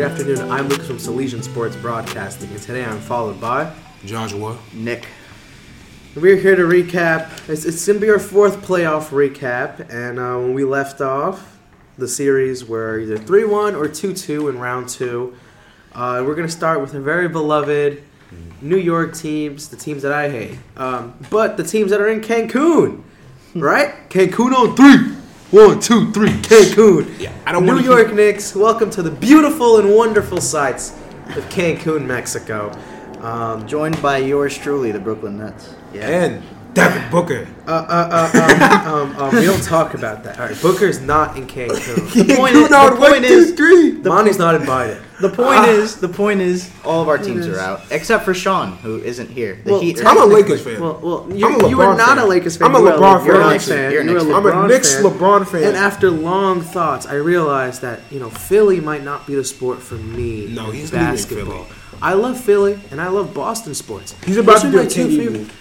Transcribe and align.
Good 0.00 0.12
afternoon. 0.12 0.50
I'm 0.50 0.66
Lucas 0.66 0.86
from 0.86 0.96
Salesian 0.96 1.44
Sports 1.44 1.76
Broadcasting, 1.76 2.48
and 2.48 2.62
today 2.62 2.86
I'm 2.86 3.00
followed 3.00 3.38
by. 3.38 3.70
Joshua. 4.06 4.56
Nick. 4.72 5.06
We're 6.16 6.38
here 6.38 6.56
to 6.56 6.62
recap. 6.62 7.50
It's, 7.50 7.66
it's 7.66 7.86
going 7.86 8.00
to 8.00 8.06
be 8.06 8.10
our 8.10 8.18
fourth 8.18 8.62
playoff 8.62 9.10
recap, 9.10 9.92
and 9.92 10.18
uh, 10.18 10.38
when 10.38 10.54
we 10.54 10.64
left 10.64 11.02
off, 11.02 11.58
the 11.98 12.08
series 12.08 12.64
were 12.64 12.98
either 12.98 13.18
3 13.18 13.44
1 13.44 13.74
or 13.74 13.88
2 13.88 14.14
2 14.14 14.48
in 14.48 14.58
round 14.58 14.88
two. 14.88 15.36
Uh, 15.92 16.24
we're 16.26 16.34
going 16.34 16.48
to 16.48 16.52
start 16.52 16.80
with 16.80 16.94
a 16.94 17.00
very 17.00 17.28
beloved 17.28 18.02
New 18.62 18.78
York 18.78 19.14
teams, 19.14 19.68
the 19.68 19.76
teams 19.76 20.00
that 20.00 20.12
I 20.12 20.30
hate, 20.30 20.58
um, 20.78 21.12
but 21.28 21.58
the 21.58 21.62
teams 21.62 21.90
that 21.90 22.00
are 22.00 22.08
in 22.08 22.22
Cancun, 22.22 23.02
right? 23.54 24.08
Cancun 24.08 24.54
on 24.54 24.74
three. 24.74 25.19
One, 25.50 25.80
two, 25.80 26.12
three, 26.12 26.28
Cancun. 26.30 27.18
Yeah, 27.18 27.32
I 27.44 27.50
don't 27.52 27.64
New 27.66 27.74
wanna 27.74 27.84
York 27.84 28.12
Knicks, 28.14 28.54
welcome 28.54 28.88
to 28.90 29.02
the 29.02 29.10
beautiful 29.10 29.78
and 29.78 29.92
wonderful 29.94 30.40
sights 30.40 30.92
of 31.36 31.44
Cancun, 31.48 32.06
Mexico. 32.06 32.70
Um, 33.20 33.66
Joined 33.66 34.00
by 34.00 34.18
yours 34.18 34.56
truly, 34.56 34.92
the 34.92 35.00
Brooklyn 35.00 35.38
Nets. 35.38 35.74
yeah. 35.92 36.08
And 36.08 36.42
Devin 36.74 37.10
Booker. 37.10 37.48
Uh, 37.66 37.70
uh, 37.72 38.30
uh, 38.34 38.88
um, 38.88 39.10
um, 39.16 39.16
um, 39.22 39.34
we 39.34 39.44
don't 39.44 39.62
talk 39.62 39.94
about 39.94 40.22
that. 40.24 40.38
All 40.40 40.46
right, 40.46 40.62
Booker's 40.62 41.00
not 41.00 41.36
in 41.36 41.46
Cancun. 41.46 42.10
The 42.26 42.34
point 42.36 42.54
is, 42.56 42.70
know, 42.70 42.90
the 42.90 42.96
one, 43.00 43.10
point 43.12 43.24
two, 43.26 43.32
is, 43.32 43.52
three. 43.54 43.92
Monty's 43.92 44.38
not 44.38 44.54
invited. 44.54 44.98
the 45.20 45.28
point 45.28 45.58
Ah. 45.60 45.70
is, 45.70 45.96
the 45.96 46.08
point 46.08 46.40
is, 46.40 46.70
all 46.84 47.02
of 47.02 47.08
our 47.08 47.18
teams 47.18 47.46
are 47.46 47.58
out 47.58 47.82
except 47.90 48.24
for 48.24 48.34
Sean, 48.34 48.72
who 48.78 48.98
isn't 48.98 49.28
here. 49.30 49.60
The 49.64 49.72
Well, 49.72 49.80
Heat. 49.80 50.00
I'm 50.04 50.16
a 50.18 50.24
Lakers 50.24 50.62
fan. 50.62 50.80
Well, 50.80 50.98
well, 51.02 51.22
I'm 51.24 51.36
you, 51.36 51.46
a 51.60 51.68
you 51.68 51.76
were 51.76 51.84
LeBron 51.84 51.96
not 51.98 52.08
fan. 52.08 52.18
a 52.18 52.26
Lakers 52.26 52.56
fan. 52.56 52.68
I'm 52.68 52.74
a 52.74 52.78
you 52.78 52.84
were 52.84 52.90
LeBron 52.92 53.24
you're 53.26 53.34
fan, 53.36 53.46
a 53.46 53.50
Knicks 53.52 53.68
fan. 53.68 53.92
You're 53.92 54.02
a 54.02 54.04
You 54.04 54.14
were 54.14 54.20
I'm 54.34 54.46
a 54.46 54.50
LeBron 54.50 54.68
Knicks. 54.68 54.94
LeBron 54.96 55.46
fan. 55.48 55.62
And 55.64 55.76
after 55.76 56.10
long 56.10 56.60
thoughts, 56.62 57.06
I 57.06 57.14
realized 57.14 57.82
that 57.82 58.00
you 58.10 58.18
know 58.20 58.30
Philly 58.30 58.80
might 58.80 59.04
not 59.04 59.26
be 59.26 59.34
the 59.34 59.44
sport 59.44 59.80
for 59.80 59.94
me. 59.96 60.46
No, 60.48 60.70
he's 60.70 60.92
leaving 60.92 61.06
basketball. 61.08 61.64
Philly. 61.64 61.76
I 62.02 62.14
love 62.14 62.40
Philly 62.40 62.80
and 62.90 63.00
I 63.00 63.08
love 63.08 63.34
Boston 63.34 63.74
sports. 63.74 64.14
He's 64.24 64.36
about 64.38 64.60
to 64.62 64.68
are 64.68 64.70
do 64.70 64.78
a 64.80 64.86
two 64.86 65.06
KD 65.06 65.16
favorite- 65.16 65.32
move. 65.40 65.56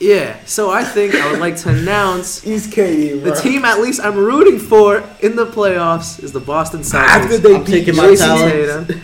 Yeah, 0.00 0.36
so 0.44 0.70
I 0.70 0.84
think 0.84 1.14
I 1.16 1.30
would 1.30 1.40
like 1.40 1.56
to 1.58 1.70
announce 1.70 2.40
He's 2.42 2.68
KD, 2.68 3.22
the 3.24 3.34
team 3.34 3.64
at 3.64 3.80
least 3.80 4.00
I'm 4.00 4.16
rooting 4.16 4.58
for 4.60 5.02
in 5.20 5.34
the 5.34 5.46
playoffs 5.46 6.22
is 6.22 6.32
the 6.32 6.40
Boston 6.40 6.80
Celtics. 6.80 7.02
After 7.08 7.38
they 7.38 7.54
I'm 7.56 7.64
beat 7.64 7.70
taking 7.72 7.96
my 7.96 8.06
Jayson 8.06 8.26
talents. 8.26 8.86
Tatum. 8.92 9.00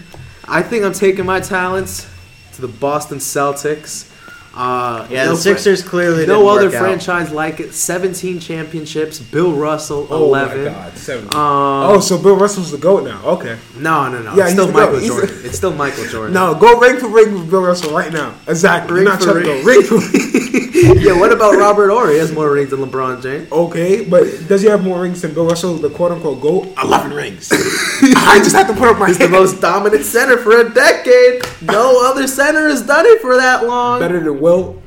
I 0.46 0.62
think 0.62 0.84
I'm 0.84 0.92
taking 0.92 1.26
my 1.26 1.40
talents 1.40 2.08
to 2.52 2.60
the 2.60 2.68
Boston 2.68 3.18
Celtics. 3.18 4.10
Uh, 4.56 5.04
yeah, 5.10 5.24
no 5.24 5.30
the 5.32 5.36
Sixers 5.36 5.82
clearly 5.82 6.26
no 6.28 6.36
didn't 6.42 6.48
other 6.48 6.66
work 6.66 6.74
out. 6.74 6.80
franchise 6.84 7.32
like 7.32 7.58
it. 7.58 7.72
17 7.74 8.38
championships. 8.38 9.18
Bill 9.18 9.52
Russell, 9.52 10.06
Oh 10.10 10.22
11. 10.26 10.58
my 10.66 10.70
God, 10.70 10.96
seven. 10.96 11.24
Um, 11.26 11.32
oh, 11.34 11.98
so 12.00 12.22
Bill 12.22 12.36
Russell's 12.36 12.70
the 12.70 12.78
goat 12.78 13.02
now. 13.02 13.20
Okay. 13.24 13.58
No, 13.76 14.08
no, 14.08 14.22
no. 14.22 14.36
Yeah, 14.36 14.44
it's 14.46 14.52
he's 14.52 14.62
still 14.62 14.70
Michael 14.72 15.00
GOAT. 15.00 15.06
Jordan. 15.08 15.40
It's 15.44 15.56
still 15.56 15.74
Michael 15.74 16.04
Jordan. 16.06 16.34
No, 16.34 16.54
go 16.54 16.78
ring 16.78 17.00
for 17.00 17.08
ring 17.08 17.34
with 17.34 17.50
Bill 17.50 17.62
Russell 17.62 17.92
right 17.96 18.12
now. 18.12 18.32
Exactly. 18.46 18.94
Ring 18.94 19.04
You're 19.06 19.12
not 19.14 19.22
for 19.24 19.34
ring. 19.34 19.44
go 19.44 19.62
ring 19.64 19.82
for 19.82 19.94
ring. 19.98 20.63
yeah, 21.00 21.16
what 21.16 21.30
about 21.32 21.56
Robert 21.56 21.88
Horry? 21.90 22.14
He 22.14 22.18
has 22.18 22.32
more 22.32 22.50
rings 22.50 22.70
than 22.70 22.80
LeBron 22.80 23.22
James. 23.22 23.50
Okay, 23.52 24.04
but 24.04 24.24
does 24.48 24.60
he 24.62 24.68
have 24.68 24.82
more 24.82 25.02
rings 25.02 25.22
than 25.22 25.32
Bill 25.32 25.46
Russell, 25.46 25.74
the 25.74 25.88
quote 25.88 26.10
unquote 26.10 26.40
GOAT? 26.40 26.74
11 26.82 27.12
rings. 27.12 27.48
I 27.52 28.40
just 28.42 28.56
have 28.56 28.66
to 28.66 28.74
put 28.74 28.88
up 28.88 28.98
my 28.98 29.06
He's 29.06 29.18
the 29.18 29.28
most 29.28 29.60
dominant 29.60 30.04
center 30.04 30.36
for 30.36 30.58
a 30.58 30.68
decade. 30.68 31.42
No 31.62 32.04
other 32.10 32.26
center 32.26 32.68
has 32.68 32.82
done 32.82 33.06
it 33.06 33.20
for 33.20 33.36
that 33.36 33.64
long. 33.64 34.00
better 34.00 34.18
than 34.18 34.40
Will. 34.40 34.82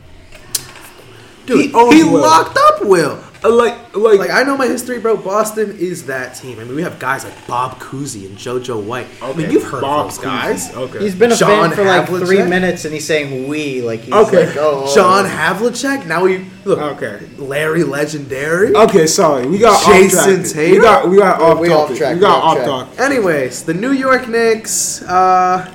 Dude, 1.46 1.58
he 1.62 1.68
he, 1.68 2.04
Will. 2.04 2.20
locked 2.20 2.58
up 2.58 2.82
Will. 2.86 3.24
Uh, 3.48 3.54
like, 3.56 3.96
like, 3.96 4.20
Like 4.20 4.30
I 4.32 4.44
know 4.44 4.58
my 4.58 4.68
history, 4.68 5.00
bro. 5.00 5.18
Boston 5.18 5.76
is 5.80 6.06
that 6.08 6.36
team. 6.36 6.60
I 6.60 6.64
mean, 6.64 6.76
we 6.76 6.84
have 6.84 7.00
guys 7.00 7.24
like 7.24 7.48
Bob 7.48 7.80
Cousy 7.80 8.26
and 8.26 8.38
JoJo 8.38 8.84
White. 8.84 9.08
I 9.22 9.34
mean, 9.34 9.50
you've 9.52 9.64
heard 9.64 9.82
Bob 9.82 10.08
of 10.08 10.16
those 10.16 10.24
guys. 10.24 10.70
Cousy. 10.70 10.78
Okay. 10.78 11.00
He's 11.00 11.16
been 11.16 11.32
a 11.32 11.36
Sean 11.38 11.70
fan 11.70 11.76
for 11.78 11.84
like 11.86 12.08
Havlicek? 12.10 12.26
three 12.26 12.44
minutes, 12.44 12.86
and 12.86 12.94
he's 12.94 13.06
saying 13.06 13.48
"we" 13.48 13.82
like 13.82 14.02
he's 14.02 14.14
Okay. 14.14 14.48
like, 14.48 14.58
oh, 14.58 14.84
oh, 14.86 14.94
Sean 14.94 15.26
oh. 15.26 15.30
Havlicek. 15.30 16.06
Now 16.06 16.24
we 16.24 16.46
look. 16.66 16.80
Okay. 16.80 17.26
Larry 17.38 17.84
Legendary. 17.84 18.76
Okay, 18.76 19.08
sorry. 19.08 19.48
We 19.48 19.58
got 19.58 19.86
Jason 19.86 20.42
off 20.42 20.52
track. 20.52 20.72
We 20.72 20.80
got 20.80 21.10
we 21.10 21.18
got 21.18 21.42
off 21.42 21.60
we 21.60 21.70
off 21.70 21.96
track, 21.98 22.16
We 22.16 22.20
got 22.22 22.44
off 22.44 22.68
off 22.68 22.96
track. 22.96 23.00
Anyways, 23.00 23.64
the 23.64 23.74
New 23.74 23.92
York 23.92 24.28
Knicks. 24.28 25.02
Uh, 25.04 25.74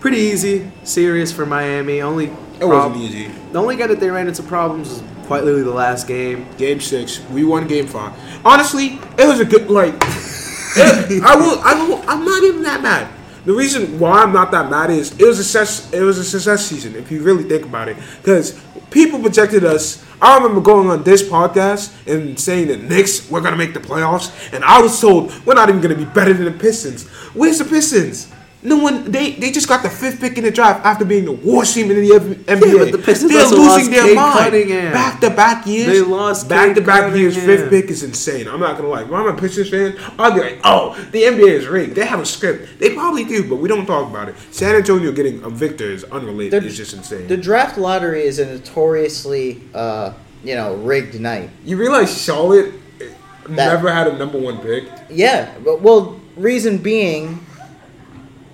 pretty 0.00 0.18
easy 0.18 0.70
series 0.84 1.32
for 1.32 1.44
Miami. 1.44 2.00
Only 2.00 2.26
It 2.60 2.64
wasn't 2.64 2.96
easy. 2.96 3.28
The 3.52 3.60
only 3.60 3.76
guy 3.76 3.86
that 3.86 3.98
they 4.00 4.10
ran 4.10 4.28
into 4.28 4.42
problems 4.42 4.88
was 4.90 5.02
quite 5.28 5.44
literally 5.44 5.62
the 5.62 5.70
last 5.70 6.08
game. 6.08 6.46
Game 6.56 6.80
six. 6.80 7.20
We 7.28 7.44
won 7.44 7.68
game 7.68 7.86
five. 7.86 8.12
Honestly, 8.44 8.98
it 9.18 9.28
was 9.28 9.38
a 9.38 9.44
good 9.44 9.70
like. 9.70 9.94
I 10.02 11.36
will. 11.36 11.60
I 11.62 11.86
will. 11.86 12.02
I'm 12.08 12.24
not 12.24 12.42
even 12.42 12.62
that 12.62 12.82
mad. 12.82 13.08
The 13.44 13.52
reason 13.52 13.98
why 13.98 14.22
I'm 14.22 14.32
not 14.32 14.50
that 14.50 14.70
mad 14.70 14.90
is 14.90 15.12
it 15.20 15.24
was 15.24 15.38
a 15.38 15.44
success. 15.44 15.92
It 15.92 16.00
was 16.00 16.18
a 16.18 16.24
success 16.24 16.66
season 16.66 16.96
if 16.96 17.12
you 17.12 17.22
really 17.22 17.44
think 17.44 17.64
about 17.64 17.88
it. 17.88 17.96
Because 18.16 18.58
people 18.90 19.20
projected 19.20 19.64
us. 19.64 20.04
I 20.20 20.36
remember 20.36 20.60
going 20.60 20.88
on 20.88 21.04
this 21.04 21.22
podcast 21.22 21.94
and 22.12 22.40
saying 22.40 22.68
that 22.68 22.82
Knicks 22.82 23.30
we're 23.30 23.42
gonna 23.42 23.56
make 23.56 23.74
the 23.74 23.80
playoffs, 23.80 24.32
and 24.52 24.64
I 24.64 24.80
was 24.80 24.98
told 24.98 25.30
we're 25.46 25.54
not 25.54 25.68
even 25.68 25.82
gonna 25.82 25.94
be 25.94 26.06
better 26.06 26.32
than 26.32 26.46
the 26.46 26.58
Pistons. 26.58 27.06
Where's 27.34 27.58
the 27.58 27.66
Pistons? 27.66 28.32
No 28.60 28.76
one. 28.78 29.10
They 29.10 29.32
they 29.32 29.52
just 29.52 29.68
got 29.68 29.84
the 29.84 29.90
fifth 29.90 30.20
pick 30.20 30.36
in 30.36 30.42
the 30.44 30.50
draft 30.50 30.84
after 30.84 31.04
being 31.04 31.24
the 31.24 31.32
worst 31.32 31.74
team 31.74 31.90
in 31.92 31.96
the 31.96 32.08
NBA. 32.10 32.78
but 32.78 32.90
the 32.92 32.98
Pistons 32.98 33.30
They're 33.30 33.44
losing 33.44 33.58
lost 33.64 33.90
their 33.90 34.02
Cade 34.02 34.16
mind. 34.16 34.38
Cunningham. 34.38 34.92
Back 34.92 35.20
to 35.20 35.30
back 35.30 35.66
years. 35.66 35.86
They 35.86 36.00
lost 36.00 36.48
back 36.48 36.74
to 36.74 36.80
back 36.80 37.14
years. 37.14 37.36
Fifth 37.36 37.70
pick 37.70 37.84
is 37.86 38.02
insane. 38.02 38.48
I'm 38.48 38.58
not 38.58 38.76
gonna 38.76 38.88
lie. 38.88 39.02
If 39.02 39.12
I'm 39.12 39.26
a 39.28 39.34
Pistons 39.36 39.70
fan, 39.70 39.96
I'll 40.18 40.34
be 40.34 40.40
like, 40.40 40.60
oh, 40.64 40.94
the 41.12 41.22
NBA 41.22 41.50
is 41.50 41.66
rigged. 41.68 41.94
They 41.94 42.04
have 42.04 42.18
a 42.18 42.26
script. 42.26 42.80
They 42.80 42.94
probably 42.94 43.24
do, 43.24 43.48
but 43.48 43.56
we 43.56 43.68
don't 43.68 43.86
talk 43.86 44.10
about 44.10 44.28
it. 44.28 44.34
San 44.50 44.74
Antonio 44.74 45.12
getting 45.12 45.40
a 45.44 45.50
victor 45.50 45.88
is 45.90 46.02
unrelated. 46.04 46.60
The- 46.62 46.66
it's 46.66 46.76
just 46.76 46.94
insane. 46.94 47.28
The 47.28 47.36
draft 47.36 47.78
lottery 47.78 48.22
is 48.22 48.40
a 48.40 48.46
notoriously, 48.46 49.62
uh, 49.72 50.12
you 50.42 50.54
know, 50.56 50.74
rigged 50.76 51.18
night. 51.20 51.50
you 51.64 51.76
realize 51.76 52.20
Charlotte 52.20 52.74
eh, 53.00 53.04
That- 53.50 53.54
never 53.74 53.92
had 53.92 54.08
a 54.08 54.16
number 54.18 54.38
one 54.38 54.58
pick. 54.58 54.84
Yeah, 55.10 55.48
but 55.64 55.80
well, 55.80 56.20
reason 56.36 56.78
being, 56.78 57.38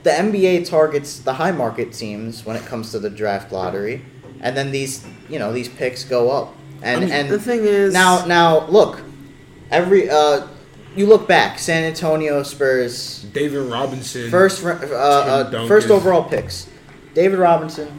the 0.05 0.11
NBA 0.11 0.69
targets 0.69 1.19
the 1.19 1.33
high 1.35 1.51
market 1.51 1.93
teams 1.93 2.45
when 2.47 2.55
it 2.57 2.65
comes 2.67 2.93
to 2.93 2.99
the 2.99 3.11
draft 3.11 3.51
lottery, 3.53 4.05
and 4.41 4.57
then 4.57 4.71
these, 4.71 5.05
you 5.29 5.39
know, 5.39 5.53
these 5.53 5.69
picks 5.69 6.05
go 6.05 6.31
up. 6.31 6.55
And 6.83 6.99
I 6.99 7.05
mean, 7.05 7.13
and 7.15 7.29
the 7.31 7.39
thing 7.39 7.65
is- 7.65 7.93
now 7.93 8.25
now 8.27 8.67
look, 8.69 9.01
every 9.71 10.09
uh, 10.11 10.47
you 10.97 11.07
look 11.07 11.27
back, 11.27 11.59
San 11.59 11.85
Antonio 11.85 12.43
Spurs 12.43 13.23
David 13.33 13.71
Robinson. 13.71 14.31
first 14.31 14.65
uh, 14.65 14.69
uh, 14.71 15.67
first 15.67 15.91
overall 15.91 16.23
picks, 16.25 16.69
David 17.15 17.39
Robinson, 17.39 17.99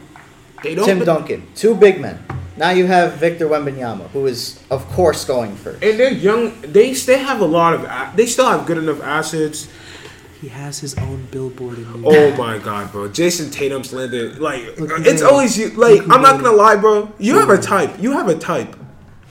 they 0.62 0.74
don't. 0.74 0.86
Tim 0.86 1.04
Duncan, 1.04 1.46
two 1.54 1.74
big 1.74 2.00
men. 2.00 2.22
Now 2.56 2.70
you 2.70 2.86
have 2.86 3.14
Victor 3.14 3.48
Wembanyama, 3.48 4.08
who 4.10 4.24
is 4.26 4.58
of 4.70 4.86
course 4.88 5.24
going 5.26 5.56
first. 5.56 5.82
and 5.82 5.98
they're 6.00 6.12
young. 6.12 6.58
They 6.62 6.94
still 6.94 7.18
have 7.18 7.40
a 7.40 7.44
lot 7.44 7.74
of. 7.74 8.16
They 8.16 8.24
still 8.26 8.46
have 8.48 8.64
good 8.66 8.78
enough 8.78 9.02
assets. 9.02 9.68
He 10.40 10.48
has 10.48 10.78
his 10.78 10.94
own 10.98 11.26
billboard 11.30 11.78
in 11.78 11.92
New 11.92 12.02
York. 12.02 12.14
Oh 12.16 12.36
my 12.36 12.58
god, 12.58 12.92
bro! 12.92 13.08
Jayson 13.08 13.50
Tatum's 13.50 13.92
landed 13.92 14.38
like 14.38 14.78
Look 14.78 14.90
it's 15.00 15.22
made 15.22 15.28
always 15.28 15.58
you. 15.58 15.70
Like 15.70 16.02
I'm 16.02 16.20
not 16.20 16.42
gonna 16.42 16.52
lie, 16.56 16.76
bro. 16.76 17.12
You 17.18 17.38
have 17.38 17.48
a 17.48 17.58
type. 17.58 17.98
You 17.98 18.12
have 18.12 18.28
a 18.28 18.38
type. 18.38 18.76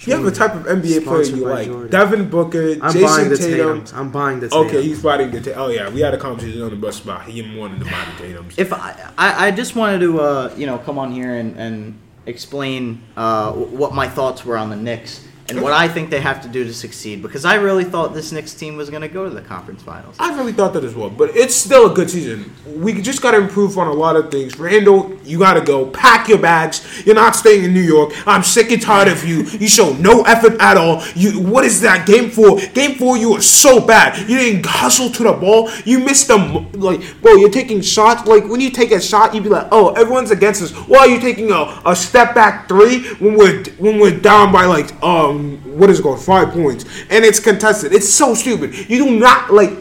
You 0.01 0.13
have 0.13 0.25
a 0.25 0.31
type 0.31 0.53
of 0.53 0.63
NBA 0.63 1.03
player 1.05 1.23
you 1.23 1.47
like. 1.47 1.67
Jordan. 1.67 1.89
Devin 1.89 2.29
Booker, 2.29 2.73
I'm 2.81 2.93
Jayson 2.93 3.01
buying 3.01 3.29
the 3.29 3.37
Tatum. 3.37 3.85
Tatum. 3.85 3.99
I'm 3.99 4.11
buying 4.11 4.39
the 4.39 4.49
Tatum. 4.49 4.67
Okay, 4.67 4.81
he's 4.83 5.01
fighting 5.01 5.31
the 5.31 5.41
Tatum. 5.41 5.61
Oh 5.61 5.67
yeah, 5.69 5.89
we 5.89 6.01
had 6.01 6.13
a 6.13 6.17
conversation 6.17 6.61
on 6.61 6.69
the 6.69 6.75
bus 6.75 7.03
about 7.03 7.23
him 7.23 7.55
wanting 7.55 7.79
to 7.79 7.85
buy 7.85 8.05
the 8.17 8.23
Tatum's. 8.23 8.57
If 8.57 8.73
I, 8.73 9.13
I, 9.17 9.47
I 9.47 9.51
just 9.51 9.75
wanted 9.75 9.99
to, 9.99 10.19
uh, 10.19 10.53
you 10.57 10.65
know, 10.65 10.77
come 10.77 10.99
on 10.99 11.11
here 11.11 11.35
and, 11.35 11.57
and 11.57 11.99
explain 12.25 13.03
uh, 13.15 13.53
what 13.53 13.93
my 13.93 14.07
thoughts 14.07 14.43
were 14.45 14.57
on 14.57 14.69
the 14.69 14.75
Knicks 14.75 15.24
and 15.47 15.61
what 15.61 15.73
I 15.73 15.87
think 15.87 16.09
they 16.09 16.21
have 16.21 16.41
to 16.41 16.47
do 16.47 16.63
to 16.63 16.73
succeed 16.73 17.21
because 17.21 17.45
I 17.45 17.55
really 17.55 17.83
thought 17.83 18.15
this 18.15 18.31
Knicks 18.31 18.55
team 18.55 18.77
was 18.77 18.89
going 18.89 19.03
to 19.03 19.07
go 19.07 19.29
to 19.29 19.29
the 19.29 19.41
conference 19.41 19.83
finals. 19.83 20.15
I 20.19 20.35
really 20.35 20.53
thought 20.53 20.73
that 20.73 20.83
as 20.83 20.95
well, 20.95 21.09
but 21.11 21.35
it's 21.35 21.55
still 21.55 21.91
a 21.91 21.93
good 21.93 22.09
season. 22.09 22.51
We 22.65 22.99
just 22.99 23.21
got 23.21 23.31
to 23.31 23.37
improve 23.37 23.77
on 23.77 23.87
a 23.87 23.93
lot 23.93 24.15
of 24.15 24.31
things. 24.31 24.57
Randle, 24.57 25.15
you 25.23 25.37
got 25.37 25.53
to 25.53 25.61
go. 25.61 25.85
Pack 25.85 26.29
your 26.29 26.39
bags. 26.39 27.05
You're 27.05 27.15
not 27.15 27.35
staying 27.35 27.63
in 27.63 27.73
New 27.73 27.81
York. 27.81 28.13
I'm 28.27 28.41
sick 28.41 28.71
and 28.71 28.81
tired 28.81 29.07
of 29.07 29.23
you. 29.23 29.43
You 29.43 29.67
show 29.67 29.93
no 29.93 30.23
effort 30.23 30.59
at 30.59 30.77
all. 30.77 31.03
You, 31.13 31.39
what 31.39 31.63
is 31.63 31.79
that 31.81 32.07
game 32.07 32.31
four? 32.31 32.59
Game 32.73 32.95
four, 32.95 33.15
you 33.15 33.33
were 33.33 33.41
so 33.41 33.85
bad. 33.85 34.17
You 34.27 34.37
didn't 34.37 34.65
hustle 34.65 35.11
to 35.11 35.23
the 35.23 35.33
ball. 35.33 35.69
You 35.85 35.99
missed 35.99 36.27
them. 36.27 36.71
Like, 36.71 37.21
bro, 37.21 37.35
you're 37.35 37.51
taking 37.51 37.81
shots. 37.81 38.27
Like 38.27 38.47
when 38.47 38.61
you 38.61 38.71
take 38.71 38.91
a 38.91 38.99
shot, 38.99 39.35
you 39.35 39.41
be 39.41 39.49
like, 39.49 39.67
oh, 39.71 39.93
everyone's 39.93 40.31
against 40.31 40.63
us. 40.63 40.71
Why 40.71 40.99
are 40.99 41.07
you 41.07 41.19
taking 41.19 41.51
a, 41.51 41.81
a 41.85 41.95
step 41.95 42.33
back 42.33 42.67
three 42.67 43.07
when 43.15 43.35
we're 43.37 43.63
when 43.77 43.99
we're 43.99 44.19
down 44.19 44.51
by 44.51 44.65
like 44.65 44.91
um 45.03 45.34
what 45.77 45.89
is 45.89 45.99
it 45.99 46.03
called 46.03 46.21
five 46.21 46.49
points 46.51 46.85
and 47.09 47.23
it's 47.25 47.39
contested? 47.39 47.93
It's 47.93 48.09
so 48.11 48.33
stupid. 48.33 48.89
You 48.89 49.05
do 49.05 49.19
not 49.19 49.51
like 49.53 49.71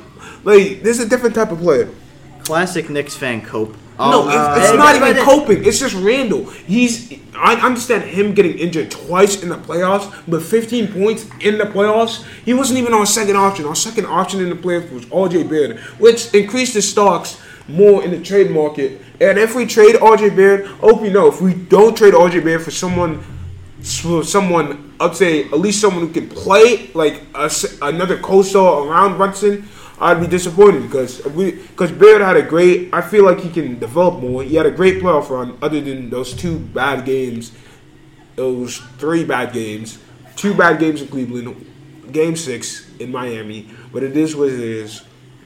like 0.44 0.82
this 0.82 0.98
is 0.98 1.06
a 1.06 1.08
different 1.08 1.34
type 1.34 1.50
of 1.50 1.58
player. 1.58 1.88
Classic 2.44 2.88
Knicks 2.90 3.16
fan 3.16 3.40
cope. 3.42 3.70
No, 3.98 4.24
Oh, 4.24 4.26
it's, 4.28 4.36
uh, 4.36 4.54
it's 4.58 4.70
hey, 4.72 4.76
not 4.76 4.96
even 4.96 5.14
but- 5.14 5.24
coping. 5.24 5.64
It's 5.64 5.78
just 5.78 5.94
Randle. 5.94 6.44
He's. 6.50 7.12
I 7.36 7.54
understand 7.56 8.04
him 8.04 8.34
getting 8.34 8.58
injured 8.58 8.90
twice 8.90 9.42
in 9.42 9.48
the 9.48 9.56
playoffs, 9.56 10.12
but 10.28 10.42
15 10.42 10.88
points 10.92 11.26
in 11.40 11.58
the 11.58 11.64
playoffs. 11.64 12.24
He 12.44 12.54
wasn't 12.54 12.78
even 12.80 12.92
our 12.92 13.06
second 13.06 13.36
option. 13.36 13.64
Our 13.66 13.74
second 13.74 14.06
option 14.06 14.40
in 14.40 14.50
the 14.50 14.56
playoffs 14.56 14.90
was 14.92 15.04
RJ 15.06 15.48
Barrett, 15.48 15.78
which 16.00 16.32
increased 16.34 16.74
his 16.74 16.88
stocks 16.88 17.40
more 17.68 18.04
in 18.04 18.10
the 18.10 18.20
trade 18.20 18.50
market. 18.50 19.00
And 19.20 19.38
if 19.38 19.54
we 19.54 19.64
trade 19.66 19.94
RJ 19.96 20.36
Barrett, 20.36 20.66
hope 20.66 21.02
you 21.02 21.10
know, 21.10 21.28
if 21.28 21.40
we 21.40 21.54
don't 21.54 21.96
trade 21.96 22.14
RJ 22.14 22.44
Barrett 22.44 22.62
for 22.62 22.70
someone, 22.72 23.22
someone, 23.84 24.94
I'd 24.98 25.14
say 25.14 25.44
at 25.44 25.58
least 25.58 25.80
someone 25.80 26.06
who 26.06 26.12
can 26.12 26.28
play 26.28 26.90
like 26.94 27.22
a 27.34 27.50
another 27.82 28.18
co-star 28.18 28.86
around 28.86 29.16
Brunson. 29.16 29.68
I'd 30.00 30.20
be 30.20 30.26
disappointed 30.26 30.82
because 30.82 31.24
we 31.26 31.52
because 31.52 31.92
Barrett 31.92 32.22
had 32.22 32.36
a 32.36 32.42
great. 32.42 32.92
I 32.92 33.00
feel 33.00 33.24
like 33.24 33.40
he 33.40 33.50
can 33.50 33.78
develop 33.78 34.20
more. 34.20 34.42
He 34.42 34.56
had 34.56 34.66
a 34.66 34.70
great 34.70 35.02
playoff 35.02 35.30
run, 35.30 35.56
other 35.62 35.80
than 35.80 36.10
those 36.10 36.32
two 36.34 36.58
bad 36.58 37.04
games, 37.04 37.52
those 38.34 38.78
three 38.98 39.24
bad 39.24 39.52
games, 39.52 39.98
two 40.34 40.54
bad 40.54 40.80
games 40.80 41.00
in 41.02 41.08
Cleveland, 41.08 41.64
game 42.10 42.36
six 42.36 42.90
in 42.98 43.12
Miami. 43.12 43.68
But 43.92 44.02
it 44.02 44.16
is 44.16 44.34
what 44.34 44.48
it 44.48 44.60
is. 44.60 45.02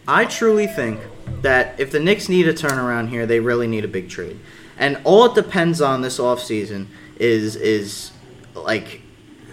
I 0.07 0.25
truly 0.25 0.67
think 0.67 1.01
that 1.43 1.79
if 1.79 1.93
the 1.93 2.01
Knicks 2.01 2.31
need 2.31 2.49
a 2.49 2.55
turnaround 2.55 3.11
here, 3.11 3.27
they 3.27 3.41
really 3.41 3.67
need 3.67 3.85
a 3.85 3.89
big 3.89 4.09
trade. 4.09 4.41
And 4.79 4.99
all 5.05 5.27
it 5.27 5.35
depends 5.35 5.83
on 5.83 6.01
this 6.01 6.19
offseason 6.19 6.87
is 7.19 7.57
is 7.57 8.13
like 8.65 9.03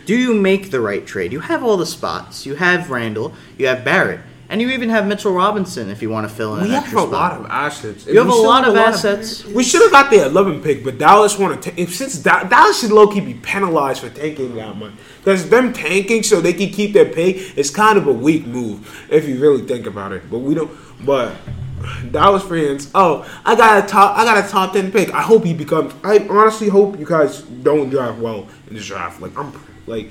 do 0.06 0.16
you 0.16 0.36
make 0.36 0.70
the 0.70 0.80
right 0.80 1.04
trade? 1.06 1.32
You 1.34 1.40
have 1.40 1.64
all 1.64 1.78
the 1.78 1.86
spots. 1.88 2.46
You 2.46 2.54
have 2.56 2.92
Randle, 2.92 3.34
you 3.58 3.66
have 3.66 3.84
Barrett, 3.84 4.20
and 4.50 4.62
you 4.62 4.70
even 4.70 4.90
have 4.90 5.08
Mitchell 5.08 5.34
Robinson 5.34 5.90
if 5.90 6.00
you 6.04 6.12
want 6.12 6.30
to 6.30 6.36
fill 6.36 6.54
in 6.58 6.60
We 6.62 6.68
an 6.68 6.74
have 6.76 6.84
extra 6.84 7.00
a 7.00 7.08
spot. 7.08 7.12
lot 7.12 7.40
of 7.40 7.46
assets. 7.50 8.06
You 8.06 8.20
have 8.20 8.28
We 8.28 8.32
a 8.34 8.36
still 8.36 8.46
lot 8.46 8.68
of 8.68 8.76
assets. 8.76 9.44
we 9.46 9.64
should 9.64 9.82
have 9.82 9.92
got 9.92 10.12
the 10.12 10.24
11 10.24 10.62
pick, 10.62 10.84
but 10.84 11.00
Dallas 11.00 11.40
want 11.40 11.60
to. 11.64 11.82
If 11.82 11.96
since 11.96 12.20
Da- 12.20 12.44
Dallas 12.44 12.82
should 12.82 12.92
low 12.92 13.08
key 13.08 13.20
be 13.20 13.34
penalized 13.34 14.02
for 14.02 14.10
tanking 14.12 14.54
that 14.58 14.78
much, 14.78 14.92
because 15.24 15.50
them 15.50 15.74
tanking 15.74 16.22
so 16.22 16.40
they 16.40 16.54
can 16.54 16.70
keep 16.70 16.94
their 16.94 17.06
pick 17.12 17.58
is 17.58 17.72
kind 17.72 17.98
of 17.98 18.06
a 18.06 18.14
weak 18.14 18.46
move 18.46 19.08
if 19.10 19.28
you 19.28 19.40
really 19.40 19.64
think 19.64 19.88
about 19.88 20.12
it. 20.12 20.30
But 20.30 20.40
we 20.40 20.54
don't. 20.54 20.70
But 21.04 21.34
Dallas 22.12 22.44
fans, 22.44 22.92
oh, 22.96 23.28
I 23.46 23.56
got 23.56 23.84
a 23.84 23.88
top, 23.88 24.18
I 24.18 24.24
got 24.24 24.44
a 24.44 24.50
top 24.50 24.74
10 24.74 24.92
pick. 24.92 25.14
I 25.14 25.22
hope 25.22 25.44
he 25.44 25.54
becomes. 25.54 25.94
I 26.04 26.20
honestly 26.30 26.70
hope 26.70 27.00
you 27.00 27.06
guys 27.06 27.42
don't 27.42 27.90
draft 27.90 28.20
well 28.20 28.48
in 28.68 28.76
this 28.76 28.88
draft. 28.88 29.22
Like 29.22 29.38
I'm, 29.38 29.54
like. 29.88 30.10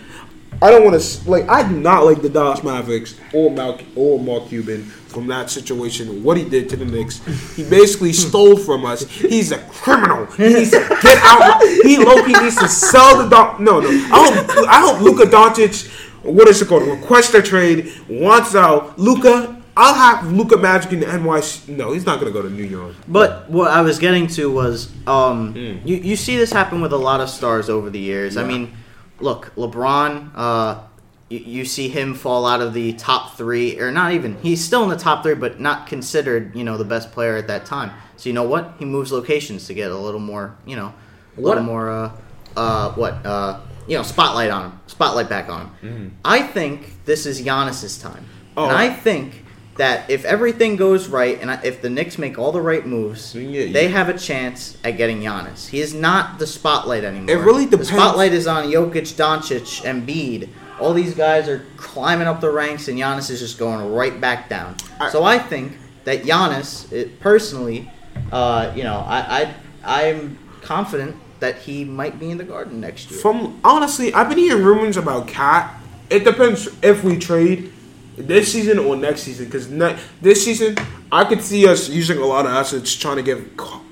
I 0.62 0.70
don't 0.70 0.84
want 0.84 1.00
to 1.00 1.30
like. 1.30 1.48
I 1.48 1.68
do 1.68 1.78
not 1.78 2.04
like 2.04 2.22
the 2.22 2.28
Dallas 2.28 2.62
Mavericks 2.62 3.18
or 3.32 3.50
Mal 3.50 3.78
or 3.96 4.20
Mark 4.20 4.48
Cuban 4.48 4.84
from 4.84 5.26
that 5.26 5.50
situation. 5.50 6.22
What 6.22 6.36
he 6.36 6.48
did 6.48 6.68
to 6.70 6.76
the 6.76 6.84
Knicks, 6.84 7.24
he 7.56 7.68
basically 7.68 8.12
stole 8.28 8.56
from 8.56 8.84
us. 8.84 9.08
He's 9.08 9.52
a 9.52 9.58
criminal. 9.58 10.26
He 10.26 10.54
needs 10.54 10.70
to 10.70 10.78
get 11.02 11.18
out. 11.22 11.60
He 11.82 11.98
low 11.98 12.24
key 12.24 12.32
needs 12.40 12.56
to 12.56 12.68
sell 12.68 13.22
the 13.22 13.28
Don. 13.28 13.62
No, 13.62 13.80
no. 13.80 13.88
I 13.88 14.30
hope 14.30 14.68
I 14.68 14.80
hope 14.80 15.00
Luka 15.00 15.24
Doncic. 15.24 15.90
What 16.22 16.48
is 16.48 16.62
it 16.62 16.68
called? 16.68 16.84
Request 16.84 17.34
a 17.34 17.42
trade. 17.42 17.92
Wants 18.08 18.54
out. 18.54 18.98
Luka. 18.98 19.62
I'll 19.76 19.94
have 19.94 20.30
Luka 20.32 20.56
Magic 20.56 20.92
in 20.92 21.00
the 21.00 21.06
NYC. 21.06 21.68
No, 21.76 21.92
he's 21.92 22.06
not 22.06 22.20
gonna 22.20 22.30
go 22.32 22.42
to 22.42 22.50
New 22.50 22.62
York. 22.64 22.94
But 23.08 23.50
what 23.50 23.70
I 23.70 23.80
was 23.80 23.98
getting 23.98 24.26
to 24.28 24.50
was, 24.50 24.88
um, 25.06 25.54
Mm. 25.54 25.80
you, 25.84 25.96
you 25.96 26.16
see 26.16 26.36
this 26.36 26.52
happen 26.52 26.80
with 26.80 26.92
a 26.92 26.96
lot 26.96 27.20
of 27.20 27.28
stars 27.28 27.68
over 27.68 27.90
the 27.90 27.98
years. 27.98 28.36
I 28.36 28.44
mean, 28.44 28.72
look, 29.20 29.52
LeBron, 29.56 30.30
uh, 30.36 30.76
you, 31.28 31.38
you 31.38 31.64
see 31.64 31.88
him 31.88 32.14
fall 32.14 32.46
out 32.46 32.60
of 32.60 32.72
the 32.72 32.92
top 32.92 33.36
three, 33.36 33.80
or 33.80 33.90
not 33.90 34.12
even. 34.12 34.36
He's 34.42 34.62
still 34.64 34.84
in 34.84 34.90
the 34.90 34.96
top 34.96 35.22
three, 35.24 35.34
but 35.34 35.58
not 35.58 35.86
considered, 35.88 36.54
you 36.54 36.62
know, 36.62 36.76
the 36.76 36.84
best 36.84 37.10
player 37.10 37.36
at 37.36 37.48
that 37.48 37.64
time. 37.66 37.90
So 38.16 38.28
you 38.28 38.32
know 38.34 38.44
what? 38.44 38.74
He 38.78 38.84
moves 38.84 39.10
locations 39.10 39.66
to 39.66 39.74
get 39.74 39.90
a 39.90 39.96
little 39.98 40.20
more, 40.20 40.54
you 40.66 40.76
know, 40.76 40.92
a 41.36 41.40
What- 41.40 41.48
little 41.56 41.64
more, 41.64 41.90
uh, 41.90 42.10
uh, 42.56 42.92
what, 42.92 43.26
uh, 43.26 43.56
you 43.88 43.96
know, 43.96 44.04
spotlight 44.04 44.50
on 44.50 44.66
him, 44.70 44.72
spotlight 44.86 45.28
back 45.28 45.48
on 45.48 45.70
him. 45.82 46.12
I 46.24 46.42
think 46.42 47.04
this 47.06 47.26
is 47.26 47.42
Giannis's 47.42 47.98
time. 47.98 48.24
Oh. 48.56 48.68
and 48.68 48.76
I 48.76 48.88
think. 48.90 49.44
That 49.76 50.08
if 50.08 50.24
everything 50.24 50.76
goes 50.76 51.08
right 51.08 51.36
and 51.40 51.50
if 51.64 51.82
the 51.82 51.90
Knicks 51.90 52.16
make 52.16 52.38
all 52.38 52.52
the 52.52 52.60
right 52.60 52.86
moves, 52.86 53.32
they 53.32 53.88
have 53.88 54.08
a 54.08 54.16
chance 54.16 54.76
at 54.84 54.92
getting 54.92 55.20
Giannis. 55.20 55.68
He 55.68 55.80
is 55.80 55.92
not 55.92 56.38
the 56.38 56.46
spotlight 56.46 57.02
anymore. 57.02 57.34
It 57.34 57.40
really 57.40 57.64
depends- 57.66 57.90
The 57.90 57.96
spotlight 57.96 58.32
is 58.32 58.46
on 58.46 58.66
Jokic, 58.70 59.14
Doncic, 59.14 59.82
Embiid. 59.82 60.48
All 60.80 60.92
these 60.94 61.14
guys 61.14 61.48
are 61.48 61.64
climbing 61.76 62.26
up 62.28 62.40
the 62.40 62.50
ranks, 62.50 62.86
and 62.88 62.98
Giannis 62.98 63.30
is 63.30 63.40
just 63.40 63.58
going 63.58 63.92
right 63.92 64.20
back 64.20 64.48
down. 64.48 64.76
So 65.10 65.24
I 65.24 65.38
think 65.38 65.76
that 66.04 66.22
Giannis, 66.24 66.90
it, 66.92 67.18
personally, 67.20 67.90
uh, 68.32 68.70
you 68.76 68.84
know, 68.84 69.04
I, 69.06 69.54
I 69.84 70.10
I'm 70.10 70.38
confident 70.62 71.16
that 71.40 71.58
he 71.58 71.84
might 71.84 72.18
be 72.20 72.30
in 72.30 72.38
the 72.38 72.44
Garden 72.44 72.80
next 72.80 73.10
year. 73.10 73.20
From 73.20 73.60
honestly, 73.64 74.14
I've 74.14 74.28
been 74.28 74.38
hearing 74.38 74.62
rumors 74.64 74.96
about 74.96 75.26
KAT. 75.28 75.68
It 76.10 76.24
depends 76.24 76.68
if 76.82 77.02
we 77.02 77.18
trade 77.18 77.72
this 78.16 78.52
season 78.52 78.78
or 78.78 78.96
next 78.96 79.22
season. 79.22 79.46
Because 79.46 79.69
ne- 79.69 79.99
this 80.20 80.44
season, 80.44 80.76
I 81.11 81.25
could 81.25 81.43
see 81.43 81.66
us 81.66 81.88
using 81.88 82.19
a 82.19 82.25
lot 82.26 82.46
of 82.46 82.52
assets 82.52 82.94
trying 82.94 83.16
to 83.16 83.22
get 83.22 83.38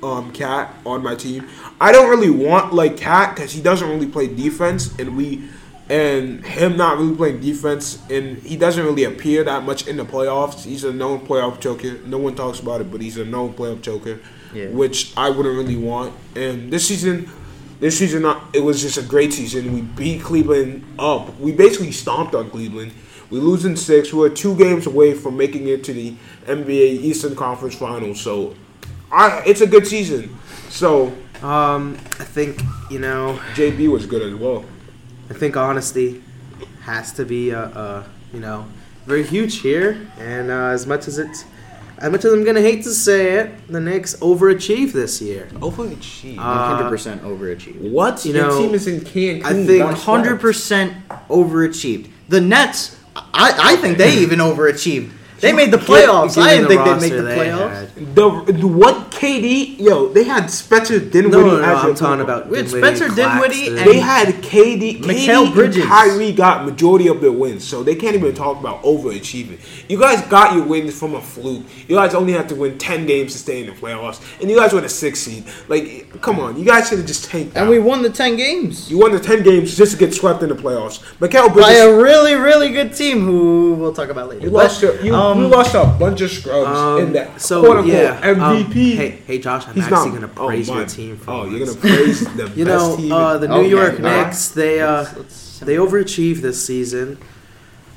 um, 0.03 0.33
KAT 0.33 0.75
on 0.87 1.03
my 1.03 1.15
team. 1.15 1.49
I 1.81 1.93
don't 1.93 2.09
really 2.11 2.31
want 2.31 2.73
like 2.73 2.97
KAT 2.97 3.35
because 3.35 3.53
he 3.53 3.61
doesn't 3.61 3.89
really 3.89 4.07
play 4.07 4.27
defense, 4.29 4.97
and 4.99 5.17
we 5.17 5.49
and 5.91 6.45
him 6.47 6.77
not 6.77 6.97
really 6.99 7.15
playing 7.15 7.41
defense, 7.41 7.99
and 8.09 8.39
he 8.39 8.57
doesn't 8.57 8.83
really 8.85 9.05
appear 9.05 9.45
that 9.45 9.65
much 9.65 9.87
in 9.89 9.97
the 9.97 10.05
playoffs. 10.05 10.65
He's 10.65 10.85
a 10.85 10.93
known 10.93 11.27
playoff 11.27 11.61
choker. 11.61 11.99
No 12.07 12.19
one 12.19 12.35
talks 12.35 12.61
about 12.61 12.81
it, 12.81 12.91
but 12.91 13.01
he's 13.01 13.19
a 13.19 13.25
known 13.25 13.53
playoff 13.53 13.83
choker, 13.83 14.21
Yeah. 14.55 14.69
which 14.69 15.13
I 15.17 15.29
wouldn't 15.29 15.55
really 15.57 15.77
want. 15.77 16.15
And 16.35 16.73
this 16.73 16.87
season, 16.89 17.29
this 17.81 17.99
season, 17.99 18.25
uh, 18.25 18.41
it 18.55 18.61
was 18.61 18.81
just 18.81 18.97
a 18.97 19.03
great 19.03 19.33
season. 19.35 19.75
We 19.75 19.83
beat 19.83 20.23
Cleveland 20.23 20.85
up. 20.99 21.39
We 21.39 21.53
basically 21.53 21.93
stomped 21.93 22.35
on 22.35 22.49
Cleveland. 22.49 22.93
We 23.33 23.39
lose 23.41 23.65
in 23.65 23.77
six. 23.77 24.13
We're 24.13 24.29
two 24.29 24.55
games 24.57 24.87
away 24.87 25.15
from 25.15 25.37
making 25.39 25.67
it 25.69 25.83
to 25.85 25.93
the 25.95 26.15
NBA 26.47 27.01
Eastern 27.09 27.35
Conference 27.35 27.75
Finals. 27.75 28.21
So, 28.21 28.55
I 29.11 29.43
it's 29.47 29.63
a 29.63 29.67
good 29.67 29.87
season. 29.87 30.37
So 30.69 31.13
Um, 31.43 31.97
I 32.21 32.25
think 32.25 32.61
you 32.91 32.99
know. 32.99 33.41
JB 33.55 33.89
was 33.91 34.05
good 34.07 34.23
as 34.23 34.35
well. 34.39 34.65
I 35.31 35.35
think 35.35 35.57
honesty 35.57 36.23
has 36.83 37.11
to 37.15 37.25
be 37.25 37.51
a, 37.51 37.63
a 37.65 38.05
you 38.35 38.41
know 38.41 38.67
very 39.07 39.25
huge 39.25 39.61
here, 39.61 39.97
and 40.19 40.51
uh, 40.51 40.77
as 40.77 40.87
much 40.87 41.09
as 41.09 41.19
it's 41.19 41.45
as 41.99 42.11
much 42.13 42.25
as 42.27 42.33
I'm 42.35 42.45
gonna 42.45 42.61
hate 42.61 42.83
to 42.85 42.91
say 42.93 43.39
it, 43.39 43.47
the 43.69 43.81
Knicks 43.81 44.15
overachieved 44.17 44.93
this 44.93 45.23
year. 45.23 45.49
Overachieved. 45.55 46.39
Uh, 46.39 46.91
100% 46.91 47.21
overachieved. 47.21 47.81
what? 47.91 48.25
you 48.27 48.35
Your 48.35 48.49
know, 48.49 48.59
team 48.61 48.75
is 48.75 48.87
in 48.87 49.01
Cancun. 49.01 49.45
I 49.45 49.53
think 49.67 49.85
One 49.85 49.95
hundred 49.95 50.39
percent 50.41 50.93
overachieved. 51.29 52.09
The 52.29 52.41
Nets, 52.41 52.97
I, 53.35 53.75
I 53.75 53.77
think 53.77 53.99
they 53.99 54.19
even 54.19 54.39
overachieved. 54.39 55.11
They 55.43 55.53
made 55.53 55.71
the 55.73 55.77
playoffs. 55.77 56.41
I 56.41 56.57
didn't 56.57 56.69
think 56.69 56.85
they'd 56.85 57.01
make 57.01 57.13
the 57.13 57.29
playoffs. 57.29 58.15
The, 58.15 58.53
the 58.53 58.67
what 58.67 59.11
KD? 59.11 59.79
Yo, 59.79 60.09
they 60.09 60.25
had 60.25 60.47
Spencer 60.51 60.99
Dinwiddie. 61.01 61.31
No, 61.31 61.41
no, 61.47 61.59
no, 61.59 61.63
as 61.65 61.85
I'm 61.85 61.95
talking 61.95 62.07
point 62.07 62.21
about 62.23 62.49
With 62.49 62.71
Dinwiddie, 62.71 62.97
Spencer 62.97 63.15
Dinwiddie 63.15 63.69
and- 63.69 63.79
They 63.79 63.99
had 63.99 64.29
KD, 64.37 65.01
Mikal 65.03 65.47
KD 65.49 65.55
Bridges. 65.55 65.77
and 65.83 65.87
Kyrie 65.91 66.33
got 66.33 66.65
majority 66.65 67.09
of 67.09 67.21
their 67.21 67.33
wins, 67.33 67.65
so 67.67 67.83
they 67.83 67.95
can't 67.97 68.15
even 68.15 68.35
talk 68.35 68.59
about 68.61 68.83
overachieving. 68.85 69.59
You 69.91 69.99
guys 69.99 70.23
got 70.29 70.55
your 70.55 70.65
wins 70.65 70.97
from 70.99 71.15
a 71.17 71.21
fluke. 71.21 71.65
You 71.89 71.97
guys 71.97 72.15
only 72.15 72.33
have 72.35 72.47
to 72.49 72.55
win 72.55 72.79
ten 72.79 73.05
games 73.07 73.33
to 73.33 73.39
stay 73.39 73.61
in 73.61 73.67
the 73.67 73.73
playoffs, 73.73 74.21
and 74.41 74.49
you 74.49 74.57
guys 74.57 74.73
were 74.73 74.81
the 74.81 74.89
sixth 74.89 75.25
seed. 75.25 75.45
Like, 75.69 76.21
come 76.21 76.39
on, 76.39 76.57
you 76.57 76.65
guys 76.65 76.89
should 76.89 76.99
have 76.99 77.07
just 77.07 77.25
tanked. 77.25 77.57
And 77.57 77.65
out. 77.67 77.71
we 77.71 77.79
won 77.81 78.03
the 78.03 78.11
10 78.11 78.37
games. 78.37 78.89
you 78.91 78.99
won 78.99 79.11
the 79.13 79.21
ten 79.21 79.43
games 79.43 79.77
just 79.77 79.93
to 79.93 79.99
get 79.99 80.15
swept 80.15 80.43
in 80.45 80.49
the 80.51 80.55
playoffs. 80.55 81.01
Mikal 81.19 81.49
By 81.49 81.55
Bridges, 81.55 81.81
a 81.81 81.97
really, 81.97 82.35
really 82.35 82.69
good 82.71 82.95
team 82.95 83.25
who 83.25 83.75
we'll 83.75 83.93
talk 83.93 84.09
about 84.09 84.29
later. 84.29 84.45
you 84.45 84.51
But, 84.51 84.65
lost 84.65 84.83
your, 84.83 85.01
you, 85.03 85.15
um, 85.15 85.32
you 85.41 85.49
lost 85.49 85.75
a 85.75 85.85
bunch 85.99 86.21
of 86.21 86.31
scrubs 86.31 86.69
Um, 86.79 86.99
in 87.01 87.13
that 87.15 87.41
so 87.41 87.63
quote 87.63 87.79
unquote 87.79 87.95
yeah, 87.95 88.21
um, 88.23 88.37
MVP. 88.65 88.95
hey, 88.97 89.11
hey, 89.27 89.39
Josh, 89.39 89.67
I'm 89.69 89.75
He's 89.75 89.85
actually 89.85 90.11
not- 90.21 90.21
gonna 90.21 90.33
oh, 90.37 90.47
praise 90.49 90.69
your 90.69 90.85
team. 90.87 91.17
For 91.17 91.31
Oh, 91.31 91.45
you're 91.49 91.67
gonna 91.67 91.79
praise 91.79 92.21
the 92.37 92.51
You 92.55 92.65
best 92.65 92.67
know, 92.67 92.97
team. 92.97 93.13
uh, 93.13 93.39
the 93.39 93.49
New 93.49 93.55
Okay, 93.55 93.69
York. 93.69 93.99
Knicks, 94.01 94.49
they 94.49 94.81
uh, 94.81 95.03
Let's- 95.03 95.17
let's- 95.17 95.59
they 95.61 95.77
overachieved 95.77 96.41
this 96.41 96.65
season. 96.65 97.19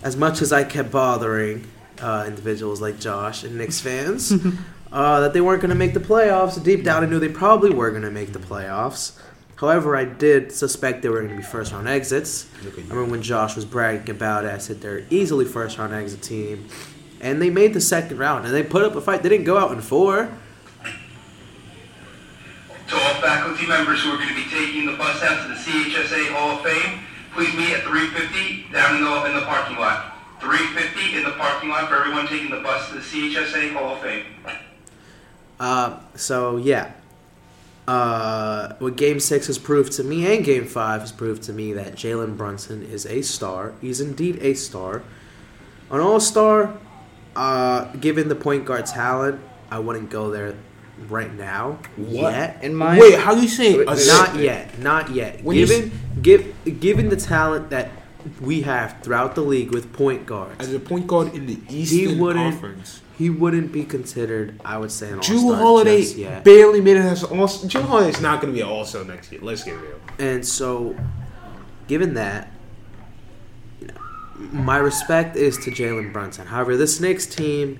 As 0.03 0.15
much 0.15 0.41
as 0.43 0.53
I 0.53 0.63
kept 0.63 0.91
bothering 0.91 1.65
uh, 1.99 2.25
individuals 2.27 2.79
like 2.81 2.99
Josh 2.99 3.43
and 3.43 3.57
Knicks 3.57 3.79
fans 3.81 4.31
uh, 4.91 5.19
that 5.21 5.33
they 5.33 5.41
weren't 5.41 5.61
going 5.61 5.69
to 5.71 5.75
make 5.75 5.93
the 5.95 5.99
playoffs, 5.99 6.61
deep 6.63 6.83
down 6.83 7.03
I 7.03 7.07
knew 7.07 7.17
they 7.19 7.27
probably 7.29 7.71
were 7.71 7.89
going 7.89 8.03
to 8.03 8.11
make 8.11 8.31
the 8.33 8.37
playoffs. 8.39 9.13
However, 9.55 9.95
I 9.95 10.03
did 10.05 10.51
suspect 10.51 11.01
they 11.01 11.09
were 11.09 11.21
going 11.21 11.29
to 11.31 11.37
be 11.37 11.41
first 11.41 11.71
round 11.71 11.87
exits. 11.87 12.45
I 12.61 12.67
remember 12.81 13.05
when 13.05 13.21
Josh 13.23 13.55
was 13.55 13.63
bragging 13.65 14.09
about 14.11 14.43
it, 14.45 14.51
I 14.53 14.57
said 14.59 14.81
they're 14.81 15.05
easily 15.09 15.45
first 15.45 15.77
round 15.79 15.93
exit 15.93 16.21
team. 16.21 16.67
And 17.25 17.41
they 17.41 17.49
made 17.49 17.73
the 17.73 17.81
second 17.81 18.19
round 18.19 18.45
and 18.45 18.53
they 18.53 18.61
put 18.61 18.83
up 18.83 18.93
a 18.93 19.01
fight. 19.01 19.23
They 19.23 19.29
didn't 19.29 19.45
go 19.45 19.57
out 19.57 19.71
in 19.71 19.81
four. 19.81 20.29
To 22.87 22.95
all 22.95 23.13
faculty 23.15 23.65
members 23.65 24.03
who 24.03 24.11
are 24.11 24.17
going 24.17 24.29
to 24.29 24.35
be 24.35 24.43
taking 24.43 24.85
the 24.85 24.95
bus 24.95 25.21
down 25.21 25.41
to 25.41 25.47
the 25.47 25.55
CHSA 25.55 26.31
Hall 26.31 26.51
of 26.51 26.61
Fame, 26.61 26.99
please 27.33 27.51
meet 27.55 27.73
at 27.73 27.81
350 27.81 28.71
down 28.71 28.97
in 28.97 29.03
the, 29.03 29.25
in 29.25 29.35
the 29.39 29.41
parking 29.41 29.75
lot. 29.77 30.15
350 30.39 31.17
in 31.17 31.23
the 31.23 31.31
parking 31.31 31.69
lot 31.69 31.89
for 31.89 31.95
everyone 31.95 32.27
taking 32.27 32.51
the 32.51 32.59
bus 32.59 32.89
to 32.89 32.93
the 32.93 33.01
CHSA 33.01 33.73
Hall 33.73 33.95
of 33.95 34.01
Fame. 34.01 34.25
Uh, 35.59 35.97
so 36.13 36.57
yeah, 36.57 36.91
uh, 37.87 38.75
what 38.77 38.97
Game 38.97 39.19
Six 39.19 39.47
has 39.47 39.57
proved 39.57 39.93
to 39.93 40.03
me, 40.03 40.31
and 40.31 40.45
Game 40.45 40.65
Five 40.65 41.01
has 41.01 41.11
proved 41.11 41.41
to 41.43 41.53
me 41.53 41.73
that 41.73 41.95
Jalen 41.95 42.37
Brunson 42.37 42.83
is 42.83 43.07
a 43.07 43.23
star. 43.23 43.73
He's 43.81 43.99
indeed 43.99 44.37
a 44.43 44.53
star, 44.53 45.01
an 45.89 46.01
All 46.01 46.19
Star. 46.19 46.77
Uh, 47.35 47.85
given 47.95 48.29
the 48.29 48.35
point 48.35 48.65
guard 48.65 48.85
talent, 48.85 49.41
I 49.69 49.79
wouldn't 49.79 50.09
go 50.09 50.31
there 50.31 50.55
right 51.09 51.33
now. 51.33 51.79
What? 51.97 52.31
Yet. 52.31 52.59
In 52.63 52.75
my 52.75 52.97
Wait, 52.99 53.19
how 53.19 53.33
you 53.35 53.47
saying? 53.47 53.81
a 53.81 53.95
not 54.07 54.35
yet. 54.37 54.79
Not 54.79 55.11
yet. 55.11 55.43
When 55.43 55.57
given 55.57 55.91
give, 56.21 56.53
given 56.79 57.09
the 57.09 57.17
talent 57.17 57.69
that 57.71 57.89
we 58.39 58.61
have 58.61 58.97
throughout 59.03 59.35
the 59.35 59.41
league 59.41 59.71
with 59.71 59.91
point 59.93 60.25
guards, 60.25 60.55
As 60.59 60.73
a 60.73 60.79
point 60.79 61.07
guard 61.07 61.33
in 61.35 61.45
the 61.45 61.59
Eastern 61.69 62.19
wouldn't- 62.19 62.51
Conference, 62.53 63.01
he 63.17 63.29
wouldn't 63.29 63.71
be 63.71 63.83
considered. 63.83 64.59
I 64.65 64.77
would 64.77 64.91
say 64.91 65.09
an 65.09 65.19
Jrue 65.19 65.35
all-star 65.43 65.55
Holiday 65.61 66.01
just 66.01 66.15
yet. 66.17 66.43
barely 66.43 66.81
made 66.81 66.97
it 66.97 67.05
as 67.05 67.23
all. 67.23 67.47
Jrue 67.47 67.81
Holiday's 67.81 68.19
not 68.21 68.41
going 68.41 68.53
to 68.53 68.57
be 68.57 68.61
an 68.61 68.67
All 68.69 68.83
Star 68.85 69.03
next 69.03 69.31
year. 69.31 69.41
Let's 69.43 69.63
get 69.63 69.73
real. 69.79 69.99
And 70.19 70.45
so, 70.45 70.95
given 71.87 72.13
that, 72.15 72.47
you 72.47 72.51
know, 72.51 72.54
my 74.37 74.77
respect 74.77 75.35
is 75.35 75.57
to 75.59 75.71
Jalen 75.71 76.11
Brunson. 76.11 76.47
However, 76.47 76.75
this 76.77 76.99
Knicks 76.99 77.25
team, 77.25 77.79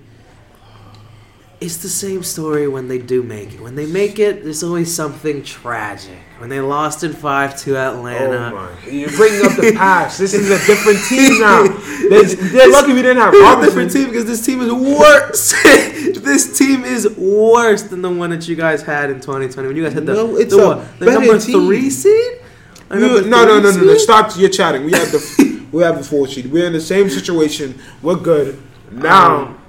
it's 1.62 1.78
the 1.78 1.90
same 1.90 2.22
story 2.24 2.68
when 2.68 2.88
they 2.88 2.98
do 3.00 3.24
make 3.24 3.54
it. 3.54 3.62
When 3.62 3.76
they 3.76 3.86
make 3.86 4.20
it, 4.20 4.44
there's 4.44 4.62
always 4.64 4.94
something 4.94 5.44
tragic. 5.44 6.18
When 6.38 6.50
they 6.50 6.60
lost 6.60 7.04
in 7.04 7.14
five 7.14 7.58
to 7.62 7.78
Atlanta. 7.78 8.52
Oh 8.54 8.56
my! 8.86 8.90
You're 8.92 9.10
bringing 9.10 9.46
up 9.46 9.56
the 9.56 9.72
past. 9.74 10.20
This 10.20 10.34
is 10.34 10.50
a 10.52 10.66
different 10.66 11.00
team 11.08 11.40
now. 11.42 11.64
They're, 12.10 12.24
they're 12.24 12.70
lucky 12.70 12.94
we 12.94 13.02
didn't 13.02 13.18
have 13.18 13.34
It's 13.34 13.58
a 13.58 13.66
different 13.66 13.92
team 13.92 14.08
because 14.08 14.26
this 14.26 14.46
team 14.46 14.60
is 14.62 14.72
worse. 14.72 15.54
this 16.22 16.58
team 16.58 16.84
is 16.84 17.10
worse 17.18 17.84
than 17.84 18.02
the 18.02 18.12
one 18.12 18.30
that 18.32 18.48
you 18.50 18.56
guys 18.58 18.82
had 18.82 19.10
in 19.10 19.22
2020 19.22 19.68
when 19.68 19.78
you 19.78 19.84
guys 19.84 19.94
had 19.94 20.06
the, 20.06 20.14
No, 20.14 20.36
it's 20.36 20.54
the, 20.54 20.62
a 20.62 20.68
what, 20.78 21.00
the 21.00 21.06
number 21.06 21.40
team. 21.40 21.66
three 21.68 21.90
seed. 21.90 22.42
We- 22.90 23.00
number 23.00 23.22
no, 23.28 23.46
no, 23.46 23.60
no, 23.62 23.72
three 23.72 23.88
no, 23.88 23.94
no. 23.94 23.98
Stop. 23.98 24.32
You're 24.38 24.50
chatting. 24.50 24.84
We 24.84 24.92
have 24.92 25.12
the 25.12 25.20
we 25.76 25.84
have 25.84 25.98
the 25.98 26.04
four 26.06 26.26
seed. 26.26 26.50
We're 26.50 26.68
in 26.68 26.74
the 26.74 26.80
same 26.80 27.10
situation. 27.10 27.78
We're 28.02 28.16
good 28.16 28.62
now. 28.92 29.36
Um, 29.36 29.62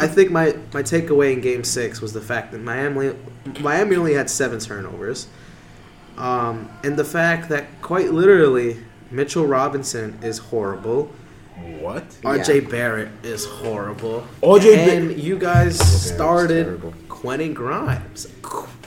I 0.00 0.08
think 0.08 0.32
my, 0.32 0.56
my 0.74 0.82
takeaway 0.82 1.32
in 1.32 1.40
Game 1.40 1.62
Six 1.62 2.00
was 2.00 2.12
the 2.12 2.20
fact 2.20 2.50
that 2.50 2.60
Miami 2.60 3.14
Miami 3.60 3.94
only 3.94 4.14
had 4.14 4.28
seven 4.28 4.58
turnovers, 4.58 5.28
um, 6.18 6.68
and 6.82 6.98
the 6.98 7.04
fact 7.04 7.48
that 7.50 7.80
quite 7.80 8.10
literally 8.10 8.78
Mitchell 9.12 9.46
Robinson 9.46 10.18
is 10.20 10.38
horrible. 10.38 11.12
what? 11.78 12.04
R.J. 12.24 12.60
Barrett 12.60 13.10
is 13.22 13.46
horrible. 13.46 14.26
RJ 14.42 15.06
Ba- 15.14 15.14
you 15.14 15.38
guys 15.38 15.78
started 15.78 16.92
Quentin 17.08 17.54
Grimes. 17.54 18.26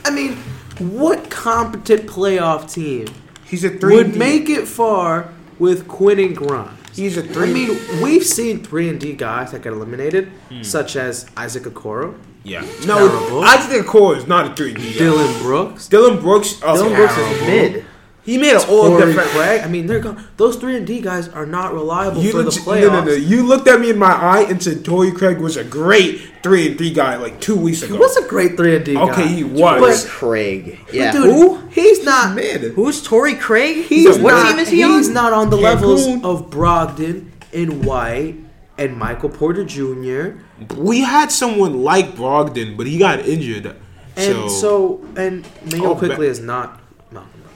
I 0.04 0.10
mean, 0.10 0.36
what 0.78 1.30
competent 1.30 2.02
playoff 2.02 2.70
team 2.70 3.06
He's 3.46 3.64
a 3.64 3.70
three. 3.70 3.94
would 3.96 4.14
make 4.14 4.50
it 4.50 4.68
far 4.68 5.30
with 5.60 5.86
Quentin 5.86 6.34
Grimes? 6.34 6.78
He's 6.96 7.16
a 7.16 7.22
I 7.22 7.26
three. 7.26 7.50
I 7.50 7.52
mean, 7.52 8.02
we've 8.02 8.24
seen 8.24 8.64
three 8.64 8.88
and 8.88 8.98
D 8.98 9.12
guys 9.12 9.52
that 9.52 9.62
got 9.62 9.72
eliminated, 9.72 10.28
hmm. 10.48 10.62
such 10.62 10.96
as 10.96 11.26
Isaac 11.36 11.62
Okoro, 11.62 12.18
yeah. 12.42 12.62
No, 12.86 13.08
Terrible. 13.08 13.42
I 13.44 13.56
think 13.58 13.86
Core 13.86 14.16
is 14.16 14.26
not 14.26 14.52
a 14.52 14.54
three. 14.56 14.74
and 14.74 14.82
D. 14.82 14.94
Dillon 14.98 15.42
Brooks. 15.42 15.88
Dillon 15.88 16.20
Brooks. 16.20 16.58
Oh, 16.62 16.74
Dillon 16.74 16.94
Brooks 16.94 17.16
is 17.16 17.38
terrible. 17.38 17.46
mid. 17.46 17.84
He 18.30 18.38
made 18.38 18.54
an 18.54 18.62
all 18.68 18.96
different. 18.96 19.28
Craig. 19.30 19.60
I 19.62 19.68
mean, 19.68 19.86
they're 19.86 19.98
gone. 20.00 20.24
Those 20.36 20.56
three 20.56 20.76
and 20.76 20.86
D 20.86 21.00
guys 21.00 21.28
are 21.28 21.46
not 21.46 21.72
reliable 21.74 22.22
You 22.22 22.30
for 22.32 22.42
the 22.42 22.50
playoffs. 22.50 22.82
no, 22.82 23.00
no, 23.00 23.04
no. 23.06 23.12
You 23.12 23.42
looked 23.42 23.66
at 23.68 23.80
me 23.80 23.90
in 23.90 23.98
my 23.98 24.12
eye 24.12 24.42
and 24.48 24.62
said 24.62 24.84
Torrey 24.84 25.10
Craig 25.12 25.38
was 25.38 25.56
a 25.56 25.64
great 25.64 26.20
three 26.42 26.68
and 26.68 26.78
three 26.78 26.92
guy 26.92 27.16
like 27.16 27.40
two 27.40 27.56
weeks 27.56 27.82
ago. 27.82 27.94
He 27.94 27.98
was 27.98 28.16
a 28.16 28.26
great 28.28 28.56
three 28.56 28.76
and 28.76 28.84
D 28.84 28.94
guy. 28.94 29.10
Okay, 29.10 29.26
he 29.28 29.42
Torrey 29.42 29.80
was. 29.80 30.06
Craig. 30.08 30.78
Yeah. 30.92 31.12
dude, 31.12 31.24
Who? 31.24 31.56
He's 31.68 32.04
not. 32.04 32.34
mid. 32.36 32.62
Who's 32.74 33.02
Torrey 33.02 33.34
Craig? 33.34 33.84
He's 33.86 34.18
what 34.18 34.30
not, 34.32 34.48
team 34.50 34.58
is 34.60 34.68
he 34.68 34.82
He's 34.82 35.08
on? 35.08 35.14
not 35.14 35.32
on 35.32 35.50
the 35.50 35.56
Cancun. 35.56 35.62
levels 35.62 36.06
of 36.24 36.50
Brogdon 36.50 37.30
and 37.52 37.84
White 37.84 38.36
and 38.78 38.96
Michael 38.96 39.28
Porter 39.28 39.64
Jr. 39.64 40.38
We 40.76 41.00
had 41.00 41.32
someone 41.32 41.82
like 41.82 42.14
Brogdon, 42.14 42.76
but 42.76 42.86
he 42.86 42.96
got 42.98 43.20
injured. 43.20 43.76
And 44.16 44.34
so, 44.34 44.48
so, 44.48 45.04
and 45.16 45.46
Manuel 45.70 45.92
Oh, 45.92 45.96
Quickley 45.96 46.26
ba- 46.26 46.30
is 46.30 46.40
not. 46.40 46.79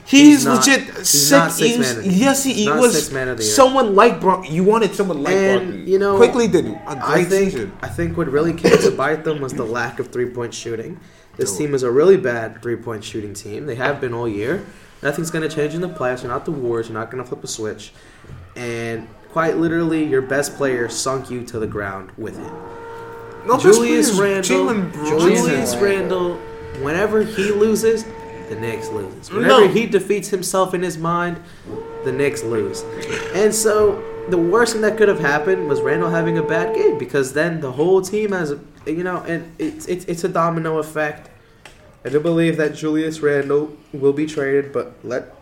Malcolm. 0.05 0.19
he's, 0.19 0.45
not- 0.45 0.57
legit 0.67 0.83
He's 0.97 1.09
sick. 1.09 1.37
not 1.37 1.51
six 1.51 1.69
he 1.71 1.77
was- 1.77 1.87
man. 1.95 1.97
of 1.97 2.03
the 2.05 2.13
yes, 2.13 2.43
he, 2.43 2.53
he 2.53 2.69
was 2.69 2.93
six 2.95 3.11
man 3.11 3.27
of 3.27 3.37
the 3.37 3.43
someone 3.43 3.95
like 3.95 4.19
Brogdon. 4.19 4.51
You 4.51 4.63
wanted 4.63 4.93
someone 4.95 5.23
like 5.23 5.33
And, 5.33 5.73
Brogdon. 5.73 5.87
you 5.87 5.99
know, 5.99 6.17
Quickley 6.17 6.47
did 6.47 6.65
a 6.65 6.69
great 6.69 6.97
I 7.01 7.23
think 7.23 7.51
season. 7.51 7.71
I 7.81 7.87
think 7.89 8.15
what 8.17 8.27
really 8.27 8.53
came 8.53 8.77
to 8.77 8.91
bite 8.91 9.23
them 9.23 9.41
was 9.41 9.53
the 9.53 9.65
lack 9.65 9.99
of 9.99 10.07
three 10.11 10.29
point 10.29 10.53
shooting. 10.53 10.99
This 11.37 11.57
team 11.57 11.73
is 11.75 11.83
a 11.83 11.91
really 11.91 12.17
bad 12.17 12.61
three 12.61 12.75
point 12.77 13.03
shooting 13.03 13.33
team. 13.33 13.65
They 13.65 13.75
have 13.75 13.99
been 13.99 14.13
all 14.13 14.27
year. 14.27 14.65
Nothing's 15.03 15.29
going 15.31 15.47
to 15.47 15.53
change 15.53 15.73
in 15.75 15.81
the 15.81 15.89
playoffs. 15.89 16.23
You're 16.23 16.31
not 16.31 16.45
the 16.45 16.51
Warriors. 16.51 16.87
You're 16.87 16.97
not 16.97 17.11
going 17.11 17.21
to 17.23 17.27
flip 17.27 17.43
a 17.43 17.47
switch. 17.47 17.91
And 18.55 19.07
quite 19.29 19.57
literally, 19.57 20.03
your 20.05 20.21
best 20.21 20.55
player 20.55 20.87
sunk 20.87 21.29
you 21.29 21.43
to 21.47 21.59
the 21.59 21.67
ground 21.67 22.11
with 22.17 22.37
him. 22.37 22.55
No, 23.45 23.59
Julius 23.59 24.07
best 24.09 24.17
player 24.17 24.39
is 24.39 24.49
Randle. 24.49 24.91
Julius 25.19 25.75
Randle. 25.75 26.35
Whenever 26.81 27.21
he 27.23 27.51
loses, 27.51 28.05
the 28.49 28.55
Knicks 28.55 28.89
lose. 28.89 29.31
Whenever 29.31 29.61
No. 29.61 29.67
he 29.67 29.85
defeats 29.85 30.29
himself 30.29 30.73
in 30.73 30.81
his 30.81 30.97
mind, 30.97 31.37
the 32.03 32.11
Knicks 32.11 32.43
lose. 32.43 32.83
And 33.33 33.53
so 33.53 34.03
the 34.29 34.37
worst 34.37 34.73
thing 34.73 34.81
that 34.81 34.97
could 34.97 35.07
have 35.07 35.19
happened 35.19 35.67
was 35.67 35.81
Randle 35.81 36.09
having 36.09 36.37
a 36.37 36.43
bad 36.43 36.75
game 36.75 36.97
because 36.97 37.33
then 37.33 37.61
the 37.61 37.71
whole 37.73 38.01
team 38.01 38.31
has, 38.31 38.53
you 38.85 39.03
know, 39.03 39.17
and 39.27 39.51
it's 39.59 39.85
it's 39.87 40.05
it's 40.05 40.23
a 40.23 40.29
domino 40.29 40.77
effect. 40.79 41.29
I 42.03 42.09
do 42.09 42.19
believe 42.19 42.57
that 42.57 42.75
Julius 42.75 43.19
Randle 43.21 43.75
will 43.93 44.13
be 44.13 44.25
traded, 44.27 44.71
but 44.71 44.93
let 45.03 45.33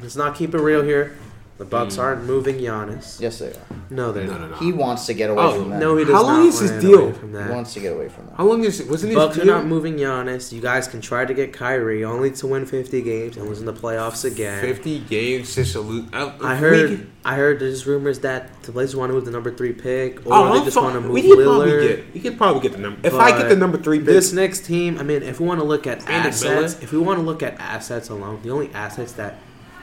let's 0.00 0.16
not 0.16 0.34
keep 0.36 0.54
it 0.54 0.58
real 0.60 0.82
here. 0.82 1.16
The 1.60 1.66
Bucks 1.66 1.98
aren't 1.98 2.24
moving 2.24 2.56
Giannis. 2.56 3.20
Yes, 3.20 3.40
they 3.40 3.48
are. 3.48 3.52
No, 3.90 4.12
they're 4.12 4.24
No, 4.24 4.32
not. 4.32 4.40
no, 4.40 4.46
no. 4.48 4.56
He 4.56 4.72
wants 4.72 5.04
to 5.06 5.12
get 5.12 5.28
away 5.28 5.42
Oh, 5.42 5.60
from 5.60 5.68
that. 5.70 5.78
No, 5.78 5.94
he 5.98 6.06
does 6.06 6.14
How 6.14 6.22
not. 6.22 6.28
long 6.28 6.46
is 6.46 6.54
want 6.54 6.62
his 6.62 6.70
to 6.70 6.74
get 6.80 6.80
deal? 6.88 7.00
away 7.02 7.12
From 7.12 7.32
that. 7.32 7.46
he 7.48 7.52
wants 7.54 7.74
to 7.74 7.80
get 7.80 7.92
away 7.92 8.08
from 8.08 8.26
that. 8.28 8.34
How 8.36 8.44
long 8.46 8.64
is 8.64 8.80
it? 8.80 8.88
Wasn't 8.88 9.10
his 9.10 9.16
Bucks 9.18 9.36
are 9.36 9.44
deal? 9.44 9.54
not 9.56 9.66
moving 9.66 9.96
Giannis. 9.96 10.52
You 10.52 10.62
guys 10.62 10.88
can 10.88 11.02
try 11.02 11.26
to 11.26 11.34
get 11.34 11.52
Kyrie 11.52 12.02
only 12.02 12.30
to 12.30 12.46
win 12.46 12.64
50 12.64 13.02
games 13.02 13.36
and 13.36 13.46
lose 13.46 13.60
in 13.60 13.66
the 13.66 13.74
playoffs 13.74 14.24
again. 14.24 14.62
Fifty 14.62 15.00
games 15.00 15.54
to 15.56 15.66
salute. 15.66 16.06
Uh, 16.14 16.32
I 16.42 16.54
heard. 16.56 16.88
could- 16.88 17.06
I 17.26 17.34
heard 17.34 17.60
there's 17.60 17.86
rumors 17.86 18.20
that 18.20 18.62
the 18.62 18.72
Blazers 18.72 18.96
want 18.96 19.10
to 19.10 19.14
move 19.14 19.26
the 19.26 19.30
number 19.30 19.50
three 19.54 19.74
pick, 19.74 20.20
or 20.26 20.32
Oh, 20.32 20.52
they 20.54 20.60
I'm 20.60 20.64
just 20.64 20.74
fi- 20.78 20.82
want 20.82 20.94
to 20.94 21.00
move 21.02 21.10
we 21.10 21.20
could 21.20 21.44
probably 21.44 21.70
Lillard. 21.72 21.88
get. 21.88 22.14
We 22.14 22.20
could 22.20 22.38
probably 22.38 22.62
get 22.62 22.72
the 22.72 22.78
number. 22.78 23.06
If 23.06 23.12
I 23.12 23.32
get 23.32 23.40
But 23.40 23.48
the 23.50 23.56
number 23.56 23.76
three 23.76 23.98
pick, 23.98 24.06
This 24.06 24.32
next 24.32 24.64
team, 24.64 24.96
I 24.98 25.02
mean, 25.02 25.22
if 25.22 25.38
we 25.38 25.46
want 25.46 25.60
to 25.60 25.66
look 25.66 25.86
at 25.86 26.02
Brandon 26.06 26.28
assets, 26.28 26.44
Miller? 26.44 26.64
if 26.80 26.92
we 26.92 26.96
want 26.98 27.18
to 27.18 27.22
look 27.26 27.42
at 27.42 27.60
assets 27.60 28.08
alone, 28.08 28.40
the 28.42 28.48
only 28.48 28.70
assets 28.72 29.12
that 29.12 29.36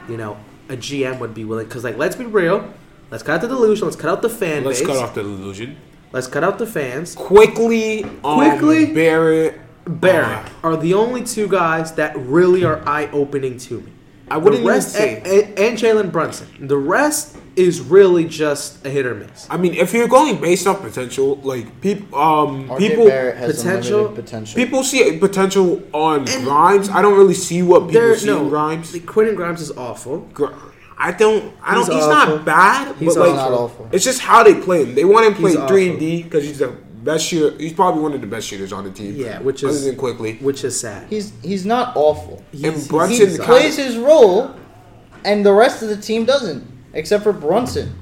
you 0.08 0.16
know 0.16 0.36
a 0.68 0.76
GM 0.76 1.18
would 1.18 1.34
be 1.34 1.44
willing, 1.44 1.66
because 1.66 1.84
like 1.84 1.96
let's 1.96 2.16
be 2.16 2.26
real, 2.26 2.72
let's 3.10 3.22
cut 3.22 3.36
out 3.36 3.40
the 3.42 3.48
delusion, 3.48 3.86
let's 3.86 3.96
cut 3.96 4.10
out 4.10 4.22
the 4.22 4.28
fan 4.30 4.62
base. 4.64 4.80
let's 4.80 4.86
cut 4.86 4.96
off 4.96 5.14
the 5.14 5.20
illusion. 5.20 5.76
let's 6.12 6.26
cut 6.26 6.44
out 6.44 6.58
the 6.58 6.66
fans. 6.66 7.14
Quickley, 7.14 8.04
um, 8.24 8.38
Quickley? 8.38 8.92
Barrett. 8.92 9.60
Barrett 9.86 10.44
Uh, 10.62 10.68
are 10.68 10.76
the 10.76 10.92
only 10.92 11.24
two 11.24 11.48
guys 11.48 11.92
that 11.92 12.14
really 12.18 12.62
are 12.64 12.82
eye 12.86 13.08
opening 13.12 13.56
to 13.58 13.80
me. 13.80 13.92
I 14.30 14.36
wouldn't 14.36 14.62
the 14.62 14.68
rest, 14.68 14.94
even 15.00 15.24
say. 15.24 15.44
and, 15.46 15.58
and 15.58 15.78
Jalen 15.78 16.12
Brunson. 16.12 16.46
The 16.68 16.76
rest 16.76 17.38
is 17.58 17.80
really 17.80 18.24
just 18.24 18.86
a 18.86 18.90
hit 18.90 19.04
or 19.04 19.14
miss. 19.14 19.46
I 19.50 19.56
mean, 19.56 19.74
if 19.74 19.92
you're 19.92 20.08
going 20.08 20.40
based 20.40 20.66
off 20.66 20.80
potential, 20.80 21.36
like 21.42 21.80
people, 21.80 22.18
um, 22.18 22.70
people, 22.78 23.10
has 23.10 23.56
potential- 23.56 24.08
potential. 24.10 24.54
people 24.56 24.82
see 24.84 25.18
potential 25.18 25.82
on 25.92 26.24
Grimes. 26.24 26.88
I 26.88 27.02
don't 27.02 27.18
really 27.18 27.34
see 27.34 27.62
what 27.62 27.88
people 27.88 27.92
There, 28.00 28.16
see 28.16 28.26
no, 28.26 28.42
in 28.42 28.48
Grimes. 28.48 28.92
the 28.92 29.00
Quentin 29.00 29.34
Grimes 29.34 29.60
is 29.60 29.72
awful. 29.72 30.18
Gr- 30.32 30.46
I 30.96 31.12
don't. 31.12 31.52
I 31.62 31.74
don't. 31.74 31.84
He's 31.86 31.94
He's, 31.94 32.06
not 32.06 32.44
bad, 32.44 32.96
He's 32.96 33.14
but 33.14 33.28
like, 33.28 33.36
not 33.36 33.52
awful. 33.52 33.88
it's 33.92 34.04
just 34.04 34.20
how 34.20 34.42
they 34.42 34.54
play 34.54 34.84
him. 34.84 34.94
They 34.94 35.04
want 35.04 35.26
him 35.26 35.34
to 35.34 35.40
play 35.40 35.66
three 35.68 35.90
and 35.90 35.98
D 36.00 36.22
because 36.24 36.44
he's 36.44 36.58
the 36.58 36.68
best 36.68 37.24
shooter. 37.26 37.56
He's 37.56 37.72
probably 37.72 38.02
one 38.02 38.12
of 38.14 38.20
the 38.20 38.26
best 38.26 38.48
shooters 38.48 38.72
on 38.72 38.82
the 38.84 38.90
team. 38.90 39.14
Yeah, 39.16 39.40
which 39.40 39.62
other 39.62 39.72
is- 39.72 39.84
than 39.84 39.94
Quickley. 39.96 40.34
Which 40.38 40.64
is 40.64 40.78
sad. 40.78 41.06
He's 41.08 41.32
he's 41.42 41.64
not 41.64 41.92
awful. 41.96 42.42
He's- 42.52 42.88
Brunson 42.88 43.16
He 43.28 43.32
he's- 43.34 43.44
plays 43.44 43.76
his 43.76 43.96
role, 43.96 44.50
and 45.24 45.46
the 45.46 45.52
rest 45.52 45.82
of 45.84 45.88
the 45.88 45.96
team 45.96 46.24
doesn't, 46.24 46.64
except 46.98 47.22
for 47.24 47.32
Brunson. 47.32 47.94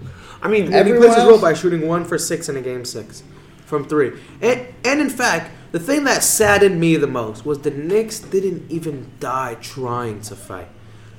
I 0.42 0.48
mean, 0.48 0.64
And 0.64 0.74
he 0.74 0.80
Everyone 0.80 1.02
plays 1.08 1.16
his 1.16 1.24
role 1.24 1.40
by 1.40 1.54
shooting 1.54 1.86
one 1.86 2.04
for 2.04 2.18
six 2.18 2.48
in 2.48 2.56
a 2.56 2.60
game 2.60 2.84
six 2.84 3.22
from 3.64 3.84
three. 3.86 4.12
And 4.40 4.66
and 4.84 5.00
in 5.00 5.10
fact, 5.10 5.50
the 5.72 5.80
thing 5.80 6.04
that 6.04 6.22
saddened 6.22 6.80
me 6.80 6.96
the 6.96 7.06
most 7.06 7.44
was 7.44 7.60
the 7.60 7.70
Knicks 7.70 8.20
didn't 8.20 8.70
even 8.70 9.10
die 9.20 9.56
trying 9.60 10.20
to 10.22 10.36
fight. 10.36 10.68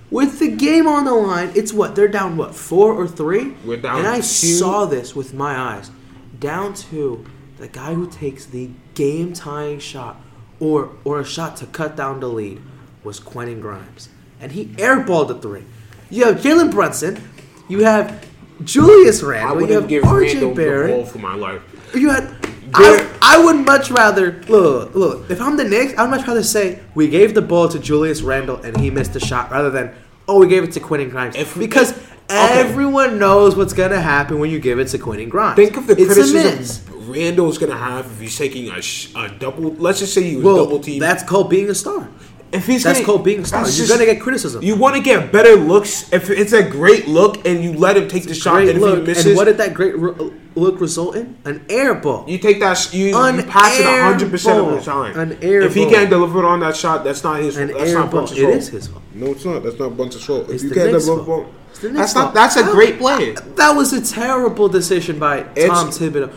With 0.10 0.40
the 0.40 0.48
game 0.48 0.88
on 0.88 1.04
the 1.04 1.14
line, 1.14 1.52
it's 1.56 1.74
what 1.74 1.96
they're 1.96 2.08
down 2.08 2.38
what 2.38 2.56
four 2.56 2.94
or 2.94 3.08
three. 3.08 3.56
We're 3.66 3.78
down 3.78 4.00
and 4.00 4.08
I 4.08 4.18
two. 4.18 4.24
saw 4.24 4.86
this 4.86 5.16
with 5.16 5.34
my 5.34 5.58
eyes, 5.58 5.92
down 6.40 6.74
to 6.76 7.26
the 7.58 7.68
guy 7.68 7.94
who 7.94 8.10
takes 8.10 8.46
the 8.46 8.70
game 8.94 9.34
tying 9.34 9.80
shot 9.80 10.22
or 10.60 10.92
or 11.04 11.20
a 11.20 11.26
shot 11.26 11.58
to 11.58 11.66
cut 11.66 11.98
down 11.98 12.20
the 12.22 12.28
lead 12.30 12.62
was 13.04 13.20
Quentin 13.20 13.60
Grimes, 13.60 14.10
and 14.40 14.54
he 14.54 14.68
airballed 14.78 15.28
the 15.28 15.36
three. 15.36 15.66
You 16.10 16.26
have 16.26 16.38
Jalen 16.38 16.72
Brunson, 16.72 17.22
you 17.68 17.84
have 17.84 18.26
Julius 18.64 19.24
I 19.24 19.28
Randle, 19.28 19.56
you 19.56 19.62
wouldn't 19.62 19.82
have 19.82 19.90
give 19.90 20.04
RJ 20.04 20.22
Randle 20.22 20.40
the 20.40 20.46
ball 20.48 20.56
Barrett, 20.56 21.08
for 21.08 21.20
my 21.20 21.36
life. 21.36 21.62
you 21.96 22.10
had 22.10 22.34
I, 22.74 23.10
I 23.22 23.44
would 23.44 23.66
much 23.66 23.92
rather 23.92 24.42
look 24.50 24.94
look. 24.94 25.30
If 25.30 25.42
I'm 25.42 25.56
the 25.58 25.64
Knicks, 25.64 25.94
I'd 25.98 26.10
much 26.10 26.28
rather 26.28 26.44
say 26.44 26.80
we 26.96 27.08
gave 27.08 27.34
the 27.34 27.42
ball 27.42 27.70
to 27.70 27.80
Julius 27.80 28.22
Randle 28.22 28.58
and 28.58 28.76
he 28.78 28.90
missed 28.90 29.14
the 29.14 29.20
shot, 29.20 29.52
rather 29.52 29.70
than 29.70 29.94
oh 30.28 30.40
we 30.40 30.48
gave 30.48 30.64
it 30.64 30.72
to 30.74 30.80
Quentin 30.80 31.10
Grimes. 31.10 31.36
If- 31.36 31.58
because 31.58 31.92
okay. 31.94 32.04
everyone 32.30 33.20
knows 33.20 33.56
what's 33.56 33.74
gonna 33.74 34.02
happen 34.02 34.40
when 34.40 34.50
you 34.50 34.60
give 34.60 34.80
it 34.80 34.88
to 34.90 34.98
Quentin 34.98 35.30
Grimes. 35.30 35.56
Think 35.56 35.78
of 35.78 35.88
the 35.88 35.94
it's 35.94 36.14
criticism 36.14 36.94
Randle's 37.10 37.58
gonna 37.58 37.78
have 37.78 38.06
if 38.06 38.20
he's 38.20 38.38
taking 38.38 38.70
a, 38.70 38.82
sh- 38.82 39.14
a 39.16 39.30
double. 39.30 39.74
Let's 39.76 40.00
just 40.00 40.14
say 40.14 40.24
he 40.24 40.36
was 40.36 40.44
Well, 40.46 40.58
double 40.66 40.80
team. 40.80 41.00
that's 41.00 41.24
called 41.24 41.50
being 41.50 41.70
a 41.70 41.76
star. 41.76 42.10
If 42.52 42.66
he's 42.66 42.84
That's 42.84 43.00
gonna- 43.00 43.06
called 43.06 43.24
being 43.24 43.40
a 43.42 43.46
star. 43.46 43.62
You're 43.62 43.70
just- 43.72 43.90
gonna 43.92 44.06
get 44.06 44.22
criticism. 44.22 44.64
You 44.64 44.76
want 44.76 44.96
to 44.96 45.02
get 45.02 45.32
better 45.32 45.56
looks. 45.56 46.06
If 46.12 46.30
it's 46.30 46.54
a 46.54 46.64
great 46.64 47.08
look 47.08 47.46
and 47.46 47.64
you 47.64 47.74
let 47.74 47.98
him 47.98 48.08
take 48.08 48.24
the 48.28 48.34
shot, 48.34 48.56
Great 48.56 48.70
and 48.76 48.84
if 48.84 48.96
he 49.00 49.02
misses, 49.02 49.26
and 49.28 49.36
what 49.36 49.46
did 49.46 49.58
that 49.58 49.74
great 49.74 49.98
ro- 49.98 50.32
look 50.56 50.80
result 50.82 51.16
in? 51.16 51.36
An 51.46 51.62
air 51.70 51.94
ball. 51.94 52.26
you 52.28 52.38
take 52.38 52.60
that. 52.62 52.94
You, 52.94 53.18
An 53.18 53.38
you 53.38 53.44
pass 53.44 53.78
it 53.80 53.86
air 53.86 54.04
hundred 54.04 54.32
percent 54.32 54.60
of 54.60 54.72
the 54.74 54.82
time. 54.82 55.18
An 55.20 55.38
air 55.42 55.62
if 55.62 55.74
he 55.76 55.84
ball. 55.84 55.92
can't 55.94 56.10
deliver 56.10 56.46
on 56.46 56.60
that 56.62 56.76
shot, 56.76 57.04
that's 57.04 57.24
not 57.24 57.40
his. 57.42 57.58
An 57.58 57.68
that's 57.68 57.90
air 57.92 57.96
not 58.00 58.12
ball. 58.12 58.22
Bunch's 58.22 58.38
It 58.38 58.44
fault. 58.44 58.56
is 58.56 58.68
his 58.70 58.88
fault. 58.88 59.02
No, 59.14 59.26
it's 59.28 59.46
not. 59.46 59.64
That's 59.64 59.80
not 59.80 59.98
Bunch's 59.98 60.24
fault. 60.24 60.50
It's 60.50 60.64
if 60.64 60.64
you 60.64 60.70
the 60.70 60.76
can't 60.76 60.92
deliver, 60.92 61.24
fault. 61.26 61.46
the 61.82 61.88
Knicks' 61.90 62.00
that's 62.00 62.16
not. 62.16 62.34
That's 62.34 62.56
a 62.56 62.64
great 62.64 62.98
play. 62.98 63.36
That 63.58 63.76
was 63.76 63.92
a 63.94 64.02
terrible 64.02 64.68
decision 64.70 65.20
by 65.20 65.40
It's- 65.56 65.68
Tom 65.68 65.90
Thibodeau. 65.90 66.30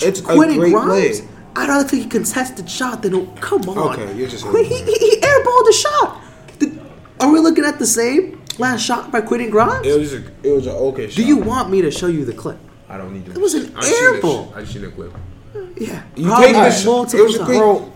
It's 0.00 0.20
a 0.20 0.22
great 0.22 0.72
Grimes. 0.72 1.20
play. 1.20 1.28
I'd 1.56 1.68
rather 1.68 1.88
take 1.88 2.06
a 2.06 2.08
contested 2.08 2.68
shot 2.70 3.02
than 3.02 3.34
come 3.36 3.62
on. 3.68 3.98
Okay, 3.98 4.14
you're 4.14 4.28
just- 4.28 4.44
he, 4.56 4.64
he, 4.64 4.82
he 4.84 5.20
airballed 5.20 5.64
the 5.64 5.72
shot. 5.72 6.22
Are 7.20 7.32
we 7.32 7.40
looking 7.40 7.64
at 7.64 7.78
the 7.78 7.86
same 7.86 8.42
last 8.58 8.82
shot 8.84 9.10
by 9.10 9.22
Quentin 9.22 9.48
Grimes? 9.50 9.86
It 9.86 9.98
was 9.98 10.12
a. 10.12 10.22
It 10.42 10.52
was 10.52 10.66
a 10.66 10.72
okay. 10.72 11.08
shot. 11.08 11.16
Do 11.16 11.24
you 11.24 11.38
want 11.38 11.70
me 11.70 11.80
to 11.80 11.90
show 11.90 12.08
you 12.08 12.26
the 12.26 12.34
clip? 12.34 12.58
I 12.90 12.98
don't 12.98 13.14
need 13.14 13.24
to. 13.26 13.32
It 13.32 13.38
was 13.38 13.54
an 13.54 13.68
airball. 13.68 13.76
I 13.76 13.80
just 13.80 14.02
air 14.02 14.12
the 14.12 14.18
sh- 14.18 14.22
ball. 14.22 14.52
I 14.54 14.64
seen 14.64 14.82
the 14.82 14.90
clip. 14.90 15.14
Yeah, 15.78 16.02
You 16.14 16.26
probably 16.26 16.46
take 16.52 16.56
this- 16.56 16.84
multiple 16.84 17.20
it 17.20 17.22
was 17.26 17.34
a 17.36 17.38
times. 17.38 17.58
Bro, 17.58 17.92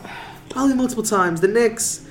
Probably 0.49 0.75
multiple 0.75 1.05
times. 1.05 1.41
The 1.41 1.49
Knicks. 1.49 2.07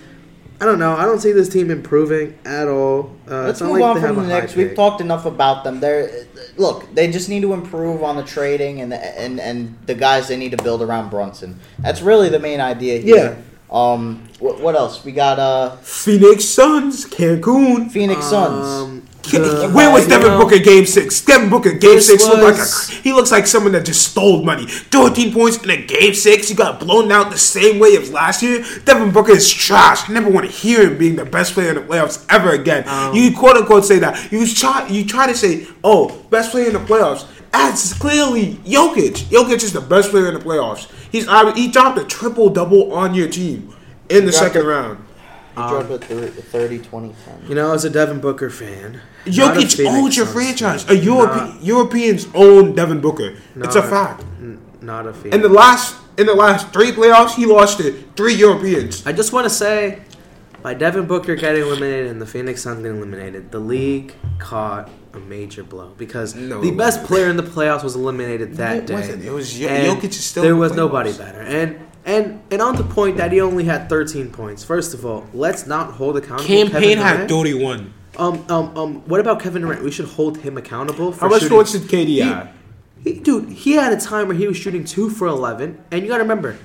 I 0.62 0.66
don't 0.66 0.80
know. 0.80 0.94
I 0.94 1.06
don't 1.06 1.20
see 1.20 1.32
this 1.32 1.48
team 1.48 1.72
improving 1.72 2.38
at 2.44 2.68
all. 2.68 3.16
Uh, 3.30 3.44
let's 3.44 3.62
move 3.62 3.72
like 3.72 3.84
on 3.84 3.96
they 3.96 4.02
from 4.02 4.16
the 4.18 4.24
a 4.24 4.42
Knicks. 4.42 4.56
We've 4.56 4.76
talked 4.76 5.00
enough 5.00 5.26
about 5.26 5.64
them. 5.64 5.80
They're 5.80 6.26
look, 6.58 6.94
they 6.94 7.10
just 7.10 7.30
need 7.30 7.42
to 7.42 7.54
improve 7.54 8.04
on 8.04 8.18
the 8.18 8.24
trading 8.24 8.82
and 8.82 8.92
the, 8.92 9.20
and 9.20 9.40
and 9.40 9.78
the 9.86 9.96
guys 9.96 10.28
they 10.28 10.36
need 10.36 10.52
to 10.52 10.62
build 10.62 10.82
around 10.82 11.10
Brunson. 11.10 11.60
That's 11.80 12.02
really 12.02 12.28
the 12.28 12.40
main 12.40 12.60
idea 12.60 13.00
here. 13.00 13.42
Um, 13.72 14.28
what, 14.40 14.60
what 14.60 14.76
else? 14.76 15.06
We 15.06 15.12
got 15.14 15.40
uh 15.40 15.78
Phoenix 15.78 16.46
Suns, 16.46 17.06
Cancun. 17.06 17.90
Phoenix 17.90 18.26
Suns. 18.26 18.66
Um, 18.66 18.99
the- 19.32 19.70
Where 19.70 19.92
was 19.92 20.08
Devin 20.08 20.28
know, 20.28 20.40
Booker 20.40 20.60
game 20.60 20.86
six? 20.86 21.22
Devin 21.22 21.50
Booker 21.50 21.74
game 21.74 22.00
six 22.02 22.26
looked 22.26 22.42
like 22.42 22.56
a 22.56 23.02
he 23.02 23.14
looks 23.14 23.32
like 23.32 23.48
someone 23.48 23.72
that 23.74 23.86
just 23.86 24.12
stole 24.12 24.44
money. 24.44 24.66
13 24.68 25.34
points 25.34 25.64
in 25.64 25.70
a 25.70 25.86
game 25.86 26.14
six. 26.14 26.50
You 26.50 26.56
got 26.56 26.80
blown 26.80 27.12
out 27.12 27.32
the 27.32 27.38
same 27.38 27.80
way 27.80 27.96
as 27.96 28.12
last 28.12 28.42
year. 28.42 28.64
Devin 28.86 29.12
Booker 29.12 29.32
is 29.34 29.52
trash. 29.52 30.10
I 30.10 30.14
never 30.14 30.30
want 30.30 30.46
to 30.46 30.52
hear 30.52 30.88
him 30.90 30.98
being 30.98 31.16
the 31.16 31.26
best 31.26 31.54
player 31.54 31.70
in 31.70 31.76
the 31.76 31.82
playoffs 31.82 32.26
ever 32.30 32.52
again. 32.52 32.88
Um, 32.88 33.14
you 33.14 33.36
quote 33.36 33.58
unquote 33.58 33.86
say 33.86 34.00
that. 34.00 34.32
You 34.32 34.48
try 34.48 34.88
you 34.88 35.06
try 35.06 35.28
to 35.28 35.36
say, 35.36 35.68
oh, 35.84 36.18
best 36.30 36.52
player 36.52 36.68
in 36.68 36.74
the 36.74 36.80
playoffs. 36.80 37.28
That's 37.52 37.94
clearly 37.94 38.56
Jokic. 38.66 39.24
Jokic 39.30 39.64
is 39.64 39.74
the 39.74 39.82
best 39.82 40.12
player 40.12 40.28
in 40.28 40.36
the 40.36 40.40
playoffs. 40.40 40.90
He's 41.12 41.26
he 41.56 41.72
dropped 41.72 41.98
a 41.98 42.06
triple 42.06 42.50
double 42.50 42.94
on 42.94 43.14
your 43.14 43.28
team 43.28 43.76
in 44.10 44.26
the 44.26 44.32
second 44.32 44.62
it. 44.62 44.66
round. 44.66 45.06
He 45.50 45.56
dropped 45.56 45.86
um, 45.88 45.92
a 45.94 45.98
thir- 46.00 46.28
30, 46.28 46.80
20, 46.80 47.16
10. 47.26 47.50
You 47.50 47.56
know, 47.56 47.74
as 47.74 47.84
a 47.86 47.90
Devin 47.90 48.20
Booker 48.20 48.50
fan, 48.50 48.94
not 48.94 49.02
a 49.26 49.30
Jokic 49.30 49.76
Phoenix 49.76 49.96
owns 49.96 50.18
your 50.18 50.26
franchise. 50.26 50.90
A 50.90 50.96
Europe- 50.96 51.36
Not- 51.36 51.64
Europeans 51.64 52.28
own 52.34 52.74
Devin 52.76 53.02
Booker. 53.02 53.36
It's 53.56 53.76
a 53.76 53.80
not- 53.82 53.90
fact. 53.90 54.24
n- 54.40 54.60
Not 54.82 55.06
a 55.08 55.14
Phoenix. 55.14 55.36
In 55.36 55.42
the 55.42 55.50
last 55.50 55.96
in 56.18 56.26
the 56.26 56.34
last 56.34 56.72
three 56.74 56.92
playoffs, 56.92 57.32
he 57.36 57.46
lost 57.46 57.78
to 57.80 57.92
three 58.16 58.34
Europeans. 58.34 59.04
I 59.06 59.12
just 59.14 59.32
want 59.34 59.46
to 59.46 59.50
say, 59.50 60.00
by 60.62 60.74
Devin 60.74 61.06
Booker 61.06 61.36
getting 61.36 61.62
eliminated 61.62 62.08
and 62.12 62.22
the 62.22 62.26
Phoenix 62.26 62.62
Suns 62.62 62.82
getting 62.82 62.98
eliminated, 62.98 63.52
the 63.52 63.60
league 63.60 64.14
caught 64.38 64.90
a 65.14 65.20
major 65.20 65.64
blow 65.64 65.94
because 65.98 66.36
No, 66.36 66.62
the 66.62 66.72
best 66.72 67.04
player 67.06 67.28
in 67.30 67.38
the 67.38 67.44
playoffs 67.44 67.84
was 67.84 67.96
eliminated 67.96 68.56
that 68.58 68.72
day. 68.74 68.78
it 68.80 68.88
day. 68.88 68.94
wasn't. 68.94 69.24
It 69.26 69.32
was 69.32 69.54
Jokic 69.54 70.10
is 70.10 70.24
still 70.26 70.44
there 70.44 70.52
in 70.52 70.58
the 70.58 70.62
was 70.62 70.74
nobody 70.74 71.12
better, 71.14 71.40
and 71.42 71.78
and 72.10 72.42
and 72.52 72.62
on 72.62 72.76
the 72.76 72.84
point 72.84 73.18
that 73.18 73.32
he 73.32 73.40
only 73.40 73.64
had 73.66 73.88
13 73.88 74.32
points. 74.32 74.64
First 74.64 74.94
of 74.94 75.06
all, 75.06 75.28
let's 75.34 75.68
not 75.68 75.92
hold 75.94 76.18
accountable. 76.18 76.48
Campaign 76.48 76.98
Kevin 76.98 76.98
had 76.98 77.28
Durant. 77.28 77.30
31. 77.30 77.94
Um, 78.18 78.46
um, 78.50 78.78
um. 78.78 78.96
What 79.08 79.20
about 79.20 79.40
Kevin 79.40 79.62
Durant? 79.62 79.84
We 79.84 79.92
should 79.92 80.08
hold 80.08 80.38
him 80.40 80.58
accountable. 80.58 81.12
For 81.12 81.22
How 81.26 81.30
much 81.30 81.48
points 81.48 81.72
did 81.74 81.84
KD 81.84 82.22
have? 82.24 82.50
he, 83.04 83.14
dude, 83.20 83.50
he 83.50 83.74
had 83.74 83.94
a 83.94 83.98
time 84.00 84.28
where 84.28 84.36
he 84.36 84.48
was 84.48 84.58
shooting 84.58 84.84
two 84.84 85.10
for 85.10 85.28
11, 85.28 85.82
and 85.92 86.02
you 86.02 86.08
got 86.10 86.18
to 86.18 86.24
remember, 86.24 86.58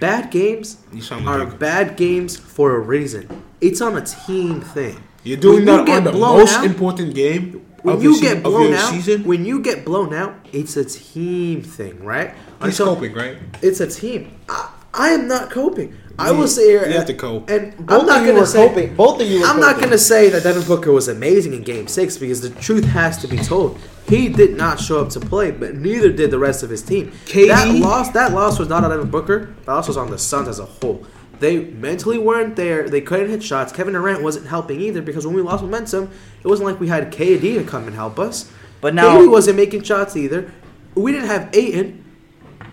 bad 0.00 0.30
games 0.30 0.78
are 1.10 1.38
like- 1.44 1.58
bad 1.58 1.96
games 1.96 2.36
for 2.36 2.76
a 2.76 2.80
reason. 2.80 3.28
It's 3.60 3.80
on 3.80 3.96
a 3.96 4.00
team 4.02 4.60
thing. 4.60 5.02
You're 5.24 5.38
doing 5.38 5.64
When 5.66 5.66
that 5.66 5.88
you 5.88 5.94
on 5.94 6.04
the 6.04 6.12
most 6.12 6.54
out- 6.54 6.64
important 6.64 7.14
game 7.14 7.63
When 7.84 8.00
you 8.00 8.16
the 8.18 8.22
get 8.22 8.42
blown 8.42 8.72
out, 8.72 8.90
season. 8.90 9.24
when 9.24 9.44
you 9.44 9.60
get 9.60 9.84
blown 9.84 10.14
out, 10.14 10.34
it's 10.52 10.76
a 10.76 10.84
team 10.84 11.62
thing, 11.62 12.02
right? 12.02 12.34
He's 12.62 12.80
Until- 12.80 12.94
coping, 12.94 13.12
right? 13.14 13.36
It's 13.62 13.80
a 13.80 13.86
team. 13.86 14.30
I, 14.48 14.70
I 14.94 15.08
am 15.10 15.28
not 15.28 15.50
coping. 15.50 15.94
I 16.18 16.30
will 16.30 16.46
say 16.46 16.66
here. 16.68 16.86
You 16.86 16.94
have 16.94 17.06
to 17.06 17.14
cope. 17.14 17.50
And 17.50 17.76
both 17.84 18.02
I'm 18.02 18.06
not 18.06 18.20
of 18.20 18.26
you 18.26 18.32
gonna 18.32 18.46
say 18.46 18.68
coping. 18.68 18.94
Both 18.94 19.20
of 19.20 19.26
you 19.26 19.40
were 19.40 19.46
I'm 19.46 19.58
not 19.58 19.78
going 19.78 19.90
to 19.90 19.98
say 19.98 20.28
that 20.30 20.44
Devin 20.44 20.62
Booker 20.62 20.92
was 20.92 21.08
amazing 21.08 21.52
in 21.52 21.62
Game 21.62 21.88
Six 21.88 22.16
because 22.16 22.40
the 22.40 22.50
truth 22.60 22.84
has 22.84 23.18
to 23.18 23.26
be 23.26 23.36
told. 23.36 23.78
He 24.08 24.28
did 24.28 24.56
not 24.56 24.78
show 24.78 25.00
up 25.00 25.08
to 25.10 25.20
play, 25.20 25.50
but 25.50 25.74
neither 25.74 26.12
did 26.12 26.30
the 26.30 26.38
rest 26.38 26.62
of 26.62 26.70
his 26.70 26.82
team. 26.82 27.10
KD 27.26 27.48
That 27.48 27.74
loss, 27.74 28.10
that 28.10 28.32
loss 28.32 28.60
was 28.60 28.68
not 28.68 28.84
on 28.84 28.90
Devin 28.90 29.10
Booker. 29.10 29.54
That 29.64 29.72
loss 29.72 29.88
was 29.88 29.96
on 29.96 30.08
the 30.10 30.18
Suns 30.18 30.46
as 30.46 30.60
a 30.60 30.64
whole. 30.66 31.04
They 31.44 31.58
mentally 31.58 32.16
weren't 32.16 32.56
there. 32.56 32.88
They 32.88 33.02
couldn't 33.02 33.28
hit 33.28 33.42
shots. 33.42 33.70
Kevin 33.70 33.92
Durant 33.92 34.22
wasn't 34.22 34.46
helping 34.46 34.80
either 34.80 35.02
because 35.02 35.26
when 35.26 35.36
we 35.36 35.42
lost 35.42 35.62
momentum, 35.62 36.08
it 36.42 36.48
wasn't 36.48 36.66
like 36.70 36.80
we 36.80 36.88
had 36.88 37.12
KD 37.12 37.58
to 37.58 37.64
come 37.64 37.86
and 37.86 37.94
help 37.94 38.18
us. 38.18 38.50
But 38.80 38.94
now- 38.94 39.18
KD 39.18 39.30
wasn't 39.30 39.58
making 39.58 39.82
shots 39.82 40.16
either. 40.16 40.50
We 40.94 41.12
didn't 41.12 41.26
have 41.28 41.50
Ayton. 41.52 42.02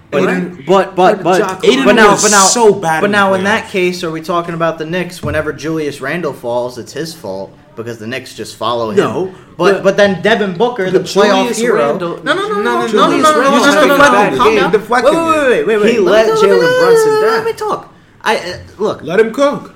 But, 0.09 0.23
Right? 0.25 0.65
but 0.65 0.95
but 0.95 1.19
Or 1.19 1.23
but 1.23 1.37
Jock 1.39 1.61
but 1.61 1.93
now 1.95 2.11
was 2.11 2.21
but 2.23 2.31
now 2.31 2.43
so 2.43 2.73
bad 2.73 2.99
but 3.01 3.05
in 3.07 3.11
now 3.11 3.33
in 3.33 3.43
that 3.45 3.69
case, 3.69 4.03
are 4.05 4.11
we 4.11 4.21
talking 4.21 4.53
about 4.53 4.77
the 4.77 4.85
Knicks? 4.85 5.21
Whenever 5.23 5.51
Julius 5.53 5.99
Randle 6.01 6.33
falls, 6.33 6.77
it's 6.77 6.91
his 6.93 7.13
fault 7.13 7.53
because 7.77 7.97
the 7.97 8.07
Knicks 8.07 8.35
just 8.35 8.55
follow 8.57 8.89
him. 8.91 8.97
No, 8.97 9.33
but 9.57 9.73
but- 9.75 9.83
but 9.83 9.97
then 9.97 10.21
Devin 10.21 10.57
Booker, 10.57 10.91
the, 10.91 10.99
But 10.99 11.07
playoff 11.07 11.39
Julius 11.43 11.57
hero. 11.59 11.77
Randle- 11.91 12.23
no, 12.23 12.33
no, 12.33 12.47
no, 12.47 12.47
no, 12.47 12.55
no, 12.55 12.61
no, 12.61 12.61
no, 12.61 12.81
no, 12.81 12.87
Julius 12.87 13.23
no, 13.23 13.31
no, 13.31 13.39
Randle 13.39 13.59
no, 13.59 13.65
just 13.65 13.75
no, 13.77 13.85
no, 13.87 13.93
deflected 13.97 14.19
no, 14.19 14.31
the 14.31 14.37
calm 14.37 14.47
game. 14.49 14.59
down. 14.59 14.71
Deflected 14.71 15.13
Wait, 15.13 15.21
wait, 15.21 15.37
it. 15.37 15.47
wait, 15.47 15.65
wait, 15.67 15.81
wait. 15.83 15.91
He 15.93 15.99
Let 15.99 16.27
let 16.27 16.27
me- 16.27 16.41
Jalen 16.41 16.59
let 16.59 16.71
me- 16.71 16.79
Brunson 16.79 17.21
Let 17.21 17.35
down. 17.37 17.45
me 17.45 17.53
talk. 17.53 17.93
I 18.23 18.37
uh, 18.37 18.59
look. 18.77 19.01
Let 19.01 19.19
him 19.19 19.33
cook. 19.33 19.75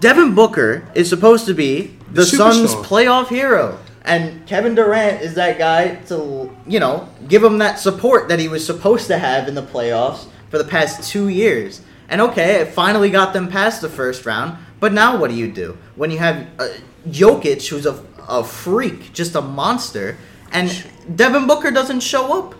Devin 0.00 0.34
Booker 0.34 0.88
is 0.94 1.08
supposed 1.08 1.46
to 1.46 1.54
be 1.54 1.98
the 2.08 2.22
The 2.22 2.26
Suns' 2.26 2.74
playoff 2.74 3.28
hero. 3.28 3.78
And 4.04 4.46
Kevin 4.46 4.74
Durant 4.74 5.22
is 5.22 5.34
that 5.34 5.58
guy 5.58 5.96
to, 6.06 6.54
you 6.66 6.80
know, 6.80 7.08
give 7.28 7.44
him 7.44 7.58
that 7.58 7.78
support 7.78 8.28
that 8.28 8.38
he 8.40 8.48
was 8.48 8.66
supposed 8.66 9.06
to 9.08 9.18
have 9.18 9.48
in 9.48 9.54
the 9.54 9.62
playoffs 9.62 10.26
for 10.50 10.58
the 10.58 10.64
past 10.64 11.08
two 11.08 11.28
years. 11.28 11.82
And 12.08 12.20
okay, 12.20 12.60
it 12.60 12.68
finally 12.68 13.10
got 13.10 13.32
them 13.32 13.48
past 13.48 13.80
the 13.80 13.88
first 13.88 14.26
round, 14.26 14.58
but 14.80 14.92
now 14.92 15.16
what 15.16 15.30
do 15.30 15.36
you 15.36 15.50
do? 15.50 15.78
When 15.94 16.10
you 16.10 16.18
have 16.18 16.46
uh, 16.58 16.68
Jokic, 17.08 17.68
who's 17.68 17.86
a, 17.86 18.02
a 18.28 18.42
freak, 18.42 19.12
just 19.12 19.36
a 19.36 19.40
monster, 19.40 20.18
and 20.50 20.84
Devin 21.14 21.46
Booker 21.46 21.70
doesn't 21.70 22.00
show 22.00 22.38
up? 22.38 22.54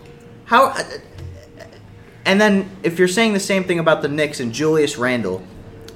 How. 0.45 0.67
uh, 0.67 0.83
and 2.25 2.39
then 2.39 2.69
if 2.83 2.99
you're 2.99 3.07
saying 3.07 3.33
the 3.33 3.39
same 3.39 3.63
thing 3.63 3.79
about 3.79 4.01
the 4.01 4.07
Knicks 4.07 4.39
and 4.39 4.53
Julius 4.53 4.97
Randle, 4.97 5.45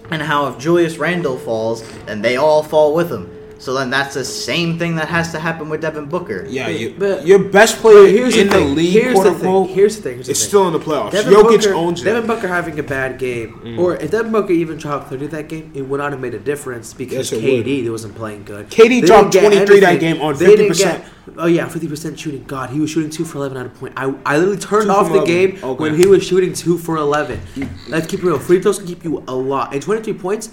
and 0.10 0.22
how 0.22 0.48
if 0.48 0.58
Julius 0.58 0.98
Randle 0.98 1.38
falls, 1.38 1.88
then 2.06 2.22
they 2.22 2.38
all 2.38 2.63
fall 2.63 2.94
with 2.94 3.12
him. 3.12 3.37
So 3.60 3.74
then 3.74 3.89
that's 3.89 4.13
the 4.13 4.24
same 4.24 4.78
thing 4.78 4.96
that 4.98 5.08
has 5.08 5.32
to 5.32 5.39
happen 5.39 5.67
with 5.70 5.82
Devin 5.82 6.06
Booker. 6.06 6.46
Yeah, 6.48 6.65
But- 6.67 6.80
you, 6.80 6.96
but- 6.98 7.26
your 7.28 7.39
best 7.39 7.78
player 7.78 8.08
Here's 8.08 8.36
in 8.36 8.48
the, 8.48 8.54
thing. 8.54 8.76
league, 8.76 8.93
Here's 8.93 9.13
quote 9.13 9.24
the 9.26 9.32
thing. 9.32 9.48
unquote, 9.48 9.70
Here's 9.72 9.96
the 9.98 10.02
thing. 10.04 10.13
Here's 10.15 10.26
the 10.28 10.32
is 10.34 10.39
thing. 10.41 10.48
still 10.48 10.67
in 10.67 10.74
the 10.74 10.80
playoffs. 10.80 11.12
Devin 11.12 11.34
Jokic 11.34 11.62
Booker, 11.63 11.74
owns 11.74 12.02
Devin. 12.04 12.28
Booker 12.28 12.48
having 12.48 12.78
a 12.80 12.84
bad 12.84 13.17
game, 13.17 13.60
mm. 13.63 13.80
or 13.80 13.96
if 13.96 14.12
Devin 14.12 14.32
Booker 14.32 14.54
even 14.54 14.78
dropped 14.78 15.10
30 15.10 15.28
that 15.28 15.48
game, 15.50 15.72
it 15.74 15.82
would 15.82 15.98
not 16.00 16.12
have 16.12 16.22
made 16.22 16.34
a 16.36 16.39
difference 16.39 16.93
because 16.93 17.32
Yes, 17.32 17.41
it 17.41 17.43
KD 17.65 17.89
wasn't 17.89 18.15
playing 18.15 18.43
good. 18.43 18.70
KD 18.70 19.02
They 19.02 19.08
dropped 19.08 19.32
didn't 19.32 19.52
get 19.52 19.65
23 19.67 19.80
that 19.82 20.00
game 20.00 20.22
on 20.22 20.38
They 20.38 20.46
didn't 20.56 20.67
50%. 20.76 20.78
get- 20.78 21.06
Oh 21.38 21.46
yeah, 21.46 21.67
50% 21.67 22.17
shooting. 22.17 22.46
God, 22.48 22.70
he 22.70 22.80
was 22.80 22.89
shooting 22.89 23.10
two 23.10 23.26
for 23.26 23.39
11 23.39 23.58
at 23.58 23.65
a 23.65 23.70
point. 23.70 23.91
I, 23.98 24.13
I 24.26 24.38
literally 24.38 24.58
turned 24.58 24.86
Two 24.86 24.91
off 24.91 25.08
from 25.08 25.17
the 25.17 25.24
11. 25.24 25.26
game 25.28 25.60
Okay. 25.62 25.82
when 25.84 25.96
he 25.98 26.06
was 26.06 26.24
shooting 26.26 26.54
two 26.54 26.78
for 26.78 26.96
11. 26.96 27.41
Let's 27.89 28.08
keep 28.08 28.22
it 28.22 28.26
real. 28.26 28.39
Free 28.39 28.62
throws 28.62 28.78
can 28.78 28.88
keep 28.88 29.04
you 29.04 29.22
a 29.28 29.36
lot. 29.36 29.74
And 29.74 29.82
23 29.82 30.13
points. 30.13 30.52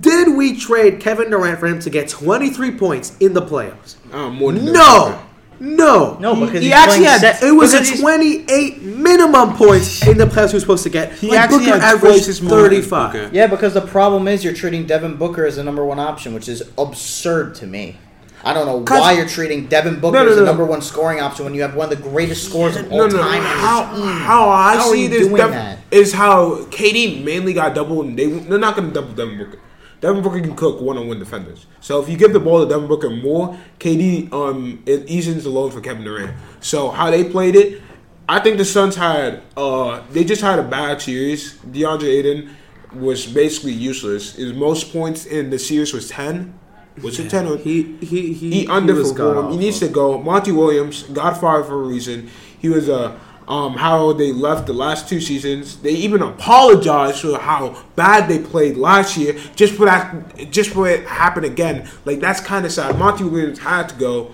Did 0.00 0.36
we 0.36 0.56
trade 0.56 1.00
Kevin 1.00 1.30
Durant 1.30 1.58
for 1.60 1.66
him 1.66 1.78
to 1.80 1.90
get 1.90 2.08
23 2.08 2.72
points 2.78 3.16
in 3.20 3.34
the 3.34 3.42
playoffs? 3.42 3.96
Uh, 4.12 4.30
more 4.30 4.52
than 4.52 4.72
No, 4.72 5.18
no, 5.60 6.16
No, 6.18 6.34
because 6.34 6.60
he 6.60 6.66
he's 6.68 6.72
actually 6.72 7.04
had- 7.04 7.20
set- 7.20 7.42
It 7.42 7.52
was 7.52 7.72
because 7.72 7.98
a 7.98 8.00
28 8.00 8.82
minimum 8.82 9.54
points 9.54 10.04
in 10.06 10.16
the 10.18 10.24
playoffs 10.24 10.48
he 10.50 10.54
was 10.56 10.62
supposed 10.62 10.82
to 10.84 10.90
get. 10.90 11.12
He 11.12 11.28
Like 11.28 11.40
actually 11.40 11.66
Booker 11.66 11.78
had 11.78 11.94
averaged 11.96 12.16
twice 12.24 12.28
as 12.28 12.40
more 12.42 12.56
than 12.62 12.70
35. 12.70 13.12
Booker. 13.12 13.30
Yeah, 13.32 13.46
because 13.48 13.74
the 13.74 13.80
problem 13.82 14.28
is 14.28 14.42
you're 14.42 14.54
treating 14.54 14.86
Devin 14.86 15.16
Booker 15.16 15.44
as 15.44 15.56
the 15.56 15.62
number 15.64 15.84
one 15.84 15.98
option, 15.98 16.32
which 16.32 16.48
is 16.48 16.62
absurd 16.78 17.54
to 17.56 17.66
me. 17.66 17.98
I 18.44 18.54
don't 18.54 18.66
know 18.66 18.78
why 18.98 19.12
you're 19.12 19.28
treating 19.28 19.66
Devin 19.66 20.00
Booker 20.00 20.16
No, 20.18 20.24
no, 20.24 20.30
as 20.30 20.36
the 20.36 20.44
number 20.44 20.64
one 20.64 20.80
scoring 20.82 21.20
option 21.20 21.44
when 21.44 21.54
you 21.54 21.62
have 21.62 21.76
one 21.76 21.92
of 21.92 21.96
the 22.02 22.08
greatest 22.10 22.44
scorers 22.48 22.74
of 22.76 22.90
all 22.90 22.98
No, 22.98 23.06
no. 23.06 23.18
time. 23.18 23.36
on 23.40 23.42
How, 23.42 23.82
how 23.84 24.48
I 24.48 24.74
How 24.76 24.88
are 24.88 24.92
see 24.94 25.02
you 25.04 25.08
this 25.08 25.20
doing 25.28 25.36
Dev- 25.36 25.50
that? 25.52 25.78
is 25.92 26.12
how 26.14 26.64
KD 26.70 27.22
mainly 27.22 27.52
got 27.52 27.72
doubled, 27.74 28.06
and 28.06 28.18
they 28.18 28.26
they're 28.26 28.58
not 28.58 28.74
going 28.74 28.88
to 28.88 28.94
double 28.94 29.12
Devin 29.12 29.38
Booker. 29.38 29.58
Devin 30.02 30.20
Booker 30.20 30.40
can 30.40 30.56
cook 30.56 30.80
one-on-one 30.80 31.20
defenders. 31.20 31.66
So 31.80 32.02
if 32.02 32.08
you 32.08 32.16
give 32.16 32.32
the 32.32 32.40
ball 32.40 32.60
to 32.60 32.68
Devin 32.68 32.88
Booker 32.88 33.08
more, 33.08 33.56
KD 33.78 34.32
um 34.32 34.82
it 34.84 35.08
eases 35.08 35.44
the 35.44 35.50
load 35.50 35.72
for 35.72 35.80
Kevin 35.80 36.04
Durant. 36.04 36.36
So 36.60 36.90
how 36.90 37.10
they 37.10 37.24
played 37.24 37.54
it, 37.54 37.80
I 38.28 38.40
think 38.40 38.58
the 38.58 38.64
Suns 38.64 38.96
had 38.96 39.42
uh 39.56 40.02
they 40.10 40.24
just 40.24 40.42
had 40.42 40.58
a 40.58 40.64
bad 40.64 41.00
series. 41.00 41.54
DeAndre 41.58 42.18
Ayton 42.18 42.50
was 42.92 43.26
basically 43.26 43.72
useless. 43.72 44.34
His 44.34 44.52
most 44.52 44.92
points 44.92 45.24
in 45.24 45.50
the 45.50 45.58
series 45.58 45.94
was 45.94 46.08
ten. 46.08 46.58
Was 47.00 47.20
it 47.20 47.30
ten 47.30 47.46
or 47.46 47.56
He 47.56 47.96
he 48.00 48.34
he, 48.34 48.50
he 48.50 48.66
underperformed. 48.66 49.52
He 49.52 49.56
needs 49.56 49.78
to 49.78 49.88
go. 49.88 50.20
Monty 50.20 50.50
Williams 50.50 51.04
got 51.04 51.40
fired 51.40 51.66
for 51.66 51.80
a 51.80 51.86
reason. 51.86 52.28
He 52.58 52.68
was 52.68 52.88
a 52.88 53.18
um, 53.48 53.74
how 53.74 54.12
they 54.12 54.32
left 54.32 54.66
the 54.66 54.72
last 54.72 55.08
two 55.08 55.20
seasons. 55.20 55.78
They 55.78 55.92
even 55.92 56.22
apologized 56.22 57.20
for 57.20 57.38
how 57.38 57.82
bad 57.96 58.28
they 58.28 58.38
played 58.38 58.76
last 58.76 59.16
year, 59.16 59.38
just 59.56 59.74
for 59.74 59.86
that, 59.86 60.50
just 60.50 60.70
for 60.70 60.88
it 60.88 61.06
happen 61.06 61.44
again. 61.44 61.88
Like 62.04 62.20
that's 62.20 62.40
kind 62.40 62.64
of 62.64 62.72
sad. 62.72 62.98
Monty 62.98 63.24
Williams 63.24 63.58
had 63.58 63.88
to 63.90 63.94
go. 63.96 64.32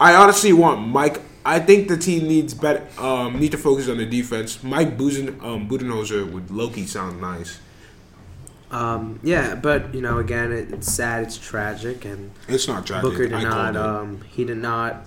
I 0.00 0.14
honestly 0.14 0.52
want 0.52 0.86
Mike. 0.86 1.20
I 1.44 1.58
think 1.58 1.88
the 1.88 1.96
team 1.96 2.28
needs 2.28 2.52
better. 2.52 2.86
Um, 2.98 3.38
need 3.38 3.52
to 3.52 3.58
focus 3.58 3.88
on 3.88 3.96
the 3.96 4.06
defense. 4.06 4.62
Mike 4.62 4.98
Buzen, 4.98 5.42
um, 5.42 5.68
Budenholzer 5.68 6.30
would 6.30 6.50
Loki 6.50 6.86
sound 6.86 7.20
nice. 7.20 7.58
Um, 8.70 9.18
yeah, 9.22 9.56
but 9.56 9.92
you 9.94 10.00
know, 10.00 10.18
again, 10.18 10.52
it, 10.52 10.72
it's 10.72 10.92
sad, 10.92 11.24
it's 11.24 11.36
tragic, 11.36 12.04
and 12.04 12.30
It's 12.46 12.68
not 12.68 12.86
tragic. 12.86 13.10
Booker 13.10 13.24
did 13.24 13.32
I 13.32 13.42
not. 13.42 13.76
Um, 13.76 14.20
he 14.30 14.44
did 14.44 14.58
not 14.58 15.06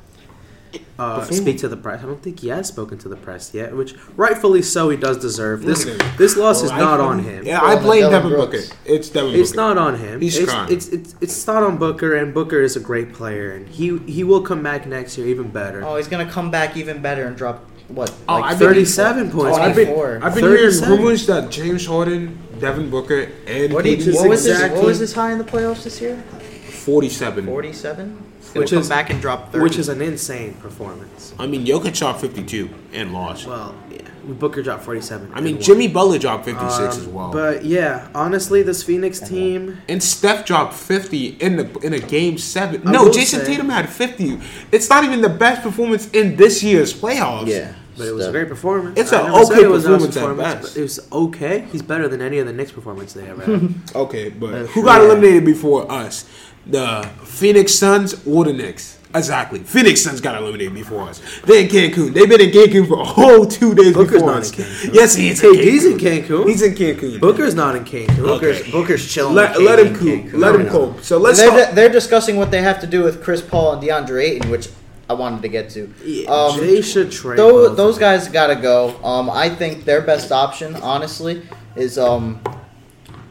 uh, 1.00 1.24
speak 1.26 1.58
to 1.60 1.68
the 1.68 1.78
press. 1.78 2.02
I 2.04 2.06
don't 2.06 2.22
think 2.22 2.40
he 2.40 2.50
has 2.50 2.68
spoken 2.68 2.98
to 3.00 3.10
the 3.10 3.16
press 3.16 3.54
yet, 3.54 3.76
which 3.76 3.96
rightfully 4.16 4.62
so 4.62 4.90
he 4.90 4.98
does 4.98 5.18
deserve. 5.18 5.64
This 5.64 5.86
Look 5.86 6.02
this 6.18 6.38
loss 6.38 6.64
is 6.64 6.72
not 6.72 7.00
Rightfully- 7.00 7.08
on 7.08 7.20
him. 7.20 7.46
Yeah, 7.46 7.62
Well, 7.62 7.78
I 7.78 7.82
blame 7.82 8.02
Devin 8.10 8.32
Devin 8.32 8.38
Booker. 8.38 8.64
It's 8.86 9.10
Devin 9.10 9.36
It's 9.40 9.54
not 9.54 9.78
on 9.78 9.98
him. 9.98 10.22
He's 10.22 10.38
it's, 10.38 10.52
trying. 10.52 10.72
it's 10.72 10.88
it's 10.90 11.16
it's 11.22 11.48
not 11.48 11.64
on 11.64 11.78
Booker, 11.78 12.16
and 12.16 12.34
Booker 12.34 12.62
is 12.62 12.76
a 12.76 12.80
great 12.80 13.14
player, 13.14 13.52
and 13.52 13.68
he 13.68 13.98
he 14.00 14.24
will 14.24 14.42
come 14.42 14.62
back 14.64 14.86
next 14.86 15.18
year 15.18 15.28
even 15.28 15.50
better. 15.50 15.84
Oh, 15.84 15.96
he's 15.98 16.08
gonna 16.08 16.30
come 16.30 16.52
back 16.52 16.78
even 16.78 17.02
better 17.02 17.26
and 17.26 17.36
drop 17.36 17.64
what? 17.90 18.14
Oh, 18.30 18.36
like 18.36 18.54
I've 18.54 18.60
been- 18.60 18.70
37 18.70 19.32
points. 19.32 19.58
Oh, 19.58 19.62
I've 19.62 19.76
been, 19.76 19.88
24. 19.94 20.20
I've 20.24 20.36
been 20.36 20.44
hearing 20.46 20.82
rumors 20.82 21.26
that 21.28 21.52
James 21.52 21.86
Harden, 21.86 22.40
Devin 22.60 22.90
Booker, 22.90 23.30
and 23.46 23.74
What, 23.74 23.84
did, 23.84 24.00
Peyton 24.00 24.14
what 24.16 24.30
was 24.30 24.44
his, 24.46 24.54
exactly- 24.56 24.80
what 24.80 24.88
was 24.88 25.00
his 25.00 25.14
high 25.14 25.32
in 25.32 25.38
the 25.38 25.44
playoffs 25.44 25.84
this 25.84 26.00
year? 26.02 26.24
47. 26.70 27.46
47. 27.46 28.18
Forty-seven. 28.54 28.60
Which 28.62 28.70
He'll 28.72 28.80
is- 28.80 28.90
back 28.90 29.10
and 29.10 29.22
drop 29.22 29.52
thirty. 29.52 29.64
which 29.64 29.78
is 29.78 29.90
an 29.90 30.02
insane 30.02 30.54
performance. 30.56 31.34
I 31.40 31.48
mean, 31.48 31.66
Jokic 31.66 31.98
dropped 31.98 32.22
52 32.22 32.70
and 32.94 33.12
lost. 33.14 33.48
Well, 33.48 33.74
yeah, 33.92 33.98
Booker 34.26 34.62
dropped 34.62 34.84
47. 34.84 35.32
I 35.34 35.42
mean, 35.42 35.56
won. 35.56 35.64
Jimmy 35.64 35.88
Butler 35.88 36.20
dropped 36.20 36.46
56 36.46 36.80
Um, 36.96 37.02
as 37.02 37.08
well. 37.08 37.32
But 37.32 37.66
yeah, 37.66 38.08
honestly, 38.14 38.62
this 38.62 38.84
Phoenix 38.84 39.20
team. 39.20 39.80
and 39.90 40.02
Steph 40.04 40.46
dropped 40.46 40.74
50 40.76 41.38
in 41.40 41.58
the 41.58 41.80
in 41.80 41.94
a 41.94 42.00
game 42.00 42.38
seven. 42.38 42.88
I 42.88 42.92
No, 42.92 43.12
Jayson 43.12 43.40
say- 43.42 43.46
Tatum 43.48 43.70
had 43.70 43.90
50. 43.90 44.40
It's 44.72 44.90
not 44.90 45.04
even 45.04 45.22
the 45.22 45.30
best 45.30 45.64
performance 45.64 46.08
in 46.12 46.36
this 46.36 46.62
year's 46.64 46.94
playoffs. 46.94 47.48
yeah. 47.48 47.74
But 47.96 48.08
it 48.08 48.12
was 48.16 48.22
a 48.22 48.24
Steph. 48.24 48.34
great 48.34 48.50
performance. 48.50 49.00
It's 49.00 49.14
I 49.14 49.20
a 49.20 49.24
never 49.32 49.46
said 49.46 49.54
okay 49.54 49.64
it 49.66 49.70
was 49.70 49.86
an 49.86 49.94
awesome 49.94 50.08
performance 50.12 50.48
at 50.48 50.56
but 50.56 50.62
best. 50.64 50.78
It 50.78 50.82
was 50.82 51.00
okay. 51.12 51.66
He's 51.72 51.84
better 51.84 52.08
than 52.08 52.22
any 52.24 52.40
of 52.40 52.48
the 52.48 52.54
Knicks 52.54 52.72
performance 52.72 53.14
they 53.14 53.28
ever 53.30 53.44
had. 53.44 53.74
Okay, 53.96 54.30
but 54.30 54.52
That's 54.52 54.68
who 54.70 54.82
true. 54.82 54.84
got 54.84 55.02
eliminated 55.04 55.46
before 55.46 55.92
us? 55.92 56.26
The 56.66 57.10
Phoenix 57.26 57.74
Suns 57.76 58.26
or 58.26 58.46
the 58.46 58.54
Knicks? 58.54 59.00
Exactly. 59.16 59.60
Phoenix 59.60 60.02
Suns 60.02 60.22
got 60.22 60.36
eliminated 60.42 60.74
before 60.74 61.04
us. 61.04 61.22
They're 61.46 61.62
in 61.62 61.68
Cancun. 61.68 62.14
They've 62.16 62.28
been 62.28 62.42
in 62.42 62.50
Cancun 62.50 62.88
for 62.88 63.00
a 63.00 63.04
whole 63.04 63.46
two 63.46 63.76
days 63.76 63.94
Booker's 63.94 64.14
before 64.14 64.32
not 64.32 64.40
us. 64.42 64.52
in 64.58 64.64
Cancun. 64.66 64.94
Yes, 64.94 65.14
he 65.16 65.30
is. 65.30 65.40
Hey, 65.42 65.56
he's 65.56 65.86
in 65.86 65.98
Cancun. 66.00 66.48
He's 66.48 66.62
in 66.64 66.74
Cancun. 66.74 67.20
Booker's 67.20 67.54
not 67.54 67.76
in 67.76 67.84
Cancun. 67.86 68.18
Booker's, 68.18 68.62
Okay. 68.62 68.72
Booker's 68.72 69.12
chilling. 69.12 69.36
Let, 69.36 69.56
with 69.56 69.66
let 69.68 69.80
him 69.80 69.88
in 69.88 69.96
cool. 69.96 70.08
Cancun. 70.08 70.34
Let 70.40 70.56
him 70.56 70.66
No, 70.66 70.72
cool. 70.72 70.98
So 71.04 71.18
let's 71.20 71.38
they're, 71.38 71.66
talk. 71.66 71.76
they're 71.76 71.90
discussing 71.92 72.38
what 72.38 72.50
they 72.50 72.62
have 72.64 72.80
to 72.82 72.88
do 72.88 73.04
with 73.04 73.22
Chris 73.24 73.42
Paul 73.42 73.74
and 73.74 73.84
DeAndre 73.84 74.24
Ayton, 74.24 74.50
which 74.50 74.70
I 75.08 75.14
wanted 75.14 75.44
to 75.44 75.48
get 75.50 75.70
to. 75.72 75.94
Yeah, 76.04 76.32
Um, 76.32 76.60
they 76.60 76.82
should 76.82 77.12
trade. 77.12 77.38
Those, 77.38 77.78
those 77.78 78.00
guys 78.00 78.30
gotta 78.30 78.56
go. 78.56 78.96
Um, 79.04 79.30
I 79.30 79.48
think 79.50 79.86
their 79.86 80.02
best 80.02 80.32
option, 80.32 80.76
honestly, 80.78 81.44
is 81.76 82.00
um, 82.00 82.42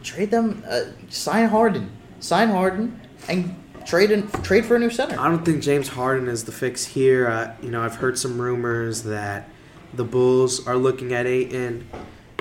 trade 0.01 0.31
them, 0.31 0.63
uh, 0.69 0.81
sign 1.09 1.49
Harden, 1.49 1.89
sign 2.21 2.47
Harden, 2.49 3.01
and 3.27 3.55
trade 3.85 4.11
in, 4.11 4.27
trade 4.43 4.65
for 4.65 4.75
a 4.75 4.79
new 4.79 4.89
center. 4.89 5.19
I 5.19 5.29
don't 5.29 5.43
think 5.45 5.61
James 5.61 5.87
Harden 5.89 6.27
is 6.27 6.43
the 6.45 6.51
fix 6.51 6.85
here. 6.85 7.27
Uh, 7.27 7.53
you 7.61 7.69
know, 7.69 7.81
I've 7.81 7.95
heard 7.95 8.17
some 8.17 8.39
rumors 8.39 9.03
that 9.03 9.49
the 9.93 10.03
Bulls 10.03 10.65
are 10.67 10.77
looking 10.77 11.13
at 11.13 11.25
Ayton. 11.25 11.87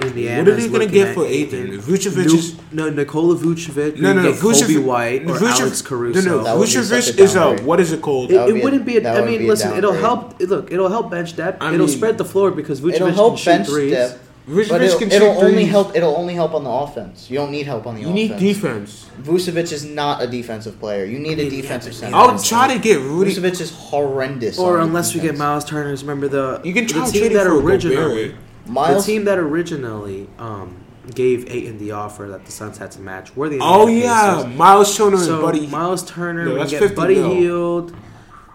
Indiana. 0.00 0.42
What 0.42 0.48
are 0.48 0.56
they 0.60 0.68
gonna 0.68 0.86
get 0.86 1.14
for 1.14 1.24
Ayton? 1.26 1.78
Vucevic 1.78 2.26
is- 2.26 2.56
no 2.72 2.90
Nikola 2.90 3.36
Vucevic. 3.36 4.00
no, 4.00 4.12
no, 4.12 4.22
no. 4.22 4.32
Get 4.32 4.40
Coby 4.40 4.52
Vucevic, 4.78 4.84
White 4.84 5.22
or 5.30 5.34
Vucevic- 5.36 5.60
Alex 5.60 5.82
Caruso. 5.82 6.20
No, 6.28 6.36
no. 6.38 6.42
That 6.44 6.56
would 6.58 6.64
be 6.64 6.70
such 6.72 6.84
Vucevic 7.14 7.18
a 7.18 7.22
is 7.22 7.34
a 7.36 7.56
what 7.62 7.78
is 7.78 7.92
it 7.92 8.02
called? 8.02 8.32
It, 8.32 8.38
would 8.40 8.48
it 8.50 8.54
be 8.54 8.60
a- 8.60 8.64
wouldn't 8.64 8.84
be. 8.86 8.98
that 8.98 9.22
I 9.22 9.24
mean, 9.24 9.38
be 9.40 9.44
a 9.46 9.48
listen. 9.48 9.76
It'll 9.76 9.92
help. 9.92 10.40
Look, 10.40 10.72
it'll 10.72 10.88
help 10.88 11.10
bench 11.12 11.36
depth. 11.36 11.62
I 11.62 11.72
it'll 11.74 11.86
spread 11.86 12.18
the 12.18 12.24
floor 12.24 12.50
because 12.50 12.80
Vucevic 12.80 12.94
It'll 12.94 13.06
can 13.08 13.14
help 13.14 13.38
shoot 13.38 13.44
bench 13.50 13.68
threes. 13.68 13.92
depth, 13.92 14.28
Vucevic 14.48 14.68
but 14.70 14.82
it'll, 14.82 14.98
can 14.98 15.12
it'll 15.12 15.28
only 15.44 15.64
help. 15.66 15.94
It'll 15.94 16.16
only 16.16 16.34
help 16.34 16.52
on 16.54 16.64
the 16.64 16.70
offense. 16.70 17.30
You 17.30 17.38
don't 17.38 17.52
need 17.52 17.64
help 17.66 17.86
on 17.86 17.94
the 17.94 18.00
You 18.00 18.08
offense. 18.08 18.18
You 18.20 18.28
need 18.28 18.38
defense. 18.54 19.08
Vucevic 19.20 19.72
is 19.72 19.84
not 19.84 20.20
a 20.20 20.26
defensive 20.26 20.80
player. 20.80 21.04
You 21.04 21.20
need 21.20 21.38
a 21.38 21.48
defensive 21.48 21.94
center. 21.94 22.16
I'll 22.16 22.36
try 22.38 22.72
to 22.74 22.80
get 22.80 22.98
Rudy. 22.98 23.32
Vucevic 23.34 23.60
is 23.60 23.70
horrendous. 23.72 24.58
Or 24.58 24.78
on 24.80 24.88
unless 24.88 25.14
we 25.14 25.20
get. 25.20 25.36
Miles 25.38 25.64
Turner. 25.64 25.94
Remember 25.94 26.26
the 26.26 26.60
You 26.64 26.72
can 26.72 26.86
try 26.86 27.06
the 27.06 27.12
to 27.12 27.18
trade 27.18 27.28
team 27.28 27.36
that 27.38 27.46
originally 27.46 28.28
Gobert. 28.30 28.40
Miles. 28.66 29.06
the 29.06 29.12
team 29.12 29.24
that 29.26 29.38
originally 29.38 30.28
um, 30.38 30.76
gave 31.14 31.48
Ayton 31.50 31.78
the 31.78 31.92
offer 31.92 32.26
that 32.28 32.44
the 32.44 32.50
Suns 32.52 32.78
had 32.78 32.90
to 32.92 33.00
match 33.00 33.36
were 33.36 33.48
the 33.48 33.58
Oh 33.60 33.86
yeah, 33.86 34.36
Pacers. 34.42 34.56
Miles 34.56 34.96
Turner 34.96 35.16
and 35.18 35.42
Buddy. 35.42 35.66
Miles 35.68 36.04
Turner, 36.04 36.44
No, 36.46 36.54
we 36.54 36.68
get 36.68 36.80
50 36.80 36.96
Buddy 36.96 37.14
mil. 37.16 37.90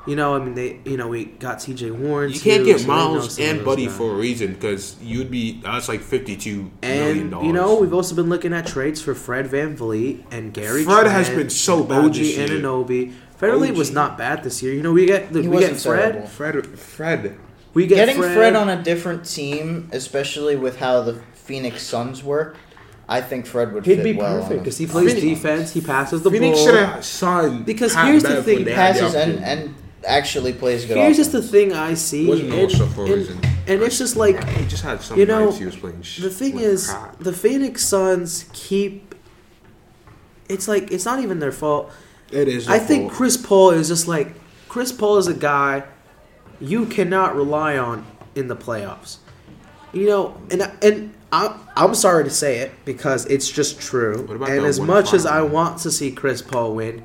Hield. 0.08 0.10
You 0.10 0.16
know, 0.16 0.36
I 0.36 0.40
mean, 0.40 0.56
they, 0.56 0.80
you 0.86 0.98
know, 0.98 1.08
we 1.10 1.26
got 1.26 1.60
T.J. 1.60 1.92
Warren. 1.92 2.32
You 2.32 2.40
can't 2.40 2.60
too, 2.62 2.66
get 2.66 2.80
so 2.80 2.88
they 2.88 2.88
know 2.94 3.14
Miles 3.14 3.36
some 3.36 3.44
and 3.44 3.66
Buddy 3.66 3.86
guys. 3.86 3.98
for 3.98 4.12
a 4.12 4.16
reason 4.16 4.54
because 4.54 4.96
you'd 5.02 5.30
be 5.30 5.62
that's 5.62 5.88
like 5.90 6.02
fifty-two 6.02 6.72
million 6.82 7.18
And 7.22 7.32
dollars. 7.32 7.48
you 7.48 7.54
know, 7.54 7.80
we've 7.80 7.94
also 7.94 8.16
been 8.16 8.30
looking 8.30 8.54
at 8.54 8.66
trades 8.66 9.02
for 9.02 9.14
Fred 9.14 9.46
VanVleet 9.48 10.24
and 10.32 10.54
Gary. 10.54 10.84
Fred 10.84 11.08
has 11.08 11.30
been 11.30 11.50
so 11.50 11.84
bad 11.84 12.06
OG 12.06 12.14
this 12.14 12.38
year. 12.38 12.48
Anunoby. 12.48 13.14
Fred 13.38 13.54
VanVleet 13.54 13.76
was 13.76 13.92
not 13.92 14.18
bad 14.18 14.44
this 14.44 14.64
year. 14.64 14.74
You 14.74 14.82
know, 14.82 14.94
we 14.94 15.06
get 15.06 15.30
He 15.36 15.48
we 15.48 15.60
get 15.60 15.76
Fred. 15.80 16.12
terrible. 16.14 16.28
Fred, 16.28 16.66
Fred. 16.80 17.38
We 17.74 17.86
get 17.86 17.96
Getting 17.98 18.16
Fred, 18.18 18.34
Fred. 18.36 18.56
on 18.56 18.70
a 18.70 18.82
different 18.82 19.26
team, 19.26 19.90
especially 19.92 20.56
with 20.56 20.78
how 20.80 21.02
the 21.02 21.22
Phoenix 21.34 21.84
Suns 21.84 22.24
work, 22.24 22.56
I 23.08 23.22
think 23.22 23.46
Fred 23.46 23.72
would 23.74 23.86
He'd 23.86 23.98
fit 23.98 24.04
be 24.04 24.14
well. 24.14 24.42
perfect 24.42 24.64
because 24.64 24.78
he 24.80 24.88
plays 24.88 25.14
Phoenix- 25.14 25.22
defense. 25.42 25.74
He 25.74 25.82
passes 25.82 26.24
the 26.24 26.32
Phoenix 26.32 26.58
ball. 26.58 26.66
should 26.66 26.76
have 26.76 27.06
signed. 27.06 27.66
Because 27.68 27.94
Pat 27.94 28.08
here's 28.08 28.24
the 28.24 28.42
thing, 28.42 28.66
when 28.66 28.74
passes 28.74 29.14
and, 29.14 29.44
and 29.44 29.76
actually 30.08 30.54
plays 30.54 30.86
good. 30.86 30.98
Here's 30.98 31.18
offense. 31.18 31.18
just 31.18 31.32
the 31.34 31.42
thing 31.42 31.74
I 31.74 31.94
see, 31.94 32.28
Wasn't 32.28 32.52
and, 32.52 32.62
also 32.62 32.86
for 32.88 33.02
a 33.02 33.06
and- 33.06 33.14
reason. 33.16 33.40
and 33.68 33.82
it's 33.82 33.98
just 33.98 34.16
like 34.16 34.44
He 34.50 34.66
just 34.66 34.84
had 34.84 35.02
some 35.02 35.18
You 35.20 35.26
know, 35.26 35.46
nights 35.46 35.58
he 35.60 35.66
was 35.66 35.76
playing. 35.76 36.02
sh- 36.02 36.20
the 36.22 36.30
thing 36.30 36.60
is, 36.60 36.90
crap. 36.90 37.20
the 37.20 37.34
Phoenix 37.34 37.84
Suns 37.84 38.46
keep. 38.54 39.14
It's 40.50 40.68
like 40.68 40.92
it's 40.92 41.06
not 41.06 41.20
even 41.20 41.40
their 41.40 41.52
fault. 41.52 41.92
it 42.32 42.48
is. 42.48 42.68
I 42.68 42.80
think 42.80 43.04
fault. 43.10 43.14
Chris 43.18 43.38
Paul 43.38 43.70
is 43.72 43.88
just 43.90 44.08
like 44.08 44.34
Chris 44.70 44.92
Paul 44.92 45.18
is 45.18 45.28
a 45.28 45.34
guy 45.34 45.84
you 46.60 46.86
cannot 46.86 47.36
rely 47.36 47.78
on 47.78 48.06
in 48.36 48.48
the 48.48 48.56
playoffs. 48.56 49.18
You 49.94 50.06
know, 50.08 50.38
and 50.52 50.62
and 50.82 51.14
I, 51.32 51.58
I'm 51.76 51.96
sorry 51.96 52.24
to 52.24 52.30
say 52.30 52.60
it 52.60 52.72
because 52.86 53.26
it's 53.26 53.50
just 53.50 53.80
true. 53.82 54.22
What 54.26 54.36
about 54.38 54.50
And 54.50 54.66
as 54.66 54.80
much 54.80 55.14
as 55.14 55.26
I 55.26 55.42
want 55.42 55.80
to 55.80 55.92
see 55.92 56.12
Chris 56.12 56.42
Paul 56.42 56.76
win, 56.76 57.04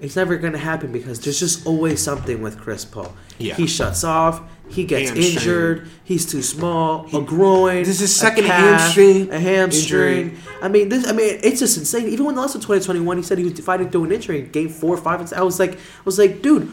it's 0.00 0.16
never 0.16 0.36
going 0.36 0.52
to 0.52 0.58
happen 0.58 0.92
because 0.92 1.20
there's 1.20 1.38
just 1.40 1.66
always 1.66 2.02
something 2.02 2.40
with 2.42 2.58
Chris 2.58 2.84
Paul. 2.84 3.14
Yeah. 3.38 3.54
He 3.54 3.66
shuts 3.66 4.04
off. 4.04 4.42
He 4.68 4.84
gets 4.84 5.10
Hamstring. 5.10 5.34
injured. 5.34 5.88
He's 6.04 6.26
too 6.30 6.42
small. 6.42 7.06
A 7.16 7.22
groin. 7.22 7.84
This 7.84 8.00
is 8.02 8.14
second 8.14 8.44
calf, 8.44 8.80
hamstring 8.80 9.30
A 9.32 9.38
hamstring. 9.40 10.18
injury. 10.30 10.38
I 10.60 10.68
mean, 10.68 10.88
this. 10.90 11.06
I 11.08 11.12
mean, 11.12 11.40
it's 11.42 11.58
just 11.60 11.78
insane. 11.78 12.08
Even 12.08 12.26
when 12.26 12.34
the 12.34 12.40
last 12.42 12.54
of 12.54 12.60
2021, 12.60 13.16
he 13.16 13.22
said 13.22 13.38
he 13.38 13.44
was 13.44 13.58
fighting 13.60 13.88
through 13.90 14.04
an 14.04 14.12
injury 14.12 14.40
in 14.40 14.50
game 14.50 14.68
four, 14.68 14.96
five, 14.98 15.20
and. 15.20 15.32
I 15.32 15.42
was 15.42 15.58
like, 15.58 15.74
I 15.74 16.02
was 16.04 16.18
like, 16.18 16.42
dude, 16.42 16.70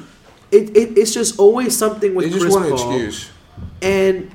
it, 0.51 0.75
it 0.75 0.97
it's 0.97 1.13
just 1.13 1.39
always 1.39 1.77
something 1.77 2.13
with 2.15 2.25
They 2.25 2.31
just 2.31 2.41
Chris 2.41 2.53
want 2.53 2.65
an 2.67 2.75
Paul, 2.77 2.95
excuse. 2.95 3.29
and 3.81 4.31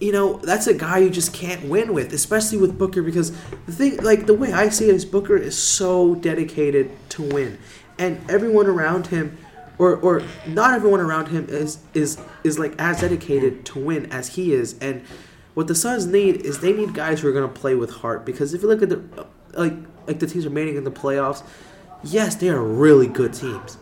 you 0.00 0.12
know 0.12 0.38
that's 0.38 0.66
a 0.66 0.74
guy 0.74 0.98
you 0.98 1.10
just 1.10 1.32
can't 1.32 1.68
win 1.68 1.92
with, 1.92 2.12
especially 2.12 2.58
with 2.58 2.78
Booker 2.78 3.02
because 3.02 3.32
the 3.66 3.72
thing, 3.72 3.96
like 3.98 4.26
the 4.26 4.34
way 4.34 4.52
I 4.52 4.68
see 4.68 4.88
it 4.88 4.94
is 4.94 5.04
Booker 5.04 5.36
is 5.36 5.56
so 5.56 6.14
dedicated 6.16 6.90
to 7.10 7.22
win, 7.22 7.58
and 7.98 8.18
everyone 8.30 8.66
around 8.66 9.08
him. 9.08 9.38
Or, 9.80 9.94
or 9.94 10.24
not 10.44 10.74
everyone 10.74 10.98
around 10.98 11.28
him 11.28 11.46
is 11.48 11.78
is 11.94 12.18
is 12.42 12.58
like 12.58 12.74
as 12.80 13.00
dedicated 13.00 13.64
to 13.66 13.78
win 13.78 14.10
as 14.10 14.34
he 14.34 14.52
is, 14.52 14.76
and 14.80 15.04
what 15.54 15.68
the 15.68 15.74
Suns 15.74 16.06
need 16.06 16.44
is 16.44 16.58
they 16.58 16.72
need 16.72 16.94
guys 16.94 17.20
who 17.20 17.28
are 17.28 17.32
going 17.32 17.48
to 17.48 17.60
play 17.60 17.76
with 17.76 17.90
heart. 17.90 18.24
Because 18.24 18.54
if 18.54 18.62
you 18.62 18.66
look 18.68 18.82
at 18.82 18.88
the 18.88 19.26
like 19.54 19.74
like 20.08 20.18
the 20.18 20.26
teams 20.26 20.46
remaining 20.46 20.76
in 20.76 20.82
the 20.82 20.90
playoffs, 20.90 21.44
yes, 22.02 22.34
they 22.34 22.48
are 22.48 22.62
really 22.62 23.06
good 23.06 23.32
teams, 23.34 23.78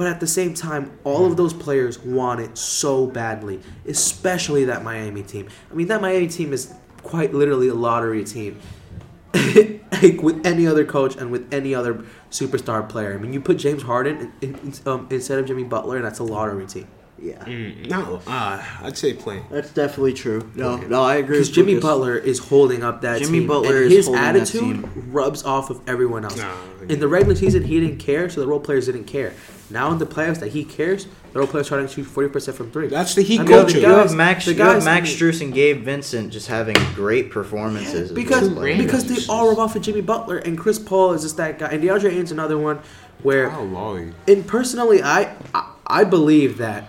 But 0.00 0.06
at 0.06 0.18
the 0.18 0.26
same 0.26 0.54
time, 0.54 0.98
all 1.04 1.26
of 1.26 1.36
those 1.36 1.52
players 1.52 1.98
want 1.98 2.40
it 2.40 2.56
so 2.56 3.06
badly, 3.06 3.60
especially 3.86 4.64
that 4.64 4.82
Miami 4.82 5.22
team. 5.22 5.48
I 5.70 5.74
mean, 5.74 5.88
that 5.88 6.00
Miami 6.00 6.26
team 6.26 6.54
is 6.54 6.72
quite 7.02 7.34
literally 7.34 7.68
a 7.68 7.74
lottery 7.74 8.24
team. 8.24 8.58
like 9.34 10.22
with 10.22 10.46
any 10.46 10.66
other 10.66 10.86
coach 10.86 11.16
and 11.16 11.30
with 11.30 11.52
any 11.52 11.74
other 11.74 12.02
superstar 12.30 12.88
player. 12.88 13.12
I 13.12 13.18
mean, 13.18 13.34
you 13.34 13.42
put 13.42 13.58
James 13.58 13.82
Harden 13.82 14.32
in, 14.40 14.54
in, 14.54 14.72
um, 14.86 15.06
instead 15.10 15.38
of 15.38 15.44
Jimmy 15.44 15.64
Butler, 15.64 15.96
and 15.96 16.06
that's 16.06 16.18
a 16.18 16.24
lottery 16.24 16.64
team. 16.64 16.88
Yeah, 17.18 17.44
Mm, 17.44 17.90
no, 17.90 18.22
uh, 18.26 18.64
I'd 18.80 18.96
say 18.96 19.12
plain. 19.12 19.44
that's 19.50 19.70
definitely 19.70 20.14
true. 20.14 20.50
No, 20.54 20.78
no, 20.78 21.02
I 21.02 21.16
agree. 21.16 21.36
Because 21.36 21.50
Jimmy 21.50 21.74
Lucas. 21.74 21.90
Butler 21.90 22.16
is 22.16 22.38
holding 22.38 22.82
up 22.82 23.02
that 23.02 23.20
Jimmy 23.20 23.40
team. 23.40 23.48
Butler 23.48 23.76
and 23.76 23.84
is 23.84 23.92
his 23.92 24.06
holding 24.06 24.22
that 24.22 24.36
attitude 24.36 24.62
team. 24.94 25.08
rubs 25.12 25.42
off 25.42 25.68
of 25.68 25.86
everyone 25.86 26.24
else. 26.24 26.38
Nah, 26.38 26.54
in 26.88 27.00
the 27.00 27.08
regular 27.08 27.34
season, 27.34 27.64
he 27.64 27.78
didn't 27.78 27.98
care, 27.98 28.30
so 28.30 28.40
the 28.40 28.46
role 28.46 28.60
players 28.60 28.86
didn't 28.86 29.04
care. 29.04 29.34
Now 29.70 29.92
in 29.92 29.98
the 29.98 30.06
playoffs, 30.06 30.40
that 30.40 30.48
he 30.52 30.64
cares, 30.64 31.06
the 31.32 31.38
role 31.38 31.46
players 31.48 31.66
starting 31.66 31.86
to 31.86 31.92
shoot 31.94 32.04
forty 32.04 32.28
percent 32.28 32.56
from 32.56 32.70
three. 32.72 32.88
That's 32.88 33.14
the 33.14 33.22
Heat 33.22 33.40
I 33.40 33.44
mean, 33.44 33.52
culture. 33.52 33.74
the 33.80 33.86
You 33.86 33.94
have 33.94 34.14
Max, 34.14 34.44
the 34.46 34.54
you 34.54 34.62
have 34.62 34.84
Max 34.84 35.10
Strus 35.10 35.40
and 35.40 35.54
Gabe 35.54 35.82
Vincent 35.84 36.32
just 36.32 36.48
having 36.48 36.74
great 36.94 37.30
performances. 37.30 38.10
as 38.10 38.12
because 38.12 38.48
role 38.48 38.64
because 38.76 39.04
they 39.06 39.32
all 39.32 39.48
rub 39.48 39.58
off 39.58 39.76
of 39.76 39.82
Jimmy 39.82 40.00
Butler 40.00 40.38
and 40.38 40.58
Chris 40.58 40.78
Paul 40.78 41.12
is 41.12 41.22
just 41.22 41.36
that 41.36 41.58
guy, 41.58 41.68
and 41.68 41.82
DeAndre 41.82 42.10
Ayton's 42.10 42.32
another 42.32 42.58
one 42.58 42.80
where. 43.22 43.50
Oh, 43.54 43.62
Lord. 43.64 44.14
And 44.26 44.46
personally, 44.46 45.02
I, 45.02 45.34
I 45.54 45.72
I 45.86 46.04
believe 46.04 46.58
that 46.58 46.88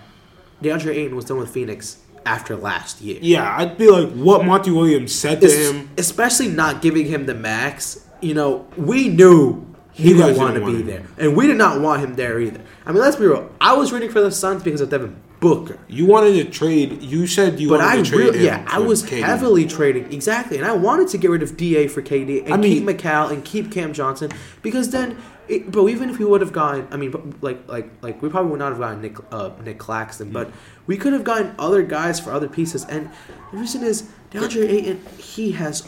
DeAndre 0.62 0.94
Ayton 0.96 1.14
was 1.16 1.24
done 1.26 1.38
with 1.38 1.50
Phoenix 1.50 1.98
after 2.24 2.56
last 2.56 3.00
year. 3.00 3.18
Yeah, 3.20 3.56
I'd 3.56 3.76
be 3.78 3.88
like, 3.90 4.10
what 4.12 4.44
Monty 4.44 4.70
Williams 4.70 5.12
said 5.14 5.40
to 5.40 5.46
Es- 5.46 5.70
him. 5.70 5.90
especially 5.98 6.48
not 6.48 6.80
giving 6.82 7.06
him 7.06 7.26
the 7.26 7.34
max. 7.34 8.06
You 8.20 8.34
know, 8.34 8.66
we 8.76 9.08
knew 9.08 9.66
he 9.92 10.14
didn't 10.14 10.36
want 10.36 10.54
to 10.54 10.60
be 10.60 10.72
want 10.72 10.86
there, 10.86 11.06
and 11.18 11.36
we 11.36 11.46
did 11.46 11.56
not 11.56 11.80
want 11.80 12.00
him 12.02 12.14
there 12.14 12.40
either. 12.40 12.60
I 12.86 12.92
mean, 12.92 13.00
let's 13.02 13.16
be 13.16 13.26
real. 13.26 13.50
I 13.60 13.74
was 13.74 13.92
rooting 13.92 14.10
for 14.10 14.20
the 14.20 14.30
Suns 14.30 14.62
because 14.62 14.80
of 14.80 14.88
Devin 14.90 15.16
Booker, 15.40 15.78
You 15.88 16.06
wanted 16.06 16.34
to 16.34 16.44
trade. 16.50 17.02
You 17.02 17.26
said 17.26 17.58
you 17.58 17.68
but 17.68 17.80
wanted 17.80 17.88
I 18.00 18.02
to 18.02 18.08
trade 18.08 18.18
really, 18.18 18.38
him 18.38 18.44
yeah, 18.44 18.64
I 18.68 18.78
was 18.78 19.02
KD. 19.02 19.22
heavily 19.24 19.66
trading 19.66 20.12
exactly, 20.12 20.56
and 20.56 20.64
I 20.66 20.72
wanted 20.72 21.08
to 21.08 21.18
get 21.18 21.30
rid 21.30 21.42
of 21.42 21.56
Da 21.56 21.88
for 21.88 22.00
KD 22.00 22.44
and 22.44 22.54
I 22.54 22.56
mean- 22.56 22.86
keep 22.86 22.98
Mikal 22.98 23.30
and 23.32 23.44
keep 23.44 23.70
Cam 23.72 23.92
Johnson 23.92 24.30
because 24.62 24.90
then. 24.90 25.16
It, 25.48 25.72
bro, 25.72 25.88
even 25.88 26.08
if 26.08 26.18
we 26.20 26.24
would 26.24 26.40
have 26.40 26.52
gotten, 26.52 26.86
I 26.92 26.96
mean, 26.96 27.34
like, 27.42 27.68
like, 27.68 27.90
like, 28.00 28.22
we 28.22 28.28
probably 28.28 28.52
would 28.52 28.60
not 28.60 28.70
have 28.70 28.78
gotten 28.78 29.02
Nic, 29.02 29.16
uh, 29.32 29.50
Nic 29.64 29.76
Claxton, 29.76 30.30
but 30.30 30.50
we 30.86 30.96
could 30.96 31.12
have 31.12 31.24
gotten 31.24 31.52
other 31.58 31.82
guys 31.82 32.20
for 32.20 32.30
other 32.30 32.48
pieces. 32.48 32.86
And 32.88 33.10
the 33.50 33.58
reason 33.58 33.82
is 33.82 34.04
DeAndre 34.30 34.68
Ayton, 34.70 35.00
he 35.18 35.50
has 35.52 35.82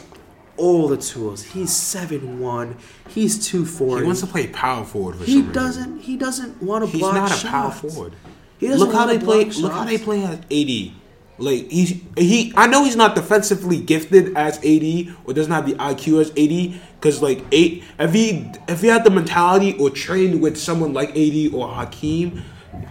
all 0.57 0.87
the 0.87 0.97
tools. 0.97 1.43
He's 1.43 1.71
seven 1.71 2.39
one. 2.39 2.77
He's 3.09 3.45
two 3.45 3.65
He 3.65 4.05
wants 4.05 4.21
to 4.21 4.27
play 4.27 4.47
power 4.47 4.85
forward. 4.85 5.17
For 5.17 5.23
He 5.25 5.41
doesn't. 5.41 5.99
He 5.99 6.17
doesn't 6.17 6.61
want 6.61 6.89
to 6.89 6.97
block. 6.97 7.15
shots. 7.15 7.41
He's 7.41 7.43
not 7.43 7.49
a 7.49 7.51
power 7.51 7.71
forward. 7.71 8.13
He 8.57 8.67
doesn't 8.67 8.85
Look 8.87 8.95
how 8.95 9.05
they 9.05 9.19
play. 9.19 9.45
block 9.45 9.57
Look 9.57 9.71
how 9.73 9.83
they 9.83 9.97
play 9.97 10.23
as 10.23 10.39
AD. 10.39 10.93
Like 11.37 11.69
he's 11.69 12.01
he. 12.17 12.53
I 12.55 12.67
know 12.67 12.85
he's 12.85 12.95
not 12.95 13.13
defensively 13.15 13.77
gifted 13.81 14.37
as 14.37 14.57
AD 14.59 15.15
or 15.25 15.33
doesn't 15.33 15.51
have 15.51 15.65
the 15.65 15.73
IQ 15.73 16.21
as 16.21 16.29
AD. 16.31 16.81
Because 16.95 17.21
like 17.21 17.43
eight, 17.51 17.83
if 17.99 18.13
he 18.13 18.49
if 18.69 18.81
he 18.81 18.87
had 18.87 19.03
the 19.03 19.09
mentality 19.09 19.77
or 19.77 19.89
trained 19.89 20.41
with 20.41 20.57
someone 20.57 20.93
like 20.93 21.09
AD 21.09 21.53
or 21.53 21.67
Hakeem, 21.67 22.41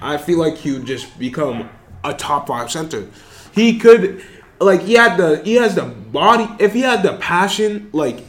I 0.02 0.18
feel 0.18 0.38
like 0.38 0.56
he 0.58 0.72
would 0.72 0.84
just 0.84 1.18
become 1.18 1.70
a 2.04 2.12
top 2.12 2.48
five 2.48 2.70
center. 2.70 3.08
He 3.54 3.78
could, 3.78 4.22
like 4.64 4.82
he 4.82 4.94
had 4.94 5.16
the 5.16 5.42
he 5.44 5.54
has 5.54 5.74
the 5.74 5.82
body. 5.84 6.48
If 6.62 6.72
he 6.72 6.80
had 6.80 7.02
the 7.02 7.14
passion, 7.18 7.90
like 7.92 8.20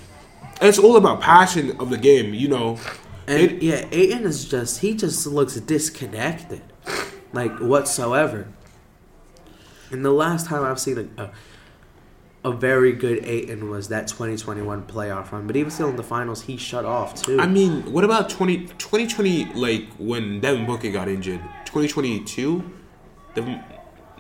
it's 0.62 0.78
all 0.80 0.98
about 0.98 1.22
passion 1.22 1.80
of 1.80 1.90
the 1.90 1.98
game. 1.98 2.34
You 2.34 2.48
know. 2.48 2.80
And 3.28 3.42
It- 3.42 3.64
yeah, 3.64 3.88
Ayton 3.92 4.24
is 4.26 4.46
just 4.46 4.80
he 4.82 4.94
just 4.96 5.26
looks 5.26 5.56
disconnected, 5.56 6.62
like 7.34 7.58
whatsoever. 7.60 8.48
And 9.92 10.04
the 10.04 10.12
last 10.12 10.48
time 10.48 10.64
I've 10.64 10.80
seen 10.80 11.10
a, 11.18 11.24
a 11.24 11.32
a 12.44 12.52
very 12.52 12.92
good 12.92 13.26
Ayton 13.26 13.72
was 13.72 13.88
that 13.88 14.08
2021 14.08 14.84
playoff 14.84 15.32
run. 15.32 15.48
But 15.48 15.56
even 15.56 15.72
still 15.72 15.90
in 15.90 15.96
the 15.96 16.04
finals, 16.04 16.44
he 16.44 16.58
shut 16.58 16.86
off 16.86 17.20
too. 17.24 17.40
I 17.40 17.48
mean, 17.48 17.92
what 17.92 18.04
about 18.04 18.30
20, 18.30 18.68
2020, 18.78 19.46
like 19.56 19.88
when 19.98 20.42
Devin 20.42 20.68
Booker 20.68 20.92
got 20.92 21.08
injured? 21.08 21.40
2022? 21.66 22.64
Devin, 23.34 23.64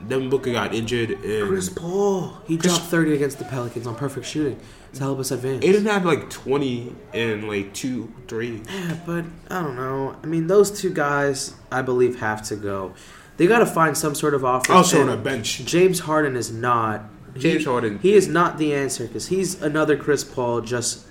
Devin 0.08 0.30
Booker 0.30 0.52
got 0.52 0.74
injured 0.74 1.12
and 1.12 1.48
Chris 1.50 1.70
Paul, 1.70 2.38
he 2.48 2.58
Chris- 2.58 2.74
dropped 2.74 2.89
30 2.89 3.13
against 3.15 3.39
the 3.39 3.46
Pelicans 3.46 3.88
on 3.88 3.96
perfect 3.96 4.26
shooting 4.26 4.60
to 4.94 5.00
help 5.00 5.20
us 5.20 5.32
advance. 5.32 5.63
Ayton 5.65 5.86
had 5.86 6.06
like 6.06 6.30
20 6.30 6.96
and 7.13 7.48
like 7.48 7.74
2, 7.74 8.13
3. 8.28 8.62
Yeah, 8.70 8.98
but 9.06 9.26
I 9.50 9.62
don't 9.62 9.76
know. 9.76 10.15
I 10.24 10.28
mean, 10.28 10.48
those 10.48 10.70
two 10.72 10.94
guys, 10.94 11.54
I 11.72 11.82
believe, 11.82 12.20
have 12.20 12.44
to 12.50 12.56
go. 12.56 12.94
They 13.38 13.48
got 13.48 13.60
to 13.60 13.65
find 13.65 13.98
some 13.98 14.15
sort 14.15 14.34
of 14.34 14.44
offense. 14.44 14.70
Also 14.70 15.02
on 15.02 15.10
and 15.10 15.20
a 15.20 15.22
bench. 15.22 15.65
James 15.65 16.00
Harden 16.02 16.36
is 16.38 16.52
not. 16.54 17.04
James 17.38 17.63
he- 17.63 17.70
Harden. 17.70 18.00
He 18.00 18.13
is 18.13 18.28
not 18.30 18.58
the 18.58 18.74
answer 18.74 19.06
because 19.08 19.28
he's 19.28 19.62
another 19.62 19.98
Chris 19.98 20.24
Paul, 20.24 20.62
just 20.62 21.06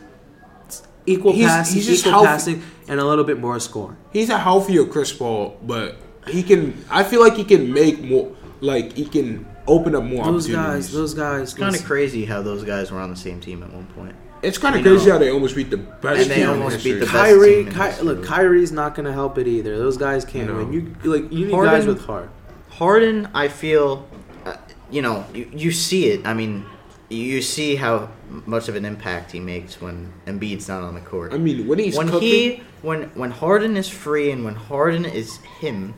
equal 1.06 1.32
He's- 1.32 1.50
passing, 1.50 1.74
he's 1.76 1.86
just 1.86 2.06
equal 2.06 2.12
healthy. 2.24 2.26
passing, 2.54 2.62
and 2.88 2.98
a 3.00 3.04
little 3.04 3.24
bit 3.24 3.38
more 3.38 3.58
scoring. 3.60 3.96
He's 4.12 4.30
a 4.30 4.38
healthier 4.38 4.86
Chris 4.86 5.12
Paul, 5.12 5.58
but 5.62 5.96
he 6.28 6.42
can. 6.42 6.82
I 6.90 7.02
feel 7.04 7.20
like 7.20 7.34
he 7.36 7.44
can 7.44 7.72
make 7.72 8.02
more. 8.02 8.32
Like 8.64 8.92
he 8.94 9.04
can 9.04 9.46
open 9.66 9.94
up 9.94 10.04
more 10.04 10.24
Those 10.24 10.46
opportunities. 10.46 10.86
guys, 10.86 10.92
those 10.92 11.14
guys. 11.14 11.42
It's 11.42 11.54
kind 11.54 11.74
of 11.76 11.84
crazy 11.84 12.24
how 12.24 12.42
those 12.42 12.64
guys 12.64 12.90
were 12.90 12.98
on 13.00 13.10
the 13.10 13.16
same 13.16 13.40
team 13.40 13.62
at 13.62 13.72
one 13.72 13.86
point. 13.88 14.14
it's 14.42 14.58
kind 14.58 14.74
I 14.74 14.78
of 14.78 14.84
know. 14.84 14.94
crazy 14.96 15.10
how 15.10 15.18
they 15.18 15.30
almost 15.30 15.54
beat 15.56 15.70
the 15.70 15.76
best 15.78 16.22
And 16.22 16.30
they 16.30 16.34
team 16.36 16.44
in 16.44 16.50
almost 16.50 16.82
beat 16.84 16.96
history. 16.96 17.00
the 17.00 17.04
best 17.06 17.12
Kyrie, 17.12 17.64
Ky- 17.96 18.02
look, 18.02 18.24
Kyrie's 18.24 18.72
not 18.72 18.94
going 18.94 19.06
to 19.06 19.12
help 19.12 19.38
it 19.38 19.46
either. 19.46 19.76
Those 19.78 19.96
guys 19.96 20.24
can't 20.24 20.48
No. 20.48 20.56
win. 20.64 20.72
You 20.72 21.10
like 21.10 21.30
you 21.32 21.46
need 21.46 21.52
Harden- 21.54 21.74
guys 21.74 21.86
with 21.86 22.04
heart. 22.04 22.30
Harden, 22.70 23.28
I 23.34 23.48
feel, 23.48 24.08
uh, 24.44 24.56
you 24.90 25.00
know, 25.02 25.24
you, 25.34 25.48
you 25.54 25.70
see 25.70 26.06
it. 26.10 26.26
I 26.26 26.34
mean, 26.34 26.64
you 27.08 27.40
see 27.42 27.76
how 27.76 28.08
much 28.46 28.68
of 28.68 28.76
an 28.76 28.84
impact 28.84 29.30
he 29.32 29.40
makes 29.40 29.80
when 29.80 30.12
Embiid's 30.26 30.68
not 30.68 30.82
on 30.82 30.94
the 30.94 31.00
court. 31.00 31.32
I 31.32 31.38
mean, 31.38 31.66
when 31.68 31.78
he's 31.78 31.96
when 31.96 32.08
cooking, 32.08 32.28
he 32.28 32.62
when 32.82 33.02
when 33.14 33.30
Harden 33.30 33.76
is 33.76 33.88
free 33.88 34.30
and 34.30 34.44
when 34.44 34.54
Harden 34.56 35.04
is 35.04 35.36
him, 35.60 35.94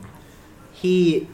he 0.71 1.27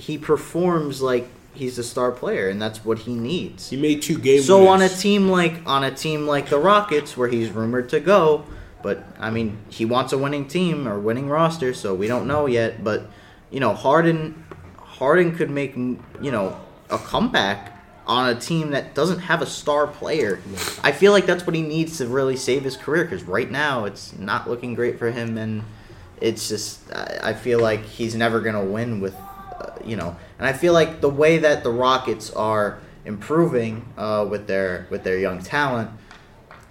he 0.00 0.16
performs 0.18 1.02
like 1.02 1.28
he's 1.54 1.78
a 1.78 1.84
star 1.84 2.10
player, 2.10 2.48
and 2.48 2.60
that's 2.60 2.84
what 2.84 3.00
he 3.00 3.14
needs. 3.14 3.70
he 3.70 3.76
made 3.76 4.02
two 4.02 4.18
games. 4.18 4.46
So 4.46 4.68
on 4.68 4.82
a 4.82 4.88
team 4.88 5.28
like 5.28 5.60
on 5.66 5.84
a 5.84 5.94
team 5.94 6.26
like 6.26 6.48
the 6.48 6.58
Rockets, 6.58 7.16
where 7.16 7.28
he's 7.28 7.50
rumored 7.50 7.88
to 7.90 8.00
go, 8.00 8.44
but 8.82 9.04
I 9.18 9.30
mean 9.30 9.58
he 9.68 9.84
wants 9.84 10.12
a 10.12 10.18
winning 10.18 10.48
team 10.48 10.88
or 10.88 10.98
winning 10.98 11.28
roster, 11.28 11.74
so 11.74 11.94
we 11.94 12.06
don't 12.06 12.26
know 12.26 12.46
yet. 12.46 12.82
But 12.82 13.10
you 13.50 13.60
know 13.60 13.74
Harden, 13.74 14.44
Harden 14.78 15.36
could 15.36 15.50
make 15.50 15.76
you 15.76 16.30
know 16.30 16.58
a 16.88 16.98
comeback 16.98 17.76
on 18.06 18.28
a 18.28 18.40
team 18.40 18.70
that 18.70 18.94
doesn't 18.94 19.20
have 19.20 19.42
a 19.42 19.46
star 19.46 19.86
player. 19.86 20.40
I 20.82 20.92
feel 20.92 21.12
like 21.12 21.26
that's 21.26 21.46
what 21.46 21.54
he 21.54 21.62
needs 21.62 21.98
to 21.98 22.08
really 22.08 22.36
save 22.36 22.64
his 22.64 22.76
career 22.76 23.04
because 23.04 23.22
right 23.24 23.50
now 23.50 23.84
it's 23.84 24.18
not 24.18 24.48
looking 24.48 24.74
great 24.74 24.98
for 24.98 25.10
him, 25.10 25.36
and 25.36 25.62
it's 26.20 26.48
just 26.48 26.80
I 26.92 27.20
I 27.22 27.34
feel 27.34 27.60
like 27.60 27.84
he's 27.84 28.14
never 28.14 28.40
gonna 28.40 28.64
win 28.64 29.00
with 29.00 29.14
you 29.86 29.96
know, 29.96 30.16
and 30.38 30.46
I 30.46 30.52
feel 30.52 30.72
like 30.72 31.00
the 31.00 31.10
way 31.10 31.38
that 31.38 31.64
the 31.64 31.70
Rockets 31.70 32.30
are 32.30 32.80
improving 33.04 33.92
uh, 33.96 34.26
with 34.28 34.46
their 34.46 34.86
with 34.90 35.04
their 35.04 35.18
young 35.18 35.42
talent. 35.42 35.90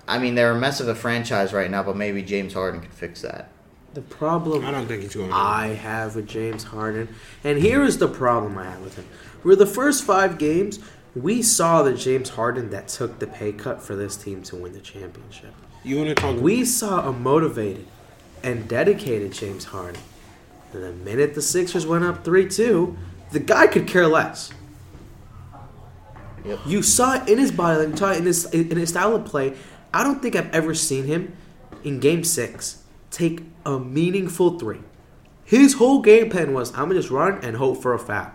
I 0.07 0.17
mean, 0.17 0.35
they're 0.35 0.51
a 0.51 0.59
mess 0.59 0.79
of 0.79 0.87
a 0.87 0.95
franchise 0.95 1.53
right 1.53 1.69
now, 1.69 1.83
but 1.83 1.95
maybe 1.95 2.23
James 2.23 2.53
Harden 2.53 2.81
could 2.81 2.93
fix 2.93 3.21
that. 3.21 3.51
The 3.93 4.01
problem 4.01 4.65
I 4.65 4.71
don't 4.71 4.87
think 4.87 5.03
he's 5.03 5.15
going. 5.15 5.29
to 5.29 5.35
I 5.35 5.67
have 5.67 6.15
with 6.15 6.27
James 6.27 6.63
Harden. 6.63 7.09
And 7.43 7.59
here 7.59 7.83
is 7.83 7.97
the 7.97 8.07
problem 8.07 8.57
I 8.57 8.65
have 8.65 8.81
with 8.81 8.95
him. 8.95 9.05
For 9.41 9.55
the 9.55 9.65
first 9.65 10.03
five 10.03 10.37
games, 10.37 10.79
we 11.15 11.41
saw 11.41 11.81
the 11.81 11.93
James 11.93 12.29
Harden 12.29 12.69
that 12.69 12.87
took 12.87 13.19
the 13.19 13.27
pay 13.27 13.51
cut 13.51 13.81
for 13.81 13.95
this 13.95 14.15
team 14.15 14.43
to 14.43 14.55
win 14.55 14.73
the 14.73 14.79
championship. 14.79 15.53
You 15.83 15.97
want 15.97 16.09
to 16.09 16.15
talk? 16.15 16.39
We 16.39 16.65
saw 16.65 17.07
a 17.07 17.13
motivated 17.13 17.87
and 18.43 18.67
dedicated 18.67 19.31
James 19.31 19.65
Harden. 19.65 20.01
And 20.73 20.83
the 20.83 20.91
minute 20.91 21.35
the 21.35 21.41
Sixers 21.41 21.85
went 21.85 22.03
up 22.03 22.23
3 22.23 22.47
2, 22.47 22.97
the 23.31 23.39
guy 23.39 23.67
could 23.67 23.87
care 23.87 24.07
less. 24.07 24.51
Yep. 26.45 26.59
You 26.65 26.81
saw 26.81 27.21
it 27.21 27.29
in 27.29 27.37
his 27.37 27.51
body 27.51 27.79
language, 27.79 27.99
you 27.99 28.05
saw 28.05 28.11
it 28.13 28.17
in 28.17 28.25
his, 28.25 28.45
in 28.45 28.77
his 28.77 28.89
style 28.89 29.15
of 29.15 29.25
play. 29.25 29.53
I 29.93 30.03
don't 30.03 30.21
think 30.21 30.35
I've 30.35 30.53
ever 30.53 30.73
seen 30.73 31.05
him 31.05 31.35
in 31.83 31.99
game 31.99 32.23
six 32.23 32.83
take 33.11 33.41
a 33.65 33.79
meaningful 33.79 34.59
three. 34.59 34.81
His 35.43 35.73
whole 35.73 36.01
game 36.01 36.29
plan 36.29 36.53
was 36.53 36.71
I'm 36.71 36.89
gonna 36.89 36.95
just 36.95 37.09
run 37.09 37.43
and 37.43 37.57
hope 37.57 37.81
for 37.81 37.93
a 37.93 37.99
foul. 37.99 38.31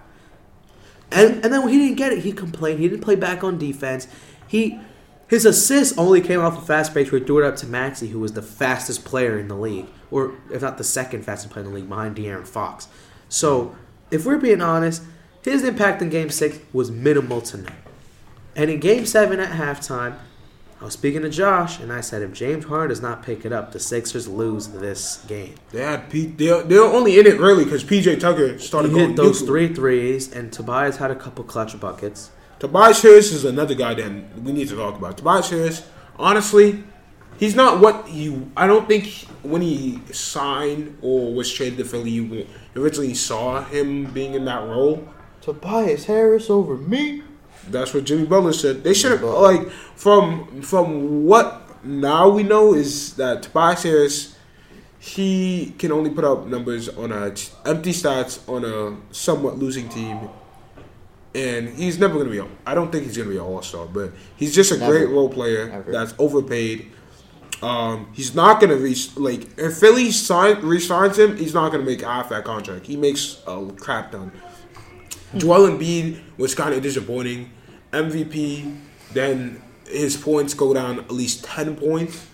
And 1.13 1.45
and 1.45 1.53
then 1.53 1.63
when 1.63 1.73
he 1.73 1.79
didn't 1.79 1.97
get 1.97 2.13
it, 2.13 2.21
he 2.21 2.33
complained. 2.33 2.81
He 2.81 2.89
didn't 2.89 3.03
play 3.03 3.15
back 3.15 3.45
on 3.45 3.57
defense. 3.57 4.09
He 4.49 4.81
his 5.29 5.47
assist 5.47 5.97
only 5.97 6.21
came 6.21 6.41
off 6.41 6.59
a 6.59 6.67
fast 6.67 6.93
break 6.93 7.11
where 7.11 7.21
he 7.21 7.27
threw 7.27 7.45
it 7.45 7.47
up 7.47 7.57
to 7.57 7.67
Maxey, 7.67 8.09
who 8.09 8.21
was 8.21 8.33
the 8.33 8.43
fastest 8.43 9.05
player 9.05 9.39
in 9.39 9.49
the 9.49 9.57
league, 9.57 9.87
or 10.15 10.33
if 10.53 10.63
not 10.63 10.79
the 10.79 10.85
second 10.85 11.25
fastest 11.25 11.53
player 11.53 11.65
in 11.65 11.73
the 11.73 11.77
league 11.77 11.89
behind 11.89 12.15
De'Aaron 12.15 12.47
Fox. 12.47 12.87
So 13.29 13.75
if 14.13 14.25
we're 14.25 14.39
being 14.39 14.63
honest, 14.63 15.03
his 15.43 15.65
impact 15.65 16.01
in 16.03 16.09
Game 16.09 16.31
Six 16.31 16.61
was 16.73 16.89
minimal 16.89 17.41
to 17.41 17.57
none. 17.57 17.77
And 18.55 18.71
in 18.71 18.79
Game 18.79 19.07
Seven 19.07 19.41
at 19.41 19.51
halftime, 19.51 20.15
I 20.81 20.85
was 20.85 20.95
speaking 20.95 21.23
to 21.23 21.29
Josh, 21.29 21.81
and 21.81 21.93
I 21.93 22.01
said 22.01 22.23
if 22.23 22.33
James 22.33 22.67
Harden 22.67 22.91
does 22.91 23.03
not 23.03 23.25
pick 23.25 23.45
it 23.45 23.53
up, 23.53 23.73
the 23.73 23.81
Sixers 23.81 24.29
lose 24.29 24.69
this 24.69 25.25
game. 25.27 25.57
They 25.73 25.83
had 25.83 26.09
P- 26.09 26.27
they're, 26.27 26.63
they're 26.63 26.85
only 26.85 27.19
in 27.19 27.27
it 27.27 27.41
early 27.41 27.65
because 27.65 27.83
PJ 27.83 28.21
Tucker 28.21 28.61
started 28.61 28.91
He 28.91 28.95
going 28.95 29.09
hit 29.09 29.17
those 29.17 29.43
three 29.43 29.75
threes, 29.75 30.33
and 30.33 30.53
Tobias 30.53 30.99
had 30.99 31.11
a 31.11 31.17
couple 31.17 31.43
clutch 31.43 31.79
buckets. 31.81 32.31
Tobias 32.61 33.03
Harris 33.03 33.33
is 33.33 33.45
another 33.45 33.75
guy 33.75 33.95
that 33.95 34.39
we 34.41 34.53
need 34.53 34.69
to 34.69 34.77
talk 34.77 34.97
about. 34.97 35.19
Tobias 35.19 35.51
Harris, 35.51 35.89
honestly, 36.17 36.85
he's 37.45 37.55
not 37.55 37.81
what 37.81 38.09
you. 38.09 38.51
I 38.57 38.67
don't 38.67 38.89
think 38.89 39.07
when 39.43 39.61
he 39.63 40.01
signed 40.13 40.97
or 41.03 41.33
was 41.35 41.53
traded 41.53 41.79
to 41.79 41.85
Philly, 41.85 42.11
you 42.11 42.47
originally 42.75 43.15
saw 43.15 43.63
him 43.65 44.13
being 44.13 44.35
in 44.35 44.45
that 44.47 44.63
role. 44.67 45.07
Tobias 45.41 46.07
Harris 46.07 46.49
over 46.49 46.77
me. 46.77 47.23
That's 47.69 47.93
what 47.95 48.05
Jimmy 48.05 48.27
Butler 48.27 48.53
said. 48.53 48.83
They 48.85 48.95
should 48.95 49.13
have 49.13 49.23
like 49.23 49.71
from 49.97 50.63
from 50.63 51.25
what 51.27 51.63
now 51.85 52.29
we 52.29 52.43
know 52.43 52.75
is 52.75 53.15
that 53.17 53.43
Tobias 53.43 53.83
Harris 53.83 54.37
he 54.99 55.75
can 55.79 55.93
only 55.93 56.09
put 56.11 56.25
up 56.25 56.47
numbers 56.47 56.89
on 56.89 57.13
a 57.13 57.27
empty 57.67 57.93
stats 57.93 58.47
on 58.49 58.65
a 58.65 58.97
somewhat 59.15 59.59
losing 59.59 59.87
team, 59.91 60.19
and 61.35 61.69
he's 61.69 61.99
never 61.99 62.17
gonna 62.19 62.31
be. 62.31 62.39
A, 62.39 62.47
I 62.67 62.75
don't 62.75 62.91
think 62.91 63.05
he's 63.05 63.17
gonna 63.17 63.29
be 63.29 63.37
an 63.37 63.43
all 63.43 63.61
star, 63.63 63.87
but 63.87 64.13
he's 64.37 64.55
just 64.55 64.73
a 64.73 64.79
Never. 64.79 64.93
great 64.93 65.09
role 65.11 65.29
player 65.29 65.71
Ever. 65.71 65.93
that's 65.93 66.15
overpaid. 66.19 66.91
Um, 67.65 68.09
he's 68.13 68.35
not 68.35 68.61
gonna 68.61 68.77
reach 68.77 69.17
like 69.17 69.59
if 69.59 69.79
Philly 69.79 70.11
sign 70.11 70.61
resigns 70.61 71.19
him, 71.19 71.39
he's 71.39 71.55
not 71.55 71.73
gonna 71.73 71.85
make 71.85 72.03
half 72.03 72.29
that 72.29 72.45
contract. 72.45 72.85
He 72.87 72.95
makes 72.95 73.43
a 73.47 73.67
crap 73.81 74.13
ton. 74.13 74.33
Joel 75.39 75.71
Embiid 75.71 76.21
was 76.37 76.55
kind 76.55 76.75
of 76.75 76.83
disappointing. 76.83 77.51
MVP, 77.91 78.77
then 79.15 79.63
his 79.89 80.15
points 80.15 80.53
go 80.53 80.75
down 80.75 80.99
at 80.99 81.11
least 81.11 81.43
ten 81.45 81.75
points. 81.75 82.27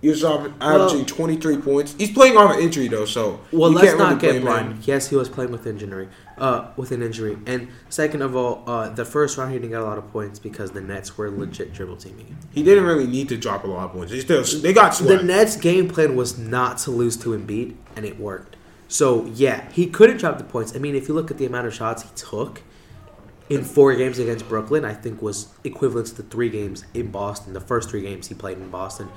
He 0.00 0.08
was 0.08 0.24
aver- 0.24 0.52
averaging 0.60 1.06
twenty 1.06 1.36
three 1.36 1.56
points. 1.58 1.94
He's 1.96 2.10
playing 2.10 2.36
off 2.36 2.54
an 2.56 2.60
injury 2.62 2.88
though, 2.88 3.04
so 3.04 3.40
Well, 3.52 3.70
let's 3.70 3.86
can't 3.86 3.98
not 3.98 4.20
really 4.22 4.34
get 4.40 4.42
blind. 4.42 4.68
him. 4.72 4.78
Yes, 4.84 5.08
he 5.08 5.16
was 5.16 5.28
playing 5.28 5.52
with 5.52 5.66
injury. 5.66 6.08
Uh, 6.38 6.68
with 6.76 6.90
an 6.90 7.02
injury, 7.02 7.38
and 7.46 7.68
second 7.88 8.20
of 8.22 8.34
all, 8.34 8.64
uh, 8.66 8.88
the 8.88 9.04
first 9.04 9.38
round 9.38 9.52
he 9.52 9.58
didn't 9.58 9.70
get 9.70 9.80
a 9.80 9.84
lot 9.84 9.98
of 9.98 10.10
points 10.12 10.40
because 10.40 10.72
the 10.72 10.80
Nets 10.80 11.16
were 11.16 11.30
legit 11.30 11.72
dribble 11.72 11.96
teaming. 11.98 12.26
him. 12.26 12.36
He 12.52 12.64
didn't 12.64 12.84
really 12.84 13.06
need 13.06 13.28
to 13.28 13.36
drop 13.36 13.62
a 13.62 13.68
lot 13.68 13.84
of 13.84 13.92
points. 13.92 14.10
They 14.10 14.20
still 14.20 14.42
they 14.60 14.72
got 14.72 14.96
The. 14.98 15.22
Nets' 15.22 15.56
game 15.56 15.88
plan 15.88 16.16
was 16.16 16.38
not 16.38 16.78
to 16.78 16.90
lose 16.90 17.16
to 17.18 17.28
Embiid, 17.28 17.74
and 17.94 18.04
it 18.04 18.18
worked. 18.18 18.56
So 18.88 19.26
yeah, 19.26 19.70
he 19.70 19.86
couldn't 19.86 20.16
drop 20.16 20.38
the 20.38 20.44
points. 20.44 20.74
I 20.74 20.78
mean, 20.78 20.96
if 20.96 21.06
you 21.06 21.14
look 21.14 21.30
at 21.30 21.38
the 21.38 21.46
amount 21.46 21.66
of 21.68 21.74
shots 21.74 22.02
he 22.02 22.08
took 22.16 22.62
in 23.52 23.64
four 23.64 23.94
games 23.94 24.18
against 24.18 24.48
Brooklyn, 24.48 24.84
I 24.84 24.94
think 24.94 25.20
was 25.20 25.48
equivalent 25.62 26.08
to 26.08 26.14
the 26.14 26.22
three 26.22 26.48
games 26.48 26.84
in 26.94 27.10
Boston. 27.10 27.52
The 27.52 27.60
first 27.60 27.90
three 27.90 28.00
games 28.00 28.28
he 28.28 28.34
played 28.34 28.56
in 28.56 28.70
Boston. 28.70 29.08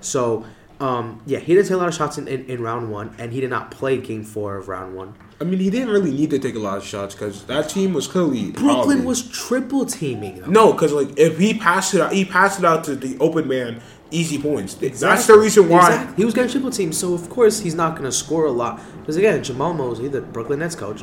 So 0.00 0.44
um, 0.78 1.22
yeah, 1.26 1.38
he 1.38 1.54
didn't 1.54 1.66
take 1.66 1.74
a 1.74 1.78
lot 1.78 1.88
of 1.88 1.94
shots 1.94 2.18
in, 2.18 2.28
in, 2.28 2.44
in 2.46 2.62
round 2.62 2.90
one, 2.90 3.14
and 3.18 3.32
he 3.32 3.40
did 3.40 3.50
not 3.50 3.70
play 3.70 3.98
game 3.98 4.22
four 4.22 4.56
of 4.56 4.68
round 4.68 4.94
one. 4.94 5.14
I 5.40 5.44
mean, 5.44 5.58
he 5.58 5.70
didn't 5.70 5.88
really 5.88 6.10
need 6.10 6.30
to 6.30 6.38
take 6.38 6.54
a 6.54 6.58
lot 6.58 6.76
of 6.76 6.84
shots 6.84 7.14
because 7.14 7.44
that 7.46 7.68
team 7.68 7.94
was 7.94 8.06
clearly 8.06 8.50
Brooklyn 8.52 9.04
was 9.04 9.28
triple 9.30 9.86
teaming 9.86 10.40
them. 10.40 10.52
no, 10.52 10.72
because 10.72 10.92
like 10.92 11.18
if 11.18 11.38
he 11.38 11.54
passed 11.54 11.94
it 11.94 12.00
out, 12.00 12.12
he 12.12 12.24
passed 12.24 12.58
it 12.58 12.64
out 12.64 12.84
to 12.84 12.94
the 12.94 13.16
open 13.18 13.48
man, 13.48 13.80
easy 14.10 14.40
points. 14.40 14.74
That's 14.74 15.26
the 15.26 15.38
reason 15.38 15.68
why. 15.68 15.86
Exactly. 15.86 16.16
He 16.16 16.24
was 16.24 16.34
getting 16.34 16.50
triple 16.50 16.70
team, 16.70 16.92
so 16.92 17.14
of 17.14 17.28
course 17.30 17.60
he's 17.60 17.74
not 17.74 17.92
going 17.92 18.04
to 18.04 18.12
score 18.12 18.46
a 18.46 18.52
lot. 18.52 18.80
Because 19.00 19.16
again, 19.16 19.40
Jamahl 19.40 19.74
Mosley, 19.74 20.08
the 20.08 20.20
Brooklyn 20.20 20.58
Nets 20.58 20.74
coach, 20.74 21.02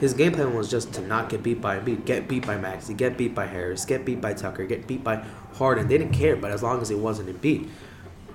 his 0.00 0.14
game 0.14 0.32
plan 0.32 0.54
was 0.54 0.70
just 0.70 0.92
to 0.94 1.00
not 1.00 1.28
get 1.28 1.42
beat 1.42 1.60
by 1.60 1.78
Embiid, 1.78 2.04
get 2.04 2.28
beat 2.28 2.46
by 2.46 2.56
Maxey, 2.56 2.94
get 2.94 3.16
beat 3.16 3.34
by 3.34 3.46
Harris, 3.46 3.84
get 3.84 4.04
beat 4.04 4.20
by 4.20 4.32
Tucker, 4.34 4.64
get 4.66 4.86
beat 4.86 5.02
by 5.04 5.24
Harden. 5.54 5.88
They 5.88 5.98
didn't 5.98 6.14
care, 6.14 6.36
but 6.36 6.50
as 6.50 6.62
long 6.62 6.80
as 6.82 6.90
it 6.90 6.98
wasn't 6.98 7.28
Embiid. 7.40 7.68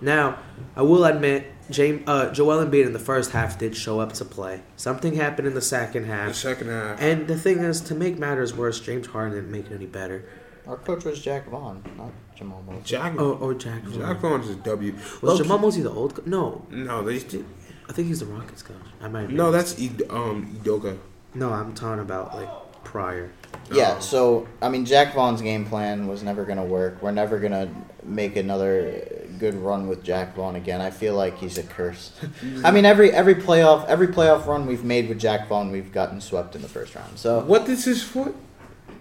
Now, 0.01 0.39
I 0.75 0.81
will 0.81 1.03
admit, 1.05 1.51
James, 1.69 2.03
uh, 2.07 2.31
Joel 2.31 2.65
Embiid 2.65 2.85
in 2.85 2.93
the 2.93 2.99
first 2.99 3.31
half 3.31 3.57
did 3.59 3.75
show 3.75 3.99
up 3.99 4.13
to 4.13 4.25
play. 4.25 4.61
Something 4.77 5.15
happened 5.15 5.47
in 5.47 5.53
the 5.53 5.61
second 5.61 6.05
half. 6.05 6.19
The 6.19 6.25
half. 6.27 6.35
second 6.35 6.67
half. 6.69 7.01
And 7.01 7.27
the 7.27 7.37
thing 7.37 7.59
is, 7.59 7.81
to 7.81 7.95
make 7.95 8.17
matters 8.17 8.55
worse, 8.55 8.79
James 8.79 9.07
Harden 9.07 9.35
didn't 9.35 9.51
make 9.51 9.65
it 9.69 9.73
any 9.73 9.85
better. 9.85 10.23
Our 10.65 10.77
coach 10.77 11.03
was 11.03 11.19
Jacque 11.21 11.47
Vaughn, 11.49 11.83
not 11.97 12.11
Jamahl 12.37 12.63
Mosley. 12.65 12.81
Jack, 12.85 13.15
Oh, 13.17 13.33
or 13.33 13.53
Jack. 13.55 13.81
Jacque 13.91 14.19
Vaughn 14.19 14.41
is 14.41 14.49
a 14.51 14.55
W. 14.55 14.93
Was 14.93 15.21
Low-key- 15.23 15.43
Jamahl 15.49 15.61
Mosley 15.61 15.81
the 15.81 15.91
old? 15.91 16.15
Co- 16.15 16.23
no, 16.25 16.65
No, 16.69 17.03
they. 17.03 17.15
I 17.17 17.91
think 17.91 18.07
he's 18.07 18.19
the 18.19 18.27
Rockets 18.27 18.61
coach. 18.61 18.77
I 19.01 19.07
might. 19.09 19.27
Be 19.29 19.33
No, 19.33 19.51
that's 19.51 19.79
Id- 19.79 20.03
um 20.11 20.59
Udoka. 20.63 20.97
No, 21.33 21.51
I'm 21.51 21.73
talking 21.73 22.01
about 22.01 22.35
like 22.35 22.49
prior. 22.83 23.31
Yeah, 23.71 23.95
Oh. 23.97 23.99
so 23.99 24.47
I 24.61 24.69
mean, 24.69 24.85
Jacque 24.85 25.13
Vaughn's 25.13 25.41
game 25.41 25.65
plan 25.65 26.07
was 26.07 26.23
never 26.23 26.43
gonna 26.45 26.65
work. 26.65 27.01
We're 27.01 27.11
never 27.11 27.39
gonna 27.39 27.69
make 28.03 28.35
another 28.35 29.03
good 29.37 29.53
run 29.55 29.87
with 29.87 30.03
Jacque 30.03 30.35
Vaughn 30.35 30.55
again. 30.55 30.81
I 30.81 30.89
feel 30.89 31.15
like 31.15 31.37
he's 31.37 31.57
a 31.57 31.63
curse. 31.63 32.11
I 32.63 32.71
mean, 32.71 32.85
every 32.85 33.11
every 33.11 33.35
playoff 33.35 33.85
every 33.87 34.07
playoff 34.07 34.45
run 34.47 34.65
we've 34.65 34.83
made 34.83 35.07
with 35.07 35.19
Jacque 35.19 35.47
Vaughn, 35.47 35.71
we've 35.71 35.91
gotten 35.91 36.19
swept 36.19 36.55
in 36.55 36.61
the 36.61 36.67
first 36.69 36.95
round. 36.95 37.17
So, 37.19 37.41
What 37.41 37.65
this 37.65 37.85
is 37.87 38.01
for? 38.03 38.33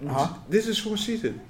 Huh? 0.07 0.35
This 0.49 0.69
is 0.69 0.79
for 0.79 0.97
season. 0.97 1.41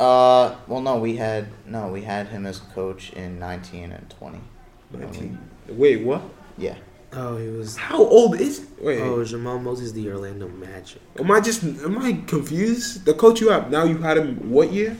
uh, 0.00 0.54
well, 0.66 0.80
no, 0.82 0.98
we 0.98 1.16
had 1.16 1.46
no, 1.66 1.88
we 1.88 2.02
had 2.02 2.28
him 2.28 2.44
as 2.46 2.58
coach 2.58 3.12
in 3.12 3.38
nineteen 3.38 3.92
and 3.92 4.10
twenty. 4.10 4.40
Nineteen. 4.92 5.38
Wait, 5.68 6.02
what? 6.04 6.20
Yeah, 6.58 6.74
Oh, 7.16 7.36
he 7.36 7.48
was. 7.48 7.76
How 7.76 7.98
old 7.98 8.40
is? 8.40 8.66
Wait, 8.80 9.00
Oh, 9.00 9.22
Jamal 9.24 9.58
Moses, 9.58 9.92
the 9.92 10.10
Orlando 10.10 10.48
Magic. 10.48 11.00
am 11.18 11.30
I 11.30 11.40
just 11.40 11.62
am 11.62 11.98
I 11.98 12.12
confused? 12.26 13.04
The 13.04 13.14
coach 13.14 13.40
you 13.40 13.50
have 13.50 13.70
now, 13.70 13.84
you 13.84 13.98
had 13.98 14.18
him 14.18 14.50
what 14.50 14.72
year? 14.72 14.96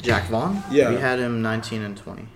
Jacque 0.00 0.28
Vaughn. 0.28 0.62
Yeah. 0.70 0.90
we 0.90 0.96
had 0.96 1.18
him 1.18 1.42
nineteen 1.42 1.82
and 1.82 1.96
twenty, 1.96 2.28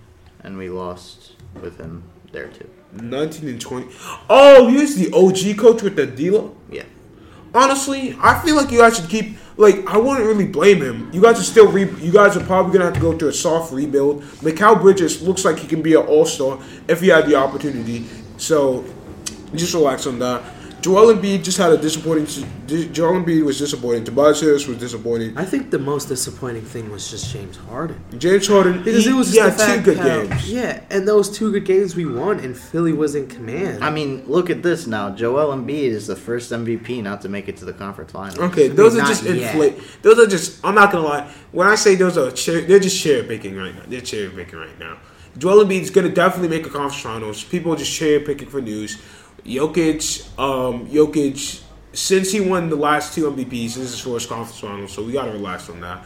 and 0.43 0.57
we 0.59 0.69
lost 0.69 1.33
with 1.63 1.77
him 1.79 2.03
there 2.33 2.49
too. 2.49 2.69
Nineteen 2.93 3.49
and 3.51 3.61
twenty. 3.61 3.89
Oh, 4.29 4.69
he 4.69 4.77
was 4.79 4.97
the 4.97 5.13
OG 5.13 5.59
coach 5.59 5.83
with 5.83 5.97
the 5.97 6.07
dealer. 6.07 6.51
Yeah. 6.71 6.85
Honestly, 7.55 8.17
I 8.21 8.41
feel 8.45 8.57
like 8.57 8.71
you 8.71 8.79
guys 8.79 8.97
should 8.99 9.09
keep. 9.09 9.37
Like, 9.57 9.87
I 9.89 9.97
wouldn't 9.97 10.25
really 10.27 10.47
blame 10.47 10.81
him. 10.81 11.11
You 11.13 11.21
guys 11.21 11.41
are 11.41 11.43
still. 11.45 11.71
Re- 11.71 11.91
you 12.01 12.13
guys 12.13 12.37
are 12.37 12.45
probably 12.45 12.73
gonna 12.73 12.85
have 12.87 12.95
to 12.95 13.01
go 13.01 13.17
through 13.17 13.29
a 13.29 13.33
soft 13.33 13.73
rebuild. 13.73 14.23
Mikal 14.43 14.81
Bridges 14.81 15.21
looks 15.23 15.45
like 15.45 15.59
he 15.59 15.67
can 15.67 15.83
be 15.83 15.95
an 15.95 16.07
all 16.07 16.25
star 16.27 16.59
if 16.89 17.01
he 17.01 17.09
had 17.09 17.27
the 17.27 17.35
opportunity. 17.35 18.07
So, 18.39 18.85
just 19.55 19.75
relax 19.75 20.07
on 20.07 20.19
that. 20.21 20.43
Joel 20.81 21.13
Embiid 21.13 21.43
just 21.43 21.59
had 21.59 21.73
a 21.73 21.77
disappointing. 21.77 22.27
se- 22.27 22.47
Joel 22.93 23.15
Embiid 23.15 23.45
was 23.45 23.59
disappointing. 23.59 24.05
Tobias 24.05 24.41
Harris 24.41 24.69
was 24.69 24.79
disappointing. 24.79 25.37
I 25.37 25.45
think 25.45 25.71
the 25.73 25.79
most 25.79 26.07
disappointing 26.07 26.63
thing 26.63 26.89
was 26.89 27.11
just 27.11 27.33
James 27.33 27.57
Harden 27.57 28.01
James 28.17 28.47
Harden 28.47 28.85
because 28.85 29.05
he, 29.05 29.11
it 29.11 29.15
was 29.15 29.33
he 29.33 29.39
just 29.39 29.61
had 29.61 29.79
two 29.79 29.83
good 29.83 29.99
how- 29.99 30.05
games. 30.23 30.49
Yeah, 30.49 30.81
and 30.89 31.07
those 31.07 31.37
two 31.37 31.51
good 31.51 31.65
games 31.65 31.97
we 31.97 32.07
won, 32.07 32.39
and 32.39 32.57
Philly 32.57 32.93
was 32.93 33.17
in 33.17 33.27
command. 33.27 33.83
I 33.83 33.91
mean, 33.91 34.23
look 34.29 34.51
at 34.51 34.63
this 34.63 34.87
now. 34.87 35.11
Joel 35.11 35.53
Embiid 35.53 35.91
is 35.91 36.07
the 36.07 36.15
first 36.17 36.53
MVP 36.53 37.03
not 37.03 37.23
to 37.23 37.29
make 37.29 37.49
it 37.49 37.57
to 37.57 37.65
the 37.65 37.73
conference 37.73 38.13
finals. 38.13 38.39
Okay, 38.39 38.69
those 38.69 38.95
are 38.97 39.01
just 39.01 39.27
inflate. 39.27 39.81
Those 40.03 40.21
are 40.21 40.29
just. 40.29 40.65
I'm 40.65 40.77
not 40.77 40.93
gonna 40.93 41.07
lie. 41.09 41.29
When 41.51 41.67
I 41.67 41.75
say 41.75 41.97
those 41.97 42.17
are, 42.17 42.35
cher- 42.37 42.61
they're 42.61 42.79
just 42.79 43.03
cherry 43.03 43.25
picking 43.27 43.57
right 43.57 43.75
now. 43.75 43.83
They're 43.89 44.01
cherry 44.01 44.31
picking 44.31 44.61
right 44.61 44.79
now. 44.79 44.99
Joel 45.39 45.65
Embiid 45.65 45.83
is 45.83 45.91
gonna 45.91 46.09
definitely 46.09 46.49
make 46.49 46.67
a 46.67 46.71
conference 46.71 47.01
finals. 47.01 47.45
People 47.45 47.77
just 47.77 47.93
cherry 47.93 48.19
picking 48.21 48.49
for 48.49 48.61
news. 48.61 48.99
Jokic, 49.45 50.27
um, 50.39 50.89
Jokic, 50.89 51.63
since 51.93 52.33
he 52.33 52.41
won 52.41 52.69
the 52.69 52.77
last 52.77 53.15
two 53.15 53.31
MVPs, 53.31 53.75
this 53.75 53.77
is 53.77 53.91
his 53.93 54.01
first 54.01 54.29
conference 54.29 54.59
finals, 54.59 54.93
so 54.93 55.03
we 55.03 55.13
gotta 55.13 55.31
relax 55.31 55.71
on 55.71 55.81
that. 55.81 56.05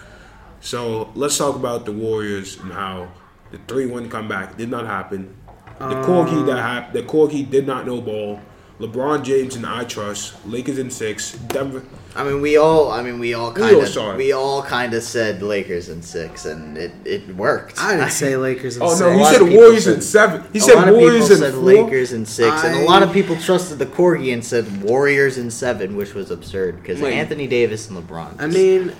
So 0.61 1.11
let's 1.14 1.38
talk 1.38 1.57
about 1.57 1.87
the 1.87 1.92
Warriors 1.92 2.59
and 2.59 2.73
how 2.73 3.09
the 3.51 3.59
three-one 3.66 4.11
comeback 4.11 4.57
did 4.57 4.71
not 4.71 4.87
happen. 4.87 5.35
The 5.79 5.97
corgi 6.07 6.47
that 6.47 6.59
happened, 6.59 6.95
the 6.95 7.03
corgi 7.03 7.49
did 7.49 7.66
not 7.66 7.87
know 7.87 8.01
ball. 8.01 8.40
LeBron 8.81 9.23
James 9.23 9.55
and 9.55 9.65
I 9.65 9.85
trust. 9.85 10.35
Lakers 10.47 10.79
in 10.79 10.91
six. 10.91 11.33
Denver. 11.49 11.85
I 12.17 12.25
mean, 12.25 12.41
we 12.41 12.57
all. 12.57 12.91
I 12.91 13.03
mean, 13.03 13.19
we 13.19 13.33
all 13.33 13.53
We 13.53 13.61
kind 13.61 13.77
all 13.77 14.11
of. 14.11 14.17
We 14.17 14.33
all 14.33 14.63
kind 14.63 14.93
of 14.93 15.03
said 15.03 15.41
Lakers 15.43 15.89
in 15.89 16.03
six, 16.03 16.45
and 16.47 16.77
it, 16.77 16.93
it 17.05 17.35
worked. 17.37 17.79
I 17.79 17.97
didn't 17.97 18.11
say 18.11 18.37
Lakers. 18.49 18.77
And 18.77 18.83
Oh 18.85 18.89
no, 18.89 18.95
six. 18.95 19.19
he 19.19 19.25
said 19.47 19.57
Warriors 19.57 19.85
said- 19.85 19.95
in 19.95 20.01
seven. 20.01 20.45
He 20.53 20.59
a 20.59 20.63
said 20.63 20.75
lot 20.75 20.89
of 20.89 20.95
Warriors 20.97 21.29
people 21.29 21.37
in 21.37 21.41
said 21.53 21.55
four. 21.55 21.63
Lakers 21.63 22.13
in 22.13 22.27
six, 22.27 22.65
and 22.65 22.77
a 22.77 22.85
lot 22.85 23.03
of 23.03 23.13
people 23.13 23.37
trusted 23.37 23.79
the 23.79 23.87
corgi 23.87 24.33
and 24.33 24.45
said 24.45 24.83
Warriors 24.83 25.39
in 25.39 25.51
seven, 25.51 25.97
which 25.97 26.15
was 26.15 26.31
absurd 26.31 26.77
because 26.83 27.01
Anthony 27.03 27.47
Davis 27.47 27.89
and 27.89 27.97
LeBron. 27.97 28.41
I 28.41 28.47
mean, 28.47 28.93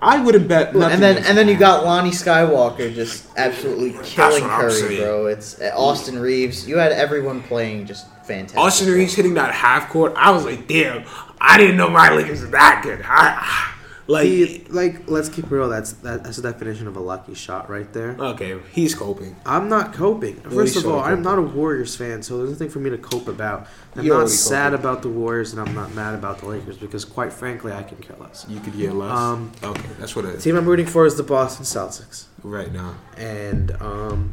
I 0.00 0.22
wouldn't 0.22 0.46
bet. 0.48 0.74
nothing 0.74 0.92
and 0.94 1.02
then 1.02 1.24
and 1.24 1.38
then 1.38 1.48
you 1.48 1.56
got 1.56 1.84
Lonnie 1.84 2.10
Skywalker 2.10 2.94
just 2.94 3.26
absolutely 3.36 3.94
killing 4.02 4.42
what 4.44 4.50
Curry, 4.60 4.72
saying. 4.72 5.00
bro. 5.00 5.26
It's 5.26 5.60
uh, 5.60 5.70
Austin 5.74 6.18
Reaves. 6.18 6.68
You 6.68 6.76
had 6.78 6.92
everyone 6.92 7.42
playing 7.42 7.86
just 7.86 8.06
fantastic. 8.24 8.58
Austin 8.58 8.88
Reaves 8.92 9.14
hitting 9.14 9.34
that 9.34 9.54
half 9.54 9.88
court. 9.88 10.12
I 10.16 10.30
was 10.32 10.44
like, 10.44 10.66
damn, 10.68 11.04
I 11.40 11.56
didn't 11.58 11.76
know 11.76 11.88
my 11.88 12.10
Lakers 12.10 12.42
were 12.42 12.48
that 12.48 12.82
good. 12.84 13.00
I, 13.04 13.72
Like, 14.08 14.26
He, 14.26 14.64
like, 14.68 15.08
let's 15.10 15.28
keep 15.28 15.46
it 15.46 15.50
real. 15.50 15.68
That's 15.68 15.94
that, 15.94 16.22
that's 16.22 16.36
the 16.36 16.42
definition 16.52 16.86
of 16.86 16.96
a 16.96 17.00
lucky 17.00 17.34
shot 17.34 17.68
right 17.68 17.92
there. 17.92 18.16
okay, 18.20 18.56
he's 18.72 18.94
coping. 18.94 19.34
I'm 19.44 19.68
not 19.68 19.92
coping. 19.92 20.36
First 20.42 20.76
of 20.76 20.86
all, 20.86 21.00
I'm 21.00 21.08
coping. 21.16 21.22
not 21.24 21.38
a 21.38 21.42
Warriors 21.42 21.96
fan, 21.96 22.22
so 22.22 22.38
there's 22.38 22.50
nothing 22.50 22.68
for 22.68 22.78
me 22.78 22.90
to 22.90 22.98
cope 22.98 23.26
about. 23.26 23.66
I'm 23.96 24.04
You're 24.04 24.18
not 24.18 24.28
sad 24.30 24.70
coping. 24.70 24.80
about 24.80 25.02
the 25.02 25.08
Warriors, 25.08 25.52
and 25.52 25.60
I'm 25.60 25.74
not 25.74 25.92
mad 25.94 26.14
about 26.14 26.38
the 26.38 26.46
Lakers 26.46 26.76
because, 26.78 27.04
quite 27.04 27.32
frankly, 27.32 27.72
I 27.72 27.82
can 27.82 27.98
care 27.98 28.16
less. 28.20 28.46
You 28.48 28.60
could 28.60 28.76
get 28.76 28.94
less. 28.94 29.10
Um, 29.10 29.50
okay, 29.64 29.88
that's 29.98 30.14
what 30.14 30.24
it 30.24 30.36
The 30.36 30.40
team 30.40 30.56
I'm 30.56 30.66
rooting 30.68 30.86
for 30.86 31.04
is 31.04 31.16
the 31.16 31.24
Boston 31.24 31.64
Celtics, 31.64 32.26
right 32.44 32.72
now. 32.72 32.94
and 33.16 33.72
um, 33.82 34.32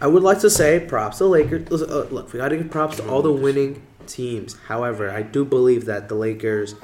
I 0.00 0.06
would 0.06 0.22
like 0.22 0.38
to 0.40 0.50
say 0.50 0.78
props 0.78 1.18
to 1.18 1.24
the 1.24 1.30
Lakers. 1.30 1.82
Uh, 1.82 2.06
Look, 2.12 2.32
we 2.32 2.38
got 2.38 2.50
to 2.50 2.56
give 2.58 2.70
props 2.70 2.98
to 2.98 3.08
all 3.08 3.22
the 3.22 3.32
winning 3.32 3.82
teams. 4.06 4.56
However, 4.68 5.10
I 5.10 5.22
do 5.22 5.44
believe 5.44 5.86
that 5.86 6.08
the 6.08 6.14
Lakers 6.14 6.74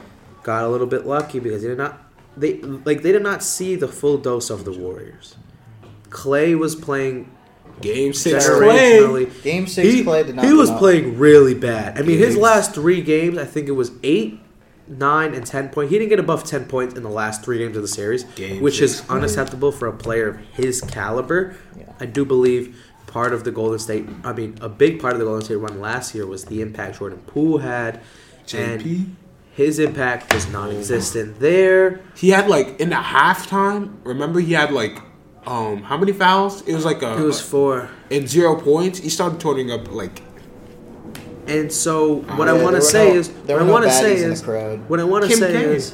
got 0.43 0.65
a 0.65 0.69
little 0.69 0.87
bit 0.87 1.07
lucky 1.07 1.39
because 1.39 1.63
they 1.63 1.69
did 1.69 1.79
not 1.79 2.01
they 2.37 2.61
like 2.61 3.03
they 3.03 3.13
did 3.13 3.23
not 3.23 3.43
see 3.43 3.77
the 3.77 3.89
full 3.89 4.19
dose 4.19 4.51
of 4.51 4.65
the 4.65 4.73
Warriors. 4.73 5.37
Klay 6.09 6.59
was 6.59 6.75
playing 6.75 7.31
Game 7.81 8.13
six, 8.13 8.49
Klay. 8.49 9.43
Game 9.43 9.67
six, 9.67 9.89
he, 9.89 10.05
Klay 10.05 10.27
did 10.27 10.37
not. 10.37 10.45
he 10.45 10.53
was 10.53 10.71
out. 10.71 10.79
playing 10.79 11.19
really 11.19 11.55
bad. 11.55 11.99
I 11.99 12.03
mean, 12.03 12.19
his 12.19 12.37
last 12.37 12.75
three 12.75 13.01
games, 13.01 13.39
I 13.39 13.45
think 13.45 13.69
it 13.69 13.73
was 13.73 13.93
eight, 14.03 14.39
nine, 14.87 15.35
and 15.35 15.45
ten 15.45 15.69
points. 15.69 15.91
He 15.91 15.99
didn't 15.99 16.11
get 16.11 16.21
above 16.21 16.45
ten 16.45 16.67
points 16.67 16.95
in 16.95 17.03
the 17.03 17.11
last 17.11 17.43
three 17.45 17.59
games 17.59 17.77
of 17.77 17.83
the 17.83 17.89
series, 17.89 18.25
Game 18.25 18.63
which 18.63 18.81
is 18.81 18.99
six. 18.99 19.11
unacceptable 19.11 19.73
for 19.73 19.89
a 19.89 19.93
player 19.93 20.29
of 20.29 20.37
his 20.53 20.81
caliber. 20.81 21.57
Yeah. 21.77 21.93
I 22.01 22.07
do 22.07 22.25
believe 22.25 22.79
part 23.07 23.33
of 23.33 23.45
the 23.45 23.51
Golden 23.51 23.79
State, 23.79 24.07
I 24.25 24.33
mean, 24.33 24.57
a 24.61 24.69
big 24.69 25.01
part 25.01 25.13
of 25.13 25.19
the 25.19 25.25
Golden 25.25 25.45
State 25.45 25.57
run 25.57 25.81
last 25.81 26.15
year 26.15 26.27
was 26.27 26.47
the 26.47 26.61
impact 26.63 26.99
Jordan 26.99 27.19
Poole 27.27 27.59
had, 27.59 28.01
and 28.55 28.81
JP. 28.83 29.11
His 29.55 29.79
impact 29.79 30.33
was 30.33 30.49
non-existent 30.49 31.39
there. 31.41 32.01
He 32.17 32.31
had 32.31 32.49
like 32.49 32.81
in 32.81 32.89
the 32.91 32.97
halftime. 32.97 33.97
Remember, 34.05 34.41
he 34.41 34.53
had 34.55 34.73
like 34.73 34.99
um 35.47 35.83
how 35.83 35.97
many 35.97 36.13
fouls? 36.13 36.63
It 36.63 36.75
was 36.75 36.85
like 36.85 37.03
a 37.03 37.19
It 37.19 37.25
was 37.25 37.41
four. 37.41 37.91
And 38.11 38.29
zero 38.29 38.59
points. 38.61 38.99
He 39.01 39.09
started 39.09 39.41
turning 39.41 39.71
up 39.71 39.91
like 39.91 40.23
And 41.47 41.71
so 41.73 42.17
what 42.39 42.47
Yeah, 42.49 42.55
I 42.55 42.63
want 42.63 42.77
to 42.77 42.83
say 42.83 43.09
no- 43.13 43.15
is 43.21 43.29
there 43.29 43.57
what 43.57 43.61
I 43.61 43.63
were 43.63 43.67
no 43.67 43.73
want 43.73 43.85
to 43.85 43.91
say 43.91 44.17
baddies 44.17 44.25
is 44.33 44.43
what 44.89 45.01
I 45.01 45.05
want 45.05 45.25
to 45.25 45.37
say 45.37 45.65
is 45.77 45.93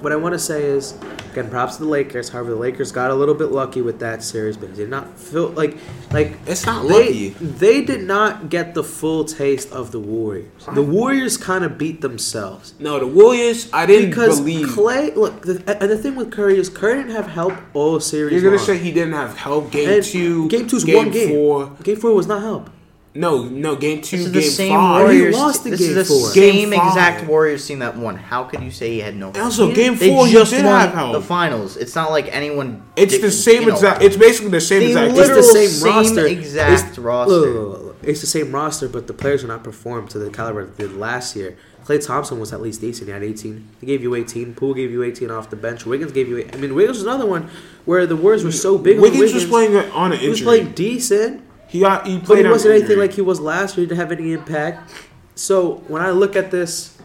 what 0.00 0.12
I 0.12 0.16
want 0.16 0.32
to 0.34 0.38
say 0.38 0.62
is 0.64 0.94
again 1.36 1.50
props 1.50 1.76
to 1.76 1.84
the 1.84 1.88
Lakers. 1.88 2.28
However, 2.30 2.50
the 2.50 2.56
Lakers 2.56 2.92
got 2.92 3.10
a 3.10 3.14
little 3.14 3.34
bit 3.34 3.46
lucky 3.52 3.82
with 3.82 3.98
that 4.00 4.22
series 4.22 4.56
but 4.56 4.70
they 4.70 4.76
did 4.76 4.90
not 4.90 5.18
feel 5.18 5.48
like 5.50 5.76
like 6.12 6.32
It's 6.46 6.64
not 6.66 6.86
they, 6.88 6.88
lucky. 7.06 7.28
They 7.30 7.84
did 7.84 8.02
not 8.02 8.48
get 8.50 8.74
the 8.74 8.84
full 8.84 9.24
taste 9.24 9.70
of 9.72 9.90
the 9.92 10.00
Warriors. 10.00 10.50
The 10.72 10.82
Warriors 10.82 11.36
kind 11.36 11.64
of 11.64 11.76
beat 11.78 12.00
themselves. 12.00 12.74
no 12.78 12.98
the 12.98 13.06
Warriors. 13.06 13.68
I 13.72 13.86
didn't 13.86 14.10
Because 14.10 14.40
believe. 14.40 14.68
Klay, 14.68 15.14
look, 15.16 15.42
the, 15.42 15.62
and 15.82 15.90
the 15.90 15.98
thing 15.98 16.14
with 16.16 16.30
Curry 16.30 16.58
is 16.58 16.68
Curry 16.68 16.94
didn't 16.98 17.12
have 17.12 17.26
help 17.28 17.54
all 17.74 17.98
series. 18.00 18.32
You're 18.32 18.42
gonna 18.42 18.56
long. 18.56 18.66
say 18.66 18.78
he 18.78 18.92
didn't 18.92 19.14
have 19.14 19.36
help. 19.36 19.70
Game 19.70 19.88
And 19.88 20.04
two, 20.04 20.48
game 20.48 20.66
two's 20.68 20.84
game 20.84 20.96
one 20.96 21.10
game. 21.10 21.28
four. 21.30 21.70
Game 21.82 21.96
four 21.96 22.14
was 22.14 22.26
not 22.26 22.42
help. 22.42 22.70
No, 23.16 23.44
no, 23.44 23.76
game 23.76 24.02
two, 24.02 24.16
This 24.16 24.26
is 24.26 24.32
game 24.32 24.42
the 24.42 24.42
same 24.42 24.72
five. 24.72 25.02
Warriors. 25.02 25.34
lost 25.36 25.62
the 25.62 25.70
this 25.70 25.80
game 25.80 25.90
is 25.90 25.94
the 25.94 26.04
four. 26.04 26.26
same 26.30 26.52
Game 26.70 26.70
five. 26.72 26.88
exact 26.88 27.26
Warriors 27.28 27.64
team 27.64 27.78
that 27.78 27.96
won. 27.96 28.16
How 28.16 28.42
could 28.42 28.60
you 28.60 28.72
say 28.72 28.90
he 28.90 28.98
had 29.00 29.14
no? 29.14 29.28
And 29.28 29.36
also, 29.36 29.68
Yeah. 29.68 29.74
game 29.74 29.94
They 29.96 30.08
four, 30.08 30.26
he 30.26 30.32
just 30.32 30.50
did 30.50 30.64
won 30.64 30.88
have 30.90 31.12
the 31.12 31.20
finals. 31.20 31.76
It's 31.76 31.94
not 31.94 32.10
like 32.10 32.28
anyone. 32.34 32.82
it's 32.96 33.12
did- 33.12 33.22
the 33.22 33.30
same 33.30 33.62
you 33.62 33.68
know, 33.68 33.74
exact. 33.74 34.02
It's 34.02 34.16
basically 34.16 34.50
the 34.50 34.60
same 34.60 34.80
the 34.80 34.86
exact. 34.88 35.08
It's 35.10 35.16
literal 35.18 35.36
the 35.36 35.42
same, 35.44 35.68
same 35.68 35.92
roster. 35.94 36.26
exact 36.26 36.88
it's, 36.88 36.98
roster. 36.98 37.34
look, 37.36 37.44
look, 37.54 37.54
look, 37.72 37.82
look. 37.84 37.96
It's 38.02 38.20
the 38.20 38.26
same 38.26 38.50
roster, 38.52 38.88
but 38.88 39.06
the 39.06 39.12
players 39.14 39.44
are 39.44 39.48
not 39.48 39.62
performed 39.62 40.10
to 40.10 40.18
the 40.18 40.28
caliber 40.30 40.66
they 40.66 40.86
did 40.88 40.96
last 40.96 41.36
year. 41.36 41.56
Klay 41.86 42.04
Thompson 42.04 42.40
was 42.40 42.52
at 42.52 42.60
least 42.62 42.80
decent. 42.80 43.06
He 43.08 43.12
had 43.12 43.22
18. 43.22 43.68
He 43.80 43.86
gave 43.86 44.02
you 44.02 44.14
18. 44.16 44.54
Poole 44.54 44.74
gave 44.74 44.90
you 44.90 45.02
18 45.04 45.30
off 45.30 45.50
the 45.50 45.56
bench. 45.56 45.84
Wiggins 45.86 46.10
gave 46.12 46.28
you. 46.28 46.38
Eight. 46.38 46.50
I 46.52 46.56
mean, 46.56 46.74
Wiggins 46.74 46.96
was 46.98 47.04
another 47.06 47.26
one 47.26 47.48
where 47.84 48.06
the 48.06 48.16
Warriors 48.16 48.42
were 48.42 48.50
so 48.52 48.76
big. 48.78 48.98
Wiggins, 48.98 49.20
Wiggins 49.20 49.34
was 49.34 49.44
playing 49.44 49.76
on 49.76 50.12
an 50.12 50.18
injury. 50.18 50.24
He 50.24 50.28
was 50.30 50.40
playing 50.40 50.72
decent, 50.72 51.42
he 51.74 51.80
got 51.80 52.06
he 52.06 52.18
but 52.18 52.26
played 52.26 52.44
he 52.46 52.50
wasn't 52.52 52.74
anything 52.76 52.98
like 52.98 53.12
he 53.12 53.20
was 53.20 53.40
last 53.40 53.76
year. 53.76 53.82
He 53.82 53.88
didn't 53.88 53.98
have 53.98 54.12
any 54.12 54.32
impact. 54.32 54.92
So 55.34 55.78
when 55.88 56.02
I 56.02 56.10
look 56.10 56.36
at 56.36 56.52
this, 56.52 56.96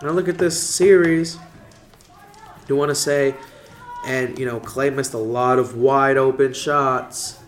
when 0.00 0.10
I 0.10 0.14
look 0.14 0.28
at 0.28 0.36
this 0.36 0.62
series, 0.62 1.38
do 2.66 2.76
want 2.76 2.90
to 2.90 2.94
say, 2.94 3.34
and 4.04 4.38
you 4.38 4.44
know, 4.44 4.60
Klay 4.60 4.94
missed 4.94 5.14
a 5.14 5.18
lot 5.18 5.58
of 5.58 5.76
wide 5.76 6.18
open 6.18 6.52
shots, 6.52 7.38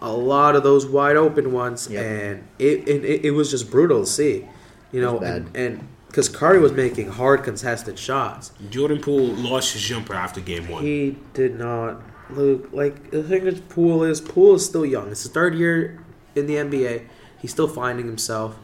a 0.00 0.12
lot 0.12 0.54
of 0.54 0.62
those 0.62 0.84
wide 0.86 1.16
open 1.16 1.50
ones, 1.50 1.88
Yep. 1.90 2.04
and 2.04 2.48
it, 2.58 2.86
it 2.86 3.04
it 3.06 3.24
it 3.24 3.30
was 3.30 3.50
just 3.50 3.70
brutal 3.70 4.00
to 4.00 4.06
see, 4.06 4.46
you 4.92 5.00
know, 5.00 5.18
bad. 5.18 5.36
and 5.46 5.56
and 5.56 5.88
because 6.08 6.28
Curry 6.28 6.58
was 6.60 6.72
making 6.72 7.08
hard 7.08 7.42
contested 7.42 7.98
shots, 7.98 8.52
Jordan 8.68 9.00
Poole 9.00 9.28
lost 9.28 9.72
his 9.72 9.80
jumper 9.80 10.12
after 10.12 10.42
game 10.42 10.68
one. 10.68 10.82
he 10.82 11.16
did 11.32 11.58
not 11.58 12.02
look 12.28 12.68
like 12.74 13.10
the 13.12 13.22
thing 13.22 13.44
with 13.44 13.66
Poole 13.70 14.04
is 14.04 14.20
Poole 14.20 14.56
is 14.56 14.66
still 14.66 14.84
young. 14.84 15.10
It's 15.10 15.22
his 15.22 15.32
third 15.32 15.54
year 15.54 16.04
in 16.38 16.46
the 16.46 16.54
NBA. 16.56 17.02
He's 17.38 17.50
still 17.50 17.68
finding 17.68 18.06
himself. 18.06 18.56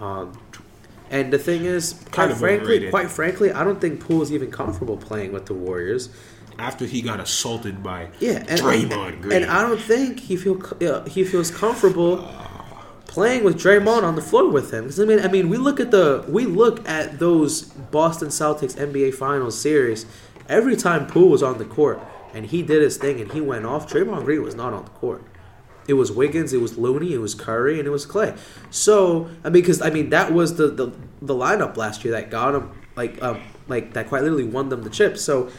Um, 0.00 0.38
and 1.10 1.32
the 1.32 1.38
thing 1.38 1.64
is, 1.64 1.92
quite 1.92 2.12
Kind 2.12 2.32
of 2.32 2.38
frankly, 2.38 2.64
overrated. 2.66 2.90
quite 2.90 3.10
frankly, 3.10 3.52
I 3.52 3.64
don't 3.64 3.80
think 3.80 4.00
Poole 4.00 4.22
is 4.22 4.32
even 4.32 4.50
comfortable 4.50 4.96
playing 4.96 5.32
with 5.32 5.46
the 5.46 5.54
Warriors. 5.54 6.08
after 6.58 6.86
he 6.86 7.02
got 7.02 7.20
assaulted 7.20 7.82
by 7.82 8.08
Yeah, 8.18 8.42
and, 8.48 8.58
Draymond 8.60 9.20
Green. 9.20 9.42
and 9.42 9.50
I 9.50 9.60
don't 9.62 9.78
think 9.80 10.20
he 10.20 10.36
feel 10.38 10.60
uh, 10.82 11.04
he 11.04 11.22
feels 11.22 11.50
comfortable 11.50 12.26
playing 13.06 13.44
with 13.44 13.58
Draymond 13.58 14.02
on 14.04 14.16
the 14.16 14.22
floor 14.22 14.48
with 14.48 14.72
him. 14.72 14.84
'Cause 14.86 14.98
I 14.98 15.04
mean, 15.04 15.20
I 15.20 15.28
mean, 15.28 15.48
we 15.50 15.58
look 15.58 15.80
at 15.80 15.90
the 15.90 16.24
we 16.28 16.46
look 16.46 16.86
at 16.88 17.18
those 17.18 17.62
Boston 17.62 18.28
Celtics 18.28 18.74
NBA 18.78 19.10
Finals 19.12 19.58
series. 19.58 20.06
Every 20.48 20.76
time 20.76 21.06
Poole 21.06 21.28
was 21.28 21.42
on 21.42 21.58
the 21.58 21.64
court 21.64 22.00
and 22.32 22.46
he 22.46 22.62
did 22.62 22.80
his 22.82 22.96
thing 22.96 23.20
and 23.20 23.30
he 23.32 23.40
went 23.40 23.66
off, 23.66 23.90
Draymond 23.92 24.24
Green 24.24 24.42
was 24.42 24.54
not 24.54 24.72
on 24.72 24.84
the 24.84 24.90
court. 24.92 25.22
It 25.88 25.94
was 25.94 26.10
Wiggins, 26.10 26.52
it 26.52 26.60
was 26.60 26.76
Looney, 26.76 27.12
it 27.14 27.18
was 27.18 27.34
Curry, 27.34 27.78
and 27.78 27.86
it 27.86 27.90
was 27.90 28.06
Clay. 28.06 28.34
So 28.70 29.28
I 29.44 29.48
mean, 29.50 29.62
because 29.62 29.80
I 29.82 29.90
mean 29.90 30.10
that 30.10 30.32
was 30.32 30.56
the, 30.56 30.68
the 30.68 30.92
the 31.22 31.34
lineup 31.34 31.76
last 31.76 32.04
year 32.04 32.12
that 32.12 32.30
got 32.30 32.54
him 32.54 32.70
like 32.96 33.22
um 33.22 33.40
like 33.68 33.92
that 33.94 34.08
quite 34.08 34.22
literally 34.22 34.44
won 34.44 34.68
them 34.68 34.82
the 34.82 34.90
chip. 34.90 35.16
So 35.18 35.50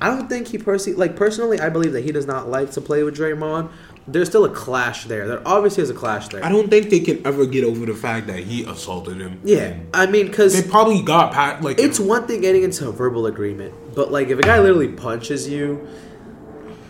I 0.00 0.08
don't 0.08 0.28
think 0.28 0.48
he 0.48 0.58
personally 0.58 0.98
like 0.98 1.16
personally 1.16 1.60
I 1.60 1.68
believe 1.68 1.92
that 1.92 2.02
he 2.04 2.12
does 2.12 2.26
not 2.26 2.48
like 2.48 2.70
to 2.72 2.80
play 2.80 3.02
with 3.02 3.16
Draymond. 3.16 3.70
There's 4.06 4.28
still 4.28 4.44
a 4.44 4.50
clash 4.50 5.04
there. 5.04 5.26
There 5.26 5.40
obviously 5.48 5.82
is 5.82 5.88
a 5.88 5.94
clash 5.94 6.28
there. 6.28 6.44
I 6.44 6.50
don't 6.50 6.68
think 6.68 6.90
they 6.90 7.00
can 7.00 7.26
ever 7.26 7.46
get 7.46 7.64
over 7.64 7.86
the 7.86 7.94
fact 7.94 8.26
that 8.26 8.40
he 8.40 8.62
assaulted 8.64 9.16
him. 9.16 9.40
yeah, 9.44 9.78
I 9.94 10.04
mean, 10.06 10.26
because 10.26 10.52
They 10.62 10.68
probably 10.68 11.00
got 11.00 11.32
pat 11.32 11.62
like 11.62 11.78
it's 11.78 11.98
one 11.98 12.26
thing 12.26 12.42
getting 12.42 12.64
into 12.64 12.86
a 12.88 12.92
verbal 12.92 13.26
agreement, 13.26 13.72
but 13.94 14.12
like 14.12 14.28
if 14.28 14.38
a 14.38 14.42
guy 14.42 14.58
literally 14.60 14.88
punches 14.88 15.48
you, 15.48 15.88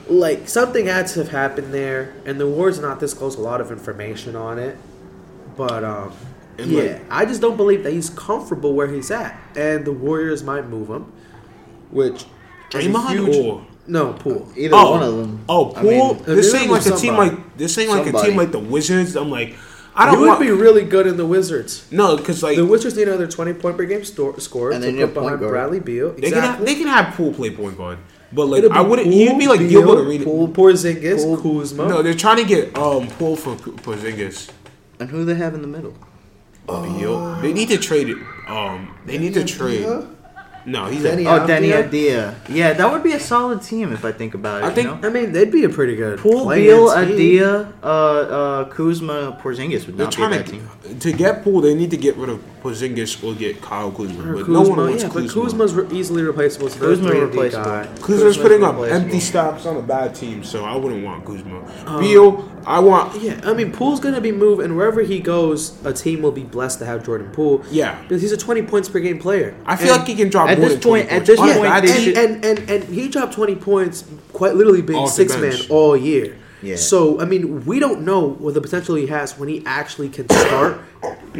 like 0.08 0.48
something 0.48 0.86
had 0.86 1.06
to 1.08 1.20
have 1.20 1.28
happened 1.30 1.72
there, 1.72 2.14
and 2.24 2.38
the 2.40 2.46
Warriors 2.46 2.78
not 2.80 3.00
disclose 3.00 3.36
a 3.36 3.40
lot 3.40 3.60
of 3.60 3.70
information 3.70 4.36
on 4.36 4.58
it. 4.58 4.76
But 5.56 5.84
um, 5.84 6.12
And, 6.58 6.70
yeah, 6.70 6.82
like- 6.82 7.02
I 7.10 7.24
just 7.24 7.40
don't 7.40 7.56
believe 7.56 7.82
that 7.84 7.92
he's 7.92 8.10
comfortable 8.10 8.74
where 8.74 8.88
he's 8.88 9.10
at, 9.10 9.38
and 9.56 9.84
the 9.84 9.92
Warriors 9.92 10.42
might 10.42 10.68
move 10.68 10.88
him. 10.88 11.12
Which 11.90 12.24
is 12.74 12.86
a 12.86 12.88
Draymond 12.88 13.10
huge- 13.10 13.36
or 13.46 13.66
no 13.86 14.12
Poole. 14.14 14.48
Either 14.56 14.74
oh 14.74 14.90
one 14.92 15.02
of 15.02 15.16
them. 15.16 15.44
oh 15.48 15.74
I 15.76 15.80
Poole. 15.82 16.14
mean, 16.14 16.22
this 16.24 16.50
they're 16.52 16.62
ain't 16.62 16.70
like 16.70 16.86
a 16.86 16.96
team 16.96 17.16
like 17.16 17.56
this 17.56 17.76
ain't 17.78 17.90
like 17.90 18.06
a 18.06 18.12
team 18.12 18.36
like 18.36 18.50
the 18.50 18.58
Wizards. 18.58 19.14
I'm 19.14 19.30
like 19.30 19.54
I 19.94 20.06
don't 20.06 20.20
would 20.22 20.26
want 20.26 20.40
would 20.40 20.46
be 20.46 20.50
really 20.50 20.82
good 20.84 21.06
in 21.06 21.16
the 21.18 21.26
Wizards. 21.26 21.86
no 21.92 22.16
because 22.16 22.42
like 22.42 22.56
The 22.56 22.64
Wizards 22.66 22.96
need 22.96 23.06
another 23.08 23.26
twenty 23.28 23.52
point 23.52 23.76
per 23.76 23.84
game 23.84 24.02
store, 24.04 24.40
score 24.40 24.70
And 24.72 24.80
to 24.82 24.86
then 24.86 24.96
you 24.98 25.06
put 25.06 25.14
behind 25.14 25.38
guard. 25.38 25.50
Bradley 25.52 25.80
Beal. 25.80 26.12
they 26.14 26.30
can 26.30 26.32
have, 26.32 26.44
Exactly. 26.44 26.66
they 26.66 26.74
can 26.80 26.88
have 26.88 27.14
Poole 27.14 27.32
play 27.34 27.50
point 27.50 27.76
guard, 27.76 27.98
but 28.34 28.46
like 28.46 28.64
I 28.64 28.80
wouldn't. 28.80 29.08
Poole, 29.08 29.16
He'd 29.16 29.38
be 29.38 29.46
like 29.46 29.60
Beal, 29.60 29.68
Gilbert 29.82 30.02
Arenas. 30.06 30.24
Poole, 30.24 30.48
Porzingis, 30.48 31.22
Poole. 31.22 31.36
Kuzma. 31.36 31.88
No, 31.88 32.02
they're 32.02 32.14
trying 32.14 32.38
to 32.38 32.44
get 32.44 32.76
um 32.76 33.08
Poole 33.08 33.36
for 33.36 33.54
Porzingis. 33.56 34.50
And 35.00 35.10
who 35.10 35.24
they 35.24 35.34
have 35.34 35.54
in 35.54 35.62
the 35.62 35.68
middle? 35.68 35.94
Beal. 36.66 37.34
They 37.42 37.52
need 37.52 37.68
to 37.68 37.78
trade 37.78 38.08
it. 38.08 38.18
Um, 38.48 38.94
they 39.06 39.18
need 39.18 39.34
to 39.34 39.44
trade. 39.44 39.86
No, 40.66 40.86
he's 40.86 41.02
Denny 41.02 41.26
a, 41.26 41.28
Oh, 41.30 41.46
Deni 41.46 41.72
Avdija. 41.72 42.34
Yeah, 42.48 42.72
that 42.72 42.90
would 42.90 43.02
be 43.02 43.12
a 43.12 43.20
solid 43.20 43.60
team 43.60 43.92
if 43.92 44.02
I 44.04 44.12
think 44.12 44.32
about 44.32 44.62
it. 44.62 44.64
I 44.64 44.68
you 44.70 44.74
think- 44.74 45.02
know? 45.02 45.08
I 45.08 45.12
mean, 45.12 45.32
they'd 45.32 45.52
be 45.52 45.64
a 45.64 45.68
pretty 45.68 45.94
good 45.94 46.18
Poole, 46.18 46.44
playing 46.44 46.64
Beal, 46.64 46.88
team. 46.94 47.04
Avdija, 47.18 47.72
uh, 47.82 47.86
uh, 47.86 48.64
Kuzma, 48.70 49.38
Porzingis 49.42 49.86
would 49.86 49.98
they're 49.98 50.06
not 50.06 50.16
be 50.16 50.22
a 50.22 50.26
trying 50.26 50.30
bad 50.30 50.46
to 50.46 50.52
team. 50.52 50.98
to 51.00 51.12
get 51.12 51.44
Poole. 51.44 51.60
They 51.60 51.74
need 51.74 51.90
to 51.90 51.98
get 51.98 52.16
rid 52.16 52.30
of 52.30 52.40
Porzingis 52.62 53.22
or 53.22 53.34
get 53.34 53.60
Kyle 53.60 53.90
Kuzma. 53.90 54.22
Or 54.30 54.32
But 54.36 54.38
Kuzma, 54.46 54.52
no 54.54 54.62
one 54.62 54.78
wants 54.78 55.02
yeah, 55.02 55.08
but 55.12 55.22
Kuzma. 55.24 55.42
Kuzma's 55.42 55.74
re- 55.74 55.86
easily 55.98 56.22
replaceable. 56.22 56.70
So 56.70 56.78
Kuzma 56.80 57.08
Kuzma 57.10 57.26
replaceable. 57.26 57.64
Guy. 57.64 57.84
Kuzma's 57.86 58.02
Kuzma's 58.06 58.36
putting 58.38 58.64
up 58.64 58.72
replaceable. 58.76 59.02
empty 59.02 59.18
stats 59.18 59.66
on 59.66 59.76
a 59.76 59.82
bad 59.82 60.14
team, 60.14 60.42
so 60.44 60.64
I 60.64 60.74
wouldn't 60.76 61.04
want 61.04 61.26
Kuzma. 61.26 61.60
Beal, 62.00 62.48
I 62.66 62.78
want. 62.80 63.20
Yeah, 63.20 63.40
I 63.44 63.52
mean, 63.54 63.72
Poole's 63.72 64.00
gonna 64.00 64.20
be 64.20 64.32
moved, 64.32 64.62
and 64.62 64.76
wherever 64.76 65.02
he 65.02 65.20
goes, 65.20 65.72
a 65.84 65.92
team 65.92 66.22
will 66.22 66.32
be 66.32 66.42
blessed 66.44 66.78
to 66.80 66.86
have 66.86 67.04
Jordan 67.04 67.30
Poole. 67.32 67.62
Yeah, 67.70 68.00
because 68.02 68.22
he's 68.22 68.32
a 68.32 68.36
twenty 68.36 68.62
points 68.62 68.88
per 68.88 69.00
game 69.00 69.18
player. 69.18 69.54
I 69.66 69.76
feel 69.76 69.90
And- 69.92 69.98
like 69.98 70.08
he 70.08 70.14
can 70.14 70.28
drop 70.30 70.48
at 70.48 70.58
more 70.58 70.68
this 70.68 70.74
than 70.78 70.82
20 70.82 71.02
point- 71.02 71.12
at 71.12 71.16
points. 71.18 71.26
this 71.28 71.38
On 71.40 71.48
a 71.48 71.52
yeah, 71.52 71.80
point, 71.80 71.90
and, 72.18 72.44
and, 72.44 72.44
and 72.58 72.70
and 72.70 72.84
he 72.84 73.08
dropped 73.08 73.34
twenty 73.34 73.54
points, 73.54 74.04
quite 74.32 74.54
literally 74.54 74.82
being 74.82 74.98
Off 75.00 75.10
six 75.10 75.36
man 75.36 75.54
all 75.70 75.96
year. 75.96 76.36
Yeah. 76.64 76.76
So 76.76 77.20
I 77.20 77.24
mean, 77.24 77.64
we 77.66 77.78
don't 77.78 78.02
know 78.04 78.20
what 78.20 78.54
the 78.54 78.60
potential 78.60 78.94
he 78.94 79.06
has 79.08 79.38
when 79.38 79.48
he 79.48 79.62
actually 79.66 80.08
can 80.08 80.28
start 80.28 80.80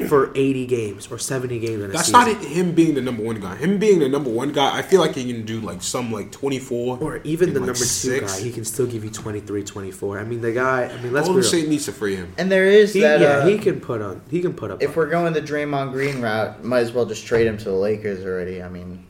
for 0.09 0.31
80 0.35 0.67
games 0.67 1.09
or 1.11 1.19
70 1.19 1.59
games 1.61 1.83
in 1.83 1.91
a 1.91 1.93
That's 1.93 2.07
season. 2.07 2.21
not 2.33 2.45
him 2.45 2.73
being 2.73 2.95
the 2.95 3.01
number 3.01 3.23
one 3.23 3.41
guy. 3.41 3.57
Him 3.57 3.79
being 3.79 4.01
the 4.01 4.09
number 4.09 4.29
one 4.29 4.53
guy, 4.53 4.77
I 4.77 4.83
feel 4.83 5.01
like 5.01 5.15
he 5.15 5.33
can 5.33 5.45
do 5.47 5.61
like 5.61 5.83
some 5.83 6.11
like 6.13 6.31
twenty 6.33 6.59
four 6.59 6.99
Or 6.99 7.19
even 7.25 7.55
the 7.55 7.61
number 7.61 7.75
two 7.75 8.21
guy, 8.21 8.41
he 8.41 8.51
can 8.53 8.65
still 8.65 8.87
give 8.87 9.05
you 9.05 9.11
23, 9.11 9.63
24. 9.65 10.19
I 10.19 10.25
mean, 10.25 10.41
the 10.41 10.53
guy. 10.53 10.85
I 10.87 11.01
mean, 11.03 11.13
let's 11.13 11.29
be 11.29 11.33
Golden. 11.35 11.43
State 11.45 11.69
needs 11.69 11.87
to 11.87 11.93
free 11.93 12.17
him. 12.17 12.33
And 12.37 12.51
there 12.51 12.67
is 12.67 12.93
He, 12.93 13.01
that. 13.01 13.21
yeah, 13.21 13.27
uh, 13.29 13.47
he 13.47 13.59
can 13.59 13.81
put 13.81 14.03
on. 14.03 14.21
He 14.31 14.41
can 14.43 14.53
put 14.53 14.71
up. 14.71 14.83
if 14.83 14.97
we're 14.97 15.09
going 15.09 15.33
the 15.33 15.41
Draymond 15.43 15.93
Green 15.93 16.21
route, 16.21 16.63
might 16.65 16.81
as 16.81 16.93
well 16.93 17.07
just 17.07 17.25
trade 17.27 17.47
him 17.47 17.57
to 17.59 17.65
the 17.65 17.73
Lakers 17.73 18.25
already. 18.25 18.63
I 18.63 18.69
mean, 18.69 19.07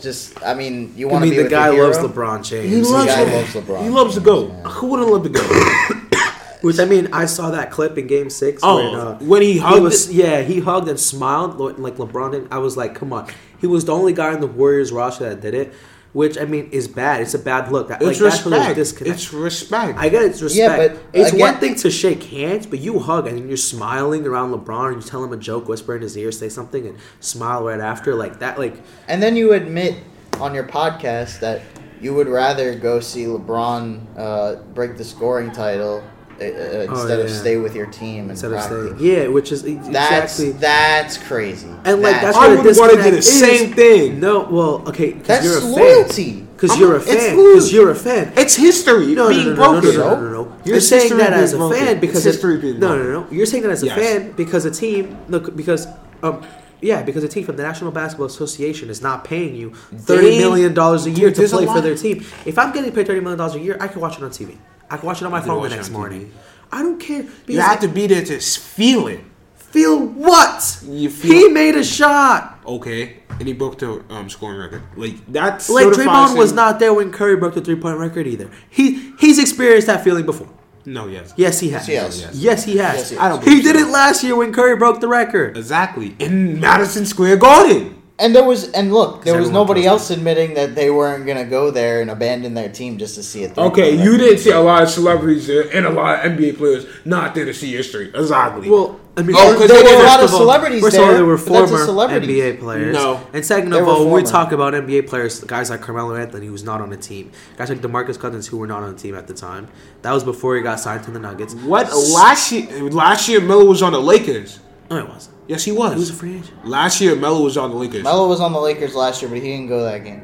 just 0.00 0.42
I 0.42 0.54
mean, 0.54 0.92
you 0.96 1.08
want 1.08 1.22
to 1.24 1.26
mean, 1.26 1.30
be 1.30 1.36
the 1.38 1.42
with 1.44 1.52
guy 1.52 1.72
your 1.72 1.86
loves? 1.86 1.98
LeBron 1.98 2.44
James. 2.44 2.70
He 2.70 2.82
loves, 2.82 3.06
guy 3.06 3.22
loves 3.22 3.54
LeBron 3.54 3.82
He 3.82 3.88
loves 3.88 4.14
to 4.14 4.20
go. 4.20 4.48
James, 4.48 4.62
man. 4.62 4.72
Who 4.72 4.86
wouldn't 4.88 5.10
love 5.10 5.22
to 5.24 5.28
go? 5.28 5.40
Which 6.62 6.78
I 6.78 6.84
mean, 6.84 7.08
I 7.12 7.24
saw 7.24 7.50
that 7.50 7.70
clip 7.70 7.96
in 7.96 8.06
Game 8.06 8.28
Six. 8.28 8.60
Oh, 8.62 8.76
when, 8.76 8.94
uh, 8.94 9.18
when 9.20 9.42
he 9.42 9.58
hugged 9.58 9.82
was, 9.82 10.12
yeah, 10.12 10.42
he 10.42 10.60
hugged 10.60 10.88
and 10.88 11.00
smiled 11.00 11.58
like 11.78 11.96
LeBron 11.96 12.32
did. 12.32 12.48
I 12.52 12.58
was 12.58 12.76
like, 12.76 12.94
come 12.94 13.12
on, 13.14 13.30
he 13.60 13.66
was 13.66 13.86
the 13.86 13.92
only 13.94 14.12
guy 14.12 14.34
in 14.34 14.40
the 14.40 14.46
Warriors 14.46 14.92
roster 14.92 15.28
that 15.28 15.40
did 15.40 15.54
it. 15.54 15.72
Which 16.12 16.36
I 16.38 16.44
mean 16.44 16.68
is 16.72 16.88
bad. 16.88 17.20
It's 17.20 17.34
a 17.34 17.38
bad 17.38 17.70
look. 17.70 17.90
It's 17.90 18.02
like, 18.02 18.16
that's 18.16 18.44
where 18.44 18.54
respect. 18.58 18.76
disconnect. 18.76 19.14
It's 19.16 19.32
respect. 19.32 19.98
I 19.98 20.08
get 20.08 20.22
it's 20.24 20.42
respect. 20.42 20.70
Yeah, 20.70 20.88
but 20.88 21.02
it's 21.12 21.32
again- 21.32 21.40
one 21.52 21.60
thing 21.60 21.76
to 21.76 21.90
shake 21.90 22.24
hands, 22.24 22.66
but 22.66 22.80
you 22.80 22.98
hug 22.98 23.28
and 23.28 23.46
you're 23.48 23.56
smiling 23.56 24.26
around 24.26 24.52
LeBron 24.52 24.94
and 24.94 25.02
you 25.02 25.08
tell 25.08 25.22
him 25.22 25.32
a 25.32 25.36
joke, 25.36 25.68
whisper 25.68 25.94
in 25.94 26.02
his 26.02 26.16
ear, 26.16 26.32
say 26.32 26.48
something, 26.48 26.86
and 26.86 26.98
smile 27.20 27.64
right 27.64 27.80
after 27.80 28.14
like 28.16 28.40
that. 28.40 28.58
Like 28.58 28.74
And 29.06 29.22
then 29.22 29.36
you 29.36 29.52
admit 29.52 29.96
on 30.40 30.52
your 30.54 30.64
podcast 30.64 31.38
that 31.40 31.62
you 32.00 32.14
would 32.14 32.28
rather 32.28 32.74
go 32.74 32.98
see 32.98 33.24
LeBron 33.24 34.00
uh, 34.16 34.56
break 34.74 34.96
the 34.96 35.04
scoring 35.04 35.52
title 35.52 36.02
uh, 36.40 36.44
uh, 36.44 36.46
instead 36.46 37.20
of 37.20 37.26
Oh, 37.26 37.28
yeah. 37.28 37.40
stay 37.40 37.56
with 37.58 37.74
your 37.74 37.86
team 37.86 38.22
and 38.22 38.30
instead 38.32 38.52
of 38.52 38.58
practice. 38.58 38.98
saying, 38.98 39.12
yeah, 39.14 39.26
which 39.28 39.52
is 39.52 39.66
e- 39.66 39.74
That's 39.74 40.38
exactly. 40.40 40.52
that's 40.52 41.18
crazy. 41.18 41.68
And 41.84 42.00
like 42.02 42.20
that's 42.22 42.36
I 42.36 42.48
what 42.48 42.58
a 42.60 42.62
would 42.62 42.76
wanna 42.78 42.92
do 42.94 43.10
disconnect 43.10 43.10
the 43.12 43.18
is. 43.18 43.40
same 43.40 43.72
thing. 43.74 44.20
No, 44.20 44.40
well, 44.50 44.82
okay, 44.88 45.12
because 45.12 45.26
That's 45.28 45.44
you're 45.44 45.58
a 45.58 45.64
loyalty. 45.64 46.32
fan. 46.32 46.46
Because 46.56 46.78
you're 46.78 46.96
a 46.96 47.00
fan. 47.00 47.36
Because 47.36 47.72
you're 47.72 47.90
a 47.90 47.94
fan. 47.94 48.32
It's 48.36 48.54
history 48.54 49.14
No, 49.14 49.28
no, 49.28 49.28
being 49.30 49.46
no, 49.46 49.54
no, 49.54 49.72
no, 49.72 49.80
broken. 49.80 49.98
no, 50.00 50.14
no, 50.14 50.20
no, 50.20 50.44
no. 50.44 50.56
You're 50.64 50.80
saying 50.80 51.16
that 51.16 51.32
as 51.32 51.54
a 51.54 51.56
broken. 51.56 51.78
fan 51.78 51.88
It's 51.96 52.00
because 52.02 52.24
history 52.24 52.54
it, 52.56 52.60
being 52.60 52.78
no, 52.80 52.88
broken. 52.88 53.12
no, 53.12 53.20
no. 53.22 53.26
You're 53.30 53.46
saying 53.46 53.62
that 53.62 53.72
as 53.72 53.82
a 53.82 53.86
Yes. 53.86 53.98
fan 53.98 54.32
because 54.32 54.64
a 54.66 54.70
team, 54.70 55.16
look, 55.28 55.56
because 55.56 55.86
um, 56.22 56.42
yeah, 56.82 57.02
because 57.02 57.24
a 57.24 57.28
team 57.28 57.44
from 57.44 57.56
the 57.56 57.62
National 57.62 57.90
Basketball 57.92 58.26
Association 58.26 58.90
is 58.90 59.00
not 59.00 59.24
paying 59.24 59.54
you 59.54 59.72
thirty 59.74 60.38
million 60.38 60.74
dollars 60.74 61.06
a 61.06 61.10
year 61.10 61.28
Dude, 61.28 61.34
to 61.36 61.40
there's 61.40 61.52
a 61.54 61.56
play 61.56 61.66
for 61.66 61.80
their 61.80 61.94
team. 61.94 62.24
If 62.44 62.58
I'm 62.58 62.72
getting 62.72 62.92
paid 62.92 63.06
thirty 63.06 63.20
million 63.20 63.38
dollars 63.38 63.54
a 63.54 63.60
year, 63.60 63.78
I 63.80 63.88
can 63.88 64.00
watch 64.02 64.18
it 64.18 64.22
on 64.22 64.30
TV. 64.30 64.56
I 64.90 64.96
can 64.96 65.06
watch 65.06 65.22
it 65.22 65.24
on 65.24 65.30
my 65.30 65.40
phone 65.40 65.62
the 65.62 65.68
next 65.70 65.90
morning. 65.90 66.26
TV. 66.26 66.30
I 66.72 66.82
don't 66.82 67.00
care. 67.00 67.24
You 67.46 67.60
have 67.60 67.80
to 67.80 67.88
be 67.88 68.06
there 68.06 68.24
to 68.24 68.38
feel 68.40 69.06
it. 69.06 69.20
feel 69.56 69.98
what? 70.04 70.78
You 70.84 71.08
feel- 71.10 71.32
he 71.32 71.48
made 71.48 71.76
a 71.76 71.84
shot. 71.84 72.60
Okay, 72.66 73.18
and 73.38 73.46
he 73.46 73.52
broke 73.52 73.78
the 73.78 74.04
um, 74.10 74.28
scoring 74.28 74.58
record. 74.58 74.82
Like 74.96 75.14
that's 75.26 75.70
Like 75.70 75.84
certifies 75.84 76.30
Draymond 76.30 76.38
was 76.38 76.52
not 76.52 76.78
there 76.78 76.92
when 76.92 77.10
Curry 77.12 77.36
broke 77.36 77.54
the 77.54 77.60
three 77.60 77.76
point 77.76 77.98
record 77.98 78.26
either. 78.26 78.50
He 78.68 79.12
he's 79.18 79.38
experienced 79.38 79.86
that 79.86 80.04
feeling 80.04 80.26
before. 80.26 80.48
No, 80.86 81.06
yes, 81.06 81.34
Yes, 81.36 81.60
he 81.60 81.70
has. 81.70 81.86
Yes, 81.88 82.16
he 82.16 82.22
has. 82.24 82.42
Yes, 82.42 82.64
he 82.64 82.76
has. 82.78 82.96
Yes, 82.96 83.10
he 83.10 83.16
has. 83.16 83.24
I 83.24 83.28
don't 83.28 83.44
he 83.44 83.60
did 83.60 83.76
so. 83.76 83.82
it 83.86 83.90
last 83.92 84.24
year 84.24 84.34
when 84.34 84.52
Curry 84.52 84.76
broke 84.76 85.00
the 85.00 85.08
record. 85.08 85.56
exactly 85.56 86.16
in 86.18 86.58
Madison 86.58 87.04
Square 87.04 87.36
Garden. 87.36 87.99
And 88.20 88.36
there 88.36 88.44
was, 88.44 88.70
and 88.72 88.92
look, 88.92 89.24
there 89.24 89.38
was 89.40 89.48
nobody 89.50 89.82
tells 89.84 90.02
else 90.02 90.10
admitting 90.10 90.54
that 90.54 90.74
they 90.74 90.90
weren't 90.90 91.26
gonna 91.26 91.44
go 91.46 91.70
there 91.70 92.02
and 92.02 92.10
abandon 92.10 92.52
their 92.54 92.68
team 92.68 92.98
just 92.98 93.14
to 93.14 93.22
see 93.22 93.44
it. 93.44 93.54
through. 93.54 93.64
Okay, 93.64 93.90
you 94.02 94.18
didn't 94.18 94.38
see 94.38 94.50
a 94.50 94.60
lot 94.60 94.82
of 94.82 94.90
celebrities 94.90 95.46
there 95.46 95.74
and 95.74 95.86
a 95.86 95.90
lot 95.90 96.24
of 96.24 96.32
NBA 96.32 96.58
players 96.58 96.86
not 97.06 97.34
there 97.34 97.46
to 97.46 97.54
see 97.54 97.72
history. 97.74 98.10
Exactly. 98.14 98.68
Well, 98.68 99.00
I 99.16 99.22
mean, 99.22 99.34
Oh, 99.36 99.48
first- 99.48 99.58
'cause 99.58 99.68
there 99.70 99.82
were 99.84 100.02
a 100.02 100.06
lot 100.06 100.18
of 100.20 100.26
of 100.26 100.34
all- 100.34 100.40
celebrities 100.40 100.80
First 100.82 100.96
of 100.96 101.00
all, 101.00 101.06
there, 101.08 101.16
there 101.16 101.24
were 101.26 101.36
but 101.36 101.44
that's 101.52 101.70
former 101.70 101.84
celebrities. 101.84 102.28
NBA 102.28 102.52
players. 102.60 102.94
No. 102.94 103.20
And 103.32 103.44
second 103.44 103.72
of 103.72 103.88
all, 103.88 104.04
when 104.04 104.12
we 104.14 104.22
talk 104.22 104.52
about 104.52 104.74
NBA 104.74 105.02
players, 105.02 105.40
guys 105.40 105.68
like 105.70 105.80
Carmelo 105.80 106.14
Anthony, 106.14 106.46
who 106.46 106.52
was 106.52 106.62
not 106.64 106.80
on 106.80 106.90
the 106.90 106.96
team, 106.96 107.30
guys 107.58 107.68
like 107.70 107.80
DeMarcus 107.80 108.18
Cousins, 108.18 108.46
who 108.46 108.56
were 108.58 108.66
not 108.66 108.82
on 108.82 108.94
the 108.94 108.98
team 109.00 109.14
at 109.14 109.26
the 109.26 109.34
time. 109.34 109.68
That 110.02 110.12
was 110.12 110.24
before 110.24 110.56
he 110.56 110.62
got 110.62 110.78
signed 110.78 111.04
to 111.04 111.10
the 111.10 111.18
Nuggets. 111.18 111.54
what 111.54 111.88
last 112.12 112.52
year? 112.52 112.66
Last 112.90 113.28
year, 113.28 113.40
Melo 113.40 113.64
was 113.64 113.82
on 113.82 113.92
the 113.92 114.00
Lakers. 114.00 114.60
No, 114.90 114.98
it 114.98 115.08
wasn't. 115.08 115.34
Yes, 115.50 115.64
he 115.64 115.72
was. 115.72 115.94
He 115.94 115.98
was 115.98 116.10
a 116.10 116.12
free 116.14 116.36
agent. 116.36 116.64
Last 116.64 117.00
year, 117.00 117.16
Melo 117.16 117.42
was 117.42 117.56
on 117.56 117.70
the 117.70 117.76
Lakers. 117.76 118.04
Melo 118.04 118.28
was 118.28 118.40
on 118.40 118.52
the 118.52 118.60
Lakers 118.60 118.94
last 118.94 119.20
year, 119.20 119.28
but 119.28 119.38
he 119.40 119.48
didn't 119.48 119.66
go 119.66 119.82
that 119.82 120.04
game. 120.04 120.22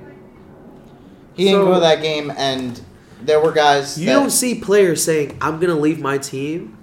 He 1.35 1.47
didn't 1.47 1.63
So- 1.63 1.67
go 1.75 1.81
that 1.81 2.01
game, 2.01 2.33
and 2.37 2.81
there 3.21 3.41
were 3.41 3.51
guys. 3.51 3.99
You 3.99 4.07
that, 4.07 4.13
don't 4.13 4.31
see 4.31 4.55
players 4.55 5.03
saying, 5.03 5.37
"I'm 5.41 5.59
gonna 5.59 5.75
leave 5.75 5.99
my 6.01 6.17
team," 6.17 6.79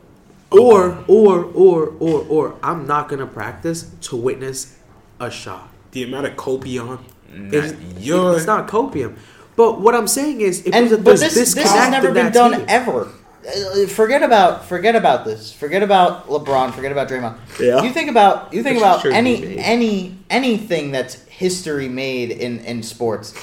oh. 0.51 0.59
or 0.59 0.81
or 1.07 1.45
or 1.53 1.93
or 2.01 2.25
or 2.27 2.55
I'm 2.61 2.85
not 2.85 3.07
gonna 3.07 3.25
practice 3.27 3.85
to 4.07 4.17
witness 4.17 4.75
a 5.21 5.31
shot. 5.31 5.69
the 5.91 6.03
amount 6.03 6.25
of 6.25 6.35
copion. 6.35 6.99
It's, 7.33 7.71
Not 7.71 8.01
your. 8.01 8.35
it's 8.35 8.45
not 8.45 8.67
copium. 8.67 9.15
But 9.55 9.79
what 9.79 9.95
I'm 9.95 10.07
saying 10.07 10.41
is, 10.41 10.59
if 10.65 10.73
and 10.73 10.87
there's 10.87 10.91
a, 10.91 10.97
but 10.97 11.03
there's 11.05 11.21
this 11.21 11.35
this 11.35 11.53
disconnect 11.53 11.77
has 11.77 11.91
never 11.91 12.07
in 12.09 12.13
been 12.13 12.25
that 12.25 12.33
done 12.33 12.51
team. 12.51 12.65
ever. 12.67 13.07
Uh, 13.45 13.87
Forget 13.87 14.23
about 14.23 14.65
forget 14.65 14.95
about 14.95 15.25
this. 15.25 15.51
Forget 15.51 15.83
about 15.83 16.27
LeBron. 16.27 16.73
Forget 16.73 16.91
about 16.91 17.09
Draymond. 17.09 17.37
Yeah. 17.59 17.81
You 17.83 17.91
think 17.91 18.09
about 18.09 18.53
you 18.53 18.63
think 18.63 18.75
It's 18.77 18.83
about 18.83 19.01
true, 19.01 19.11
any 19.11 19.57
any 19.59 20.17
anything 20.29 20.91
that's 20.91 21.15
history 21.25 21.89
made 21.89 22.31
in 22.31 22.59
in 22.59 22.83
sports. 22.83 23.33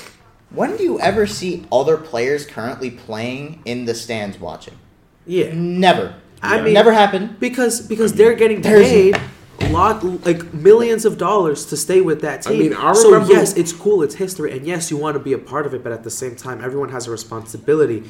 When 0.51 0.77
do 0.77 0.83
you 0.83 0.99
ever 1.01 1.27
see 1.27 1.65
other 1.71 1.97
players 1.97 2.47
currently 2.47 2.91
playing 2.91 3.61
in 3.65 3.85
the 3.85 3.95
stands 3.95 4.39
watching? 4.41 4.75
Yeah, 5.27 5.51
Never. 5.55 6.15
I 6.43 6.57
Yeah. 6.57 6.63
mean, 6.63 6.75
Never 6.75 6.93
happened. 6.93 7.39
because 7.39 7.81
because 7.83 8.15
they're 8.15 8.35
getting 8.35 8.63
paid 8.63 9.21
a 9.61 9.69
lot 9.71 10.03
like 10.25 10.55
millions 10.55 11.05
of 11.05 11.19
dollars 11.19 11.67
to 11.67 11.77
stay 11.77 12.01
with 12.01 12.23
that 12.23 12.47
I 12.47 12.51
team. 12.51 12.59
mean, 12.59 12.73
I 12.75 12.95
so 12.95 13.23
yes, 13.29 13.55
it's 13.57 13.73
cool, 13.73 14.03
it's 14.03 14.15
history, 14.15 14.51
and 14.57 14.67
yes, 14.67 14.91
you 14.91 14.97
want 14.97 15.15
to 15.15 15.21
be 15.21 15.35
a 15.35 15.39
part 15.39 15.67
of 15.67 15.75
it, 15.75 15.83
but 15.85 15.93
at 15.93 16.03
the 16.03 16.11
same 16.11 16.35
time, 16.35 16.65
everyone 16.65 16.89
has 16.89 17.07
a 17.07 17.11
responsibility. 17.11 18.03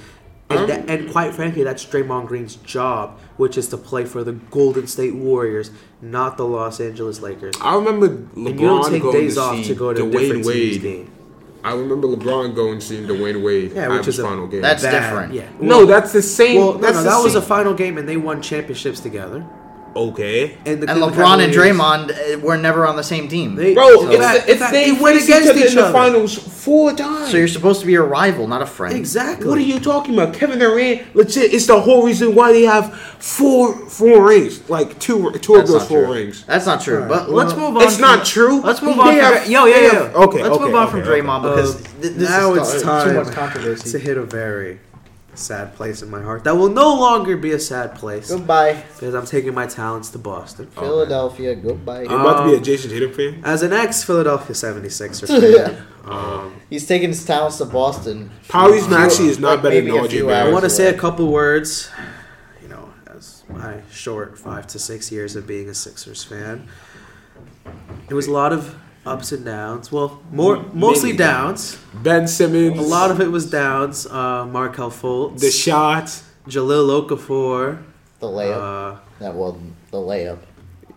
And, 0.50 0.68
that, 0.68 0.90
and 0.90 1.10
quite 1.10 1.32
frankly, 1.34 1.62
that's 1.62 1.84
Draymond 1.86 2.26
Green's 2.26 2.56
job, 2.56 3.18
which 3.36 3.56
is 3.56 3.68
to 3.68 3.76
play 3.76 4.04
for 4.04 4.24
the 4.24 4.32
Golden 4.32 4.86
State 4.88 5.14
Warriors, 5.14 5.70
not 6.02 6.36
the 6.36 6.44
Los 6.44 6.80
Angeles 6.80 7.20
Lakers. 7.20 7.54
I 7.60 7.76
remember 7.76 8.06
and 8.06 8.28
you 8.34 8.52
don't 8.54 8.82
LeBron 8.82 8.90
take 8.90 9.02
going 9.02 9.14
days 9.14 9.34
to 9.36 9.40
off 9.40 9.56
see 9.56 9.64
to 9.64 9.74
go 9.74 9.92
to 9.92 10.02
Dwyane 10.02 10.10
different 10.12 10.44
teams' 10.44 10.46
Wade. 10.46 10.82
game. 10.82 11.12
I 11.62 11.74
remember 11.74 12.08
LeBron 12.08 12.54
going 12.54 12.80
to 12.80 12.84
see 12.84 12.96
Dwyane 13.02 13.44
Wade 13.44 13.72
Yeah, 13.72 13.82
at 13.82 13.90
which 13.92 14.08
is 14.08 14.18
a 14.18 14.22
final 14.24 14.46
game. 14.46 14.62
That's 14.62 14.82
bad- 14.82 14.92
different. 14.92 15.34
Yeah. 15.34 15.48
no, 15.60 15.84
that's 15.86 16.12
the 16.12 16.22
same. 16.22 16.58
well, 16.58 16.72
no, 16.74 16.78
that's 16.80 16.96
no, 16.96 17.02
the 17.04 17.10
that 17.10 17.22
was 17.22 17.34
a 17.34 17.42
final 17.42 17.74
game, 17.74 17.98
and 17.98 18.08
they 18.08 18.16
won 18.16 18.42
championships 18.42 18.98
together. 19.00 19.46
Okay. 19.96 20.56
And, 20.66 20.82
the 20.82 20.90
And 20.90 21.00
Cleveland 21.00 21.14
LeBron 21.14 21.44
and 21.44 21.52
Cavaliers- 21.52 21.76
Draymond 21.78 22.36
uh, 22.36 22.38
were 22.40 22.56
never 22.56 22.86
on 22.86 22.96
the 22.96 23.02
same 23.02 23.28
team. 23.28 23.54
They- 23.56 23.74
Bro, 23.74 24.02
in 24.04 24.12
it's, 24.12 24.22
fact- 24.24 24.38
the, 24.38 24.44
in 24.44 24.50
it's 24.52 24.60
fact, 24.60 24.72
they 24.72 24.90
they 24.92 25.00
went 25.00 25.22
against 25.22 25.48
each 25.48 25.50
other 25.50 25.66
in 25.68 25.74
the 25.86 25.92
finals 25.92 26.38
four 26.38 26.92
times. 26.92 27.30
so 27.30 27.36
you're 27.36 27.48
supposed 27.48 27.80
to 27.80 27.86
be 27.86 27.94
a 27.96 28.02
rival, 28.02 28.46
not 28.46 28.62
a 28.62 28.66
friend. 28.66 28.96
Exactly. 28.96 29.46
What 29.48 29.58
are 29.58 29.62
you 29.62 29.80
talking 29.80 30.14
about? 30.14 30.34
Kevin 30.34 30.58
Durant, 30.58 31.14
legit, 31.16 31.52
it's 31.54 31.66
the 31.66 31.80
whole 31.80 32.04
reason 32.04 32.34
why 32.34 32.52
they 32.52 32.62
have 32.62 32.94
four 33.18 33.74
four 33.88 34.26
rings. 34.28 34.68
Like 34.68 34.98
two 34.98 35.30
two 35.40 35.56
of 35.56 35.66
those 35.68 35.86
four 35.86 36.04
true. 36.04 36.14
rings. 36.14 36.44
That's 36.44 36.66
not 36.66 36.80
true. 36.82 36.96
Alright, 37.02 37.08
But 37.10 37.26
well, 37.28 37.36
let's 37.36 37.54
move 37.56 37.76
on. 37.76 37.82
It's 37.82 37.94
from- 37.96 38.02
not 38.02 38.24
true. 38.26 38.60
Let's 38.60 38.82
move 38.82 38.96
They 38.96 39.00
on. 39.02 39.06
From, 39.08 39.16
have- 39.20 39.42
Dra- 39.44 39.48
yo, 39.48 39.64
yo, 39.66 39.72
they 39.74 39.82
yo. 39.86 39.90
okay, 39.90 40.42
Let's 40.42 40.54
okay, 40.56 40.64
move 40.64 40.74
on 40.74 40.82
okay, 40.84 40.90
from 40.90 41.00
okay. 41.00 41.08
Draymond 41.20 41.42
because 41.42 41.74
Uh, 41.76 41.88
this 42.00 42.28
now 42.30 42.54
is 42.54 42.74
it's 42.74 42.82
time 42.82 43.08
too 43.08 43.14
much 43.24 43.32
controversy. 43.34 43.90
to 43.92 43.98
hit 43.98 44.16
a 44.16 44.22
very 44.22 44.78
sad 45.40 45.74
place 45.74 46.02
in 46.02 46.10
my 46.10 46.20
heart. 46.22 46.44
That 46.44 46.56
will 46.56 46.68
no 46.68 46.94
longer 46.94 47.36
be 47.36 47.52
a 47.52 47.58
sad 47.58 47.94
place 47.96 48.30
Goodbye, 48.30 48.82
because 48.94 49.14
I'm 49.14 49.26
taking 49.26 49.54
my 49.54 49.66
talents 49.66 50.10
to 50.10 50.18
Boston. 50.18 50.66
Philadelphia. 50.68 51.54
Goodbye. 51.54 52.02
You're 52.02 52.20
about 52.20 52.42
to 52.44 52.48
be 52.50 52.54
a 52.54 52.58
Um, 52.58 52.62
Jayson 52.62 52.90
Tatum 52.90 53.12
fan. 53.12 53.40
As 53.44 53.62
an 53.62 53.72
ex 53.72 54.04
Philadelphia 54.04 54.54
76er 54.54 55.26
fan, 55.64 55.86
um, 56.04 56.54
He's 56.70 56.86
taking 56.86 57.08
his 57.08 57.24
talents 57.24 57.58
to 57.58 57.64
Boston. 57.64 58.30
Polly's 58.48 58.86
Few- 58.86 58.94
Maxey 58.96 59.26
is 59.28 59.38
not 59.38 59.54
like 59.54 59.62
better 59.62 59.80
than 59.80 59.90
a 59.90 59.94
RJ 59.94 60.26
Barrett. 60.26 60.48
I 60.48 60.52
want 60.52 60.64
to 60.64 60.70
say 60.70 60.88
a 60.88 60.96
couple 60.96 61.26
words. 61.32 61.90
You 62.62 62.68
know, 62.68 62.90
as 63.06 63.42
my 63.48 63.80
short 63.90 64.38
five 64.38 64.66
to 64.68 64.78
six 64.78 65.10
years 65.10 65.34
of 65.36 65.46
being 65.46 65.68
a 65.68 65.74
Sixers 65.74 66.22
fan, 66.22 66.68
it 68.08 68.14
was 68.14 68.26
a 68.26 68.32
lot 68.32 68.52
of 68.52 68.74
ups 69.06 69.32
and 69.32 69.44
downs. 69.44 69.90
Well, 69.90 70.20
more 70.30 70.64
mostly 70.72 71.10
Mainly 71.10 71.24
downs. 71.24 71.78
Ben 71.94 72.28
Simmons. 72.28 72.78
A 72.78 72.82
lot 72.82 73.10
of 73.10 73.20
it 73.20 73.30
was 73.30 73.50
downs. 73.50 74.06
Uh, 74.06 74.46
Markelle 74.46 74.90
Fultz, 74.90 75.40
the 75.40 75.50
shots. 75.50 76.24
Jahlil 76.46 77.06
Okafor. 77.06 77.82
the 78.18 78.26
layup. 78.26 78.96
Uh, 78.96 78.98
that 79.20 79.34
wasn't 79.34 79.74
the 79.90 79.98
layup. 79.98 80.38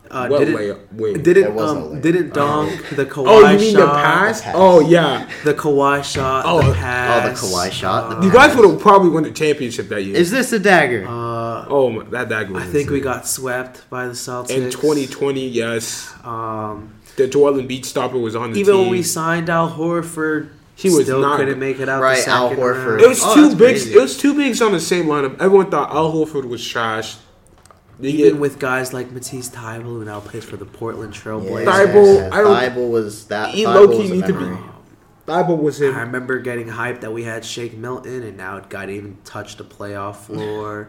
uh, 0.09 0.27
what 0.27 0.39
didn't 0.39 0.55
layup? 0.55 0.93
Wait. 0.93 1.23
didn't 1.23 1.53
wasn't 1.53 1.79
um, 1.79 1.91
a 1.91 1.95
layup. 1.95 2.01
didn't 2.01 2.33
dunk 2.33 2.89
the 2.89 3.05
Kawhi 3.13 3.25
oh, 3.27 3.49
you 3.49 3.57
mean 3.57 3.75
shot. 3.75 3.79
the 3.79 3.87
pass? 3.87 4.39
The 4.39 4.43
pass. 4.45 4.53
Oh 4.55 4.79
yeah. 4.79 5.29
The 5.43 5.53
Kawhi 5.53 6.03
shot. 6.03 6.45
Oh, 6.47 6.61
the 6.61 6.67
oh, 6.67 6.69
the 6.69 6.75
pass. 6.75 7.41
Kawhi 7.41 7.71
shot, 7.71 8.21
the 8.21 8.25
You 8.25 8.31
guys 8.31 8.55
would 8.55 8.69
have 8.69 8.79
probably 8.79 9.09
won 9.09 9.23
the 9.23 9.31
championship 9.31 9.89
that 9.89 10.01
year. 10.03 10.15
Is 10.15 10.31
this 10.31 10.53
a 10.53 10.59
dagger? 10.59 11.05
Uh, 11.07 11.65
oh, 11.67 11.89
my, 11.89 12.03
that 12.05 12.29
that 12.29 12.55
I 12.55 12.65
think 12.65 12.89
we 12.89 13.01
got 13.01 13.27
swept 13.27 13.89
by 13.89 14.07
the 14.07 14.13
Celtics 14.13 14.51
in 14.51 14.71
2020. 14.71 15.47
Yes, 15.49 16.13
Um, 16.23 16.93
the 17.16 17.28
Joel 17.28 17.53
Embiid 17.53 17.86
stopper 17.86 18.18
was 18.18 18.36
on 18.36 18.49
the 18.51 18.55
team. 18.55 18.61
even 18.61 18.74
team. 18.74 18.82
when 18.84 18.91
we 18.91 19.03
signed 19.03 19.49
Al 19.49 19.70
Horford, 19.72 20.49
He 20.76 20.89
was 20.89 21.03
still 21.05 21.22
not 21.22 21.38
couldn't 21.38 21.53
good. 21.55 21.59
make 21.59 21.80
it 21.80 21.88
out. 21.89 22.01
Right, 22.01 22.24
the 22.24 22.30
Al 22.32 22.49
second 22.49 22.64
Horford. 22.64 22.88
round. 22.89 23.01
It 23.01 23.09
was 23.09 23.22
Oh, 23.24 23.36
two 23.36 23.41
that's 23.43 23.55
bigs. 23.55 23.84
crazy. 23.84 23.97
It 23.97 24.01
was 24.01 24.18
two 24.18 24.34
bigs 24.36 24.61
on 24.61 24.72
the 24.72 24.80
same 24.80 25.05
lineup. 25.05 25.36
Everyone 25.39 25.70
thought 25.70 25.91
Al 25.91 26.11
Horford 26.14 26.47
was 26.49 26.66
trash. 26.68 27.18
Even 28.01 28.39
with 28.39 28.57
guys 28.59 28.91
like 28.91 29.11
Matisse 29.11 29.49
Thybulle, 29.49 29.84
who 29.84 30.03
now 30.05 30.20
plays 30.20 30.43
for 30.43 30.57
the 30.57 30.66
Portland 30.66 31.14
Trailblazers. 31.14 31.66
Thybulle, 31.66 32.32
I 32.32 32.41
don't- 32.41 32.57
Thybulle 32.57 32.89
was 32.89 33.26
that. 33.26 33.49
He 33.49 33.66
low-key 33.68 33.97
was 33.99 34.09
a 34.11 34.14
need 34.16 34.26
to 34.26 34.34
be- 34.34 34.39
memory. 34.39 34.57
Thybulle 35.28 35.61
was 35.61 35.82
I 35.82 35.86
remember 36.01 36.39
getting 36.39 36.68
hyped 36.68 37.01
that 37.01 37.14
we 37.14 37.24
had 37.24 37.45
Shake 37.45 37.78
Milton, 37.78 38.24
and 38.24 38.36
now 38.36 38.57
it 38.57 38.68
got 38.70 38.89
even 38.89 39.18
touched 39.24 39.59
the 39.59 39.64
playoff 39.64 40.16
floor. 40.26 40.88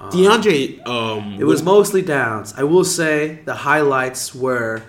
Um, 0.00 0.10
DeAndre, 0.10 0.84
um, 0.88 1.36
It 1.38 1.44
was 1.44 1.62
mostly 1.62 2.00
downs. 2.02 2.54
I 2.56 2.64
will 2.64 2.84
say 2.84 3.40
the 3.44 3.54
highlights 3.54 4.34
were, 4.34 4.82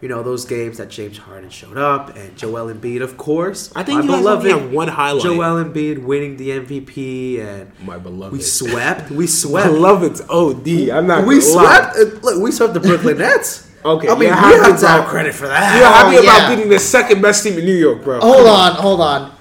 you 0.00 0.08
know, 0.08 0.22
those 0.22 0.44
games 0.44 0.78
that 0.78 0.90
James 0.90 1.18
Harden 1.18 1.50
showed 1.50 1.76
up 1.76 2.16
and 2.16 2.36
Joel 2.36 2.72
Embiid, 2.72 3.02
of 3.02 3.16
course. 3.16 3.72
I 3.74 3.82
think 3.82 3.98
my 3.98 4.04
you 4.04 4.10
guys 4.10 4.18
beloved 4.20 4.46
only 4.46 4.60
have 4.62 4.72
one 4.72 4.88
highlight. 4.88 5.22
Joel 5.24 5.64
Embiid 5.64 6.02
winning 6.04 6.36
the 6.36 6.50
MVP, 6.50 7.40
and 7.40 7.72
my 7.84 7.98
beloved. 7.98 8.32
we 8.32 8.40
swept. 8.40 9.10
We 9.10 9.26
swept. 9.26 9.66
I 9.66 9.70
swept. 9.70 9.80
love 9.80 10.02
it. 10.04 10.20
OD. 10.30 10.90
I'm 10.90 11.06
not. 11.06 11.26
we 11.26 11.40
gonna 11.40 11.52
lie. 11.52 11.92
swept. 11.92 11.96
uh, 11.96 12.18
Look, 12.20 12.42
we 12.42 12.52
swept 12.52 12.74
the 12.74 12.80
Brooklyn 12.80 13.18
Nets. 13.24 13.66
Okay, 13.84 14.08
I 14.08 14.12
mean, 14.14 14.22
you're 14.22 14.30
we 14.30 14.34
happy 14.36 14.70
have 14.72 14.80
to 14.80 14.88
have 14.88 15.06
credit 15.06 15.34
for 15.34 15.46
that. 15.46 15.76
You're 15.78 15.86
happy 15.86 16.16
Oh, 16.16 16.22
about 16.22 16.40
yeah. 16.42 16.54
beating 16.54 16.68
the 16.70 16.78
second 16.80 17.22
best 17.22 17.44
team 17.44 17.56
in 17.58 17.64
New 17.64 17.74
York, 17.76 18.02
bro. 18.02 18.20
Hold 18.20 18.46
on, 18.46 18.72
hold 18.74 19.00
on. 19.00 19.32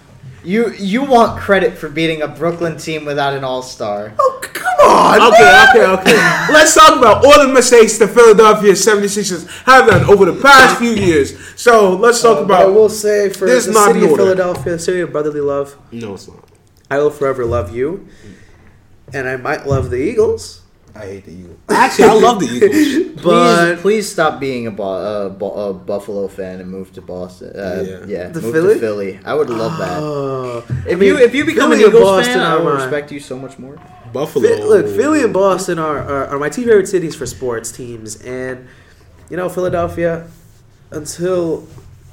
You 0.43 0.71
you 0.73 1.03
want 1.03 1.39
credit 1.39 1.77
for 1.77 1.89
beating 1.89 2.21
a 2.21 2.27
Brooklyn 2.27 2.77
team 2.77 3.03
without 3.03 3.33
an 3.33 3.43
All 3.43 3.61
Star? 3.63 4.13
Oh, 4.17 4.39
c- 4.43 4.49
come 4.53 4.76
on. 4.97 5.21
Okay, 5.33 5.65
okay, 5.69 5.85
okay. 5.85 6.17
Let's 6.53 6.73
talk 6.73 6.97
about 6.97 7.25
all 7.25 7.45
the 7.45 7.53
mistakes 7.53 7.97
the 7.97 8.07
Philadelphia 8.07 8.73
76ers 8.73 9.47
have 9.65 9.87
done 9.89 10.03
over 10.09 10.25
the 10.25 10.41
past 10.41 10.79
few 10.79 10.91
years. 10.91 11.37
So 11.55 11.95
let's 11.95 12.21
talk 12.21 12.39
Uh, 12.39 12.45
but 12.45 12.61
I 12.61 12.65
will 12.65 12.89
say 12.89 13.29
for 13.29 13.45
This 13.45 13.65
the 13.65 13.73
city 13.73 14.03
of. 14.05 14.15
Philadelphia, 14.15 14.73
the 14.73 14.79
city 14.79 15.01
of 15.01 15.11
brotherly 15.11 15.41
love, 15.41 15.77
No, 15.91 16.15
it's 16.15 16.27
not. 16.27 16.43
I 16.89 16.97
will 16.99 17.09
forever 17.11 17.45
love 17.45 17.75
you, 17.75 18.07
and 19.13 19.27
I 19.27 19.35
might 19.37 19.67
love 19.67 19.89
the 19.89 19.97
Eagles, 19.97 20.61
I 20.97 21.05
hate 21.05 21.25
the 21.25 21.31
Eagles. 21.33 21.57
Actually, 21.69 22.09
I 22.09 22.13
love 22.13 22.39
the 22.39 22.45
Eagles. 22.55 23.23
but 23.23 23.75
please, 23.75 23.81
please 23.81 24.11
stop 24.11 24.39
being 24.39 24.67
a, 24.67 24.71
Bo- 24.71 24.83
uh, 24.83 25.29
Bo- 25.29 25.69
a 25.69 25.73
Buffalo 25.73 26.27
fan 26.27 26.59
and 26.59 26.69
move 26.69 26.91
to 26.93 27.01
Boston. 27.01 27.51
Uh, 27.55 27.83
Yeah. 27.87 28.05
yeah, 28.07 28.29
The 28.29 28.41
move 28.41 28.53
Philly? 28.53 28.73
to 28.75 28.79
Philly. 28.79 29.19
I 29.23 29.33
would 29.33 29.49
love 29.49 29.77
that. 29.79 29.99
Oh, 30.01 30.63
If 30.67 30.87
I 30.87 30.95
mean, 30.95 31.03
you 31.09 31.17
if 31.17 31.33
you 31.35 31.45
become 31.45 31.71
Philly 31.71 31.83
an 31.83 31.89
Eagles 31.89 32.03
Boston 32.03 32.33
fan, 32.33 32.43
I 32.43 32.51
are 32.55 32.63
will 32.63 32.73
respect 32.73 33.11
you 33.11 33.19
so 33.19 33.37
much 33.37 33.57
more. 33.59 33.77
Buffalo. 34.13 34.47
Phi- 34.47 34.63
Look, 34.63 34.85
Philly 34.87 35.21
and 35.23 35.33
Boston 35.33 35.79
are, 35.79 35.99
are, 35.99 36.27
are 36.27 36.39
my 36.39 36.49
two 36.49 36.63
favorite 36.65 36.87
cities 36.87 37.15
for 37.15 37.25
sports 37.25 37.71
teams, 37.71 38.15
and 38.23 38.67
you 39.29 39.37
know 39.37 39.49
Philadelphia. 39.49 40.27
Until 40.91 41.67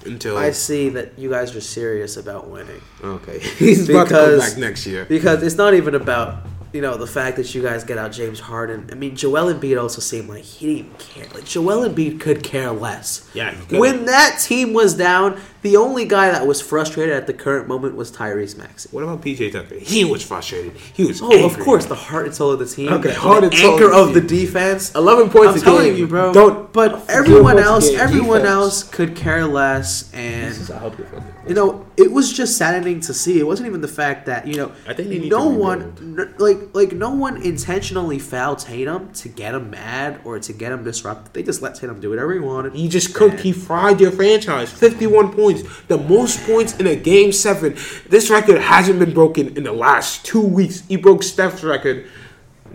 Until. 0.04 0.36
I 0.36 0.50
see 0.50 0.88
that 0.90 1.16
you 1.16 1.30
guys 1.30 1.54
are 1.54 1.60
serious 1.60 2.16
about 2.16 2.48
winning, 2.50 2.82
okay. 3.02 3.38
He's 3.58 3.88
about 3.88 4.08
to 4.08 4.14
come 4.14 4.38
back 4.40 4.56
next 4.58 4.84
year. 4.84 5.04
because 5.04 5.42
it's 5.44 5.54
not 5.56 5.74
even 5.74 5.94
about 5.94 6.38
you 6.74 6.80
know 6.80 6.96
the 6.96 7.06
fact 7.06 7.36
that 7.36 7.54
you 7.54 7.62
guys 7.62 7.84
get 7.84 7.96
out 7.98 8.10
James 8.12 8.40
Harden. 8.40 8.88
I 8.90 8.94
mean, 8.96 9.14
Joel 9.14 9.54
Embiid 9.54 9.80
also 9.80 10.00
seemed 10.00 10.28
like 10.28 10.42
he 10.42 10.66
didn't 10.66 10.78
even 10.86 10.98
care. 10.98 11.26
Like 11.32 11.44
Joel 11.44 11.88
Embiid 11.88 12.20
could 12.20 12.42
care 12.42 12.72
less. 12.72 13.30
Yeah. 13.32 13.54
When 13.70 14.06
that 14.06 14.40
team 14.40 14.72
was 14.72 14.94
down, 14.94 15.40
the 15.62 15.76
only 15.76 16.04
guy 16.04 16.30
that 16.32 16.46
was 16.48 16.60
frustrated 16.60 17.14
at 17.14 17.26
the 17.28 17.32
current 17.32 17.68
moment 17.68 17.94
was 17.94 18.10
Tyrese 18.10 18.58
Maxey. 18.58 18.88
What 18.90 19.04
about 19.04 19.22
PJ 19.22 19.52
Tucker? 19.52 19.76
He 19.76 20.04
was 20.04 20.22
frustrated. 20.26 20.76
He 20.76 21.04
was. 21.04 21.22
Oh, 21.22 21.46
of 21.46 21.58
course, 21.60 21.86
the 21.86 21.94
heart 21.94 22.26
and 22.26 22.34
soul 22.34 22.50
of 22.50 22.58
the 22.58 22.66
team. 22.66 22.92
Okay, 22.92 23.08
the 23.10 23.14
heart 23.14 23.44
and 23.44 23.54
soul 23.54 23.72
anchor 23.74 23.92
of 23.92 24.08
of 24.08 24.14
the 24.14 24.20
the 24.20 24.26
defense. 24.26 24.92
11 24.96 25.30
points 25.30 25.54
I'm 25.54 25.60
telling 25.60 25.90
game. 25.90 25.96
you, 25.96 26.06
bro. 26.08 26.32
Don't- 26.32 26.72
But 26.72 27.08
everyone 27.08 27.58
else, 27.60 27.88
everyone 27.90 28.40
Defense. 28.40 28.48
else 28.48 28.82
could 28.82 29.14
care 29.14 29.46
less, 29.46 30.12
and 30.12 30.50
This 30.50 30.58
is 30.58 30.70
a 30.70 30.78
help 30.80 30.98
you 30.98 31.04
for 31.04 31.20
this. 31.20 31.33
You 31.46 31.54
know, 31.54 31.86
it 31.96 32.10
was 32.10 32.32
just 32.32 32.56
saddening 32.56 33.00
to 33.00 33.12
see. 33.14 33.38
It 33.38 33.44
wasn't 33.46 33.68
even 33.68 33.80
the 33.80 33.88
fact 33.88 34.26
that 34.26 34.46
you 34.46 34.56
know, 34.56 34.72
I 34.88 34.94
think 34.94 35.08
they 35.10 35.18
need 35.18 35.30
no 35.30 35.50
to 35.52 35.58
one, 35.58 35.82
n- 36.00 36.34
like, 36.38 36.74
like 36.74 36.92
no 36.92 37.10
one 37.10 37.42
intentionally 37.42 38.18
fouled 38.18 38.60
Tatum 38.60 39.12
to 39.14 39.28
get 39.28 39.54
him 39.54 39.70
mad 39.70 40.20
or 40.24 40.38
to 40.38 40.52
get 40.52 40.72
him 40.72 40.84
disrupted. 40.84 41.34
They 41.34 41.42
just 41.42 41.60
let 41.60 41.74
Tatum 41.74 42.00
do 42.00 42.10
whatever 42.10 42.32
he 42.32 42.40
wanted. 42.40 42.74
He 42.74 42.88
just 42.88 43.14
cooked. 43.14 43.40
He 43.40 43.52
fried 43.52 44.00
your 44.00 44.10
franchise. 44.10 44.72
Fifty-one 44.72 45.32
points, 45.32 45.62
the 45.88 45.98
most 45.98 46.42
points 46.46 46.76
in 46.78 46.86
a 46.86 46.96
game 46.96 47.30
seven. 47.32 47.74
This 48.08 48.30
record 48.30 48.60
hasn't 48.60 48.98
been 48.98 49.12
broken 49.12 49.56
in 49.56 49.64
the 49.64 49.72
last 49.72 50.24
two 50.24 50.40
weeks. 50.40 50.80
He 50.88 50.96
broke 50.96 51.22
Steph's 51.22 51.62
record. 51.62 52.06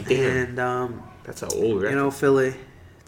Damn, 0.05 0.47
and 0.49 0.59
um, 0.59 1.03
that's 1.24 1.41
an 1.41 1.49
old 1.55 1.82
record. 1.82 1.89
you 1.89 1.95
know, 1.95 2.11
Philly, 2.11 2.53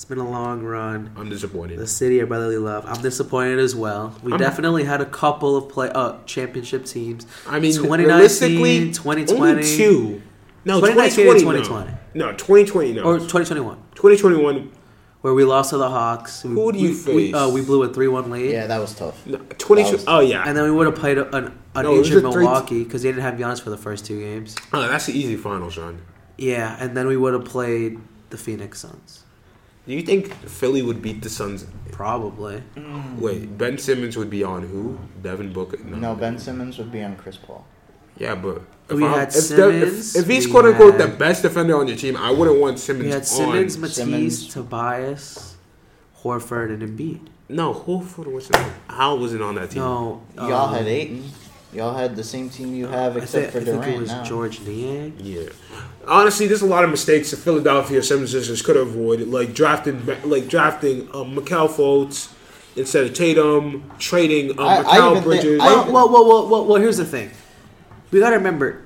it's 0.01 0.09
been 0.09 0.17
a 0.17 0.27
long 0.27 0.63
run. 0.63 1.11
I'm 1.15 1.29
disappointed. 1.29 1.77
The 1.77 1.85
city 1.85 2.21
of 2.21 2.29
brotherly 2.29 2.57
love. 2.57 2.85
I'm 2.87 3.03
disappointed 3.03 3.59
as 3.59 3.75
well. 3.75 4.17
We 4.23 4.31
I'm- 4.31 4.39
definitely 4.39 4.83
had 4.83 4.99
a 4.99 5.05
couple 5.05 5.55
of 5.55 5.69
play 5.69 5.91
uh, 5.93 6.17
championship 6.25 6.85
teams. 6.85 7.27
I 7.45 7.59
mean, 7.59 7.71
2019, 7.71 8.07
realistically, 8.07 8.91
2020, 8.93 9.41
only 9.51 9.63
two. 9.63 10.21
No, 10.65 10.79
2019 10.81 11.25
2020. 11.25 11.59
no. 11.59 11.63
2020. 11.63 11.91
No, 12.15 12.31
2020. 12.31 12.93
No, 12.93 13.03
or 13.03 13.19
2021, 13.19 13.77
2021. 13.93 14.71
where 15.21 15.35
we 15.35 15.43
lost 15.43 15.69
to 15.69 15.77
the 15.77 15.87
Hawks. 15.87 16.43
We- 16.45 16.55
Who 16.55 16.71
do 16.71 16.79
you 16.79 16.89
we, 16.89 16.93
face? 16.95 17.15
We, 17.15 17.33
uh, 17.35 17.49
we 17.49 17.61
blew 17.61 17.83
a 17.83 17.93
three-one 17.93 18.31
lead, 18.31 18.49
Yeah, 18.49 18.65
that 18.65 18.79
was 18.79 18.95
tough. 18.95 19.23
No, 19.27 19.37
20. 19.59 19.83
That 19.83 19.91
was- 19.93 20.05
oh 20.07 20.19
yeah. 20.21 20.43
and 20.47 20.57
then 20.57 20.63
we 20.63 20.71
would 20.71 20.87
have 20.87 20.95
played 20.95 21.19
a- 21.19 21.27
an, 21.37 21.45
an 21.75 21.83
No, 21.83 21.93
it 21.93 21.97
was 21.99 22.07
injured 22.07 22.23
Milwaukee 22.23 22.83
because 22.83 23.03
they 23.03 23.09
didn't 23.09 23.21
have 23.21 23.35
Giannis 23.35 23.61
for 23.61 23.69
the 23.69 23.77
first 23.77 24.03
two 24.07 24.19
games. 24.19 24.55
oh, 24.73 24.81
that's 24.87 25.05
the 25.05 25.13
easy 25.13 25.35
finals 25.37 25.77
run. 25.77 26.01
Yeah, 26.39 26.75
and 26.79 26.97
then 26.97 27.05
we 27.05 27.17
would 27.17 27.33
have 27.35 27.45
played 27.45 27.99
the 28.31 28.37
Phoenix 28.37 28.79
Suns, 28.79 29.20
Do 29.91 29.97
you 29.97 30.03
think 30.03 30.33
Philly 30.47 30.81
would 30.81 31.01
beat 31.01 31.21
the 31.21 31.29
Suns? 31.29 31.65
probably. 31.91 32.63
Wait, 33.17 33.57
Ben 33.57 33.77
Simmons 33.77 34.15
would 34.15 34.29
be 34.29 34.41
on 34.41 34.63
who? 34.65 34.97
Devin 35.21 35.51
Booker? 35.51 35.77
No, 35.83 36.15
Ben 36.15 36.39
Simmons 36.39 36.77
would 36.77 36.93
be 36.93 37.03
on 37.03 37.17
Chris 37.17 37.35
Paul. 37.35 37.65
Yeah, 38.17 38.35
but 38.35 38.61
if, 38.89 38.95
We 38.95 39.03
I'm- 39.03 39.19
had 39.19 39.27
if, 39.27 39.33
the- 39.33 39.39
if- 39.39 39.45
Simmons, 39.47 40.15
if 40.15 40.27
he's 40.27 40.45
we 40.45 40.51
quote 40.51 40.63
unquote 40.65 40.97
the 40.97 41.09
best 41.09 41.41
defender 41.41 41.75
on 41.77 41.89
your 41.89 41.97
team, 41.97 42.15
I 42.15 42.31
wouldn't 42.31 42.57
want 42.61 42.79
Simmons, 42.79 43.03
We 43.07 43.11
had 43.11 43.27
Simmons, 43.27 43.75
on. 43.75 43.81
Matisse, 43.81 43.95
Simmons. 43.97 44.47
Tobias, 44.47 45.57
Horford, 46.23 46.73
and 46.73 46.81
Embiid. 46.97 47.27
No, 47.49 47.73
Horford 47.73 48.27
wasn't. 48.31 48.55
Hal 48.89 49.19
wasn't 49.19 49.41
on 49.41 49.55
that 49.55 49.71
team. 49.71 49.81
No, 49.81 50.21
Y'all 50.37 50.69
um, 50.69 50.73
had 50.73 50.85
Aiton. 50.85 51.23
Y'all 51.73 51.93
had 51.95 52.15
the 52.17 52.23
same 52.23 52.49
team 52.49 52.75
you 52.75 52.87
have 52.87 53.15
I 53.15 53.21
except 53.21 53.53
think, 53.53 53.65
for 53.65 53.71
I 53.71 53.81
think 53.85 53.95
it 53.95 53.99
was 54.01 54.09
now. 54.09 54.23
Georges 54.23 54.65
Niang. 54.67 55.13
Yeah, 55.19 55.49
honestly, 56.07 56.47
there's 56.47 56.61
a 56.61 56.65
lot 56.67 56.83
of 56.83 56.89
mistakes 56.89 57.31
the 57.31 57.37
Philadelphia 57.37 57.99
76ers 58.01 58.63
could 58.63 58.75
have 58.75 58.87
avoided, 58.89 59.29
like 59.29 59.53
drafting, 59.53 60.05
like 60.25 60.47
drafting 60.49 61.07
um, 61.15 61.35
Mikal 61.35 61.69
Fultz 61.69 62.33
instead 62.75 63.05
of 63.05 63.13
Tatum, 63.13 63.89
trading 63.99 64.51
um, 64.51 64.59
I- 64.67 64.77
I 64.79 64.83
Mikal 64.83 65.13
think- 65.13 65.25
Bridges. 65.25 65.61
I 65.61 65.65
Well, 65.65 65.91
well, 65.93 66.09
well, 66.11 66.27
well, 66.27 66.47
well, 66.49 66.65
well, 66.65 66.81
here's 66.81 66.97
the 66.97 67.05
thing. 67.05 67.31
We 68.11 68.19
got 68.19 68.31
to 68.31 68.35
remember, 68.37 68.81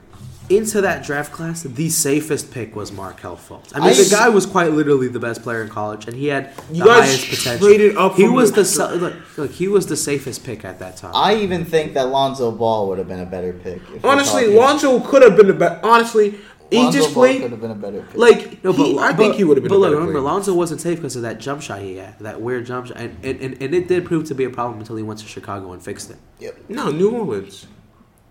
into 0.49 0.81
that 0.81 1.03
draft 1.03 1.31
class, 1.31 1.63
the 1.63 1.89
safest 1.89 2.51
pick 2.51 2.75
was 2.75 2.91
Markelle 2.91 3.35
Fultz. 3.37 3.71
I 3.73 3.79
mean, 3.79 3.89
I- 3.89 3.93
the 3.93 4.07
guy 4.09 4.29
was 4.29 4.45
quite 4.45 4.71
literally 4.73 5.07
the 5.07 5.19
best 5.19 5.41
player 5.43 5.61
in 5.63 5.69
college, 5.69 6.07
and 6.07 6.15
he 6.15 6.27
had 6.27 6.51
You 6.71 6.83
the 6.83 6.89
guys 6.89 7.03
highest 7.09 7.29
potential. 7.29 7.67
traded 7.67 7.97
up 7.97 8.15
he 8.15 8.27
was 8.27 8.51
the- 8.51 8.61
the 8.61 8.65
se- 8.65 8.95
look, 8.95 9.13
look, 9.37 9.51
he 9.51 9.67
was 9.67 9.87
the 9.87 9.97
safest 9.97 10.43
pick 10.43 10.63
at 10.65 10.79
that 10.79 10.97
time. 10.97 11.11
I 11.15 11.35
even 11.35 11.65
think 11.65 11.93
that 11.95 12.09
Lonzo 12.09 12.51
Ball 12.51 12.87
would 12.89 12.97
have 12.97 13.07
been 13.07 13.19
a 13.21 13.25
better 13.25 13.53
pick. 13.53 13.81
honestly, 14.03 14.47
Lonzo 14.55 14.99
could 14.99 15.21
have 15.23 15.35
been 15.35 15.49
a 15.49 15.53
better. 15.53 15.79
Honestly, 15.83 16.35
he 16.71 16.77
Lonzo 16.77 16.99
just 16.99 17.13
Ball 17.13 17.23
played 17.23 17.41
could 17.41 17.51
have 17.51 17.61
been 17.61 17.71
a 17.71 17.75
better 17.75 18.01
pick. 18.11 18.17
like 18.19 18.63
no, 18.63 18.73
but 18.73 18.85
he- 18.85 18.97
I 18.97 19.09
but- 19.11 19.17
think 19.17 19.35
he 19.35 19.43
would 19.43 19.57
have 19.57 19.63
been. 19.63 19.69
But 19.69 19.75
a 19.75 19.79
look, 19.79 19.87
better 19.89 19.95
remember, 19.97 20.19
player. 20.21 20.33
Lonzo 20.33 20.53
wasn't 20.53 20.81
safe 20.81 20.97
because 20.97 21.15
of 21.15 21.21
that 21.21 21.39
jump 21.39 21.61
shot 21.61 21.79
he 21.79 21.97
had, 21.97 22.19
that 22.19 22.41
weird 22.41 22.65
jump 22.65 22.87
shot, 22.87 22.97
and, 22.97 23.15
and, 23.23 23.39
and, 23.41 23.57
and 23.61 23.73
it 23.75 23.87
did 23.87 24.05
prove 24.05 24.25
to 24.25 24.35
be 24.35 24.43
a 24.43 24.49
problem 24.49 24.79
until 24.79 24.95
he 24.95 25.03
went 25.03 25.19
to 25.19 25.27
Chicago 25.27 25.71
and 25.73 25.81
fixed 25.81 26.09
it. 26.11 26.17
Yep. 26.39 26.57
No, 26.69 26.89
New 26.91 27.09
Orleans. 27.11 27.67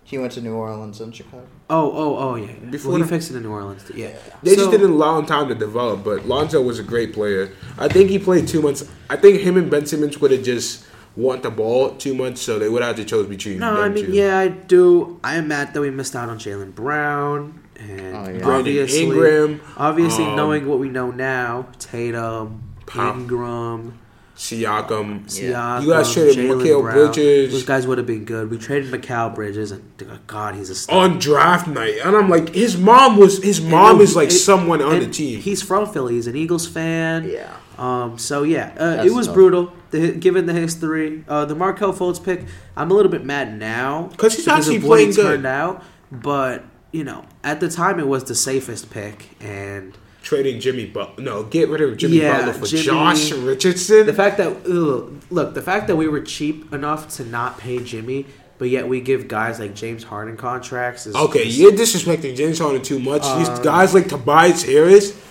He 0.07 0.19
went 0.19 0.33
to 0.33 0.41
New 0.41 0.53
Orleans 0.53 1.01
and 1.01 1.13
Chicago. 1.15 1.47
Oh, 1.67 1.91
oh, 1.91 2.17
oh, 2.17 2.35
yeah. 2.35 2.53
Before 2.69 2.91
well, 2.91 2.97
he 2.97 3.03
the- 3.03 3.09
fixed 3.09 3.31
it 3.31 3.37
in 3.37 3.43
New 3.43 3.49
Orleans. 3.51 3.83
too, 3.87 3.93
Yeah. 3.97 4.11
They 4.43 4.51
So- 4.51 4.57
just 4.57 4.71
didn't 4.71 4.91
allow 4.91 5.17
him 5.17 5.25
time 5.25 5.47
to 5.49 5.55
develop, 5.55 6.03
but 6.03 6.27
Lonzo 6.27 6.61
was 6.61 6.77
a 6.77 6.83
great 6.83 7.11
player. 7.11 7.49
I 7.79 7.87
think 7.87 8.11
he 8.11 8.19
played 8.19 8.47
two 8.47 8.61
months. 8.61 8.85
I 9.09 9.15
think 9.15 9.41
him 9.41 9.57
and 9.57 9.67
Ben 9.69 9.87
Simmons 9.87 10.21
would 10.21 10.29
have 10.29 10.43
just 10.43 10.83
want 11.15 11.41
the 11.41 11.49
ball 11.49 11.89
too 11.95 12.13
much, 12.13 12.37
so 12.37 12.59
they 12.59 12.69
would 12.69 12.83
have 12.83 12.97
to 12.97 13.03
chose 13.03 13.25
between 13.25 13.57
No, 13.57 13.73
them 13.73 13.83
I 13.83 13.89
mean, 13.89 14.05
two. 14.05 14.11
yeah, 14.11 14.37
I 14.37 14.49
do. 14.49 15.17
I 15.23 15.37
am 15.37 15.47
mad 15.47 15.73
that 15.73 15.81
we 15.81 15.89
missed 15.89 16.15
out 16.15 16.29
on 16.29 16.37
Jaylen 16.37 16.75
Brown 16.75 17.59
and 17.79 18.15
Oh, 18.15 18.29
yeah. 18.29 18.43
Brandon 18.43 18.49
obviously, 18.59 19.03
Ingram, 19.05 19.61
obviously 19.75 20.25
um, 20.25 20.35
knowing 20.35 20.67
what 20.67 20.77
we 20.77 20.89
know 20.89 21.09
now, 21.09 21.65
Tatum, 21.79 22.61
Pop. 22.85 23.15
Ingram, 23.15 23.93
Siakam. 24.35 25.25
Siakam, 25.25 25.83
You 25.83 25.89
guys 25.89 26.13
traded 26.13 26.35
Jaylen 26.37 26.61
Mikal 26.61 26.81
Brown. 26.81 26.93
Bridges. 27.13 27.51
Those 27.53 27.63
guys 27.63 27.87
would 27.87 27.97
have 27.97 28.07
been 28.07 28.25
good. 28.25 28.49
We 28.51 28.57
traded 28.57 28.91
Mikal 28.91 29.33
Bridges, 29.33 29.71
and 29.71 29.83
God, 30.27 30.55
he's 30.55 30.69
a 30.69 30.75
star. 30.75 31.03
on 31.05 31.19
draft 31.19 31.67
night, 31.67 31.99
and 32.03 32.15
I'm 32.15 32.29
like, 32.29 32.53
his 32.53 32.77
mom 32.77 33.17
was 33.17 33.41
his 33.41 33.61
mom 33.61 33.97
no, 33.97 34.01
is 34.03 34.15
like 34.15 34.29
it- 34.29 34.33
someone 34.33 34.81
on 34.81 34.99
the 34.99 35.07
team. 35.07 35.39
He's 35.39 35.61
from 35.61 35.87
Philly. 35.91 36.15
He's 36.15 36.27
an 36.27 36.35
Eagles 36.35 36.67
fan. 36.67 37.29
Yeah. 37.29 37.53
Um. 37.77 38.17
So 38.17 38.43
yeah, 38.43 38.73
uh, 38.77 39.03
it 39.05 39.11
was 39.13 39.27
tough. 39.27 39.35
brutal. 39.35 39.73
The, 39.91 40.11
given 40.13 40.45
the 40.45 40.53
history, 40.53 41.23
uh, 41.27 41.45
the 41.45 41.55
Markelle 41.55 41.93
Fultz 41.93 42.21
pick, 42.23 42.43
I'm 42.75 42.91
a 42.91 42.93
little 42.93 43.11
bit 43.11 43.23
mad 43.23 43.57
now 43.57 44.03
because 44.11 44.35
he's 44.35 44.47
actually 44.47 44.77
of 44.77 44.83
what 44.85 44.99
he 44.99 45.05
playing 45.05 45.15
good. 45.15 45.23
turned 45.23 45.45
out. 45.45 45.83
But 46.11 46.63
you 46.91 47.03
know, 47.05 47.25
at 47.43 47.59
the 47.61 47.69
time, 47.69 47.99
it 47.99 48.07
was 48.07 48.25
the 48.25 48.35
safest 48.35 48.89
pick, 48.91 49.29
and 49.41 49.97
Trading 50.25 50.59
Jimmy 50.59 50.87
Butler. 50.87 51.23
No, 51.23 51.43
get 51.43 51.69
rid 51.69 51.81
of 51.81 51.95
Jimmy 51.97 52.17
Yeah, 52.17 52.37
Butler 52.39 52.53
for 52.53 52.65
Jimmy- 52.65 52.83
Josh 52.83 53.31
Richardson. 53.31 54.07
the 54.07 54.13
fact 54.13 54.37
that 54.39 54.47
ugh, 54.65 55.13
look, 55.29 55.53
the 55.53 55.61
fact 55.61 55.85
that 55.87 55.95
we 55.95 56.07
were 56.07 56.19
cheap 56.21 56.73
enough 56.73 57.07
to 57.17 57.23
not 57.25 57.59
pay 57.59 57.77
Jimmy, 57.77 58.25
but 58.57 58.69
yet 58.69 58.87
we 58.87 59.01
give 59.01 59.27
guys 59.27 59.59
like 59.59 59.75
James 59.75 60.03
Harden 60.03 60.35
contracts 60.35 61.05
is 61.05 61.15
okay, 61.15 61.47
is- 61.47 61.59
you're 61.59 61.71
disrespecting 61.71 62.35
James 62.35 62.57
Harden 62.57 62.81
too 62.81 62.97
much. 62.99 63.21
These 63.37 63.49
Um, 63.49 63.61
guys 63.61 63.93
like 63.93 64.07
Tobias 64.09 64.63
Harris. 64.63 65.13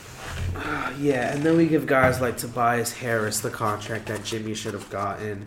Yeah, 1.01 1.33
and 1.35 1.43
then 1.43 1.57
we 1.57 1.67
give 1.67 1.87
guys 1.87 2.21
like 2.21 2.37
Tobias 2.37 2.93
Harris 2.93 3.41
the 3.41 3.51
contract 3.51 4.07
that 4.07 4.23
Jimmy 4.25 4.55
should 4.55 4.75
have 4.75 4.89
gotten. 4.91 5.47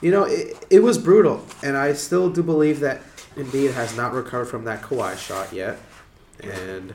You 0.00 0.12
know, 0.12 0.24
it, 0.24 0.56
it 0.70 0.80
was 0.84 0.96
brutal, 0.96 1.44
and 1.64 1.76
I 1.76 1.92
still 1.94 2.30
do 2.30 2.40
believe 2.42 2.78
that 2.80 3.02
Embiid 3.36 3.72
has 3.74 3.96
not 3.96 4.12
recovered 4.14 4.44
from 4.46 4.64
that 4.64 4.82
Kawhi 4.82 5.18
shot 5.18 5.52
yet. 5.52 5.78
And 6.40 6.94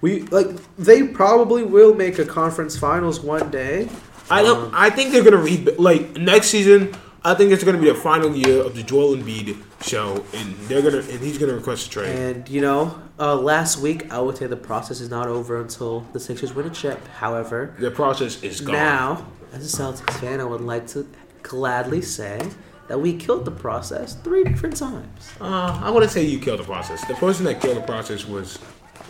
we 0.00 0.22
like 0.22 0.48
they 0.76 1.02
probably 1.02 1.62
will 1.62 1.94
make 1.94 2.18
a 2.18 2.24
conference 2.24 2.76
finals 2.78 3.20
one 3.20 3.50
day. 3.50 3.88
I 4.30 4.42
don't. 4.42 4.66
Um, 4.66 4.72
I 4.74 4.90
think 4.90 5.12
they're 5.12 5.24
gonna 5.24 5.36
read 5.36 5.78
like 5.78 6.16
next 6.16 6.48
season. 6.48 6.94
I 7.22 7.34
think 7.34 7.52
it's 7.52 7.64
gonna 7.64 7.78
be 7.78 7.88
the 7.88 7.94
final 7.94 8.34
year 8.34 8.62
of 8.62 8.74
the 8.74 8.82
Joel 8.82 9.14
Embiid 9.14 9.62
show, 9.82 10.24
and 10.32 10.54
they're 10.68 10.82
gonna 10.82 10.98
and 11.02 11.20
he's 11.20 11.36
gonna 11.36 11.54
request 11.54 11.88
a 11.88 11.90
trade. 11.90 12.16
And 12.16 12.48
you 12.48 12.60
know, 12.60 13.00
uh, 13.18 13.36
last 13.36 13.78
week 13.78 14.10
I 14.12 14.20
would 14.20 14.36
say 14.38 14.46
the 14.46 14.56
process 14.56 15.00
is 15.00 15.10
not 15.10 15.26
over 15.26 15.60
until 15.60 16.00
the 16.12 16.20
Sixers 16.20 16.54
win 16.54 16.66
a 16.66 16.70
chip. 16.70 17.06
However, 17.08 17.74
the 17.78 17.90
process 17.90 18.42
is 18.42 18.60
gone. 18.60 18.74
Now, 18.74 19.26
as 19.52 19.74
a 19.74 19.76
Celtics 19.76 20.18
fan, 20.20 20.40
I 20.40 20.44
would 20.44 20.62
like 20.62 20.86
to 20.88 21.06
gladly 21.42 22.00
say 22.00 22.40
that 22.88 22.98
we 22.98 23.16
killed 23.16 23.44
the 23.44 23.50
process 23.50 24.14
three 24.14 24.44
different 24.44 24.76
times. 24.76 25.30
Uh, 25.40 25.80
I 25.82 25.90
wouldn't 25.90 26.10
say 26.10 26.24
you 26.24 26.38
killed 26.40 26.60
the 26.60 26.64
process. 26.64 27.04
The 27.06 27.14
person 27.14 27.44
that 27.44 27.60
killed 27.60 27.76
the 27.76 27.82
process 27.82 28.26
was 28.26 28.58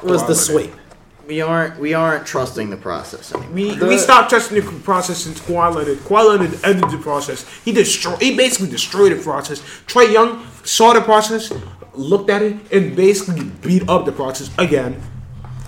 was 0.03 0.27
the 0.27 0.35
sweep. 0.35 0.73
We 1.27 1.41
aren't 1.41 1.79
we 1.79 1.95
aren't 1.95 2.27
trusting 2.27 2.71
the 2.71 2.77
process 2.77 3.33
anymore. 3.33 3.53
We, 3.53 3.75
The- 3.77 3.87
we 3.87 3.99
stopped 3.99 4.31
trusting 4.31 4.57
the 4.61 4.81
process 4.81 5.19
since 5.19 5.39
Kawhi 5.41 5.75
Leonard. 5.75 5.99
Kawhi 5.99 6.29
Leonard 6.29 6.59
ended 6.65 6.91
the 6.91 6.99
process. 6.99 7.47
He 7.65 7.71
destroyed. 7.73 8.21
He 8.21 8.37
basically 8.37 8.69
destroyed 8.69 9.13
the 9.13 9.23
process. 9.23 9.61
Trae 9.87 10.13
Young 10.13 10.45
saw 10.65 10.93
the 10.93 11.01
process, 11.01 11.53
looked 11.95 12.31
at 12.31 12.43
it, 12.43 12.57
and 12.73 12.97
basically 12.97 13.45
beat 13.45 13.89
up 13.89 14.07
the 14.07 14.13
process 14.13 14.51
again. 14.59 15.01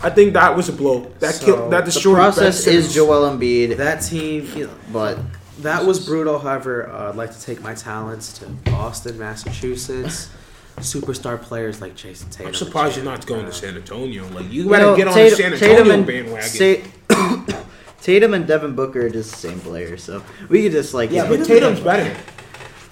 I 0.03 0.11
think 0.11 0.33
that 0.33 0.57
was 0.57 0.69
a 0.69 0.73
blow. 0.73 1.13
That 1.21 1.35
So, 1.37 1.45
killed. 1.47 1.73
That 1.73 1.85
The 1.85 1.93
destroyed. 1.93 2.17
process 2.17 2.65
Ben 2.65 2.75
is 2.75 2.87
Simmons. 2.87 2.95
Joel 2.95 3.31
Embiid, 3.31 3.77
That 3.77 4.01
team, 4.01 4.49
you 4.57 4.65
know, 4.67 4.73
but 4.93 5.17
that 5.61 5.87
was 5.87 6.05
brutal. 6.05 6.41
However, 6.41 6.91
uh, 6.91 7.11
I'd 7.11 7.15
like 7.15 7.31
to 7.33 7.41
take 7.41 7.63
my 7.63 7.75
talents 7.75 8.33
to 8.41 8.47
Boston, 8.47 9.17
Massachusetts. 9.17 10.29
Superstar 10.77 11.41
players 11.41 11.81
like 11.81 11.95
Jayson 11.95 12.31
Tatum. 12.31 12.49
I'm 12.49 12.55
surprised 12.55 12.97
you're 12.97 13.05
not 13.05 13.25
going 13.27 13.47
to 13.47 13.53
San 13.53 13.77
Antonio. 13.77 14.27
Like 14.29 14.51
you 14.51 14.65
You 14.65 14.71
better 14.71 14.85
know, 14.87 14.97
get 14.97 15.09
on 15.09 15.15
Tatum- 15.15 15.51
the 15.51 15.57
San 15.59 15.69
Tatum 15.69 15.91
Antonio 15.91 15.95
and- 15.95 16.07
bandwagon. 16.07 17.47
Sa- 17.49 17.63
Tatum 18.03 18.35
and 18.35 18.47
Devin 18.49 18.75
Booker 18.75 19.07
are 19.07 19.11
just 19.11 19.31
the 19.31 19.37
same 19.37 19.61
player, 19.61 19.97
so 19.97 20.25
we 20.49 20.63
could 20.65 20.73
just 20.73 20.93
like 20.93 21.11
yeah, 21.13 21.29
but 21.29 21.45
Tatum's 21.47 21.79
better. 21.81 22.17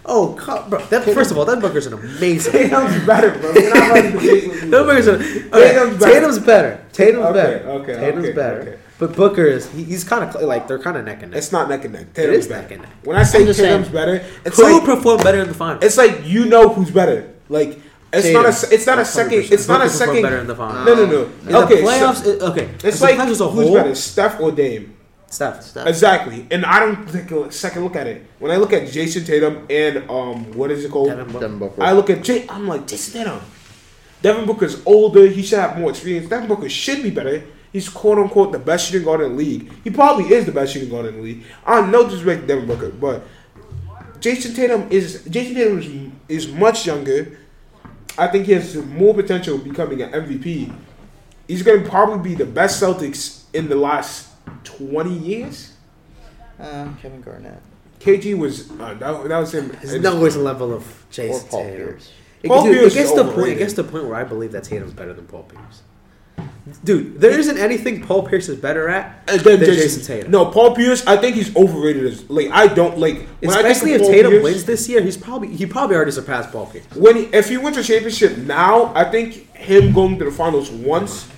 Oh, 0.07 0.37
co- 0.39 0.65
bro! 0.69 0.85
That, 0.87 1.03
first 1.05 1.31
of 1.33 1.39
all, 1.39 1.45
that 1.47 1.61
Booker's 1.61 1.87
an 1.87 1.95
amazing. 1.95 2.53
Tatum's 2.53 3.05
better, 3.05 3.33
bro. 3.39 3.53
We're 3.53 3.75
not 3.75 3.91
ready 3.91 4.13
to 4.13 4.19
debate 4.19 4.49
with 4.49 4.63
you. 4.63 4.71
That 4.71 4.85
Booker's 4.85 5.07
an, 5.09 5.15
okay, 5.17 5.73
Tatum's 5.75 5.99
better. 5.99 6.11
Tatum's 6.13 6.39
better. 6.39 6.83
Tatum's 6.93 7.25
Okay, 7.27 7.33
better. 7.35 7.69
okay, 7.71 7.93
Tatum's 7.95 8.25
okay, 8.27 8.33
better. 8.35 8.61
okay. 8.61 8.79
But 8.99 9.17
Booker 9.17 9.45
is 9.47 9.69
he, 9.73 9.83
he's 9.83 10.05
kind 10.05 10.23
of 10.25 10.41
like 10.43 10.69
they're 10.69 10.79
kind 10.79 10.97
of 10.97 11.05
neck 11.05 11.23
and 11.23 11.33
neck. 11.33 11.39
It's 11.39 11.51
not 11.53 11.69
neck 11.69 11.85
and 11.85 11.95
neck. 11.95 12.13
Tatum's 12.15 12.39
is 12.39 12.47
better. 12.49 12.63
neck 12.63 12.71
and 12.71 12.83
neck. 12.83 12.91
When 13.05 13.17
I 13.17 13.23
say 13.25 13.39
Tatum's 13.41 13.57
saying. 13.57 13.93
better, 13.93 14.25
it's 14.45 14.57
Who 14.59 14.79
like 14.79 14.85
performed 14.85 15.25
better 15.25 15.41
in 15.43 15.49
the 15.49 15.55
finals? 15.55 15.83
It's 15.85 15.97
like 15.97 16.25
you 16.25 16.47
know 16.47 16.69
who's 16.73 16.91
better. 16.91 17.35
Like 17.51 17.79
it's 18.13 18.27
Tatum. 18.27 18.43
not 18.43 18.47
a 18.47 18.75
it's 18.75 18.87
not 18.87 18.99
a 18.99 19.05
second 19.05 19.39
100%. 19.39 19.53
it's 19.53 19.69
not 19.69 19.85
a 19.85 19.91
second 19.91 20.23
better 20.23 20.39
in 20.39 20.47
the 20.47 20.55
finals. 20.55 20.87
No, 20.87 20.95
no, 20.95 21.07
no. 21.07 21.23
In 21.49 21.65
okay, 21.65 21.77
the 21.77 21.87
playoffs, 21.87 22.25
so 22.25 22.31
it, 22.31 22.43
okay. 22.43 22.71
it's 22.83 22.99
the 22.99 23.05
like 23.05 23.19
as 23.19 23.41
a 23.41 23.49
who's 23.49 23.67
whole, 23.67 23.75
better, 23.75 23.95
Steph 23.95 24.41
or 24.41 24.53
Dame? 24.53 24.97
Steph. 25.27 25.63
Steph. 25.63 25.87
Exactly. 25.87 26.47
And 26.51 26.65
I 26.65 26.81
don't 26.81 27.09
take 27.09 27.31
a 27.31 27.53
second 27.53 27.85
look 27.85 27.97
at 27.97 28.07
it. 28.07 28.27
When 28.39 28.51
I 28.51 28.57
look 28.57 28.73
at 28.73 28.89
Jayson 28.89 29.25
Tatum 29.25 29.67
and 29.69 30.09
um 30.11 30.53
what 30.53 30.71
is 30.71 30.85
it 30.85 30.91
called? 30.91 31.09
Devin 31.09 31.27
Booker. 31.27 31.41
Devin 31.41 31.59
Booker. 31.59 31.83
I 31.83 31.93
look 31.93 32.09
at 32.09 32.25
Jay. 32.25 32.47
I'm 32.49 32.67
like 32.67 32.87
Jayson 32.87 33.13
Tatum. 33.13 33.41
Devin 34.23 34.47
Booker's 34.47 34.83
older. 34.87 35.27
He 35.27 35.43
should 35.43 35.59
have 35.59 35.79
more 35.79 35.91
experience. 35.91 36.29
Devin 36.29 36.49
Booker 36.49 36.69
should 36.69 37.03
be 37.03 37.11
better. 37.11 37.45
He's 37.73 37.89
quote 37.89 38.19
unquote 38.19 38.53
the 38.53 38.59
best 38.59 38.91
shooting 38.91 39.05
guard 39.05 39.21
in 39.21 39.33
the 39.33 39.37
league. 39.37 39.73
He 39.85 39.91
probably 39.91 40.35
is 40.35 40.47
the 40.47 40.53
best 40.53 40.73
shooting 40.73 40.91
guard 40.91 41.07
in 41.07 41.17
the 41.17 41.23
league. 41.23 41.45
I 41.65 41.81
no 41.89 42.05
disrespect 42.05 42.43
to 42.43 42.47
Devin 42.49 42.67
Booker, 42.67 42.91
but 42.91 43.23
Jayson 44.21 44.55
Tatum 44.55 44.89
is 44.91 45.23
Jayson 45.29 45.55
Tatum 45.55 45.79
is, 45.79 46.13
is 46.31 46.49
much 46.49 46.87
younger. 46.87 47.39
I 48.19 48.27
think 48.27 48.47
he 48.47 48.53
has 48.53 48.77
more 48.77 49.15
potential 49.15 49.57
of 49.57 49.65
becoming 49.65 50.03
an 50.03 50.13
MVP. 50.13 50.75
He's 51.49 51.63
going 51.63 51.83
to 51.83 51.89
probably 51.89 52.31
be 52.31 52.35
the 52.35 52.47
best 52.47 52.83
Celtics 52.83 53.45
in 53.53 53.69
the 53.69 53.77
last 53.77 54.29
20 54.65 55.11
years. 55.11 55.73
Uh, 56.59 56.89
Kevin 57.01 57.23
Garnett 57.23 57.63
KG 58.01 58.37
was 58.37 58.71
uh, 58.73 58.95
that, 58.95 59.29
that 59.29 59.39
was 59.39 59.55
him. 59.55 59.69
There's 59.83 60.01
no 60.01 60.17
always 60.17 60.37
level 60.37 60.73
of 60.73 60.83
or 60.83 61.13
Jayson 61.13 61.49
Paul 61.49 61.63
Tatum. 61.63 61.77
Pierce. 61.77 62.13
It, 62.43 62.49
Paul 62.49 62.65
dude, 62.65 62.75
Pierce 62.75 62.93
it 62.93 62.97
gets 62.97 63.11
is 63.11 63.17
to 63.17 63.23
the 63.23 63.33
point. 63.33 63.49
It 63.49 63.59
gets 63.59 63.75
the 63.75 63.85
point 63.85 64.05
where 64.07 64.15
I 64.17 64.25
believe 64.25 64.53
that 64.53 64.65
Tatum's 64.65 64.95
better 64.95 65.13
than 65.13 65.27
Paul 65.27 65.45
Pierce. 65.45 65.83
Dude, 66.85 67.21
there 67.21 67.39
isn't 67.39 67.59
anything 67.59 68.03
Paul 68.03 68.27
Pierce 68.27 68.49
is 68.49 68.59
better 68.59 68.89
at 68.89 69.27
than 69.27 69.43
then 69.43 69.59
Jayson, 69.61 69.77
Jayson, 70.01 70.07
Tatum. 70.07 70.31
No, 70.31 70.47
Paul 70.47 70.75
Pierce. 70.75 71.07
I 71.07 71.17
think 71.17 71.37
he's 71.37 71.55
overrated. 71.57 72.05
As 72.07 72.29
like 72.31 72.49
I 72.51 72.67
don't 72.67 72.99
like. 72.99 73.27
Especially 73.43 73.93
if 73.93 74.03
Tatum 74.03 74.31
Pierce- 74.33 74.45
wins 74.45 74.65
this 74.65 74.89
year, 74.89 75.01
he's 75.03 75.17
probably 75.17 75.49
he 75.49 75.67
probably 75.67 75.97
already 75.97 76.11
surpassed 76.13 76.51
Paul 76.53 76.67
Pierce. 76.67 76.85
When 76.95 77.17
he, 77.17 77.23
if 77.33 77.49
he 77.49 77.57
wins 77.57 77.77
a 77.77 77.83
championship 77.83 78.37
now, 78.39 78.93
I 78.95 79.05
think 79.11 79.55
him 79.55 79.93
going 79.93 80.19
to 80.19 80.25
the 80.27 80.31
finals 80.31 80.71
once 80.71 81.29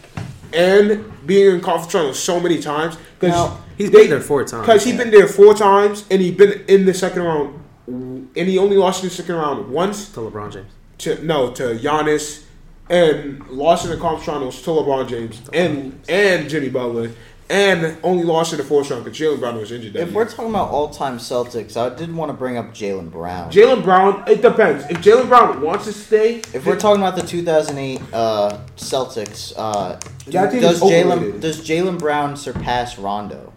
and 0.52 1.04
being 1.26 1.54
in 1.54 1.60
conference 1.60 1.92
finals 1.92 2.18
so 2.18 2.38
many 2.40 2.60
times 2.60 2.96
because 3.18 3.50
he's 3.78 3.90
been 3.90 4.10
there 4.10 4.20
four 4.20 4.44
times. 4.44 4.66
Because 4.66 4.84
he's 4.84 4.96
been 4.96 5.10
there 5.10 5.26
four 5.28 5.54
times 5.54 6.04
and 6.10 6.20
he's 6.20 6.36
been 6.36 6.64
in 6.68 6.84
the 6.84 6.94
second 6.94 7.22
round, 7.22 7.58
and 7.86 8.28
he 8.48 8.58
only 8.58 8.76
lost 8.76 9.02
in 9.02 9.08
the 9.08 9.14
second 9.14 9.36
round 9.36 9.70
once 9.70 10.10
To 10.10 10.20
LeBron 10.20 10.52
James. 10.52 10.70
to 10.98 11.24
no 11.24 11.50
to 11.52 11.74
Giannis, 11.78 12.44
and 12.90 13.46
lost 13.48 13.84
in 13.84 13.90
the 13.90 13.96
conference 13.96 14.24
finals 14.26 14.62
to 14.62 14.70
LeBron 14.70 15.08
James 15.08 15.40
and 15.52 15.98
and 16.08 16.48
Jimmy 16.48 16.68
Butler, 16.68 17.10
and 17.48 17.96
only 18.02 18.24
lost 18.24 18.52
in 18.52 18.58
the 18.58 18.64
fourth 18.64 18.90
round 18.90 19.04
because 19.04 19.18
Jaylen 19.18 19.38
Brown 19.40 19.56
was 19.56 19.70
injured. 19.72 19.92
That 19.94 20.00
If 20.02 20.08
year. 20.08 20.16
we're 20.16 20.28
talking 20.28 20.50
about 20.50 20.70
all-time 20.70 21.18
Celtics, 21.18 21.76
I 21.76 21.94
did 21.94 22.14
want 22.14 22.30
to 22.30 22.32
bring 22.34 22.56
up 22.56 22.72
Jaylen 22.74 23.10
Brown. 23.10 23.50
Jaylen 23.50 23.82
Brown, 23.82 24.24
it 24.26 24.40
depends. 24.42 24.84
If 24.90 24.98
Jaylen 24.98 25.28
Brown 25.28 25.60
wants 25.60 25.84
to 25.86 25.92
stay, 25.92 26.36
If 26.54 26.64
we're 26.66 26.78
talking 26.78 27.02
about 27.02 27.16
the 27.16 27.26
2008 27.26 28.00
uh, 28.12 28.58
Celtics, 28.76 29.52
uh, 29.56 29.98
Yeah, 30.26 30.50
does 30.50 30.80
Jaylen 30.80 31.40
does 31.40 31.66
Jaylen 31.66 31.98
Brown 31.98 32.36
surpass 32.36 32.98
Rondo? 32.98 33.52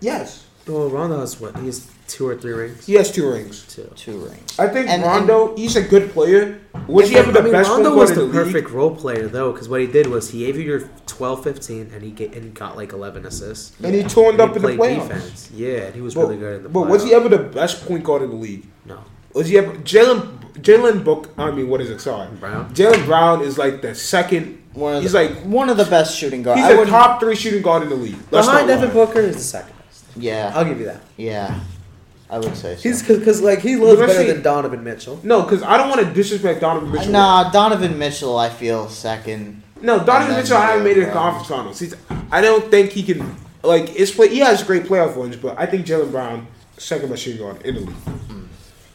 yes, 0.00 0.46
Oh, 0.68 0.88
Rondo 0.88 1.18
has 1.20 1.40
what? 1.40 1.56
He 1.58 1.66
has 1.66 1.90
two 2.12 2.28
or 2.28 2.36
three 2.36 2.52
rings. 2.52 2.86
he 2.86 2.94
has 2.94 3.10
two 3.10 3.30
rings. 3.30 3.64
Two. 3.74 3.90
Two 3.96 4.18
rings. 4.18 4.58
I 4.58 4.68
think 4.68 4.88
And- 4.88 5.02
Rondo, 5.02 5.54
he's 5.56 5.76
a 5.76 5.82
good 5.82 6.10
player. 6.12 6.58
Was 6.86 7.08
he 7.08 7.16
ever 7.16 7.32
the 7.32 7.40
I 7.40 7.42
mean, 7.42 7.52
best 7.52 7.70
Rondo 7.70 7.88
point 7.90 7.98
was 8.00 8.10
guard 8.10 8.20
the 8.20 8.24
in 8.24 8.32
the 8.32 8.44
perfect 8.44 8.70
role 8.70 8.94
player 8.94 9.26
though, 9.28 9.52
because 9.52 9.68
what 9.68 9.80
he 9.80 9.86
did 9.86 10.06
was 10.08 10.30
he 10.30 10.40
gave 10.46 10.56
you 10.56 10.62
your 10.62 10.80
12, 11.06 11.42
15, 11.44 11.90
and 11.94 12.02
he 12.02 12.10
get, 12.10 12.34
and 12.34 12.52
got 12.54 12.76
like 12.76 12.92
eleven 12.92 13.24
assists. 13.26 13.72
And 13.82 13.94
he 13.94 14.02
turned 14.02 14.40
up 14.40 14.50
he 14.50 14.56
in 14.56 14.62
the 14.62 14.76
played 14.76 14.78
playoffs. 14.98 15.08
defense. 15.08 15.50
Yeah, 15.54 15.78
and 15.86 15.94
he 15.94 16.00
was 16.00 16.14
But, 16.14 16.20
really 16.22 16.36
good 16.38 16.56
in 16.56 16.62
the. 16.64 16.68
but 16.68 16.88
was 16.88 17.04
he 17.04 17.14
ever 17.14 17.28
the 17.28 17.38
best 17.38 17.86
point 17.86 18.04
guard 18.04 18.22
in 18.22 18.30
the 18.30 18.36
league? 18.36 18.66
No. 18.84 18.98
Was 19.34 19.48
he 19.48 19.56
ever 19.58 19.72
Jaylen 19.78 20.38
Jaylen 20.60 21.02
Book? 21.04 21.30
I 21.38 21.50
mean, 21.50 21.68
what 21.68 21.80
is 21.80 21.88
it? 21.90 22.00
Sorry, 22.00 22.28
Brown? 22.40 22.74
Jaylen 22.74 23.04
Brown 23.06 23.40
is 23.42 23.56
like 23.58 23.80
the 23.82 23.94
second. 23.94 24.58
One 24.74 24.96
of 24.96 25.02
he's 25.02 25.12
the, 25.12 25.24
like 25.24 25.32
one 25.44 25.68
of 25.68 25.76
the 25.76 25.84
best 25.84 26.16
shooting 26.16 26.42
guards. 26.42 26.60
he's 26.62 26.68
I 26.70 26.72
a 26.72 26.78
wouldn't- 26.78 26.90
top 26.96 27.20
three 27.20 27.36
shooting 27.36 27.62
guard 27.62 27.82
in 27.82 27.88
the 27.90 27.94
league. 27.94 28.16
Let's 28.30 28.46
Behind 28.46 28.66
not 28.68 28.74
Devin 28.80 28.88
lie. 28.88 28.94
Booker 29.06 29.20
is 29.20 29.36
the 29.36 29.42
second 29.42 29.74
best. 29.86 30.04
Yeah, 30.16 30.52
I'll 30.54 30.64
give 30.64 30.78
you 30.80 30.86
that. 30.86 31.00
yeah, 31.16 31.60
I 32.32 32.38
would 32.38 32.56
say 32.56 32.76
so. 32.76 32.82
He's 32.88 33.02
because 33.06 33.42
like 33.42 33.58
he 33.60 33.76
loves 33.76 34.00
But 34.00 34.06
better 34.06 34.20
see- 34.24 34.32
than 34.32 34.40
Donovan 34.42 34.82
Mitchell. 34.82 35.20
No, 35.22 35.42
because 35.42 35.62
I 35.62 35.76
don't 35.76 35.90
want 35.90 36.00
to 36.00 36.12
disrespect 36.14 36.62
Donovan 36.62 36.90
Mitchell. 36.90 37.12
Nah, 37.12 37.50
Donovan 37.50 37.98
Mitchell, 37.98 38.38
I 38.38 38.48
feel 38.48 38.88
second. 38.88 39.62
No, 39.82 40.02
Donovan 40.02 40.36
Mitchell, 40.36 40.56
I 40.56 40.66
haven't 40.70 40.84
made 40.84 40.96
it 40.96 41.04
to 41.06 41.12
conference 41.12 41.48
finals. 41.48 41.78
He's, 41.78 41.94
I 42.30 42.40
don't 42.40 42.70
think 42.70 42.90
he 42.92 43.02
can. 43.02 43.36
Like, 43.62 43.94
it's 43.94 44.10
play, 44.10 44.28
he 44.28 44.38
has 44.38 44.62
great 44.64 44.84
playoff 44.84 45.14
runs, 45.14 45.36
but 45.36 45.58
I 45.60 45.66
think 45.66 45.84
Jaylen 45.86 46.10
Brown, 46.10 46.46
second 46.78 47.10
best 47.10 47.22
shooting 47.22 47.42
guard 47.42 47.60
in 47.66 47.74
the 47.74 47.80
league. 47.82 47.94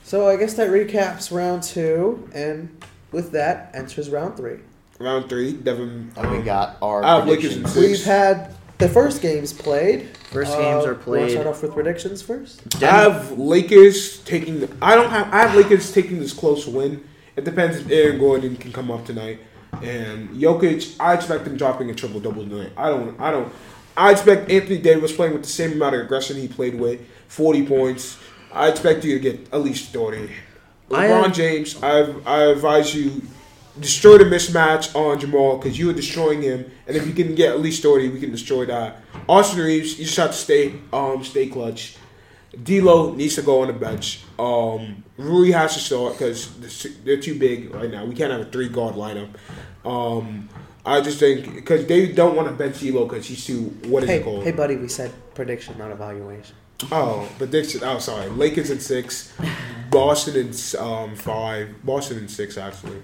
So 0.03 0.27
I 0.27 0.35
guess 0.37 0.55
that 0.55 0.69
recaps 0.71 1.31
round 1.31 1.61
two, 1.63 2.27
and 2.33 2.83
with 3.11 3.31
that 3.33 3.71
enters 3.75 4.09
round 4.09 4.35
three. 4.37 4.57
Round 4.99 5.29
three, 5.29 5.53
Devin. 5.53 6.11
And 6.17 6.31
we 6.31 6.41
got 6.41 6.77
our 6.81 7.03
I 7.03 7.17
have 7.19 7.27
Lakers 7.27 7.57
predictions. 7.57 7.73
six. 7.73 7.85
We've 7.99 8.03
had 8.05 8.55
the 8.77 8.89
first 8.89 9.21
games 9.21 9.53
played. 9.53 10.09
First 10.31 10.51
games 10.51 10.85
uh, 10.85 10.89
are 10.89 10.93
Wanna 10.93 11.03
played. 11.03 11.31
start 11.31 11.47
off 11.47 11.61
with 11.61 11.73
predictions 11.73 12.21
first. 12.21 12.61
I 12.75 12.79
Denver- 12.79 12.85
have 13.19 13.39
Lakers 13.39 14.19
taking. 14.19 14.59
The, 14.59 14.69
I 14.81 14.95
don't 14.95 15.09
have. 15.09 15.33
I 15.33 15.41
have 15.47 15.55
Lakers 15.55 15.91
taking 15.91 16.19
this 16.19 16.33
close 16.33 16.67
win. 16.67 17.03
It 17.35 17.43
depends 17.45 17.77
if 17.77 17.89
Aaron 17.89 18.19
Gordon 18.19 18.55
can 18.57 18.71
come 18.71 18.89
up 18.91 19.05
tonight. 19.05 19.39
And 19.83 20.29
Jokic, 20.29 20.95
I 20.99 21.13
expect 21.13 21.45
him 21.45 21.55
dropping 21.57 21.89
a 21.89 21.93
triple 21.93 22.19
double 22.19 22.43
tonight. 22.43 22.71
I 22.77 22.89
don't. 22.89 23.19
I 23.19 23.31
don't. 23.31 23.51
I 23.95 24.11
expect 24.11 24.49
Anthony 24.51 24.77
Davis 24.77 25.15
playing 25.15 25.33
with 25.33 25.43
the 25.43 25.49
same 25.49 25.73
amount 25.73 25.95
of 25.95 26.01
aggression 26.01 26.37
he 26.37 26.47
played 26.47 26.79
with, 26.79 26.99
forty 27.27 27.65
points. 27.65 28.17
I 28.53 28.69
expect 28.69 29.03
you 29.03 29.13
to 29.13 29.19
get 29.19 29.51
at 29.53 29.61
least 29.61 29.91
thirty. 29.93 30.31
I 30.91 31.07
LeBron 31.07 31.25
am- 31.25 31.33
James, 31.33 31.81
I 31.83 32.13
I 32.25 32.43
advise 32.45 32.93
you 32.95 33.21
destroy 33.79 34.17
the 34.17 34.25
mismatch 34.25 34.93
on 34.95 35.19
Jamal 35.19 35.57
because 35.57 35.77
you 35.77 35.89
are 35.89 35.93
destroying 35.93 36.41
him. 36.41 36.69
And 36.87 36.95
if 36.97 37.05
you 37.07 37.13
can 37.13 37.35
get 37.35 37.49
at 37.51 37.59
least 37.61 37.83
thirty, 37.83 38.09
we 38.09 38.19
can 38.19 38.31
destroy 38.31 38.65
that. 38.65 39.01
Austin 39.27 39.59
Reaves, 39.63 39.97
you 39.99 40.05
just 40.05 40.17
have 40.17 40.31
to 40.31 40.37
stay 40.37 40.73
um 40.93 41.23
stay 41.23 41.47
clutch. 41.47 41.95
D'Lo 42.63 43.13
needs 43.13 43.35
to 43.35 43.41
go 43.43 43.61
on 43.61 43.67
the 43.67 43.73
bench. 43.73 44.21
Um, 44.39 45.03
Rui 45.17 45.51
has 45.51 45.73
to 45.75 45.79
start 45.79 46.13
because 46.13 46.49
they're 47.03 47.19
too 47.19 47.37
big 47.37 47.73
right 47.75 47.91
now. 47.91 48.05
We 48.05 48.15
can't 48.15 48.31
have 48.31 48.41
a 48.41 48.45
three 48.45 48.69
guard 48.69 48.95
lineup. 48.95 49.29
Um, 49.85 50.49
I 50.85 51.01
just 51.01 51.19
think 51.19 51.53
because 51.53 51.85
they 51.85 52.11
don't 52.11 52.35
want 52.35 52.47
to 52.47 52.53
bench 52.55 52.83
Elo 52.83 53.05
because 53.05 53.27
he's 53.27 53.45
too 53.45 53.65
what 53.85 54.03
is 54.03 54.09
Hey, 54.09 54.17
it 54.17 54.23
called? 54.23 54.43
hey, 54.43 54.51
buddy, 54.51 54.75
we 54.77 54.87
said 54.87 55.11
prediction, 55.35 55.77
not 55.77 55.91
evaluation. 55.91 56.55
Oh, 56.91 57.27
prediction. 57.37 57.81
Oh, 57.83 57.99
sorry. 57.99 58.29
Lakers 58.29 58.69
in 58.71 58.79
six, 58.79 59.33
Boston 59.91 60.35
in 60.35 60.53
um 60.79 61.15
five, 61.15 61.83
Boston 61.83 62.19
in 62.19 62.27
six 62.27 62.57
actually. 62.57 63.01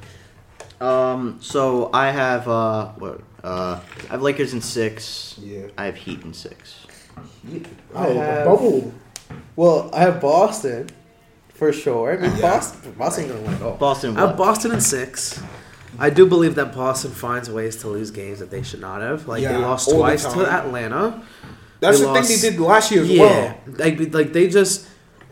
Um, 0.82 1.38
so 1.42 1.90
I 1.94 2.12
have 2.12 2.48
uh, 2.48 2.90
what? 2.94 3.22
Uh, 3.44 3.80
I 4.10 4.12
have 4.14 4.22
Lakers 4.22 4.54
in 4.54 4.62
six. 4.62 5.36
Yeah. 5.42 5.68
I 5.78 5.86
have 5.86 5.96
Heat 5.96 6.22
in 6.22 6.34
six. 6.34 6.86
I 7.16 7.62
Oh, 7.94 8.14
have- 8.14 8.46
bubble. 8.46 8.94
Well, 9.56 9.90
I 9.94 10.02
have 10.02 10.22
Boston 10.22 10.90
for 11.54 11.72
sure. 11.74 12.14
I 12.14 12.18
mean, 12.18 12.32
Yeah. 12.36 12.42
Boston, 12.42 12.92
Boston's 12.98 13.32
gonna 13.32 13.42
win 13.42 13.54
it 13.54 13.62
all. 13.62 13.76
Boston. 13.78 14.18
I 14.18 14.28
have 14.28 14.38
Boston 14.38 14.72
in 14.72 14.82
six. 14.82 15.42
I 16.00 16.10
do 16.10 16.26
believe 16.26 16.56
that 16.56 16.74
Boston 16.74 17.12
finds 17.12 17.50
ways 17.50 17.76
to 17.78 17.88
lose 17.88 18.10
games 18.12 18.40
that 18.40 18.50
they 18.50 18.64
should 18.64 18.82
not 18.82 19.02
have. 19.02 19.28
Like 19.28 19.44
they 19.44 19.56
lost 19.58 19.88
all 19.90 19.94
the 19.96 20.00
twice 20.00 20.24
to. 20.34 20.46
Atlanta. 20.52 21.22
That's 21.80 22.00
They 22.00 22.06
the 22.06 22.12
lost- 22.12 22.30
thing 22.30 22.42
they 22.42 22.50
did 22.58 22.60
last 22.60 22.92
year 22.92 23.04
as 23.04 23.10
yeah, 23.12 23.22
well. 23.22 23.58
like 23.78 24.14
like 24.14 24.34
they 24.34 24.48
just 24.50 24.88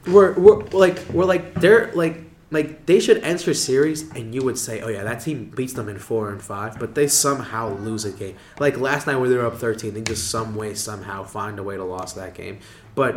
were, 0.07 0.33
were 0.33 0.63
like 0.71 0.99
we're 1.13 1.25
like 1.25 1.55
they're 1.55 1.91
like 1.93 2.17
like 2.51 2.85
they 2.85 2.99
should 2.99 3.17
enter 3.23 3.53
series 3.53 4.09
and 4.11 4.35
you 4.35 4.43
would 4.43 4.57
say 4.57 4.81
oh 4.81 4.89
yeah 4.89 5.03
that 5.03 5.21
team 5.21 5.51
beats 5.55 5.73
them 5.73 5.89
in 5.89 5.97
four 5.97 6.29
and 6.29 6.41
five 6.41 6.77
but 6.77 6.93
they 6.93 7.07
somehow 7.07 7.75
lose 7.77 8.05
a 8.05 8.11
game 8.11 8.35
like 8.59 8.77
last 8.77 9.07
night 9.07 9.15
where 9.15 9.29
they 9.29 9.35
were 9.35 9.45
up 9.45 9.57
13 9.57 9.93
they 9.93 10.01
just 10.01 10.29
some 10.29 10.55
way 10.55 10.73
somehow 10.73 11.23
find 11.23 11.57
a 11.57 11.63
way 11.63 11.77
to 11.77 11.83
lose 11.83 12.13
that 12.13 12.33
game 12.33 12.59
but 12.93 13.15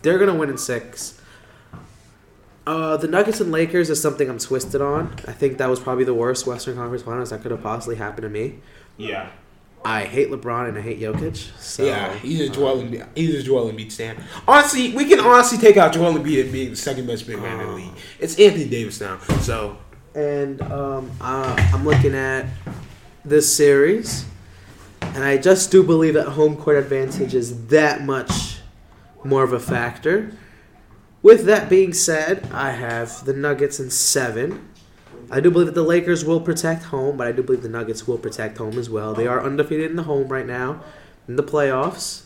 they're 0.00 0.18
gonna 0.18 0.34
win 0.34 0.50
in 0.50 0.58
six 0.58 1.20
uh, 2.64 2.96
the 2.96 3.08
Nuggets 3.08 3.40
and 3.40 3.50
Lakers 3.50 3.90
is 3.90 4.00
something 4.00 4.30
I'm 4.30 4.38
twisted 4.38 4.80
on. 4.80 5.16
I 5.26 5.32
think 5.32 5.58
that 5.58 5.68
was 5.68 5.80
probably 5.80 6.04
the 6.04 6.14
worst 6.14 6.46
Western 6.46 6.76
Conference 6.76 7.02
Finals 7.02 7.30
that 7.30 7.42
could 7.42 7.50
have 7.50 7.60
possibly 7.60 7.96
happened 7.96 8.22
to 8.22 8.28
me. 8.28 8.60
Yeah. 8.96 9.30
I 9.84 10.04
hate 10.04 10.30
LeBron 10.30 10.68
and 10.68 10.78
I 10.78 10.80
hate 10.80 11.00
Jokic. 11.00 11.58
So 11.58 11.84
yeah, 11.84 12.14
he's 12.18 12.40
a 12.40 12.48
Joel 12.48 12.82
Embiid. 12.82 13.06
He's 13.16 13.34
a 13.34 13.42
Joel 13.42 13.72
Embiid 13.72 13.90
stand. 13.90 14.22
Honestly, 14.46 14.94
we 14.94 15.06
can 15.06 15.20
honestly 15.20 15.58
take 15.58 15.76
out 15.76 15.92
Joel 15.92 16.14
Embiid 16.14 16.42
and 16.42 16.52
being 16.52 16.70
the 16.70 16.76
second 16.76 17.06
best 17.06 17.26
big 17.26 17.38
man 17.38 17.60
in 17.60 17.66
the 17.66 17.72
league. 17.72 17.92
It's 18.18 18.38
Anthony 18.38 18.68
Davis 18.68 19.00
now. 19.00 19.18
So 19.40 19.76
and 20.14 20.60
um, 20.62 21.10
uh, 21.20 21.56
I'm 21.72 21.84
looking 21.84 22.14
at 22.14 22.46
this 23.24 23.54
series, 23.54 24.26
and 25.00 25.24
I 25.24 25.38
just 25.38 25.70
do 25.70 25.82
believe 25.82 26.14
that 26.14 26.28
home 26.28 26.56
court 26.56 26.76
advantage 26.76 27.34
is 27.34 27.68
that 27.68 28.02
much 28.02 28.58
more 29.24 29.42
of 29.42 29.52
a 29.52 29.60
factor. 29.60 30.32
With 31.22 31.44
that 31.44 31.68
being 31.68 31.92
said, 31.92 32.48
I 32.52 32.72
have 32.72 33.24
the 33.24 33.32
Nuggets 33.32 33.78
in 33.78 33.90
seven. 33.90 34.68
I 35.32 35.40
do 35.40 35.50
believe 35.50 35.66
that 35.66 35.74
the 35.74 35.82
Lakers 35.82 36.26
will 36.26 36.40
protect 36.40 36.84
home, 36.84 37.16
but 37.16 37.26
I 37.26 37.32
do 37.32 37.42
believe 37.42 37.62
the 37.62 37.68
Nuggets 37.70 38.06
will 38.06 38.18
protect 38.18 38.58
home 38.58 38.78
as 38.78 38.90
well. 38.90 39.14
They 39.14 39.26
are 39.26 39.42
undefeated 39.42 39.90
in 39.90 39.96
the 39.96 40.02
home 40.02 40.28
right 40.28 40.46
now 40.46 40.82
in 41.26 41.36
the 41.36 41.42
playoffs. 41.42 42.24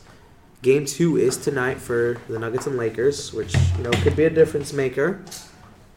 Game 0.61 0.87
two 0.87 1.17
is 1.17 1.37
tonight 1.37 1.79
for 1.79 2.19
the 2.29 2.39
Nuggets 2.41 2.67
and 2.67 2.77
Lakers, 2.77 3.33
which 3.33 3.55
you 3.77 3.85
know 3.85 3.91
could 4.03 4.17
be 4.17 4.25
a 4.25 4.31
difference 4.31 4.73
maker. 4.73 5.23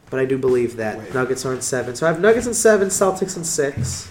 But 0.08 0.20
I 0.20 0.24
do 0.24 0.38
believe 0.38 0.76
that 0.76 0.98
Wait. 0.98 1.12
Nuggets 1.12 1.44
are 1.44 1.52
in 1.52 1.62
seven. 1.62 1.96
So 1.96 2.06
I 2.06 2.12
have 2.12 2.20
Nuggets 2.20 2.46
in 2.46 2.54
seven, 2.54 2.88
Celtics 2.88 3.36
in 3.36 3.42
six. 3.42 4.10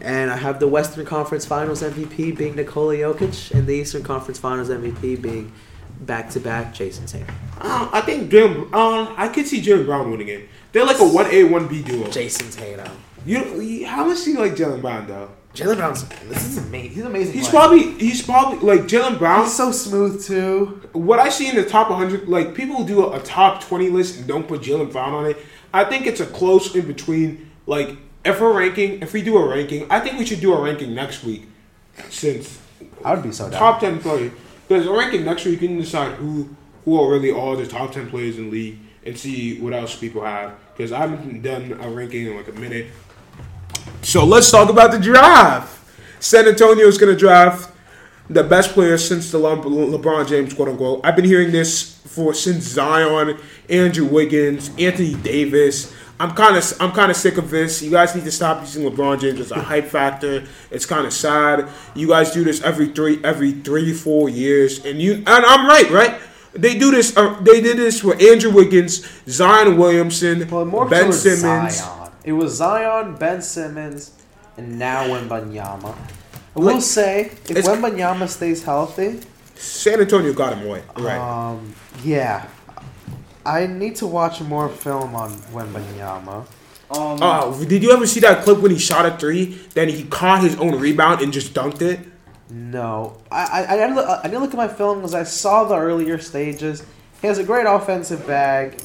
And 0.00 0.30
I 0.30 0.36
have 0.36 0.60
the 0.60 0.68
Western 0.68 1.04
Conference 1.04 1.44
Finals 1.44 1.82
MVP 1.82 2.36
being 2.36 2.54
Nikola 2.54 2.94
Jokic, 2.94 3.50
and 3.50 3.66
the 3.66 3.74
Eastern 3.74 4.04
Conference 4.04 4.38
Finals 4.38 4.68
MVP 4.68 5.20
being 5.20 5.52
back 6.00 6.30
to 6.30 6.38
back 6.40 6.72
Jayson 6.72 7.06
Tatum. 7.06 7.34
uh, 7.60 7.90
I 7.92 8.02
think 8.02 8.30
Jaylen. 8.30 8.72
Uh, 8.72 9.12
I 9.16 9.26
could 9.28 9.48
see 9.48 9.60
Jaylen 9.60 9.86
Brown 9.86 10.12
winning 10.12 10.28
it. 10.28 10.48
They're 10.76 10.84
like 10.84 11.00
a 11.00 11.08
one 11.08 11.24
A 11.28 11.42
one 11.44 11.68
B 11.68 11.82
duo. 11.82 12.06
Jayson 12.08 12.54
Tatum. 12.54 12.94
You, 13.24 13.62
you 13.62 13.86
how 13.86 14.04
much 14.04 14.24
do 14.24 14.32
you 14.32 14.38
like 14.38 14.52
Jaylen 14.56 14.82
Brown 14.82 15.06
though? 15.06 15.30
Jaylen 15.54 15.76
Brown's 15.76 16.06
this 16.28 16.44
is 16.44 16.58
amazing. 16.58 16.90
He's 16.90 17.04
amazing. 17.04 17.32
He's 17.32 17.48
player. 17.48 17.60
probably 17.60 17.92
he's 17.92 18.20
probably 18.20 18.58
like 18.58 18.82
Jaylen 18.82 19.18
Brown. 19.18 19.44
he's 19.44 19.56
so 19.56 19.72
smooth 19.72 20.22
too. 20.22 20.82
what 20.92 21.18
I 21.18 21.30
see 21.30 21.48
in 21.48 21.56
the 21.56 21.64
top 21.64 21.88
100, 21.88 22.28
like 22.28 22.54
people 22.54 22.84
do 22.84 23.06
a, 23.06 23.16
a 23.16 23.20
top 23.20 23.62
20 23.62 23.88
list 23.88 24.18
and 24.18 24.26
don't 24.28 24.46
put 24.46 24.60
Jaylen 24.60 24.92
Brown 24.92 25.14
on 25.14 25.24
it, 25.24 25.38
I 25.72 25.84
think 25.84 26.06
it's 26.06 26.20
a 26.20 26.26
close 26.26 26.74
in 26.74 26.86
between. 26.86 27.50
Like, 27.64 27.96
if 28.22 28.38
we're 28.38 28.52
ranking, 28.52 29.00
if 29.00 29.14
we 29.14 29.22
do 29.22 29.38
a 29.38 29.48
ranking, 29.48 29.90
I 29.90 30.00
think 30.00 30.18
we 30.18 30.26
should 30.26 30.40
do 30.40 30.52
a 30.52 30.60
ranking 30.60 30.94
next 30.94 31.24
week. 31.24 31.48
Since 32.10 32.60
I 33.02 33.14
would 33.14 33.22
be 33.22 33.32
so 33.32 33.48
down. 33.48 33.58
top 33.58 33.80
10 33.80 34.00
players, 34.00 34.30
because 34.68 34.86
a 34.86 34.92
ranking 34.92 35.24
next 35.24 35.46
week, 35.46 35.62
you 35.62 35.68
can 35.68 35.78
decide 35.78 36.16
who 36.16 36.54
who 36.84 37.00
are 37.00 37.10
really 37.10 37.30
all 37.30 37.56
the 37.56 37.66
top 37.66 37.92
10 37.92 38.10
players 38.10 38.36
in 38.36 38.44
the 38.44 38.50
league 38.50 38.78
and 39.06 39.18
see 39.18 39.58
what 39.58 39.72
else 39.72 39.96
people 39.96 40.22
have. 40.22 40.52
Because 40.76 40.92
I 40.92 40.98
haven't 40.98 41.42
done 41.42 41.72
a 41.80 41.88
ranking 41.88 42.26
in 42.26 42.36
like 42.36 42.48
a 42.48 42.52
minute. 42.52 42.86
So 44.02 44.24
let's 44.24 44.50
talk 44.50 44.68
about 44.68 44.92
the 44.92 44.98
draft. 44.98 45.72
San 46.20 46.46
Antonio 46.46 46.86
is 46.86 46.98
going 46.98 47.12
to 47.12 47.18
draft 47.18 47.72
the 48.28 48.42
best 48.42 48.72
player 48.72 48.98
since 48.98 49.30
the 49.30 49.38
Le- 49.38 49.56
LeBron 49.56 50.28
James, 50.28 50.52
quote 50.54 50.68
unquote. 50.68 51.00
I've 51.04 51.16
been 51.16 51.24
hearing 51.24 51.52
this 51.52 52.00
for 52.06 52.34
since 52.34 52.64
Zion, 52.64 53.38
Andrew 53.68 54.06
Wiggins, 54.06 54.70
Anthony 54.78 55.14
Davis. 55.14 55.94
I'm 56.18 56.30
kind 56.30 56.56
of 56.56 56.80
I'm 56.80 56.92
kind 56.92 57.10
of 57.10 57.16
sick 57.16 57.36
of 57.36 57.50
this. 57.50 57.82
You 57.82 57.90
guys 57.90 58.14
need 58.14 58.24
to 58.24 58.32
stop 58.32 58.62
using 58.62 58.90
LeBron 58.90 59.20
James 59.20 59.38
as 59.38 59.50
a 59.50 59.60
hype 59.60 59.86
factor. 59.86 60.46
It's 60.70 60.86
kind 60.86 61.06
of 61.06 61.12
sad. 61.12 61.68
You 61.94 62.08
guys 62.08 62.32
do 62.32 62.42
this 62.42 62.62
every 62.62 62.88
three 62.88 63.22
every 63.22 63.52
three 63.52 63.92
four 63.92 64.28
years, 64.30 64.84
and 64.84 65.00
you 65.00 65.14
and 65.14 65.26
I'm 65.28 65.66
right, 65.66 65.90
right? 65.90 66.18
They 66.56 66.78
do 66.78 66.90
this. 66.90 67.16
Uh, 67.16 67.38
they 67.42 67.60
did 67.60 67.76
this 67.76 68.02
with 68.02 68.20
Andrew 68.22 68.50
Wiggins, 68.50 69.06
Zion 69.28 69.76
Williamson, 69.76 70.48
Well, 70.48 70.64
more 70.64 70.86
Ben 70.88 71.12
Simmons. 71.12 71.76
Zion. 71.78 72.10
It 72.24 72.32
was 72.32 72.54
Zion, 72.54 73.14
Ben 73.16 73.40
Simmons, 73.42 74.12
and 74.56 74.78
now 74.78 75.04
Wembanyama. 75.06 75.94
I 75.94 76.60
Like, 76.60 76.74
will 76.74 76.80
say, 76.80 77.20
if 77.44 77.50
it's- 77.50 77.68
Wembanyama 77.68 78.28
stays 78.28 78.62
healthy, 78.64 79.20
San 79.54 80.00
Antonio 80.00 80.32
got 80.32 80.54
him 80.56 80.66
away. 80.66 80.82
Right. 80.98 81.18
um, 81.18 81.74
yeah, 82.04 82.46
I 83.44 83.66
need 83.66 83.96
to 83.96 84.06
watch 84.06 84.40
more 84.40 84.68
film 84.68 85.14
on 85.14 85.30
Wembanyama. 85.52 86.46
Um, 86.90 87.18
Oh, 87.20 87.64
did 87.64 87.82
you 87.82 87.90
ever 87.92 88.06
see 88.06 88.20
that 88.20 88.44
clip 88.44 88.58
when 88.60 88.70
he 88.70 88.78
shot 88.78 89.06
a 89.06 89.16
three? 89.16 89.58
Then 89.74 89.88
he 89.88 90.04
caught 90.04 90.42
his 90.42 90.56
own 90.56 90.78
rebound 90.78 91.20
and 91.20 91.32
just 91.32 91.52
dunked 91.54 91.82
it. 91.82 92.00
No, 92.50 93.16
I 93.30 93.44
I, 93.44 93.72
I, 93.74 93.76
didn't 93.76 93.96
look, 93.96 94.06
I 94.08 94.22
didn't 94.28 94.40
look 94.40 94.50
at 94.52 94.56
my 94.56 94.68
film 94.68 94.98
because 94.98 95.14
I 95.14 95.24
saw 95.24 95.64
the 95.64 95.76
earlier 95.76 96.18
stages. 96.18 96.84
He 97.20 97.26
has 97.26 97.38
a 97.38 97.44
great 97.44 97.66
offensive 97.66 98.26
bag. 98.26 98.80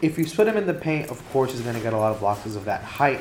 If 0.00 0.18
you 0.18 0.26
put 0.26 0.46
him 0.46 0.56
in 0.56 0.66
the 0.66 0.74
paint, 0.74 1.10
of 1.10 1.26
course 1.32 1.52
he's 1.52 1.62
going 1.62 1.74
to 1.76 1.80
get 1.82 1.92
a 1.92 1.96
lot 1.96 2.12
of 2.12 2.20
blocks 2.20 2.40
because 2.40 2.56
of 2.56 2.66
that 2.66 2.82
height. 2.82 3.20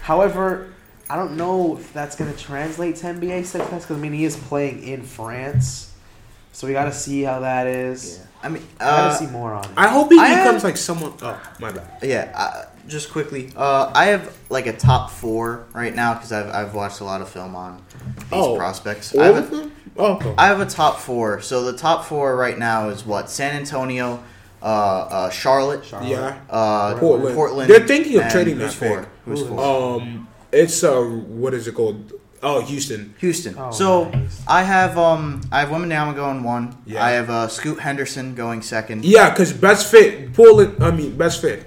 However, 0.00 0.72
I 1.10 1.16
don't 1.16 1.36
know 1.36 1.76
if 1.76 1.92
that's 1.92 2.16
going 2.16 2.32
to 2.32 2.38
translate 2.38 2.96
to 2.96 3.06
NBA 3.06 3.44
success 3.44 3.82
because 3.84 3.96
I 3.96 4.00
mean 4.00 4.12
he 4.12 4.24
is 4.24 4.36
playing 4.36 4.82
in 4.82 5.02
France, 5.02 5.94
so 6.52 6.66
we 6.66 6.72
got 6.72 6.86
to 6.86 6.92
see 6.92 7.22
how 7.22 7.40
that 7.40 7.66
is. 7.66 8.24
I 8.42 8.48
mean, 8.48 8.66
I 8.80 8.84
got 8.84 9.00
uh, 9.04 9.18
to 9.18 9.24
see 9.26 9.30
more 9.30 9.52
on 9.52 9.64
it. 9.64 9.70
I 9.76 9.86
hope 9.88 10.10
he 10.10 10.18
I 10.18 10.30
becomes 10.30 10.62
have- 10.62 10.64
like 10.64 10.76
someone. 10.76 11.12
Oh, 11.22 11.40
my 11.60 11.70
bad. 11.70 11.98
yeah. 12.02 12.64
Just 12.88 13.12
quickly, 13.12 13.50
uh, 13.56 13.90
I 13.94 14.06
have 14.06 14.36
like 14.50 14.66
a 14.66 14.72
top 14.72 15.10
four 15.10 15.66
right 15.72 15.94
now 15.94 16.14
because 16.14 16.32
I've 16.32 16.48
I've 16.50 16.74
watched 16.74 17.00
a 17.00 17.04
lot 17.04 17.20
of 17.20 17.28
film 17.28 17.54
on 17.54 17.82
these 18.16 18.24
Oh, 18.32 18.56
prospects. 18.56 19.16
I 19.16 19.26
have 19.26 19.52
a. 19.52 19.70
Oh. 19.96 20.34
I 20.38 20.46
have 20.46 20.60
a 20.60 20.66
top 20.66 20.98
four. 20.98 21.40
So 21.42 21.64
the 21.70 21.76
top 21.76 22.04
four 22.06 22.34
right 22.36 22.58
now 22.58 22.88
is 22.88 23.04
what 23.06 23.28
San 23.30 23.54
Antonio, 23.54 24.22
uh, 24.62 24.64
uh, 24.66 25.30
Charlotte, 25.30 25.84
yeah. 26.02 26.40
uh, 26.50 26.94
Portland. 26.98 27.34
Portland. 27.36 27.70
They're 27.70 27.86
thinking 27.86 28.18
of 28.18 28.30
trading 28.30 28.56
who's 28.56 28.74
that 28.78 28.88
four? 28.88 29.06
Who's 29.26 29.40
Who 29.40 29.44
is- 29.44 29.50
four? 29.50 30.00
Um, 30.00 30.28
it's 30.50 30.82
uh, 30.82 31.00
what 31.02 31.54
is 31.54 31.68
it 31.68 31.74
called? 31.74 32.12
Oh, 32.42 32.60
Houston. 32.62 33.14
Houston. 33.18 33.54
Oh, 33.56 33.70
so 33.70 34.08
nice. 34.10 34.42
I 34.48 34.64
have 34.64 34.98
um 34.98 35.42
I 35.52 35.60
have 35.60 35.68
Wembanyama 35.68 36.16
going 36.16 36.42
one. 36.42 36.76
Yeah. 36.84 37.04
I 37.04 37.10
have 37.12 37.30
uh, 37.30 37.46
Scoot 37.46 37.78
Henderson 37.78 38.34
going 38.34 38.62
second. 38.62 39.04
Yeah, 39.04 39.30
because 39.30 39.52
best 39.52 39.88
fit. 39.90 40.32
Portland. 40.34 40.82
I 40.82 40.90
mean, 40.90 41.16
best 41.16 41.40
fit. 41.40 41.66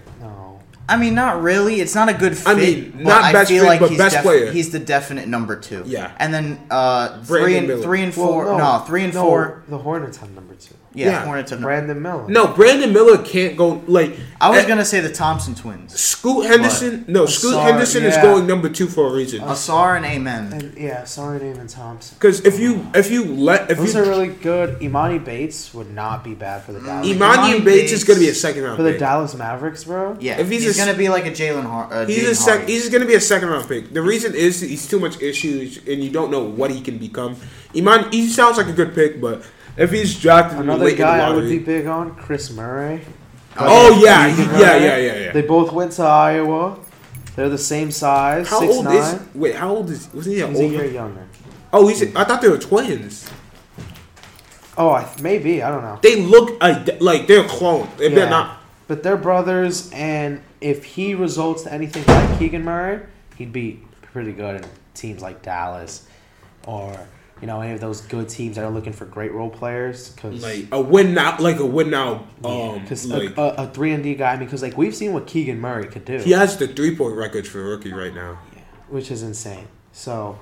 No. 0.87 0.93
I 0.93 0.97
mean, 0.97 1.15
not 1.15 1.41
really. 1.41 1.81
It's 1.81 1.95
not 1.95 2.09
a 2.09 2.13
good 2.13 2.37
fit. 2.37 2.47
I 2.47 2.55
mean, 2.55 2.91
but 2.97 3.03
not 3.03 3.23
I 3.23 3.31
best 3.33 3.49
feel 3.49 3.63
fit, 3.63 3.67
like 3.67 3.79
but 3.79 3.89
he's 3.89 3.97
best 3.97 4.17
player. 4.23 4.51
He's 4.51 4.71
the 4.71 4.79
definite 4.79 5.27
number 5.27 5.55
two. 5.59 5.83
Yeah. 5.85 6.15
And 6.19 6.33
then 6.33 6.59
uh, 6.69 7.21
three 7.23 7.41
Brandon 7.41 7.57
and 7.57 7.67
Miller. 7.67 7.81
three 7.83 8.01
and 8.03 8.15
Well, 8.15 8.27
four. 8.27 8.57
no, 8.57 8.83
three 8.87 9.03
and 9.03 9.13
no, 9.13 9.21
four. 9.23 9.63
The 9.67 9.77
Hornets 9.79 10.17
have 10.17 10.31
number 10.31 10.53
two. 10.55 10.75
Yeah, 10.93 11.07
Yeah. 11.07 11.25
Hornets 11.25 11.51
have. 11.51 11.59
Brandon 11.59 12.01
Miller. 12.01 12.29
No, 12.29 12.47
Brandon 12.53 12.93
Miller 12.93 13.17
can't 13.17 13.57
go 13.57 13.81
like. 13.87 14.15
I 14.39 14.49
was 14.49 14.59
eh, 14.63 14.67
gonna 14.67 14.85
say 14.85 15.01
the 15.01 15.11
Thompson 15.11 15.53
twins. 15.53 15.99
Scoot 15.99 16.45
Henderson. 16.45 17.03
No, 17.09 17.25
Scoot 17.25 17.51
sorry, 17.53 17.69
Henderson 17.71 18.03
is 18.05 18.15
yeah. 18.15 18.21
going 18.21 18.47
number 18.47 18.69
two 18.69 18.87
for 18.87 19.07
a 19.09 19.13
reason. 19.13 19.41
Ausar 19.41 19.97
and 19.97 20.05
Amen. 20.05 20.53
And, 20.53 20.77
yeah, 20.77 21.03
sorry, 21.03 21.39
Damon 21.39 21.67
Thompson. 21.67 22.15
Because 22.17 22.45
if 22.45 22.59
you 22.59 22.87
if 22.95 23.11
you 23.11 23.25
let 23.25 23.69
if 23.69 23.77
Those 23.77 23.93
you 23.93 24.01
are 24.01 24.05
really 24.05 24.29
good. 24.29 24.79
Emoni 24.79 25.21
Bates 25.23 25.73
would 25.73 25.91
not 25.93 26.23
be 26.23 26.33
bad 26.33 26.63
for 26.63 26.71
the 26.71 26.79
Dallas. 26.79 27.05
Emoni 27.07 27.17
Emoni 27.59 27.65
Bates 27.65 27.91
is 27.91 27.99
Bates- 27.99 28.03
going 28.05 28.19
to 28.19 28.25
be 28.25 28.29
a 28.29 28.33
second 28.35 28.63
round 28.63 28.77
for 28.77 28.83
the 28.83 28.91
pick. 28.91 28.99
Dallas 28.99 29.35
Mavericks, 29.35 29.83
bro. 29.83 30.15
Yeah, 30.21 30.39
If 30.39 30.49
he's 30.49 30.74
he's, 30.75 30.85
gonna 30.85 30.97
be 30.97 31.09
like 31.09 31.25
a 31.25 31.31
Jalen 31.31 31.63
Har. 31.65 31.87
Uh, 31.91 32.05
He's 32.05 32.27
a 32.27 32.35
sec- 32.35 32.57
Hardy. 32.59 32.73
he's 32.73 32.89
going 32.89 33.01
to 33.01 33.07
be 33.07 33.15
a 33.15 33.19
second 33.21 33.49
round 33.49 33.67
pick. 33.67 33.93
The 33.93 34.01
reason 34.01 34.33
is 34.35 34.61
he's 34.61 34.87
too 34.87 34.99
much 34.99 35.21
issues 35.21 35.77
and 35.87 36.03
you 36.03 36.09
don't 36.09 36.31
know 36.31 36.43
what 36.43 36.71
he 36.71 36.81
can 36.81 36.97
become. 36.97 37.35
Iman 37.75 38.11
he 38.11 38.27
sounds 38.27 38.57
like 38.57 38.67
a 38.67 38.73
good 38.73 38.93
pick, 38.95 39.19
but 39.21 39.43
if 39.77 39.91
he's 39.91 40.19
drafted 40.19 40.59
Another 40.59 40.85
late 40.85 40.97
guy 40.97 41.15
in 41.17 41.21
I 41.25 41.29
the 41.29 41.35
would 41.41 41.49
be 41.49 41.59
big 41.59 41.85
on, 41.87 42.15
Kris 42.15 42.51
Murray. 42.51 43.01
oh 43.57 44.01
yeah, 44.03 44.33
Kris 44.33 44.37
he- 44.37 44.61
yeah, 44.61 44.77
yeah, 44.77 44.97
yeah, 44.97 45.19
yeah. 45.25 45.31
They 45.31 45.41
both 45.41 45.71
went 45.71 45.91
to 45.93 46.03
Iowa. 46.03 46.79
They're 47.35 47.49
the 47.49 47.57
same 47.57 47.91
size. 47.91 48.47
How 48.47 48.59
six 48.61 48.73
old 48.73 48.85
nine. 48.85 48.95
is? 48.95 49.19
Wait, 49.35 49.55
how 49.55 49.69
old 49.75 49.89
is? 49.89 50.07
Was 50.13 50.25
he 50.25 50.35
He's 50.35 50.43
a 50.43 50.47
year 50.67 50.81
older? 50.81 50.85
younger. 50.85 51.25
Oh, 51.73 51.87
he's. 51.87 52.01
I 52.15 52.23
thought 52.23 52.41
they 52.41 52.47
were 52.47 52.57
twins. 52.57 53.29
Oh, 54.77 54.89
I, 54.89 55.09
maybe 55.21 55.61
I 55.63 55.69
don't 55.69 55.83
know. 55.83 55.99
They 56.01 56.17
look 56.21 56.57
ide- 56.61 57.01
like 57.01 57.27
they're 57.27 57.43
clones. 57.45 57.89
If 57.99 58.11
Yeah. 58.11 58.19
they're 58.19 58.29
not. 58.29 58.57
But 58.87 59.03
they're 59.03 59.17
brothers, 59.17 59.89
and 59.91 60.41
if 60.61 60.83
he 60.83 61.15
results 61.15 61.63
to 61.63 61.73
anything 61.73 62.05
like 62.05 62.39
Keegan 62.39 62.63
Murray, 62.63 63.01
he'd 63.37 63.51
be 63.53 63.81
pretty 64.01 64.31
good 64.31 64.61
in 64.61 64.69
teams 64.93 65.21
like 65.21 65.41
Dallas, 65.41 66.07
or 66.65 66.97
you 67.41 67.47
know 67.47 67.59
any 67.61 67.73
of 67.73 67.81
those 67.81 68.01
good 68.01 68.29
teams 68.29 68.55
that 68.55 68.63
are 68.65 68.71
looking 68.71 68.93
for 68.93 69.05
great 69.05 69.31
role 69.33 69.49
players. 69.49 70.09
Because 70.09 70.41
Like 70.41 70.67
a 70.71 70.79
win 70.81 71.13
now, 71.13 71.37
like 71.39 71.59
a 71.59 71.65
win 71.65 71.89
now. 71.89 72.25
Um, 72.43 72.79
because 72.79 73.05
like 73.07 73.37
a, 73.37 73.41
a, 73.41 73.47
a 73.65 73.67
three 73.71 73.91
and 73.91 74.03
D 74.03 74.15
guy. 74.15 74.33
I 74.33 74.37
mean, 74.37 74.45
because 74.45 74.61
like 74.61 74.77
we've 74.77 74.95
seen 74.95 75.13
what 75.13 75.27
Keegan 75.27 75.59
Murray 75.59 75.87
could 75.87 76.05
do, 76.05 76.17
he 76.19 76.31
has 76.31 76.57
the 76.57 76.67
three 76.67 76.95
point 76.95 77.15
record 77.15 77.47
for 77.47 77.61
rookie 77.63 77.93
right 77.93 78.13
now. 78.13 78.39
which 78.89 79.11
is 79.11 79.21
insane. 79.23 79.67
So 79.91 80.39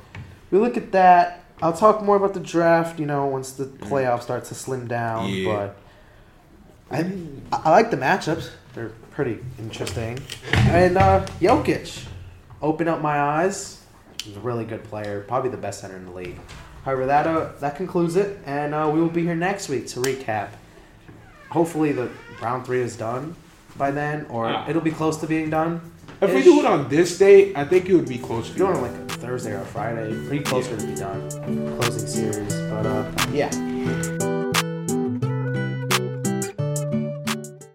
we 0.51 0.59
look 0.59 0.77
at 0.77 0.91
that. 0.91 1.39
I'll 1.61 1.73
talk 1.73 2.03
more 2.03 2.17
about 2.17 2.33
the 2.33 2.39
draft. 2.39 2.99
You 2.99 3.05
know, 3.05 3.25
once 3.25 3.51
the 3.53 3.65
playoffs 3.65 4.23
start 4.23 4.45
to 4.45 4.55
slim 4.55 4.87
down, 4.87 5.29
Mm. 5.29 5.43
Yeah. 5.43 5.55
but. 5.55 5.77
I, 6.91 7.11
I 7.51 7.71
like 7.71 7.89
the 7.89 7.97
matchups. 7.97 8.49
They're 8.75 8.91
pretty 9.13 9.39
interesting. 9.59 10.19
And 10.51 10.97
uh, 10.97 11.25
Jokic, 11.39 12.05
open 12.61 12.87
up 12.87 13.01
my 13.01 13.19
eyes. 13.19 13.83
He's 14.23 14.37
a 14.37 14.39
really 14.39 14.65
good 14.65 14.83
player, 14.85 15.21
probably 15.27 15.49
the 15.49 15.57
best 15.57 15.81
center 15.81 15.95
in 15.97 16.05
the 16.05 16.11
league. 16.11 16.39
However, 16.85 17.05
that 17.05 17.27
uh, 17.27 17.49
that 17.59 17.75
concludes 17.75 18.15
it, 18.15 18.39
and 18.45 18.73
uh, 18.73 18.89
we 18.93 18.99
will 18.99 19.09
be 19.09 19.23
here 19.23 19.35
next 19.35 19.69
week 19.69 19.87
to 19.87 19.99
recap. 20.01 20.49
Hopefully, 21.49 21.91
the 21.91 22.09
round 22.41 22.65
three 22.65 22.81
is 22.81 22.97
done 22.97 23.35
by 23.77 23.91
then, 23.91 24.25
or 24.29 24.47
Ah. 24.47 24.65
it'll 24.69 24.81
be 24.81 24.91
close 24.91 25.17
to 25.17 25.27
being 25.27 25.49
done. 25.49 25.79
If 26.21 26.33
we 26.33 26.41
do 26.43 26.59
it 26.59 26.65
on 26.65 26.87
this 26.89 27.17
day, 27.17 27.53
I 27.55 27.65
think 27.65 27.89
it 27.89 27.93
would 27.95 28.07
be 28.07 28.17
close 28.17 28.45
to. 28.47 28.51
If 28.53 28.57
you 28.59 28.65
do 28.65 28.71
it 28.71 28.75
on 28.75 28.81
like 28.81 29.11
Thursday 29.11 29.51
or 29.53 29.63
Friday, 29.65 30.13
pretty 30.27 30.43
closer 30.43 30.75
to 30.77 30.85
be 30.87 30.95
done. 30.95 31.29
Closing 31.79 32.07
series, 32.07 32.53
but 32.69 32.85
uh, 32.85 33.11
yeah. 33.33 33.49